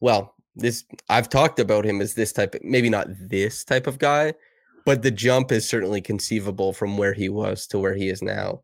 Well, 0.00 0.34
this 0.56 0.84
I've 1.08 1.28
talked 1.28 1.58
about 1.58 1.84
him 1.84 2.00
as 2.00 2.14
this 2.14 2.32
type 2.32 2.54
of 2.54 2.64
maybe 2.64 2.88
not 2.88 3.08
this 3.10 3.64
type 3.64 3.86
of 3.86 3.98
guy, 3.98 4.34
but 4.84 5.02
the 5.02 5.10
jump 5.10 5.52
is 5.52 5.68
certainly 5.68 6.00
conceivable 6.00 6.72
from 6.72 6.96
where 6.96 7.12
he 7.12 7.28
was 7.28 7.66
to 7.68 7.78
where 7.78 7.94
he 7.94 8.08
is 8.08 8.22
now. 8.22 8.62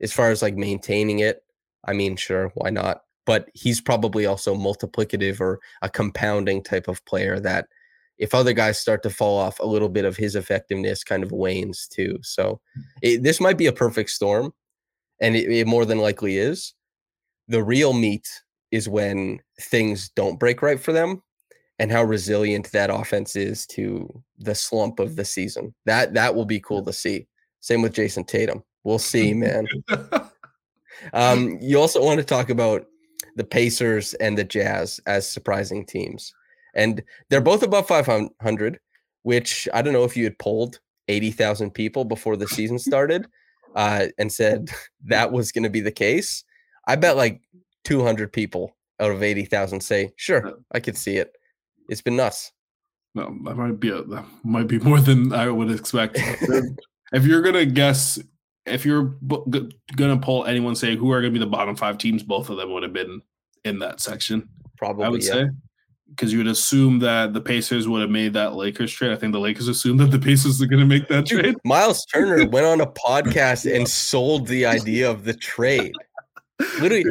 As 0.00 0.12
far 0.12 0.30
as 0.30 0.42
like 0.42 0.56
maintaining 0.56 1.20
it, 1.20 1.42
I 1.84 1.92
mean, 1.92 2.16
sure, 2.16 2.52
why 2.54 2.70
not? 2.70 3.03
But 3.26 3.48
he's 3.54 3.80
probably 3.80 4.26
also 4.26 4.54
multiplicative 4.54 5.40
or 5.40 5.60
a 5.82 5.88
compounding 5.88 6.62
type 6.62 6.88
of 6.88 7.04
player 7.04 7.40
that 7.40 7.68
if 8.18 8.34
other 8.34 8.52
guys 8.52 8.78
start 8.78 9.02
to 9.02 9.10
fall 9.10 9.38
off, 9.38 9.58
a 9.58 9.66
little 9.66 9.88
bit 9.88 10.04
of 10.04 10.16
his 10.16 10.36
effectiveness 10.36 11.02
kind 11.02 11.22
of 11.22 11.32
wanes 11.32 11.88
too. 11.88 12.18
So 12.22 12.60
it, 13.02 13.22
this 13.22 13.40
might 13.40 13.58
be 13.58 13.66
a 13.66 13.72
perfect 13.72 14.10
storm, 14.10 14.52
and 15.20 15.34
it, 15.34 15.50
it 15.50 15.66
more 15.66 15.84
than 15.84 15.98
likely 15.98 16.38
is. 16.38 16.74
The 17.48 17.62
real 17.62 17.92
meat 17.92 18.28
is 18.70 18.88
when 18.88 19.40
things 19.60 20.08
don't 20.10 20.38
break 20.38 20.62
right 20.62 20.80
for 20.80 20.92
them 20.92 21.22
and 21.78 21.90
how 21.90 22.04
resilient 22.04 22.70
that 22.72 22.90
offense 22.90 23.36
is 23.36 23.66
to 23.66 24.22
the 24.38 24.54
slump 24.54 25.00
of 25.00 25.16
the 25.16 25.24
season. 25.24 25.74
That 25.86 26.14
that 26.14 26.34
will 26.34 26.44
be 26.44 26.60
cool 26.60 26.84
to 26.84 26.92
see. 26.92 27.26
Same 27.60 27.82
with 27.82 27.94
Jayson 27.94 28.24
Tatum. 28.24 28.62
We'll 28.84 28.98
see, 28.98 29.34
man. 29.34 29.66
Um, 31.12 31.58
you 31.60 31.78
also 31.78 32.02
want 32.02 32.18
to 32.18 32.24
talk 32.24 32.50
about 32.50 32.86
the 33.36 33.44
Pacers 33.44 34.14
and 34.14 34.36
the 34.36 34.44
Jazz 34.44 35.00
as 35.06 35.30
surprising 35.30 35.84
teams. 35.84 36.34
And 36.74 37.02
they're 37.30 37.40
both 37.40 37.62
above 37.62 37.86
500, 37.86 38.80
which 39.22 39.68
I 39.72 39.82
don't 39.82 39.92
know 39.92 40.04
if 40.04 40.16
you 40.16 40.24
had 40.24 40.38
polled 40.38 40.80
80,000 41.08 41.70
people 41.70 42.04
before 42.04 42.36
the 42.36 42.48
season 42.48 42.78
started 42.78 43.26
uh, 43.76 44.06
and 44.18 44.32
said 44.32 44.70
that 45.04 45.32
was 45.32 45.52
going 45.52 45.64
to 45.64 45.70
be 45.70 45.80
the 45.80 45.92
case. 45.92 46.44
I 46.86 46.96
bet 46.96 47.16
like 47.16 47.40
200 47.84 48.32
people 48.32 48.76
out 49.00 49.10
of 49.10 49.22
80,000 49.22 49.80
say, 49.80 50.12
sure, 50.16 50.54
I 50.72 50.80
could 50.80 50.96
see 50.96 51.16
it. 51.16 51.32
It's 51.88 52.02
been 52.02 52.16
nuts. 52.16 52.52
No, 53.14 53.36
that 53.44 53.56
might 53.56 53.78
be 53.78 53.90
a, 53.90 54.02
that 54.02 54.24
might 54.42 54.66
be 54.66 54.78
more 54.80 55.00
than 55.00 55.32
I 55.32 55.48
would 55.48 55.70
expect. 55.70 56.18
if 57.12 57.24
you're 57.24 57.42
gonna 57.42 57.64
guess, 57.64 58.18
if 58.66 58.84
you're 58.84 59.02
bu- 59.02 59.68
gonna 59.96 60.18
pull 60.18 60.44
anyone 60.44 60.74
say 60.74 60.96
who 60.96 61.10
are 61.12 61.20
gonna 61.20 61.32
be 61.32 61.38
the 61.38 61.46
bottom 61.46 61.76
five 61.76 61.98
teams, 61.98 62.22
both 62.22 62.50
of 62.50 62.56
them 62.56 62.72
would 62.72 62.82
have 62.82 62.92
been 62.92 63.20
in 63.64 63.78
that 63.80 64.00
section. 64.00 64.48
Probably. 64.76 65.04
I 65.04 65.08
would 65.08 65.24
yeah. 65.24 65.32
say 65.32 65.46
because 66.10 66.32
you 66.32 66.38
would 66.38 66.48
assume 66.48 67.00
that 67.00 67.32
the 67.32 67.40
Pacers 67.40 67.88
would 67.88 68.00
have 68.00 68.10
made 68.10 68.32
that 68.34 68.54
Lakers 68.54 68.92
trade. 68.92 69.10
I 69.10 69.16
think 69.16 69.32
the 69.32 69.40
Lakers 69.40 69.68
assumed 69.68 69.98
that 70.00 70.10
the 70.10 70.18
Pacers 70.18 70.62
are 70.62 70.66
gonna 70.66 70.84
make 70.86 71.08
that 71.08 71.26
trade. 71.26 71.56
Miles 71.64 72.04
Turner 72.06 72.46
went 72.50 72.66
on 72.66 72.80
a 72.80 72.86
podcast 72.86 73.72
and 73.74 73.88
sold 73.88 74.46
the 74.46 74.66
idea 74.66 75.10
of 75.10 75.24
the 75.24 75.34
trade. 75.34 75.92
Literally, 76.80 77.04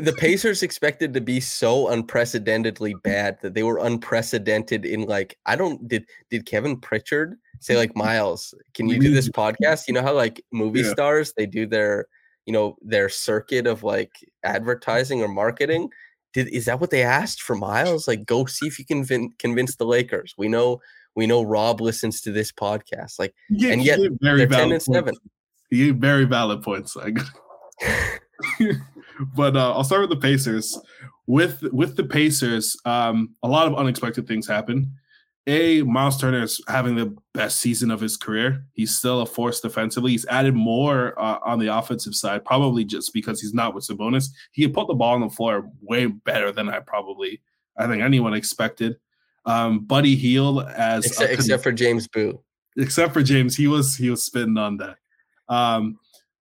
the- 0.00 0.12
Pacers 0.18 0.62
expected 0.62 1.14
to 1.14 1.20
be 1.20 1.40
so 1.40 1.88
unprecedentedly 1.88 2.94
bad 3.02 3.38
that 3.40 3.54
they 3.54 3.62
were 3.62 3.78
unprecedented 3.78 4.84
in 4.84 5.02
like 5.02 5.38
I 5.46 5.56
don't 5.56 5.86
did 5.88 6.04
did 6.30 6.44
Kevin 6.46 6.78
Pritchard 6.78 7.36
say 7.60 7.76
like 7.76 7.96
Miles, 7.96 8.54
can 8.74 8.88
you 8.88 8.98
do 9.00 9.12
this 9.14 9.28
podcast? 9.42 9.88
You 9.88 9.94
know 9.94 10.02
how 10.02 10.14
like 10.14 10.44
movie 10.52 10.80
Yeah. 10.82 10.90
stars 10.90 11.32
they 11.36 11.46
do 11.46 11.66
their 11.66 12.06
you 12.46 12.52
know 12.52 12.76
their 12.82 13.08
circuit 13.08 13.66
of 13.66 13.82
like 13.82 14.12
advertising 14.44 15.22
or 15.22 15.28
marketing. 15.28 15.88
Did 16.34 16.48
is 16.48 16.66
that 16.66 16.78
what 16.80 16.90
they 16.90 17.02
asked 17.02 17.40
for 17.40 17.56
Miles? 17.56 18.06
Like 18.06 18.26
go 18.26 18.44
see 18.44 18.66
if 18.66 18.78
you 18.78 18.84
can 18.84 19.02
vin- 19.02 19.32
convince 19.38 19.76
the 19.76 19.86
Lakers. 19.86 20.34
We 20.36 20.48
know 20.48 20.80
we 21.16 21.26
know 21.26 21.42
Rob 21.42 21.80
listens 21.80 22.20
to 22.22 22.32
this 22.32 22.52
podcast. 22.52 23.18
Like 23.18 23.34
gave- 23.58 23.72
And 23.72 23.82
yet 23.82 23.98
very 24.20 24.40
they're 24.44 24.46
10 24.46 24.48
valid 24.48 24.72
and 24.72 24.82
seven. 24.82 25.04
points. 25.14 25.20
He 25.70 25.90
very 25.90 26.24
valid 26.26 26.62
points. 26.62 26.94
Got- 26.96 27.30
but 29.34 29.56
uh, 29.56 29.72
I'll 29.72 29.84
start 29.84 30.02
with 30.02 30.10
the 30.10 30.16
Pacers. 30.16 30.78
With 31.26 31.62
with 31.72 31.96
the 31.96 32.04
Pacers, 32.04 32.76
um, 32.84 33.34
a 33.42 33.48
lot 33.48 33.66
of 33.66 33.74
unexpected 33.74 34.26
things 34.26 34.46
happen. 34.46 34.92
A 35.46 35.82
Miles 35.82 36.20
Turner 36.20 36.42
is 36.42 36.60
having 36.68 36.96
the 36.96 37.16
best 37.32 37.60
season 37.60 37.90
of 37.90 38.00
his 38.00 38.16
career. 38.16 38.64
He's 38.72 38.94
still 38.94 39.22
a 39.22 39.26
force 39.26 39.60
defensively. 39.60 40.10
He's 40.12 40.26
added 40.26 40.54
more 40.54 41.18
uh, 41.20 41.38
on 41.44 41.58
the 41.58 41.74
offensive 41.74 42.14
side, 42.14 42.44
probably 42.44 42.84
just 42.84 43.12
because 43.14 43.40
he's 43.40 43.54
not 43.54 43.74
with 43.74 43.86
Sabonis. 43.86 44.26
He 44.52 44.62
can 44.62 44.72
put 44.72 44.86
the 44.86 44.94
ball 44.94 45.14
on 45.14 45.20
the 45.20 45.30
floor 45.30 45.70
way 45.80 46.06
better 46.06 46.52
than 46.52 46.68
I 46.68 46.80
probably 46.80 47.40
I 47.78 47.86
think 47.86 48.02
anyone 48.02 48.34
expected. 48.34 48.96
Um, 49.46 49.86
Buddy 49.86 50.16
Hield 50.16 50.64
as 50.68 51.06
except, 51.06 51.32
except 51.32 51.62
for 51.62 51.72
James 51.72 52.06
Boo. 52.06 52.40
Except 52.76 53.12
for 53.12 53.22
James, 53.22 53.56
he 53.56 53.66
was 53.66 53.96
he 53.96 54.10
was 54.10 54.24
spitting 54.24 54.58
on 54.58 54.76
that. 54.76 54.96
Um, 55.48 55.98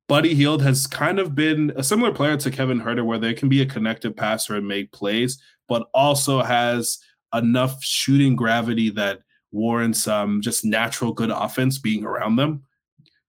Buddy 0.09 0.33
Hield 0.33 0.63
has 0.63 0.87
kind 0.87 1.19
of 1.19 1.35
been 1.35 1.71
a 1.75 1.83
similar 1.83 2.11
player 2.11 2.35
to 2.35 2.49
Kevin 2.49 2.81
Huerter, 2.81 3.05
where 3.05 3.19
they 3.19 3.35
can 3.35 3.47
be 3.47 3.61
a 3.61 3.65
connected 3.67 4.17
passer 4.17 4.55
and 4.55 4.67
make 4.67 4.91
plays, 4.91 5.39
but 5.67 5.87
also 5.93 6.41
has 6.41 6.97
enough 7.31 7.83
shooting 7.83 8.35
gravity 8.35 8.89
that 8.89 9.19
warrants 9.51 10.07
um, 10.07 10.41
just 10.41 10.65
natural 10.65 11.13
good 11.13 11.29
offense 11.29 11.77
being 11.77 12.05
around 12.05 12.37
them 12.37 12.63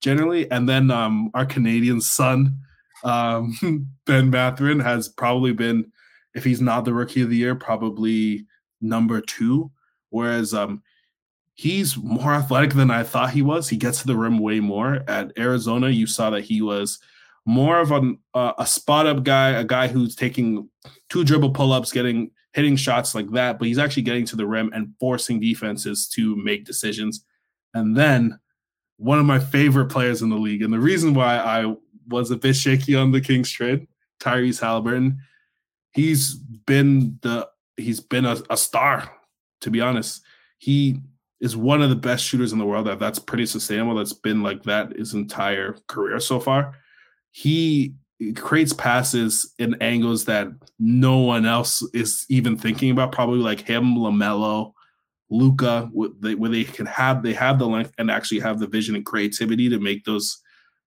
generally. 0.01 0.51
And 0.51 0.67
then 0.67 0.91
um, 0.91 1.31
our 1.35 1.45
Canadian 1.45 2.01
son, 2.01 2.59
um, 3.05 3.87
Ben 4.07 4.31
Mathurin, 4.31 4.81
has 4.81 5.07
probably 5.07 5.53
been, 5.53 5.93
if 6.35 6.45
he's 6.45 6.63
not 6.63 6.87
the 6.87 6.95
rookie 6.95 7.21
of 7.21 7.29
the 7.29 7.37
year, 7.37 7.55
probably 7.55 8.47
number 8.81 9.21
two. 9.21 9.71
Whereas 10.09 10.55
um, 10.55 10.83
he's 11.61 11.95
more 11.99 12.33
athletic 12.33 12.73
than 12.73 12.91
I 12.91 13.03
thought 13.03 13.33
he 13.33 13.43
was. 13.43 13.69
He 13.69 13.77
gets 13.77 14.01
to 14.01 14.07
the 14.07 14.17
rim 14.17 14.39
way 14.39 14.61
more. 14.61 15.05
At 15.07 15.31
Arizona, 15.39 15.91
you 15.91 16.07
saw 16.07 16.31
that 16.31 16.45
he 16.45 16.63
was 16.63 16.99
more 17.45 17.81
of 17.81 17.93
uh, 17.93 18.53
a 18.57 18.67
spot 18.67 19.07
up 19.07 19.25
guy, 19.25 19.51
a 19.51 19.65
guy 19.65 19.87
who's 19.87 20.17
taking 20.17 20.71
two 21.11 21.23
dribble 21.23 21.51
pull 21.51 21.75
ups, 21.75 21.93
getting 21.93 22.31
hitting 22.55 22.77
shots 22.77 23.15
like 23.15 23.31
that, 23.33 23.59
but 23.59 23.69
he's 23.69 23.77
actually 23.77 24.05
getting 24.05 24.25
to 24.25 24.37
the 24.37 24.47
rim 24.47 24.71
and 24.73 24.95
forcing 24.99 25.39
defenses 25.39 26.09
to 26.09 26.35
make 26.35 26.65
decisions. 26.65 27.27
And 27.75 27.95
then 27.95 28.39
one 28.97 29.19
of 29.19 29.27
my 29.27 29.39
favorite 29.39 29.91
players 29.91 30.23
in 30.23 30.31
the 30.31 30.37
league, 30.37 30.63
and 30.63 30.73
the 30.73 30.81
reason 30.81 31.13
why 31.13 31.37
I 31.37 31.77
was 32.09 32.31
a 32.31 32.37
bit 32.37 32.57
shaky 32.57 32.95
on 32.95 33.13
the 33.13 33.21
Kings 33.21 33.51
trade, 33.51 33.87
Tyrese 34.19 34.63
Haliburton, 34.63 35.19
he's 35.93 36.37
been 36.37 37.19
the 37.21 37.51
he's 37.77 38.01
been 38.01 38.25
a, 38.25 38.39
a 38.49 38.57
star. 38.57 39.13
To 39.61 39.71
be 39.71 39.83
honest, 39.83 40.23
he 40.57 41.03
is 41.41 41.57
one 41.57 41.83
of 41.83 41.91
the 41.91 41.97
best 41.97 42.25
shooters 42.25 42.53
in 42.53 42.59
the 42.59 42.67
world. 42.67 42.87
That 42.87 42.99
that's 42.99 43.19
pretty 43.19 43.47
sustainable. 43.47 43.95
That's 43.95 44.13
been 44.13 44.43
like 44.43 44.63
that 44.65 44.97
his 44.97 45.15
entire 45.15 45.77
career 45.89 46.21
so 46.21 46.39
far. 46.41 46.75
He 47.31 47.95
creates 48.37 48.73
passes 48.73 49.55
in 49.59 49.81
angles 49.81 50.27
that 50.27 50.49
no 50.79 51.19
one 51.19 51.47
else 51.47 51.83
is 51.95 52.27
even 52.29 52.57
thinking 52.57 52.91
about. 52.91 53.13
Probably 53.13 53.39
like 53.39 53.61
him, 53.61 53.95
LaMelo, 53.95 54.73
Luka, 55.31 55.89
where 55.93 56.51
they 56.51 56.65
can 56.65 56.87
have 56.87 57.23
they 57.23 57.33
have 57.33 57.59
the 57.59 57.67
length 57.67 57.93
and 57.99 58.11
actually 58.11 58.41
have 58.41 58.59
the 58.59 58.67
vision 58.67 58.95
and 58.95 59.07
creativity 59.07 59.69
to 59.71 59.79
make 59.79 60.05
those 60.05 60.39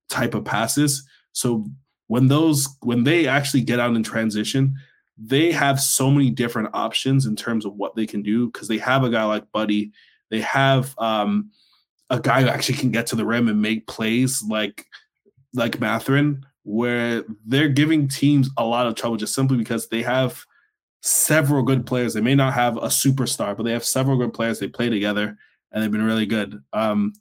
type 0.09 0.35
of 0.35 0.45
passes. 0.45 1.07
So 1.31 1.65
when 2.07 2.27
those 2.27 2.67
when 2.81 3.03
they 3.03 3.27
actually 3.27 3.61
get 3.61 3.79
out 3.79 3.95
in 3.95 4.03
transition, 4.03 4.75
they 5.17 5.51
have 5.51 5.79
so 5.79 6.11
many 6.11 6.29
different 6.29 6.69
options 6.73 7.25
in 7.25 7.35
terms 7.35 7.65
of 7.65 7.73
what 7.75 7.95
they 7.95 8.05
can 8.05 8.21
do 8.21 8.47
because 8.47 8.67
they 8.67 8.77
have 8.77 9.03
a 9.03 9.09
guy 9.09 9.23
like 9.23 9.51
Buddy 9.51 9.91
they 10.33 10.41
have 10.41 10.95
um, 10.97 11.51
a 12.09 12.19
guy 12.19 12.41
who 12.41 12.47
actually 12.47 12.79
can 12.79 12.89
get 12.89 13.05
to 13.05 13.15
the 13.15 13.23
rim 13.23 13.47
and 13.47 13.61
make 13.61 13.85
plays 13.85 14.41
like 14.41 14.87
like 15.53 15.79
Mathurin, 15.79 16.43
where 16.63 17.23
they're 17.45 17.69
giving 17.69 18.07
teams 18.07 18.49
a 18.57 18.65
lot 18.65 18.87
of 18.87 18.95
trouble 18.95 19.15
just 19.15 19.35
simply 19.35 19.57
because 19.57 19.89
they 19.89 20.01
have 20.01 20.43
several 21.03 21.61
good 21.61 21.85
players. 21.85 22.15
They 22.15 22.21
may 22.21 22.33
not 22.33 22.53
have 22.53 22.77
a 22.77 22.87
superstar, 22.87 23.55
but 23.55 23.61
they 23.61 23.73
have 23.73 23.85
several 23.85 24.17
good 24.17 24.33
players. 24.33 24.57
They 24.57 24.67
play 24.67 24.89
together 24.89 25.37
and 25.71 25.83
they've 25.83 25.91
been 25.91 26.01
really 26.01 26.25
good. 26.25 26.63
Um, 26.73 27.13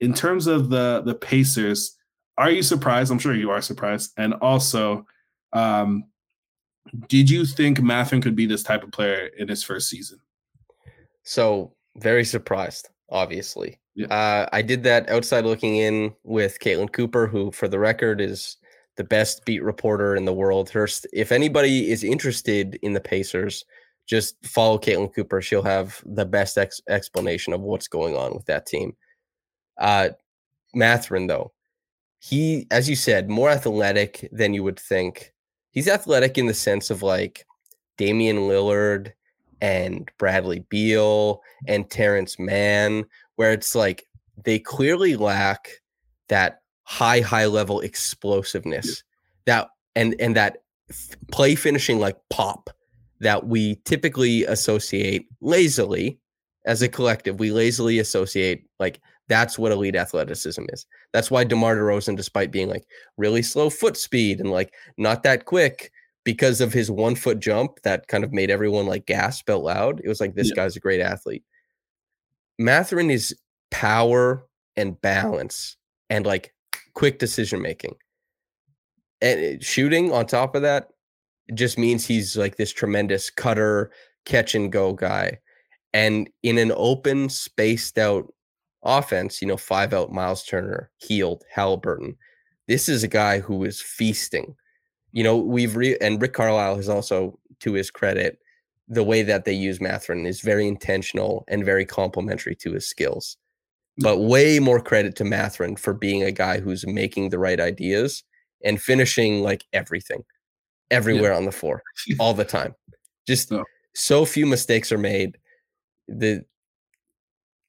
in 0.00 0.12
terms 0.12 0.46
of 0.46 0.68
the 0.68 1.00
the 1.00 1.14
Pacers, 1.14 1.96
are 2.36 2.50
you 2.50 2.62
surprised? 2.62 3.10
I'm 3.10 3.18
sure 3.18 3.34
you 3.34 3.50
are 3.50 3.62
surprised. 3.62 4.12
And 4.18 4.34
also, 4.34 5.06
um, 5.54 6.04
did 7.08 7.30
you 7.30 7.46
think 7.46 7.80
Mathurin 7.80 8.20
could 8.20 8.36
be 8.36 8.44
this 8.44 8.62
type 8.62 8.82
of 8.82 8.92
player 8.92 9.30
in 9.38 9.48
his 9.48 9.64
first 9.64 9.88
season? 9.88 10.20
So 11.22 11.72
very 12.00 12.24
surprised, 12.24 12.88
obviously. 13.10 13.78
Yeah. 13.94 14.06
Uh, 14.06 14.48
I 14.52 14.62
did 14.62 14.82
that 14.84 15.08
outside 15.08 15.44
looking 15.44 15.76
in 15.76 16.14
with 16.24 16.58
Caitlin 16.60 16.92
Cooper, 16.92 17.26
who, 17.26 17.50
for 17.50 17.68
the 17.68 17.78
record, 17.78 18.20
is 18.20 18.56
the 18.96 19.04
best 19.04 19.44
beat 19.44 19.62
reporter 19.62 20.16
in 20.16 20.24
the 20.24 20.32
world. 20.32 20.70
Hurst, 20.70 21.06
if 21.12 21.32
anybody 21.32 21.90
is 21.90 22.04
interested 22.04 22.78
in 22.82 22.92
the 22.92 23.00
Pacers, 23.00 23.64
just 24.06 24.36
follow 24.44 24.78
Caitlin 24.78 25.14
Cooper. 25.14 25.40
She'll 25.40 25.62
have 25.62 26.02
the 26.04 26.24
best 26.26 26.58
ex- 26.58 26.80
explanation 26.88 27.52
of 27.52 27.60
what's 27.60 27.88
going 27.88 28.16
on 28.16 28.34
with 28.34 28.44
that 28.46 28.66
team. 28.66 28.96
Uh, 29.78 30.10
though, 30.74 31.52
he, 32.18 32.66
as 32.70 32.88
you 32.88 32.96
said, 32.96 33.30
more 33.30 33.50
athletic 33.50 34.28
than 34.32 34.52
you 34.54 34.62
would 34.62 34.78
think. 34.78 35.32
He's 35.70 35.88
athletic 35.88 36.36
in 36.36 36.46
the 36.46 36.54
sense 36.54 36.90
of 36.90 37.02
like 37.02 37.46
Damian 37.96 38.38
Lillard 38.38 39.12
and 39.60 40.10
Bradley 40.18 40.60
Beal 40.68 41.42
and 41.66 41.88
Terrence 41.90 42.38
Mann, 42.38 43.04
where 43.36 43.52
it's 43.52 43.74
like 43.74 44.06
they 44.44 44.58
clearly 44.58 45.16
lack 45.16 45.68
that 46.28 46.62
high, 46.84 47.20
high 47.20 47.46
level 47.46 47.80
explosiveness 47.80 49.02
that 49.46 49.68
and 49.96 50.14
and 50.20 50.36
that 50.36 50.58
play 51.30 51.54
finishing 51.54 51.98
like 51.98 52.16
pop 52.30 52.70
that 53.20 53.46
we 53.46 53.76
typically 53.84 54.44
associate 54.44 55.26
lazily 55.40 56.18
as 56.66 56.82
a 56.82 56.88
collective. 56.88 57.38
We 57.38 57.52
lazily 57.52 57.98
associate 57.98 58.64
like 58.78 59.00
that's 59.28 59.58
what 59.58 59.72
elite 59.72 59.94
athleticism 59.94 60.64
is. 60.70 60.86
That's 61.12 61.30
why 61.30 61.44
DeMar 61.44 61.76
DeRozan, 61.76 62.16
despite 62.16 62.50
being 62.50 62.68
like 62.68 62.84
really 63.16 63.42
slow 63.42 63.70
foot 63.70 63.96
speed 63.96 64.40
and 64.40 64.50
like 64.50 64.74
not 64.98 65.22
that 65.22 65.44
quick, 65.44 65.92
because 66.30 66.60
of 66.60 66.72
his 66.72 66.92
one 66.92 67.16
foot 67.16 67.40
jump 67.40 67.80
that 67.82 68.06
kind 68.06 68.22
of 68.22 68.32
made 68.32 68.52
everyone 68.52 68.86
like 68.86 69.04
gasp 69.04 69.50
out 69.50 69.64
loud. 69.64 70.00
It 70.04 70.08
was 70.08 70.20
like, 70.20 70.36
this 70.36 70.50
yeah. 70.50 70.54
guy's 70.54 70.76
a 70.76 70.80
great 70.80 71.00
athlete. 71.00 71.42
Mathurin 72.56 73.10
is 73.10 73.34
power 73.72 74.46
and 74.76 75.00
balance 75.00 75.76
and 76.08 76.24
like 76.24 76.54
quick 76.94 77.18
decision 77.18 77.60
making. 77.60 77.96
And 79.20 79.40
eh, 79.40 79.56
shooting 79.60 80.12
on 80.12 80.24
top 80.24 80.54
of 80.54 80.62
that 80.62 80.90
just 81.52 81.78
means 81.78 82.06
he's 82.06 82.36
like 82.36 82.58
this 82.58 82.72
tremendous 82.72 83.28
cutter, 83.28 83.90
catch 84.24 84.54
and 84.54 84.70
go 84.70 84.92
guy. 84.92 85.36
And 85.92 86.30
in 86.44 86.58
an 86.58 86.70
open, 86.76 87.28
spaced 87.28 87.98
out 87.98 88.32
offense, 88.84 89.42
you 89.42 89.48
know, 89.48 89.56
five 89.56 89.92
out 89.92 90.12
Miles 90.12 90.44
Turner, 90.44 90.92
Hield 90.98 91.42
Haliburton. 91.56 92.14
This 92.68 92.88
is 92.88 93.02
a 93.02 93.08
guy 93.08 93.40
who 93.40 93.64
is 93.64 93.82
feasting 93.82 94.54
you 95.12 95.24
know, 95.24 95.36
we've 95.36 95.76
re- 95.76 95.98
and 96.00 96.20
Rick 96.20 96.34
Carlisle 96.34 96.76
has 96.76 96.88
also, 96.88 97.38
to 97.60 97.72
his 97.72 97.90
credit, 97.90 98.38
the 98.88 99.04
way 99.04 99.22
that 99.22 99.44
they 99.44 99.52
use 99.52 99.80
Mathurin 99.80 100.26
is 100.26 100.40
very 100.40 100.66
intentional 100.66 101.44
and 101.48 101.64
very 101.64 101.84
complementary 101.84 102.56
to 102.56 102.72
his 102.72 102.88
skills. 102.88 103.36
But 103.98 104.16
mm-hmm. 104.16 104.28
way 104.28 104.58
more 104.58 104.80
credit 104.80 105.16
to 105.16 105.24
Mathurin 105.24 105.76
for 105.76 105.94
being 105.94 106.22
a 106.22 106.32
guy 106.32 106.60
who's 106.60 106.86
making 106.86 107.30
the 107.30 107.38
right 107.38 107.60
ideas 107.60 108.24
and 108.64 108.80
finishing 108.80 109.42
like 109.42 109.64
everything, 109.72 110.24
everywhere 110.90 111.32
yeah. 111.32 111.36
on 111.36 111.44
the 111.44 111.52
floor, 111.52 111.82
all 112.18 112.34
the 112.34 112.44
time. 112.44 112.74
Just 113.26 113.50
no. 113.50 113.64
so 113.94 114.24
few 114.24 114.46
mistakes 114.46 114.90
are 114.90 114.98
made. 114.98 115.38
The 116.08 116.44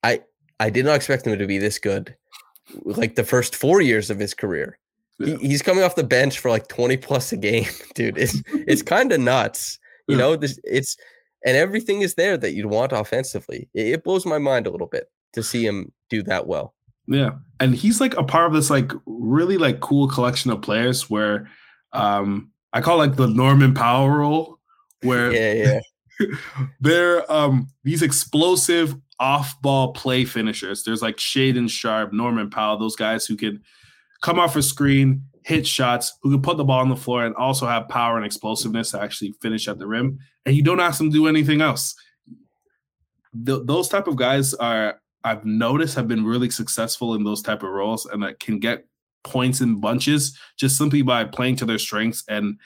I 0.02 0.22
I 0.58 0.70
did 0.70 0.84
not 0.84 0.96
expect 0.96 1.26
him 1.26 1.38
to 1.38 1.46
be 1.46 1.58
this 1.58 1.78
good. 1.78 2.16
Like 2.84 3.14
the 3.14 3.24
first 3.24 3.54
four 3.54 3.80
years 3.80 4.10
of 4.10 4.18
his 4.18 4.34
career, 4.34 4.78
he, 5.24 5.36
he's 5.36 5.62
coming 5.62 5.84
off 5.84 5.94
the 5.94 6.04
bench 6.04 6.38
for 6.38 6.50
like 6.50 6.68
20 6.68 6.96
plus 6.98 7.32
a 7.32 7.36
game, 7.36 7.68
dude. 7.94 8.18
It's 8.18 8.42
it's 8.46 8.82
kind 8.94 9.12
of 9.12 9.20
nuts. 9.20 9.78
You 10.08 10.16
know, 10.16 10.36
this 10.36 10.58
it's 10.64 10.96
and 11.44 11.56
everything 11.56 12.02
is 12.02 12.14
there 12.14 12.36
that 12.36 12.52
you'd 12.52 12.66
want 12.66 12.92
offensively. 12.92 13.68
It, 13.72 13.86
it 13.88 14.04
blows 14.04 14.26
my 14.26 14.38
mind 14.38 14.66
a 14.66 14.70
little 14.70 14.86
bit 14.86 15.10
to 15.32 15.42
see 15.42 15.64
him 15.64 15.92
do 16.10 16.22
that 16.24 16.46
well. 16.46 16.74
Yeah. 17.06 17.32
And 17.60 17.74
he's 17.74 18.00
like 18.00 18.14
a 18.16 18.24
part 18.24 18.46
of 18.46 18.52
this 18.52 18.70
like 18.70 18.92
really 19.06 19.58
like 19.58 19.80
cool 19.80 20.08
collection 20.08 20.50
of 20.50 20.62
players 20.62 21.08
where 21.08 21.48
um 21.92 22.50
I 22.72 22.80
call 22.80 22.98
like 22.98 23.16
the 23.16 23.28
Norman 23.28 23.74
Powell 23.74 24.10
role 24.10 24.58
where 25.02 25.32
yeah, 25.32 25.80
yeah. 26.20 26.26
they're 26.80 27.30
um 27.30 27.68
these 27.84 28.02
explosive 28.02 28.94
off-ball 29.18 29.92
play 29.92 30.24
finishers. 30.24 30.82
There's 30.82 31.02
like 31.02 31.16
Shaedon 31.16 31.70
Sharpe, 31.70 32.12
Norman 32.12 32.50
Powell, 32.50 32.76
those 32.76 32.96
guys 32.96 33.24
who 33.24 33.36
can 33.36 33.62
come 34.22 34.38
off 34.38 34.56
a 34.56 34.62
screen, 34.62 35.24
hit 35.44 35.66
shots, 35.66 36.16
who 36.22 36.30
can 36.30 36.42
put 36.42 36.56
the 36.56 36.64
ball 36.64 36.80
on 36.80 36.88
the 36.88 36.96
floor 36.96 37.26
and 37.26 37.34
also 37.36 37.66
have 37.66 37.88
power 37.88 38.16
and 38.16 38.24
explosiveness 38.24 38.92
to 38.92 39.00
actually 39.02 39.34
finish 39.42 39.68
at 39.68 39.78
the 39.78 39.86
rim. 39.86 40.18
And 40.46 40.56
you 40.56 40.62
don't 40.62 40.80
ask 40.80 40.98
them 40.98 41.10
to 41.10 41.14
do 41.14 41.26
anything 41.26 41.60
else. 41.60 41.94
Th- 43.44 43.62
those 43.64 43.88
type 43.88 44.06
of 44.06 44.16
guys 44.16 44.54
are 44.54 45.00
I've 45.24 45.44
noticed 45.44 45.94
have 45.94 46.08
been 46.08 46.24
really 46.24 46.50
successful 46.50 47.14
in 47.14 47.22
those 47.22 47.42
type 47.42 47.62
of 47.62 47.70
roles 47.70 48.06
and 48.06 48.22
that 48.22 48.40
can 48.40 48.58
get 48.58 48.86
points 49.24 49.60
in 49.60 49.80
bunches 49.80 50.36
just 50.56 50.76
simply 50.76 51.02
by 51.02 51.24
playing 51.24 51.56
to 51.56 51.64
their 51.64 51.78
strengths 51.78 52.24
and 52.28 52.58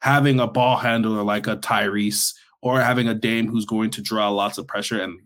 having 0.00 0.40
a 0.40 0.46
ball 0.46 0.76
handler 0.76 1.22
like 1.22 1.46
a 1.46 1.56
Tyrese 1.56 2.32
or 2.62 2.80
having 2.80 3.08
a 3.08 3.14
Dame 3.14 3.46
who's 3.46 3.66
going 3.66 3.90
to 3.90 4.02
draw 4.02 4.30
lots 4.30 4.56
of 4.56 4.66
pressure 4.66 5.00
and 5.00 5.20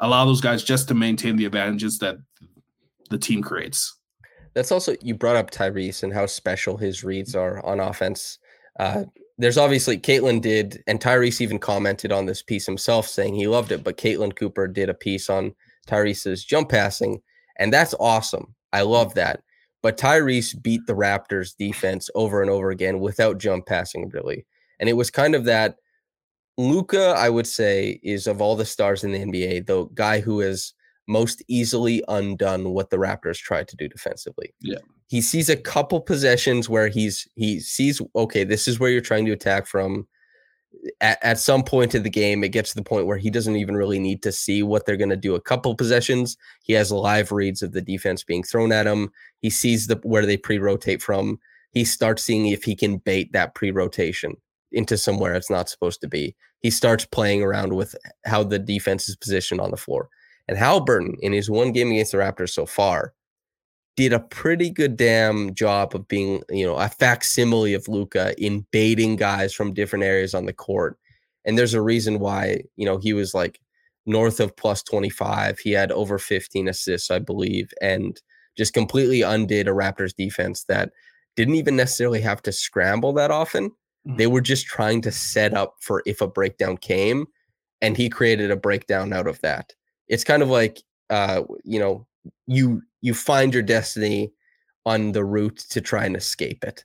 allow 0.00 0.24
those 0.24 0.40
guys 0.40 0.62
just 0.62 0.88
to 0.88 0.94
maintain 0.94 1.36
the 1.36 1.46
advantages 1.46 1.98
that 2.00 2.16
the 3.08 3.18
team 3.18 3.42
creates. 3.42 3.96
That's 4.54 4.72
also 4.72 4.94
you 5.00 5.14
brought 5.14 5.36
up 5.36 5.50
Tyrese 5.50 6.02
and 6.02 6.12
how 6.12 6.26
special 6.26 6.76
his 6.76 7.04
reads 7.04 7.34
are 7.34 7.64
on 7.64 7.80
offense. 7.80 8.38
Uh, 8.78 9.04
there's 9.38 9.58
obviously 9.58 9.98
Caitlin 9.98 10.40
did, 10.40 10.82
and 10.86 11.00
Tyrese 11.00 11.40
even 11.40 11.58
commented 11.58 12.12
on 12.12 12.26
this 12.26 12.42
piece 12.42 12.66
himself, 12.66 13.08
saying 13.08 13.34
he 13.34 13.48
loved 13.48 13.72
it. 13.72 13.82
But 13.82 13.96
Caitlin 13.96 14.36
Cooper 14.36 14.68
did 14.68 14.88
a 14.88 14.94
piece 14.94 15.30
on 15.30 15.54
Tyrese's 15.86 16.44
jump 16.44 16.68
passing, 16.68 17.20
and 17.58 17.72
that's 17.72 17.94
awesome. 17.98 18.54
I 18.72 18.82
love 18.82 19.14
that. 19.14 19.42
But 19.82 19.98
Tyrese 19.98 20.62
beat 20.62 20.86
the 20.86 20.94
Raptors 20.94 21.56
defense 21.56 22.08
over 22.14 22.40
and 22.40 22.50
over 22.50 22.70
again 22.70 23.00
without 23.00 23.38
jump 23.38 23.66
passing, 23.66 24.10
really. 24.10 24.46
And 24.78 24.88
it 24.88 24.94
was 24.94 25.10
kind 25.10 25.34
of 25.34 25.44
that 25.46 25.76
Luka, 26.58 27.14
I 27.16 27.30
would 27.30 27.46
say, 27.46 27.98
is 28.02 28.26
of 28.26 28.40
all 28.40 28.56
the 28.56 28.64
stars 28.64 29.04
in 29.04 29.12
the 29.12 29.18
NBA, 29.18 29.66
the 29.66 29.86
guy 29.94 30.20
who 30.20 30.40
has 30.40 30.74
most 31.12 31.42
easily 31.46 32.02
undone 32.08 32.70
what 32.70 32.90
the 32.90 32.96
Raptors 32.96 33.36
tried 33.36 33.68
to 33.68 33.76
do 33.76 33.86
defensively. 33.86 34.54
Yeah. 34.60 34.78
He 35.08 35.20
sees 35.20 35.50
a 35.50 35.56
couple 35.56 36.00
possessions 36.00 36.68
where 36.68 36.88
he's 36.88 37.28
he 37.34 37.60
sees, 37.60 38.00
okay, 38.16 38.44
this 38.44 38.66
is 38.66 38.80
where 38.80 38.90
you're 38.90 39.02
trying 39.02 39.26
to 39.26 39.32
attack 39.32 39.66
from. 39.66 40.08
At, 41.00 41.18
at 41.22 41.38
some 41.38 41.62
point 41.62 41.94
in 41.94 42.02
the 42.02 42.10
game, 42.10 42.42
it 42.42 42.48
gets 42.48 42.70
to 42.70 42.76
the 42.76 42.82
point 42.82 43.06
where 43.06 43.18
he 43.18 43.30
doesn't 43.30 43.56
even 43.56 43.76
really 43.76 43.98
need 43.98 44.22
to 44.22 44.32
see 44.32 44.62
what 44.62 44.86
they're 44.86 44.96
going 44.96 45.10
to 45.10 45.16
do. 45.16 45.34
A 45.34 45.40
couple 45.40 45.76
possessions, 45.76 46.36
he 46.62 46.72
has 46.72 46.90
live 46.90 47.30
reads 47.30 47.62
of 47.62 47.72
the 47.72 47.82
defense 47.82 48.24
being 48.24 48.42
thrown 48.42 48.72
at 48.72 48.86
him. 48.86 49.10
He 49.40 49.50
sees 49.50 49.86
the 49.86 50.00
where 50.02 50.24
they 50.24 50.38
pre-rotate 50.38 51.02
from. 51.02 51.38
He 51.72 51.84
starts 51.84 52.24
seeing 52.24 52.46
if 52.46 52.64
he 52.64 52.74
can 52.74 52.96
bait 52.96 53.32
that 53.32 53.54
pre-rotation 53.54 54.36
into 54.72 54.96
somewhere 54.96 55.34
it's 55.34 55.50
not 55.50 55.68
supposed 55.68 56.00
to 56.00 56.08
be. 56.08 56.34
He 56.60 56.70
starts 56.70 57.04
playing 57.04 57.42
around 57.42 57.74
with 57.74 57.94
how 58.24 58.42
the 58.42 58.58
defense 58.58 59.08
is 59.08 59.16
positioned 59.16 59.60
on 59.60 59.70
the 59.70 59.76
floor. 59.76 60.08
And 60.48 60.58
Haliburton, 60.58 61.14
in 61.20 61.32
his 61.32 61.50
one 61.50 61.72
game 61.72 61.90
against 61.90 62.12
the 62.12 62.18
Raptors 62.18 62.50
so 62.50 62.66
far, 62.66 63.14
did 63.96 64.12
a 64.12 64.20
pretty 64.20 64.70
good 64.70 64.96
damn 64.96 65.54
job 65.54 65.94
of 65.94 66.08
being, 66.08 66.42
you 66.50 66.66
know, 66.66 66.76
a 66.76 66.88
facsimile 66.88 67.74
of 67.74 67.88
Luka 67.88 68.34
in 68.42 68.66
baiting 68.72 69.16
guys 69.16 69.52
from 69.54 69.74
different 69.74 70.04
areas 70.04 70.34
on 70.34 70.46
the 70.46 70.52
court. 70.52 70.98
And 71.44 71.58
there's 71.58 71.74
a 71.74 71.82
reason 71.82 72.18
why, 72.18 72.62
you 72.76 72.86
know, 72.86 72.98
he 72.98 73.12
was 73.12 73.34
like 73.34 73.60
north 74.06 74.40
of 74.40 74.56
plus 74.56 74.82
25. 74.82 75.58
He 75.58 75.72
had 75.72 75.92
over 75.92 76.18
15 76.18 76.68
assists, 76.68 77.10
I 77.10 77.18
believe, 77.18 77.72
and 77.82 78.20
just 78.56 78.72
completely 78.74 79.22
undid 79.22 79.68
a 79.68 79.72
Raptors 79.72 80.14
defense 80.16 80.64
that 80.64 80.90
didn't 81.36 81.54
even 81.56 81.76
necessarily 81.76 82.20
have 82.20 82.42
to 82.42 82.52
scramble 82.52 83.12
that 83.14 83.30
often. 83.30 83.72
Mhm. 84.08 84.18
They 84.18 84.26
were 84.26 84.40
just 84.40 84.66
trying 84.66 85.02
to 85.02 85.12
set 85.12 85.54
up 85.54 85.76
for 85.80 86.02
if 86.06 86.20
a 86.20 86.28
breakdown 86.28 86.76
came, 86.78 87.26
and 87.82 87.96
he 87.96 88.08
created 88.08 88.50
a 88.50 88.56
breakdown 88.56 89.12
out 89.12 89.26
of 89.26 89.40
that. 89.42 89.74
It's 90.12 90.24
kind 90.24 90.42
of 90.42 90.50
like 90.50 90.82
uh, 91.10 91.42
you 91.64 91.78
know, 91.78 92.06
you 92.46 92.82
you 93.00 93.14
find 93.14 93.52
your 93.52 93.62
destiny 93.62 94.32
on 94.86 95.12
the 95.12 95.24
route 95.24 95.58
to 95.70 95.80
try 95.80 96.04
and 96.04 96.16
escape 96.16 96.64
it. 96.64 96.84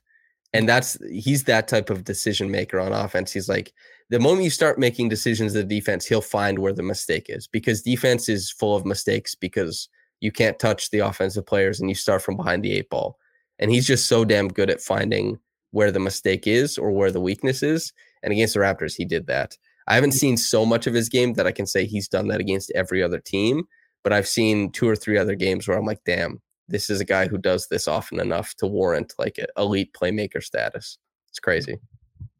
And 0.54 0.68
that's 0.68 0.98
he's 1.10 1.44
that 1.44 1.68
type 1.68 1.90
of 1.90 2.04
decision 2.04 2.52
maker 2.52 2.80
on 2.80 2.92
offense. 2.94 3.32
He's 3.32 3.50
like 3.50 3.74
the 4.10 4.20
moment 4.20 4.44
you 4.44 4.50
start 4.50 4.80
making 4.80 5.10
decisions 5.10 5.56
of 5.56 5.68
defense, 5.68 6.06
he'll 6.06 6.22
find 6.22 6.60
where 6.60 6.74
the 6.74 6.84
mistake 6.84 7.28
is 7.30 7.48
because 7.48 7.82
defense 7.82 8.30
is 8.30 8.52
full 8.52 8.76
of 8.76 8.86
mistakes 8.86 9.36
because 9.36 9.90
you 10.20 10.32
can't 10.32 10.60
touch 10.60 10.90
the 10.90 11.00
offensive 11.00 11.46
players 11.46 11.80
and 11.80 11.90
you 11.90 11.96
start 11.96 12.22
from 12.22 12.36
behind 12.38 12.64
the 12.64 12.74
eight 12.74 12.90
ball. 12.90 13.18
And 13.60 13.72
he's 13.72 13.88
just 13.88 14.08
so 14.08 14.26
damn 14.26 14.48
good 14.48 14.70
at 14.70 14.82
finding 14.82 15.40
where 15.72 15.92
the 15.92 16.00
mistake 16.00 16.48
is 16.48 16.78
or 16.78 16.92
where 16.92 17.12
the 17.12 17.22
weakness 17.22 17.64
is. 17.64 17.94
And 18.24 18.32
against 18.34 18.54
the 18.54 18.62
Raptors, 18.62 18.96
he 18.96 19.06
did 19.06 19.28
that. 19.28 19.58
I 19.88 19.96
haven't 19.96 20.12
seen 20.12 20.38
so 20.38 20.66
much 20.66 20.86
of 20.88 20.94
his 20.94 21.10
game 21.10 21.34
that 21.34 21.48
I 21.48 21.52
can 21.52 21.66
say 21.66 21.86
he's 21.86 22.08
done 22.08 22.28
that 22.28 22.40
against 22.42 22.72
every 22.76 23.02
other 23.02 23.20
team, 23.20 23.64
but 24.04 24.12
I've 24.14 24.28
seen 24.28 24.72
two 24.72 24.88
or 24.88 24.96
three 24.96 25.18
other 25.18 25.36
games 25.36 25.68
where 25.68 25.78
I'm 25.78 25.86
like, 25.86 26.04
damn, 26.06 26.42
this 26.68 26.90
is 26.90 27.00
a 27.00 27.06
guy 27.06 27.28
who 27.28 27.38
does 27.38 27.68
this 27.68 27.88
often 27.88 28.20
enough 28.20 28.54
to 28.56 28.68
warrant 28.68 29.14
like 29.18 29.38
an 29.38 29.48
elite 29.58 29.94
playmaker 29.94 30.44
status. 30.44 30.98
It's 31.30 31.40
crazy. 31.40 31.78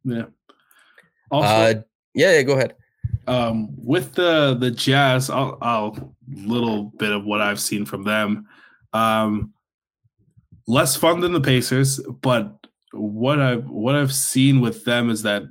Yeah. 0.04 0.26
Also, 1.32 1.48
Uh, 1.48 1.74
yeah, 2.14 2.34
yeah, 2.34 2.42
go 2.42 2.54
ahead. 2.54 2.76
um, 3.28 3.70
with 3.78 4.14
the 4.14 4.56
the 4.60 4.72
Jazz, 4.72 5.30
I'll, 5.30 5.58
I'll 5.62 6.16
little 6.34 6.86
bit 6.98 7.12
of 7.12 7.26
what 7.26 7.42
I've 7.42 7.60
seen 7.60 7.86
from 7.86 8.04
them. 8.04 8.48
Um, 8.94 9.54
less 10.68 10.96
fun 10.96 11.22
than 11.22 11.32
the 11.34 11.42
Pacers, 11.42 12.00
but 12.22 12.68
what 12.94 13.40
I've 13.40 13.70
what 13.70 13.96
I've 13.96 14.14
seen 14.14 14.60
with 14.62 14.84
them 14.86 15.10
is 15.10 15.22
that 15.24 15.44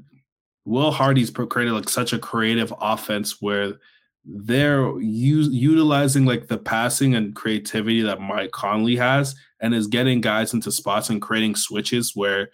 Will 0.67 0.91
Hardy's 0.91 1.31
created 1.31 1.73
like 1.73 1.89
such 1.89 2.13
a 2.13 2.19
creative 2.19 2.75
offense 2.81 3.41
where 3.41 3.75
they're 4.25 4.99
u- 5.01 5.51
utilizing 5.51 6.27
like 6.27 6.49
the 6.49 6.59
passing 6.59 7.15
and 7.15 7.37
creativity 7.37 8.03
that 8.03 8.21
Mike 8.21 8.51
Conley 8.51 8.97
has, 8.97 9.37
and 9.61 9.73
is 9.73 9.87
getting 9.87 10.21
guys 10.21 10.53
into 10.53 10.73
spots 10.73 11.09
and 11.09 11.23
creating 11.23 11.55
switches 11.55 12.13
where 12.15 12.51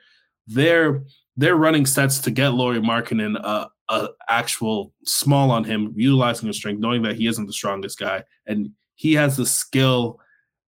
they're 0.46 1.02
they're 1.38 1.56
running 1.56 1.86
sets 1.86 2.18
to 2.20 2.30
get 2.30 2.50
Lauri 2.50 2.80
Markkanen 2.80 3.40
a, 3.42 3.70
a 3.88 4.08
actual 4.28 4.92
small 5.04 5.50
on 5.50 5.64
him, 5.64 5.94
utilizing 5.96 6.46
his 6.46 6.56
strength, 6.56 6.80
knowing 6.80 7.00
that 7.02 7.16
he 7.16 7.26
isn't 7.26 7.46
the 7.46 7.52
strongest 7.52 7.98
guy, 7.98 8.22
and 8.46 8.70
he 8.94 9.14
has 9.14 9.38
the 9.38 9.46
skill 9.46 10.20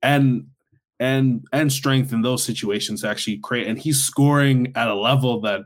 and 0.03 0.47
and 0.99 1.47
and 1.53 1.71
strength 1.71 2.15
in 2.15 2.23
those 2.23 2.43
situations 2.43 3.03
to 3.03 3.09
actually 3.09 3.37
create. 3.37 3.67
And 3.67 3.79
he's 3.79 4.03
scoring 4.03 4.73
at 4.75 4.89
a 4.89 4.95
level 4.95 5.43
that 5.43 5.61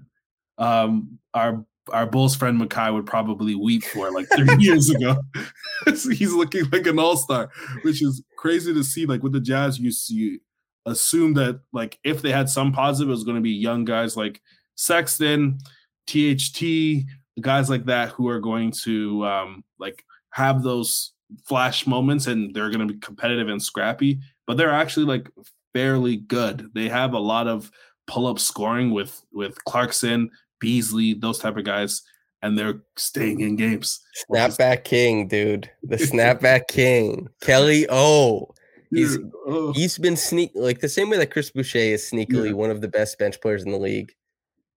um, 0.58 1.20
our 1.38 1.64
our 1.92 2.06
Bulls 2.06 2.36
friend 2.36 2.60
Makai 2.60 2.92
would 2.92 3.06
probably 3.06 3.54
weep 3.54 3.84
for 3.84 4.10
like 4.10 4.26
three 4.36 4.56
years 4.58 4.90
ago. 4.90 5.16
he's 5.86 6.32
looking 6.32 6.64
like 6.70 6.86
an 6.86 6.98
all 6.98 7.16
star, 7.16 7.50
which 7.82 8.02
is 8.02 8.22
crazy 8.36 8.74
to 8.74 8.84
see. 8.84 9.06
Like 9.06 9.22
with 9.22 9.32
the 9.32 9.40
Jazz, 9.40 9.78
you 9.78 9.92
you 10.08 10.40
assume 10.86 11.34
that 11.34 11.60
like 11.72 11.98
if 12.04 12.22
they 12.22 12.30
had 12.30 12.48
some 12.48 12.72
positive, 12.72 13.08
it 13.08 13.12
was 13.12 13.24
going 13.24 13.36
to 13.36 13.42
be 13.42 13.50
young 13.50 13.84
guys 13.84 14.16
like 14.16 14.40
Sexton, 14.74 15.58
THT, 16.06 17.04
guys 17.40 17.70
like 17.70 17.84
that 17.86 18.10
who 18.10 18.28
are 18.28 18.40
going 18.40 18.70
to 18.84 19.24
um, 19.26 19.64
like 19.78 20.04
have 20.30 20.62
those 20.62 21.12
flash 21.44 21.86
moments 21.86 22.26
and 22.26 22.54
they're 22.54 22.70
going 22.70 22.86
to 22.86 22.92
be 22.92 23.00
competitive 23.00 23.48
and 23.48 23.62
scrappy. 23.62 24.20
But 24.46 24.56
they're 24.56 24.70
actually 24.70 25.06
like 25.06 25.30
fairly 25.74 26.16
good. 26.16 26.70
They 26.74 26.88
have 26.88 27.12
a 27.12 27.18
lot 27.18 27.46
of 27.46 27.70
pull 28.06 28.26
up 28.26 28.38
scoring 28.38 28.90
with 28.90 29.22
with 29.32 29.62
Clarkson, 29.64 30.30
Beasley, 30.60 31.14
those 31.14 31.38
type 31.38 31.56
of 31.56 31.64
guys, 31.64 32.02
and 32.42 32.58
they're 32.58 32.80
staying 32.96 33.40
in 33.40 33.56
games. 33.56 34.00
is- 34.14 34.24
Snapback 34.30 34.84
king, 34.84 35.28
dude. 35.28 35.70
The 35.82 35.96
snapback 36.12 36.68
king. 36.68 37.28
Kelly 37.42 37.86
O. 37.90 38.54
He's 38.90 39.18
oh, 39.46 39.72
he's 39.74 39.98
been 39.98 40.16
sneak 40.16 40.50
like 40.54 40.80
the 40.80 40.88
same 40.88 41.10
way 41.10 41.18
that 41.18 41.30
Chris 41.30 41.50
Boucher 41.50 41.78
is 41.78 42.10
sneakily 42.10 42.46
Yeah. 42.46 42.52
one 42.52 42.70
of 42.70 42.80
the 42.80 42.88
best 42.88 43.18
bench 43.18 43.38
players 43.40 43.62
in 43.62 43.70
the 43.70 43.78
league. 43.78 44.12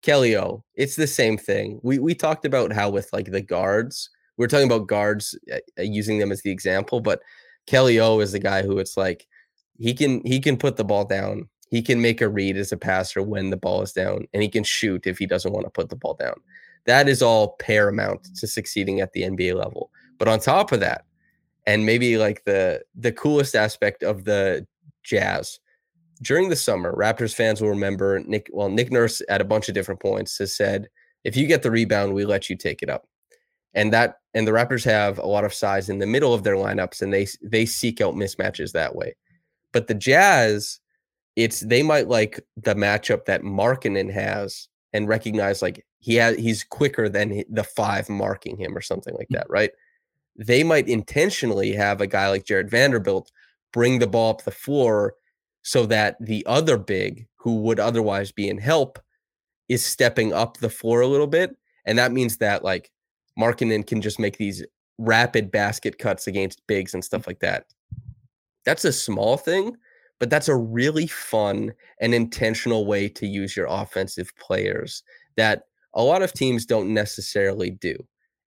Kelly 0.01 0.35
O, 0.35 0.63
it's 0.73 0.95
the 0.95 1.05
same 1.05 1.37
thing. 1.37 1.79
We 1.83 1.99
we 1.99 2.15
talked 2.15 2.43
about 2.45 2.71
how 2.73 2.89
with 2.89 3.11
like 3.13 3.29
the 3.31 3.41
guards, 3.41 4.09
we 4.37 4.45
are 4.45 4.47
talking 4.47 4.65
about 4.65 4.87
guards 4.87 5.37
uh, 5.53 5.57
uh, 5.77 5.83
using 5.83 6.17
them 6.17 6.31
as 6.31 6.41
the 6.41 6.49
example, 6.49 7.01
but 7.01 7.21
Kelly 7.67 7.99
O 7.99 8.19
is 8.19 8.31
the 8.31 8.39
guy 8.39 8.63
who 8.63 8.79
it's 8.79 8.97
like 8.97 9.27
he 9.77 9.93
can 9.93 10.25
he 10.25 10.39
can 10.39 10.57
put 10.57 10.75
the 10.77 10.83
ball 10.85 11.05
down. 11.05 11.47
He 11.69 11.81
can 11.81 12.01
make 12.01 12.21
a 12.21 12.27
read 12.29 12.57
as 12.57 12.71
a 12.71 12.77
passer 12.77 13.21
when 13.21 13.49
the 13.49 13.57
ball 13.57 13.81
is 13.81 13.93
down, 13.93 14.27
and 14.33 14.41
he 14.41 14.49
can 14.49 14.63
shoot 14.63 15.05
if 15.07 15.17
he 15.17 15.25
doesn't 15.25 15.53
want 15.53 15.65
to 15.65 15.71
put 15.71 15.89
the 15.89 15.95
ball 15.95 16.15
down. 16.15 16.35
That 16.85 17.07
is 17.07 17.21
all 17.21 17.55
paramount 17.59 18.35
to 18.37 18.47
succeeding 18.47 19.01
at 19.01 19.13
the 19.13 19.23
NBA 19.23 19.55
level. 19.55 19.91
But 20.17 20.27
on 20.27 20.39
top 20.39 20.71
of 20.71 20.79
that, 20.79 21.05
and 21.67 21.85
maybe 21.85 22.17
like 22.17 22.43
the 22.45 22.83
the 22.95 23.11
coolest 23.11 23.55
aspect 23.55 24.03
of 24.03 24.25
the 24.25 24.65
Jazz 25.03 25.59
during 26.21 26.49
the 26.49 26.55
summer, 26.55 26.93
Raptors 26.95 27.33
fans 27.33 27.61
will 27.61 27.69
remember 27.69 28.19
Nick. 28.19 28.49
Well, 28.51 28.69
Nick 28.69 28.91
Nurse 28.91 29.21
at 29.29 29.41
a 29.41 29.45
bunch 29.45 29.69
of 29.69 29.75
different 29.75 30.01
points 30.01 30.37
has 30.39 30.55
said, 30.55 30.89
"If 31.23 31.37
you 31.37 31.47
get 31.47 31.63
the 31.63 31.71
rebound, 31.71 32.13
we 32.13 32.25
let 32.25 32.49
you 32.49 32.55
take 32.57 32.81
it 32.83 32.89
up." 32.89 33.07
And 33.73 33.93
that 33.93 34.17
and 34.33 34.47
the 34.47 34.51
Raptors 34.51 34.83
have 34.85 35.19
a 35.19 35.25
lot 35.25 35.45
of 35.45 35.53
size 35.53 35.89
in 35.89 35.99
the 35.99 36.07
middle 36.07 36.33
of 36.33 36.43
their 36.43 36.55
lineups, 36.55 37.01
and 37.01 37.13
they 37.13 37.27
they 37.41 37.65
seek 37.65 38.01
out 38.01 38.15
mismatches 38.15 38.71
that 38.73 38.95
way. 38.95 39.15
But 39.71 39.87
the 39.87 39.93
Jazz, 39.93 40.79
it's 41.39 41.61
they 41.61 41.81
might 41.81 42.09
like 42.09 42.41
the 42.57 42.75
matchup 42.75 43.23
that 43.23 43.43
Markkanen 43.43 44.11
has 44.11 44.67
and 44.91 45.07
recognize 45.07 45.61
like 45.61 45.85
he 45.99 46.15
has 46.15 46.35
he's 46.35 46.65
quicker 46.65 47.07
than 47.07 47.43
the 47.49 47.63
five 47.63 48.09
marking 48.09 48.57
him 48.57 48.75
or 48.75 48.81
something 48.81 49.15
like 49.15 49.29
mm. 49.29 49.35
that, 49.35 49.49
right? 49.49 49.71
They 50.35 50.65
might 50.65 50.89
intentionally 50.89 51.71
have 51.71 52.01
a 52.01 52.07
guy 52.07 52.29
like 52.29 52.45
Jarred 52.45 52.69
Vanderbilt 52.69 53.31
bring 53.71 53.99
the 53.99 54.07
ball 54.07 54.31
up 54.31 54.43
the 54.43 54.51
floor 54.51 55.13
so 55.61 55.85
that 55.85 56.17
the 56.19 56.45
other 56.45 56.77
big 56.77 57.25
who 57.37 57.61
would 57.61 57.79
otherwise 57.79 58.33
be 58.33 58.49
in 58.49 58.57
help 58.57 58.99
is 59.69 59.85
stepping 59.85 60.33
up 60.33 60.57
the 60.57 60.69
floor 60.69 60.99
a 60.99 61.07
little 61.07 61.27
bit. 61.27 61.55
And 61.85 61.97
that 61.97 62.11
means 62.11 62.35
that 62.37 62.65
like 62.65 62.91
Markkanen 63.39 63.87
can 63.87 64.01
just 64.01 64.19
make 64.19 64.37
these 64.37 64.65
rapid 64.97 65.51
basket 65.51 65.99
cuts 65.99 66.27
against 66.27 66.67
bigs 66.67 66.93
and 66.93 67.05
stuff 67.05 67.21
mm. 67.21 67.27
like 67.27 67.39
that. 67.39 67.63
That's 68.65 68.83
a 68.83 68.91
small 68.91 69.37
thing, 69.37 69.77
but 70.19 70.29
that's 70.29 70.49
a 70.49 70.55
really 70.55 71.07
fun 71.07 71.73
and 71.99 72.13
intentional 72.13 72.85
way 72.85 73.07
to 73.09 73.25
use 73.25 73.55
your 73.55 73.67
offensive 73.69 74.31
players 74.37 75.03
that 75.37 75.63
a 75.93 76.03
lot 76.03 76.21
of 76.21 76.33
teams 76.33 76.65
don't 76.65 76.93
necessarily 76.93 77.71
do. 77.71 77.95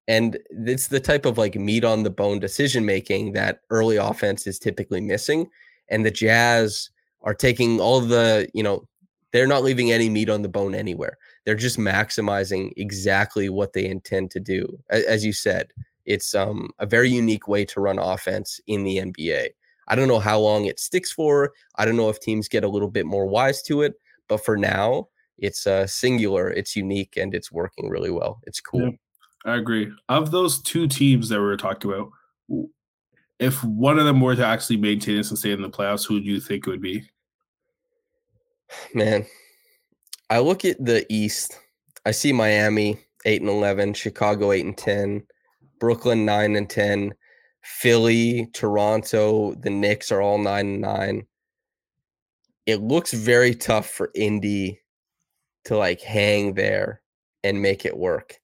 And 0.08 0.38
it's 0.50 0.88
the 0.88 1.00
type 1.00 1.24
of 1.24 1.38
like 1.38 1.54
meat 1.54 1.84
on 1.84 2.02
the 2.02 2.10
bone 2.10 2.38
decision 2.38 2.84
making 2.84 3.32
that 3.32 3.60
early 3.70 3.96
offense 3.96 4.46
is 4.46 4.58
typically 4.58 5.00
missing. 5.00 5.48
And 5.88 6.04
the 6.04 6.10
Jazz 6.10 6.90
are 7.22 7.34
taking 7.34 7.80
all 7.80 8.00
the, 8.00 8.48
you 8.52 8.62
know, 8.62 8.86
they're 9.32 9.46
not 9.46 9.62
leaving 9.62 9.90
any 9.90 10.10
meat 10.10 10.28
on 10.28 10.42
the 10.42 10.48
bone 10.48 10.74
anywhere. 10.74 11.16
They're 11.44 11.54
just 11.54 11.78
maximizing 11.78 12.72
exactly 12.76 13.48
what 13.48 13.72
they 13.72 13.86
intend 13.86 14.30
to 14.32 14.40
do. 14.40 14.78
As 14.90 15.24
you 15.24 15.32
said, 15.32 15.72
it's 16.04 16.34
um, 16.34 16.70
a 16.78 16.86
very 16.86 17.08
unique 17.08 17.48
way 17.48 17.64
to 17.66 17.80
run 17.80 17.98
offense 17.98 18.60
in 18.66 18.84
the 18.84 18.98
NBA. 18.98 19.48
I 19.88 19.94
don't 19.94 20.08
know 20.08 20.18
how 20.18 20.38
long 20.38 20.66
it 20.66 20.80
sticks 20.80 21.12
for. 21.12 21.52
I 21.76 21.84
don't 21.84 21.96
know 21.96 22.08
if 22.08 22.20
teams 22.20 22.48
get 22.48 22.64
a 22.64 22.68
little 22.68 22.90
bit 22.90 23.06
more 23.06 23.26
wise 23.26 23.62
to 23.62 23.82
it, 23.82 23.94
but 24.28 24.44
for 24.44 24.56
now, 24.56 25.08
it's 25.38 25.66
uh, 25.66 25.86
singular, 25.86 26.50
it's 26.50 26.76
unique, 26.76 27.16
and 27.16 27.34
it's 27.34 27.50
working 27.50 27.88
really 27.88 28.10
well. 28.10 28.40
It's 28.44 28.60
cool. 28.60 28.82
Yeah, 28.82 29.52
I 29.52 29.56
agree. 29.56 29.90
Of 30.08 30.30
those 30.30 30.62
two 30.62 30.86
teams 30.86 31.28
that 31.28 31.38
we 31.38 31.44
were 31.44 31.56
talking 31.56 31.90
about, 31.90 32.10
if 33.38 33.62
one 33.64 33.98
of 33.98 34.04
them 34.04 34.20
were 34.20 34.36
to 34.36 34.46
actually 34.46 34.76
maintain 34.76 35.16
this 35.16 35.30
and 35.30 35.38
stay 35.38 35.50
in 35.50 35.62
the 35.62 35.68
playoffs, 35.68 36.06
who 36.06 36.20
do 36.20 36.26
you 36.26 36.40
think 36.40 36.66
it 36.66 36.70
would 36.70 36.80
be? 36.80 37.02
Man, 38.94 39.26
I 40.30 40.38
look 40.38 40.64
at 40.64 40.82
the 40.84 41.04
East. 41.12 41.58
I 42.06 42.12
see 42.12 42.32
Miami 42.32 42.98
eight 43.24 43.40
and 43.40 43.50
eleven, 43.50 43.94
Chicago 43.94 44.52
eight 44.52 44.64
and 44.64 44.78
ten, 44.78 45.22
Brooklyn 45.78 46.24
nine 46.24 46.56
and 46.56 46.68
ten, 46.70 47.14
Philly, 47.62 48.48
Toronto, 48.52 49.54
the 49.54 49.70
Knicks 49.70 50.10
are 50.12 50.20
all 50.20 50.38
nine 50.38 50.66
and 50.66 50.80
nine. 50.80 51.26
It 52.66 52.80
looks 52.80 53.12
very 53.12 53.54
tough 53.54 53.88
for 53.88 54.10
Indy 54.14 54.80
to 55.64 55.76
like 55.76 56.00
hang 56.00 56.54
there 56.54 57.02
and 57.44 57.62
make 57.62 57.84
it 57.84 57.96
work. 57.96 58.38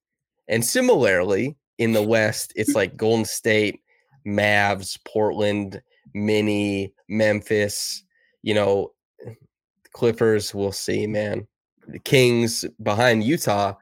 And 0.48 0.64
similarly, 0.64 1.56
in 1.78 1.92
the 1.92 2.02
West, 2.02 2.52
it's 2.56 2.74
like 2.74 2.96
Golden 2.96 3.24
State, 3.24 3.80
Mavs, 4.26 4.98
Portland, 5.04 5.80
Mini, 6.14 6.92
Memphis, 7.08 8.02
you 8.42 8.54
know, 8.54 8.92
Clippers, 9.92 10.54
we'll 10.54 10.72
see, 10.72 11.06
man. 11.06 11.46
The 11.86 11.98
Kings 11.98 12.64
behind 12.82 13.24
Utah. 13.24 13.74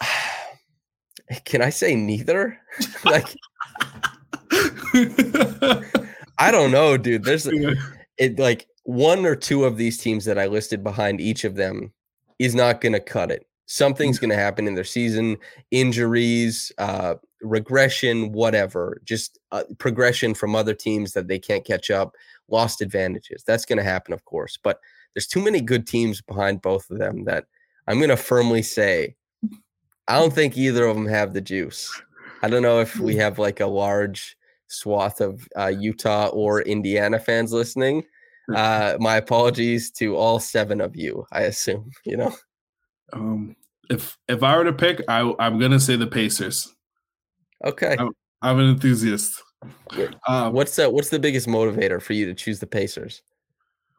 Can 1.44 1.62
I 1.62 1.70
say 1.70 1.94
neither? 1.94 2.58
like 3.04 3.26
I 6.38 6.50
don't 6.50 6.70
know, 6.70 6.96
dude. 6.96 7.24
There's 7.24 7.46
it 8.18 8.38
like 8.38 8.66
one 8.84 9.24
or 9.24 9.36
two 9.36 9.64
of 9.64 9.76
these 9.76 9.98
teams 9.98 10.24
that 10.24 10.38
I 10.38 10.46
listed 10.46 10.82
behind 10.82 11.20
each 11.20 11.44
of 11.44 11.54
them 11.54 11.92
is 12.38 12.54
not 12.54 12.80
going 12.80 12.92
to 12.92 13.00
cut 13.00 13.30
it. 13.30 13.46
Something's 13.66 14.18
going 14.18 14.30
to 14.30 14.36
happen 14.36 14.66
in 14.66 14.74
their 14.74 14.84
season, 14.84 15.36
injuries, 15.70 16.72
uh, 16.78 17.14
regression, 17.40 18.32
whatever, 18.32 19.00
just 19.04 19.38
uh, 19.52 19.62
progression 19.78 20.34
from 20.34 20.54
other 20.54 20.74
teams 20.74 21.12
that 21.12 21.28
they 21.28 21.38
can't 21.38 21.64
catch 21.64 21.90
up, 21.90 22.14
lost 22.48 22.82
advantages. 22.82 23.44
That's 23.44 23.64
going 23.64 23.78
to 23.78 23.84
happen, 23.84 24.12
of 24.12 24.24
course. 24.24 24.58
But 24.62 24.78
there's 25.14 25.26
too 25.26 25.42
many 25.42 25.60
good 25.60 25.86
teams 25.86 26.20
behind 26.20 26.62
both 26.62 26.90
of 26.90 26.98
them 26.98 27.24
that 27.24 27.46
I'm 27.86 27.98
going 27.98 28.10
to 28.10 28.16
firmly 28.16 28.62
say 28.62 29.14
I 30.08 30.18
don't 30.18 30.32
think 30.32 30.56
either 30.56 30.84
of 30.84 30.96
them 30.96 31.06
have 31.06 31.32
the 31.32 31.40
juice. 31.40 31.90
I 32.42 32.48
don't 32.48 32.62
know 32.62 32.80
if 32.80 32.98
we 32.98 33.16
have 33.24 33.38
like 33.38 33.60
a 33.60 33.66
large 33.66 34.36
swath 34.72 35.20
of 35.20 35.48
uh, 35.56 35.66
Utah 35.68 36.28
or 36.28 36.62
Indiana 36.62 37.18
fans 37.18 37.52
listening. 37.52 38.04
Uh, 38.54 38.96
my 38.98 39.16
apologies 39.16 39.90
to 39.92 40.16
all 40.16 40.40
seven 40.40 40.80
of 40.80 40.96
you. 40.96 41.24
I 41.32 41.42
assume 41.42 41.90
you 42.04 42.16
know. 42.16 42.34
Um, 43.12 43.56
if 43.90 44.18
if 44.28 44.42
I 44.42 44.56
were 44.56 44.64
to 44.64 44.72
pick, 44.72 45.02
I 45.08 45.32
I'm 45.38 45.58
gonna 45.58 45.80
say 45.80 45.96
the 45.96 46.06
Pacers. 46.06 46.74
Okay, 47.64 47.96
I'm, 47.98 48.10
I'm 48.40 48.58
an 48.58 48.70
enthusiast. 48.70 49.42
Um, 50.26 50.52
what's 50.52 50.76
the 50.76 50.90
what's 50.90 51.10
the 51.10 51.18
biggest 51.18 51.46
motivator 51.46 52.00
for 52.02 52.14
you 52.14 52.26
to 52.26 52.34
choose 52.34 52.58
the 52.58 52.66
Pacers? 52.66 53.22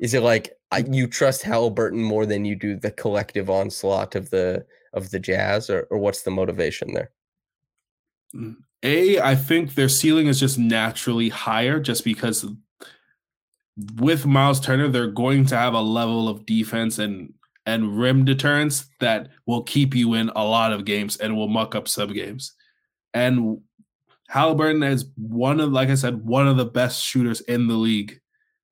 Is 0.01 0.13
it 0.13 0.21
like 0.21 0.57
you 0.89 1.07
trust 1.07 1.43
Haliburton 1.43 2.03
more 2.03 2.25
than 2.25 2.43
you 2.43 2.55
do 2.55 2.75
the 2.75 2.91
collective 2.91 3.49
onslaught 3.49 4.15
of 4.15 4.29
the 4.31 4.65
of 4.93 5.11
the 5.11 5.19
Jazz, 5.19 5.69
or, 5.69 5.87
or 5.89 5.97
what's 5.97 6.23
the 6.23 6.31
motivation 6.31 6.93
there? 6.93 7.11
A, 8.83 9.19
I 9.19 9.35
think 9.35 9.75
their 9.75 9.89
ceiling 9.89 10.27
is 10.27 10.39
just 10.39 10.59
naturally 10.59 11.29
higher, 11.29 11.79
just 11.79 12.03
because 12.03 12.45
with 13.95 14.25
Miles 14.25 14.59
Turner, 14.59 14.89
they're 14.89 15.07
going 15.07 15.45
to 15.47 15.57
have 15.57 15.73
a 15.73 15.81
level 15.81 16.27
of 16.27 16.45
defense 16.45 16.99
and 16.99 17.33
and 17.65 17.97
rim 17.97 18.25
deterrence 18.25 18.89
that 18.99 19.29
will 19.45 19.63
keep 19.63 19.95
you 19.95 20.15
in 20.15 20.29
a 20.35 20.43
lot 20.43 20.73
of 20.73 20.83
games 20.83 21.15
and 21.17 21.35
will 21.35 21.47
muck 21.47 21.75
up 21.75 21.87
sub 21.87 22.13
games. 22.13 22.53
And 23.13 23.61
Haliburton 24.29 24.85
is 24.85 25.05
one 25.15 25.61
of, 25.61 25.71
like 25.71 25.89
I 25.89 25.95
said, 25.95 26.25
one 26.25 26.47
of 26.47 26.57
the 26.57 26.65
best 26.65 27.01
shooters 27.01 27.39
in 27.41 27.67
the 27.67 27.75
league. 27.75 28.19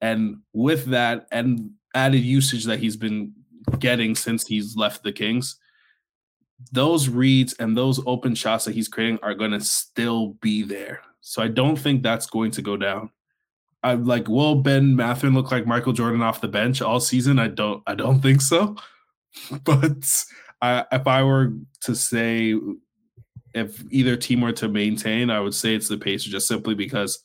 And 0.01 0.39
with 0.51 0.87
that 0.87 1.27
and 1.31 1.71
added 1.95 2.19
usage 2.19 2.65
that 2.65 2.79
he's 2.79 2.97
been 2.97 3.33
getting 3.79 4.15
since 4.15 4.45
he's 4.45 4.75
left 4.75 5.03
the 5.03 5.13
Kings, 5.13 5.57
those 6.71 7.09
reads 7.09 7.53
and 7.53 7.75
those 7.75 7.99
open 8.05 8.35
shots 8.35 8.65
that 8.65 8.75
he's 8.75 8.87
creating 8.87 9.19
are 9.23 9.33
going 9.33 9.51
to 9.51 9.61
still 9.61 10.29
be 10.41 10.63
there. 10.63 11.01
So 11.21 11.41
I 11.41 11.47
don't 11.47 11.77
think 11.77 12.03
that's 12.03 12.25
going 12.25 12.51
to 12.51 12.61
go 12.61 12.77
down. 12.77 13.09
I 13.83 13.95
like 13.95 14.27
will 14.27 14.55
Ben 14.55 14.95
Mathurin 14.95 15.33
look 15.33 15.51
like 15.51 15.65
Michael 15.65 15.93
Jordan 15.93 16.21
off 16.21 16.41
the 16.41 16.47
bench 16.47 16.81
all 16.81 16.99
season? 16.99 17.39
I 17.39 17.47
don't 17.47 17.81
I 17.87 17.95
don't 17.95 18.19
think 18.21 18.41
so. 18.41 18.75
But 19.63 20.05
I, 20.61 20.85
if 20.91 21.07
I 21.07 21.23
were 21.23 21.53
to 21.81 21.95
say 21.95 22.55
if 23.53 23.83
either 23.91 24.15
team 24.15 24.41
were 24.41 24.51
to 24.53 24.67
maintain, 24.67 25.29
I 25.29 25.39
would 25.39 25.55
say 25.55 25.75
it's 25.75 25.87
the 25.87 25.97
Pacers 25.97 26.31
just 26.31 26.47
simply 26.47 26.75
because 26.75 27.19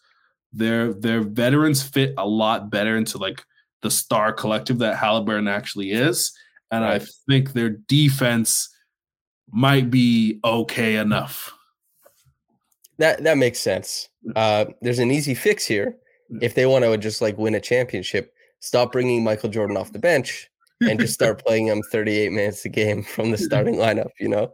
their 0.52 0.92
their 0.94 1.20
veterans 1.20 1.82
fit 1.82 2.14
a 2.16 2.26
lot 2.26 2.70
better 2.70 2.96
into 2.96 3.18
like 3.18 3.44
the 3.82 3.90
star 3.90 4.32
collective 4.32 4.78
that 4.78 4.96
Haliburton 4.96 5.50
actually 5.50 5.92
is. 5.92 6.32
And 6.70 6.84
right. 6.84 7.02
I 7.02 7.06
think 7.28 7.52
their 7.52 7.70
defense 7.70 8.68
might 9.51 9.90
be 9.90 10.40
okay 10.44 10.97
enough. 10.97 11.52
That 12.98 13.24
that 13.24 13.39
makes 13.39 13.59
sense. 13.59 14.09
Uh, 14.35 14.66
there's 14.81 14.98
an 14.98 15.10
easy 15.10 15.35
fix 15.35 15.66
here 15.66 15.97
if 16.40 16.55
they 16.55 16.66
want 16.66 16.85
to 16.85 16.97
just 16.98 17.20
like 17.20 17.39
win 17.39 17.55
a 17.55 17.60
championship, 17.60 18.32
stop 18.60 18.93
bringing 18.93 19.23
Michael 19.24 19.48
Jordan 19.48 19.77
off 19.77 19.93
the 19.93 19.98
bench 19.98 20.51
and 20.81 20.98
just 20.98 21.14
start 21.14 21.44
playing 21.47 21.66
him 21.66 21.82
38 21.90 22.32
minutes 22.32 22.64
a 22.64 22.68
game 22.68 23.02
from 23.02 23.31
the 23.31 23.39
starting 23.39 23.77
lineup. 23.77 24.10
You 24.18 24.28
know, 24.28 24.52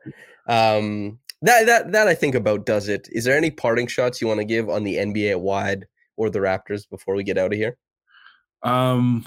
um, 0.49 1.19
that 1.43 1.67
that 1.67 1.93
that 1.93 2.09
I 2.09 2.15
think 2.15 2.35
about 2.35 2.67
does 2.67 2.89
it. 2.89 3.09
Is 3.13 3.25
there 3.25 3.37
any 3.37 3.51
parting 3.51 3.87
shots 3.87 4.21
you 4.21 4.29
want 4.29 4.41
to 4.41 4.45
give 4.45 4.69
on 4.69 4.85
the 4.85 4.97
NBA 4.97 5.41
wide 5.41 5.87
or 6.17 6.31
the 6.31 6.41
Raptors 6.41 6.89
before 6.89 7.15
we 7.15 7.25
get 7.25 7.39
out 7.39 7.53
of 7.53 7.59
here? 7.59 7.77
Um, 8.63 9.27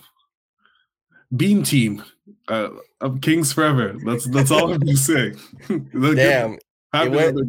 Beam 1.35 1.63
Team, 1.63 2.03
uh, 2.47 2.69
of 3.01 3.21
Kings 3.21 3.51
forever. 3.53 3.95
That's 4.05 4.25
that's 4.25 4.51
all 4.51 4.73
I'm 4.73 4.79
gonna 4.79 4.95
say. 4.95 5.33
Damn, 5.69 6.57
went, 6.93 7.39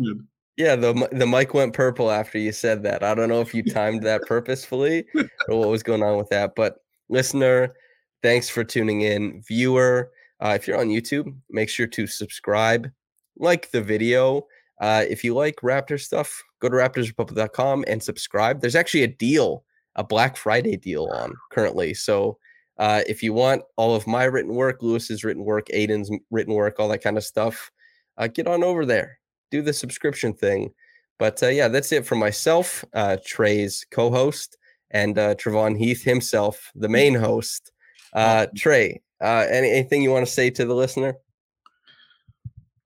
yeah, 0.57 0.74
the 0.77 1.09
the 1.12 1.27
mic 1.27 1.55
went 1.55 1.74
purple 1.74 2.11
after 2.11 2.39
you 2.39 2.53
said 2.53 2.82
that. 2.85 3.03
I 3.03 3.15
don't 3.15 3.28
know 3.28 3.40
if 3.40 3.55
you 3.55 3.62
timed 3.73 4.03
that 4.05 4.23
purposefully 4.23 5.07
or 5.48 5.61
what 5.61 5.69
was 5.69 5.82
going 5.82 6.03
on 6.03 6.16
with 6.16 6.28
that, 6.31 6.55
but 6.57 6.78
listener, 7.09 7.74
thanks 8.23 8.48
for 8.48 8.65
tuning 8.65 9.03
in. 9.03 9.43
Viewer, 9.47 10.11
uh, 10.40 10.53
if 10.57 10.66
you're 10.66 10.81
on 10.81 10.89
YouTube, 10.89 11.35
make 11.51 11.69
sure 11.69 11.86
to 11.86 12.07
subscribe, 12.07 12.90
like 13.39 13.70
the 13.70 13.82
video. 13.82 14.47
Uh, 14.81 15.05
if 15.09 15.24
you 15.24 15.35
like 15.35 15.57
Raptor 15.62 16.01
stuff, 16.01 16.43
go 16.61 16.69
to 16.69 16.77
raptorsrepublic.com 16.77 17.85
and 17.86 18.03
subscribe. 18.03 18.61
There's 18.61 18.74
actually 18.74 19.05
a 19.05 19.09
deal, 19.09 19.65
a 19.94 20.05
Black 20.05 20.36
Friday 20.36 20.77
deal 20.77 21.09
on 21.15 21.32
currently. 21.51 21.94
So 21.94 22.39
uh, 22.78 23.03
if 23.07 23.23
you 23.23 23.32
want 23.32 23.62
all 23.77 23.94
of 23.94 24.07
my 24.07 24.24
written 24.24 24.55
work, 24.55 24.82
Louis's 24.82 25.24
written 25.24 25.44
work, 25.44 25.69
Aiden's 25.69 26.11
written 26.31 26.55
work, 26.55 26.78
all 26.78 26.89
that 26.89 27.03
kind 27.03 27.16
of 27.16 27.24
stuff, 27.24 27.70
uh, 28.19 28.27
get 28.27 28.47
on 28.47 28.62
over 28.62 28.85
there 28.86 29.19
do 29.51 29.62
the 29.62 29.73
subscription 29.73 30.32
thing. 30.32 30.73
But 31.19 31.43
uh, 31.43 31.48
yeah, 31.48 31.69
that's 31.69 31.93
it 31.93 32.07
for 32.07 32.15
myself, 32.16 32.85
uh, 32.93 33.16
Tre's 33.24 33.86
co-host, 33.90 34.59
and 34.90 35.19
uh, 35.19 35.35
Trevon 35.36 35.78
Heath 35.78 36.03
himself, 36.03 36.70
the 36.74 36.89
main 36.89 37.15
host. 37.27 37.73
Uh, 38.12 38.47
Tre, 38.57 39.01
uh, 39.23 39.47
any, 39.51 39.70
anything 39.70 40.03
you 40.03 40.11
want 40.11 40.27
to 40.27 40.32
say 40.32 40.51
to 40.51 40.65
the 40.65 40.74
listener? 40.74 41.16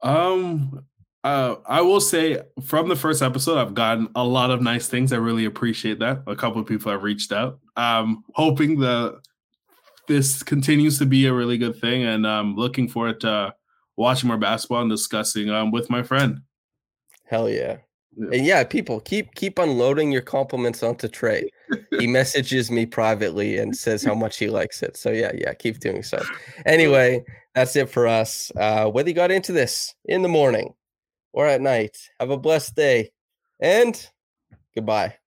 Um, 0.02 0.84
uh, 1.22 1.56
I 1.66 1.82
will 1.82 2.00
say 2.00 2.40
from 2.62 2.88
the 2.88 2.96
first 2.96 3.20
episode, 3.20 3.58
I've 3.58 3.74
gotten 3.74 4.08
a 4.14 4.24
lot 4.24 4.50
of 4.50 4.62
nice 4.62 4.88
things. 4.88 5.12
I 5.12 5.16
really 5.16 5.44
appreciate 5.44 5.98
that. 5.98 6.22
A 6.26 6.34
couple 6.34 6.60
of 6.60 6.66
people 6.66 6.90
have 6.90 7.02
reached 7.02 7.32
out. 7.32 7.58
Um, 7.76 8.24
hoping 8.34 8.80
that 8.80 9.20
this 10.10 10.42
continues 10.42 10.98
to 10.98 11.06
be 11.06 11.26
a 11.26 11.32
really 11.32 11.56
good 11.56 11.80
thing, 11.80 12.02
and 12.02 12.26
I'm 12.26 12.56
looking 12.56 12.88
forward 12.88 13.20
to 13.20 13.54
watching 13.96 14.26
more 14.26 14.38
basketball 14.38 14.82
and 14.82 14.90
discussing 14.90 15.50
um 15.50 15.70
with 15.70 15.88
my 15.88 16.02
friend. 16.02 16.40
Hell 17.26 17.48
yeah. 17.48 17.76
And 18.16 18.44
yeah, 18.44 18.64
people 18.64 18.98
keep 19.00 19.34
keep 19.36 19.58
unloading 19.60 20.10
your 20.10 20.22
compliments 20.22 20.82
onto 20.82 21.06
Tre. 21.06 21.48
he 21.98 22.06
messages 22.18 22.72
me 22.72 22.86
privately 22.86 23.58
and 23.58 23.76
says 23.76 24.02
how 24.02 24.14
much 24.14 24.36
he 24.36 24.48
likes 24.50 24.82
it. 24.82 24.96
So 24.96 25.10
yeah, 25.10 25.30
yeah, 25.32 25.54
keep 25.54 25.78
doing 25.78 26.02
so. 26.02 26.20
Anyway, 26.66 27.24
that's 27.54 27.76
it 27.76 27.88
for 27.88 28.08
us. 28.08 28.50
Uh, 28.56 28.90
whether 28.90 29.08
you 29.08 29.14
got 29.14 29.30
into 29.30 29.52
this 29.52 29.94
in 30.06 30.22
the 30.22 30.28
morning 30.28 30.74
or 31.32 31.46
at 31.46 31.60
night, 31.60 31.96
have 32.18 32.30
a 32.30 32.36
blessed 32.36 32.74
day 32.74 33.12
and 33.60 34.08
goodbye. 34.74 35.19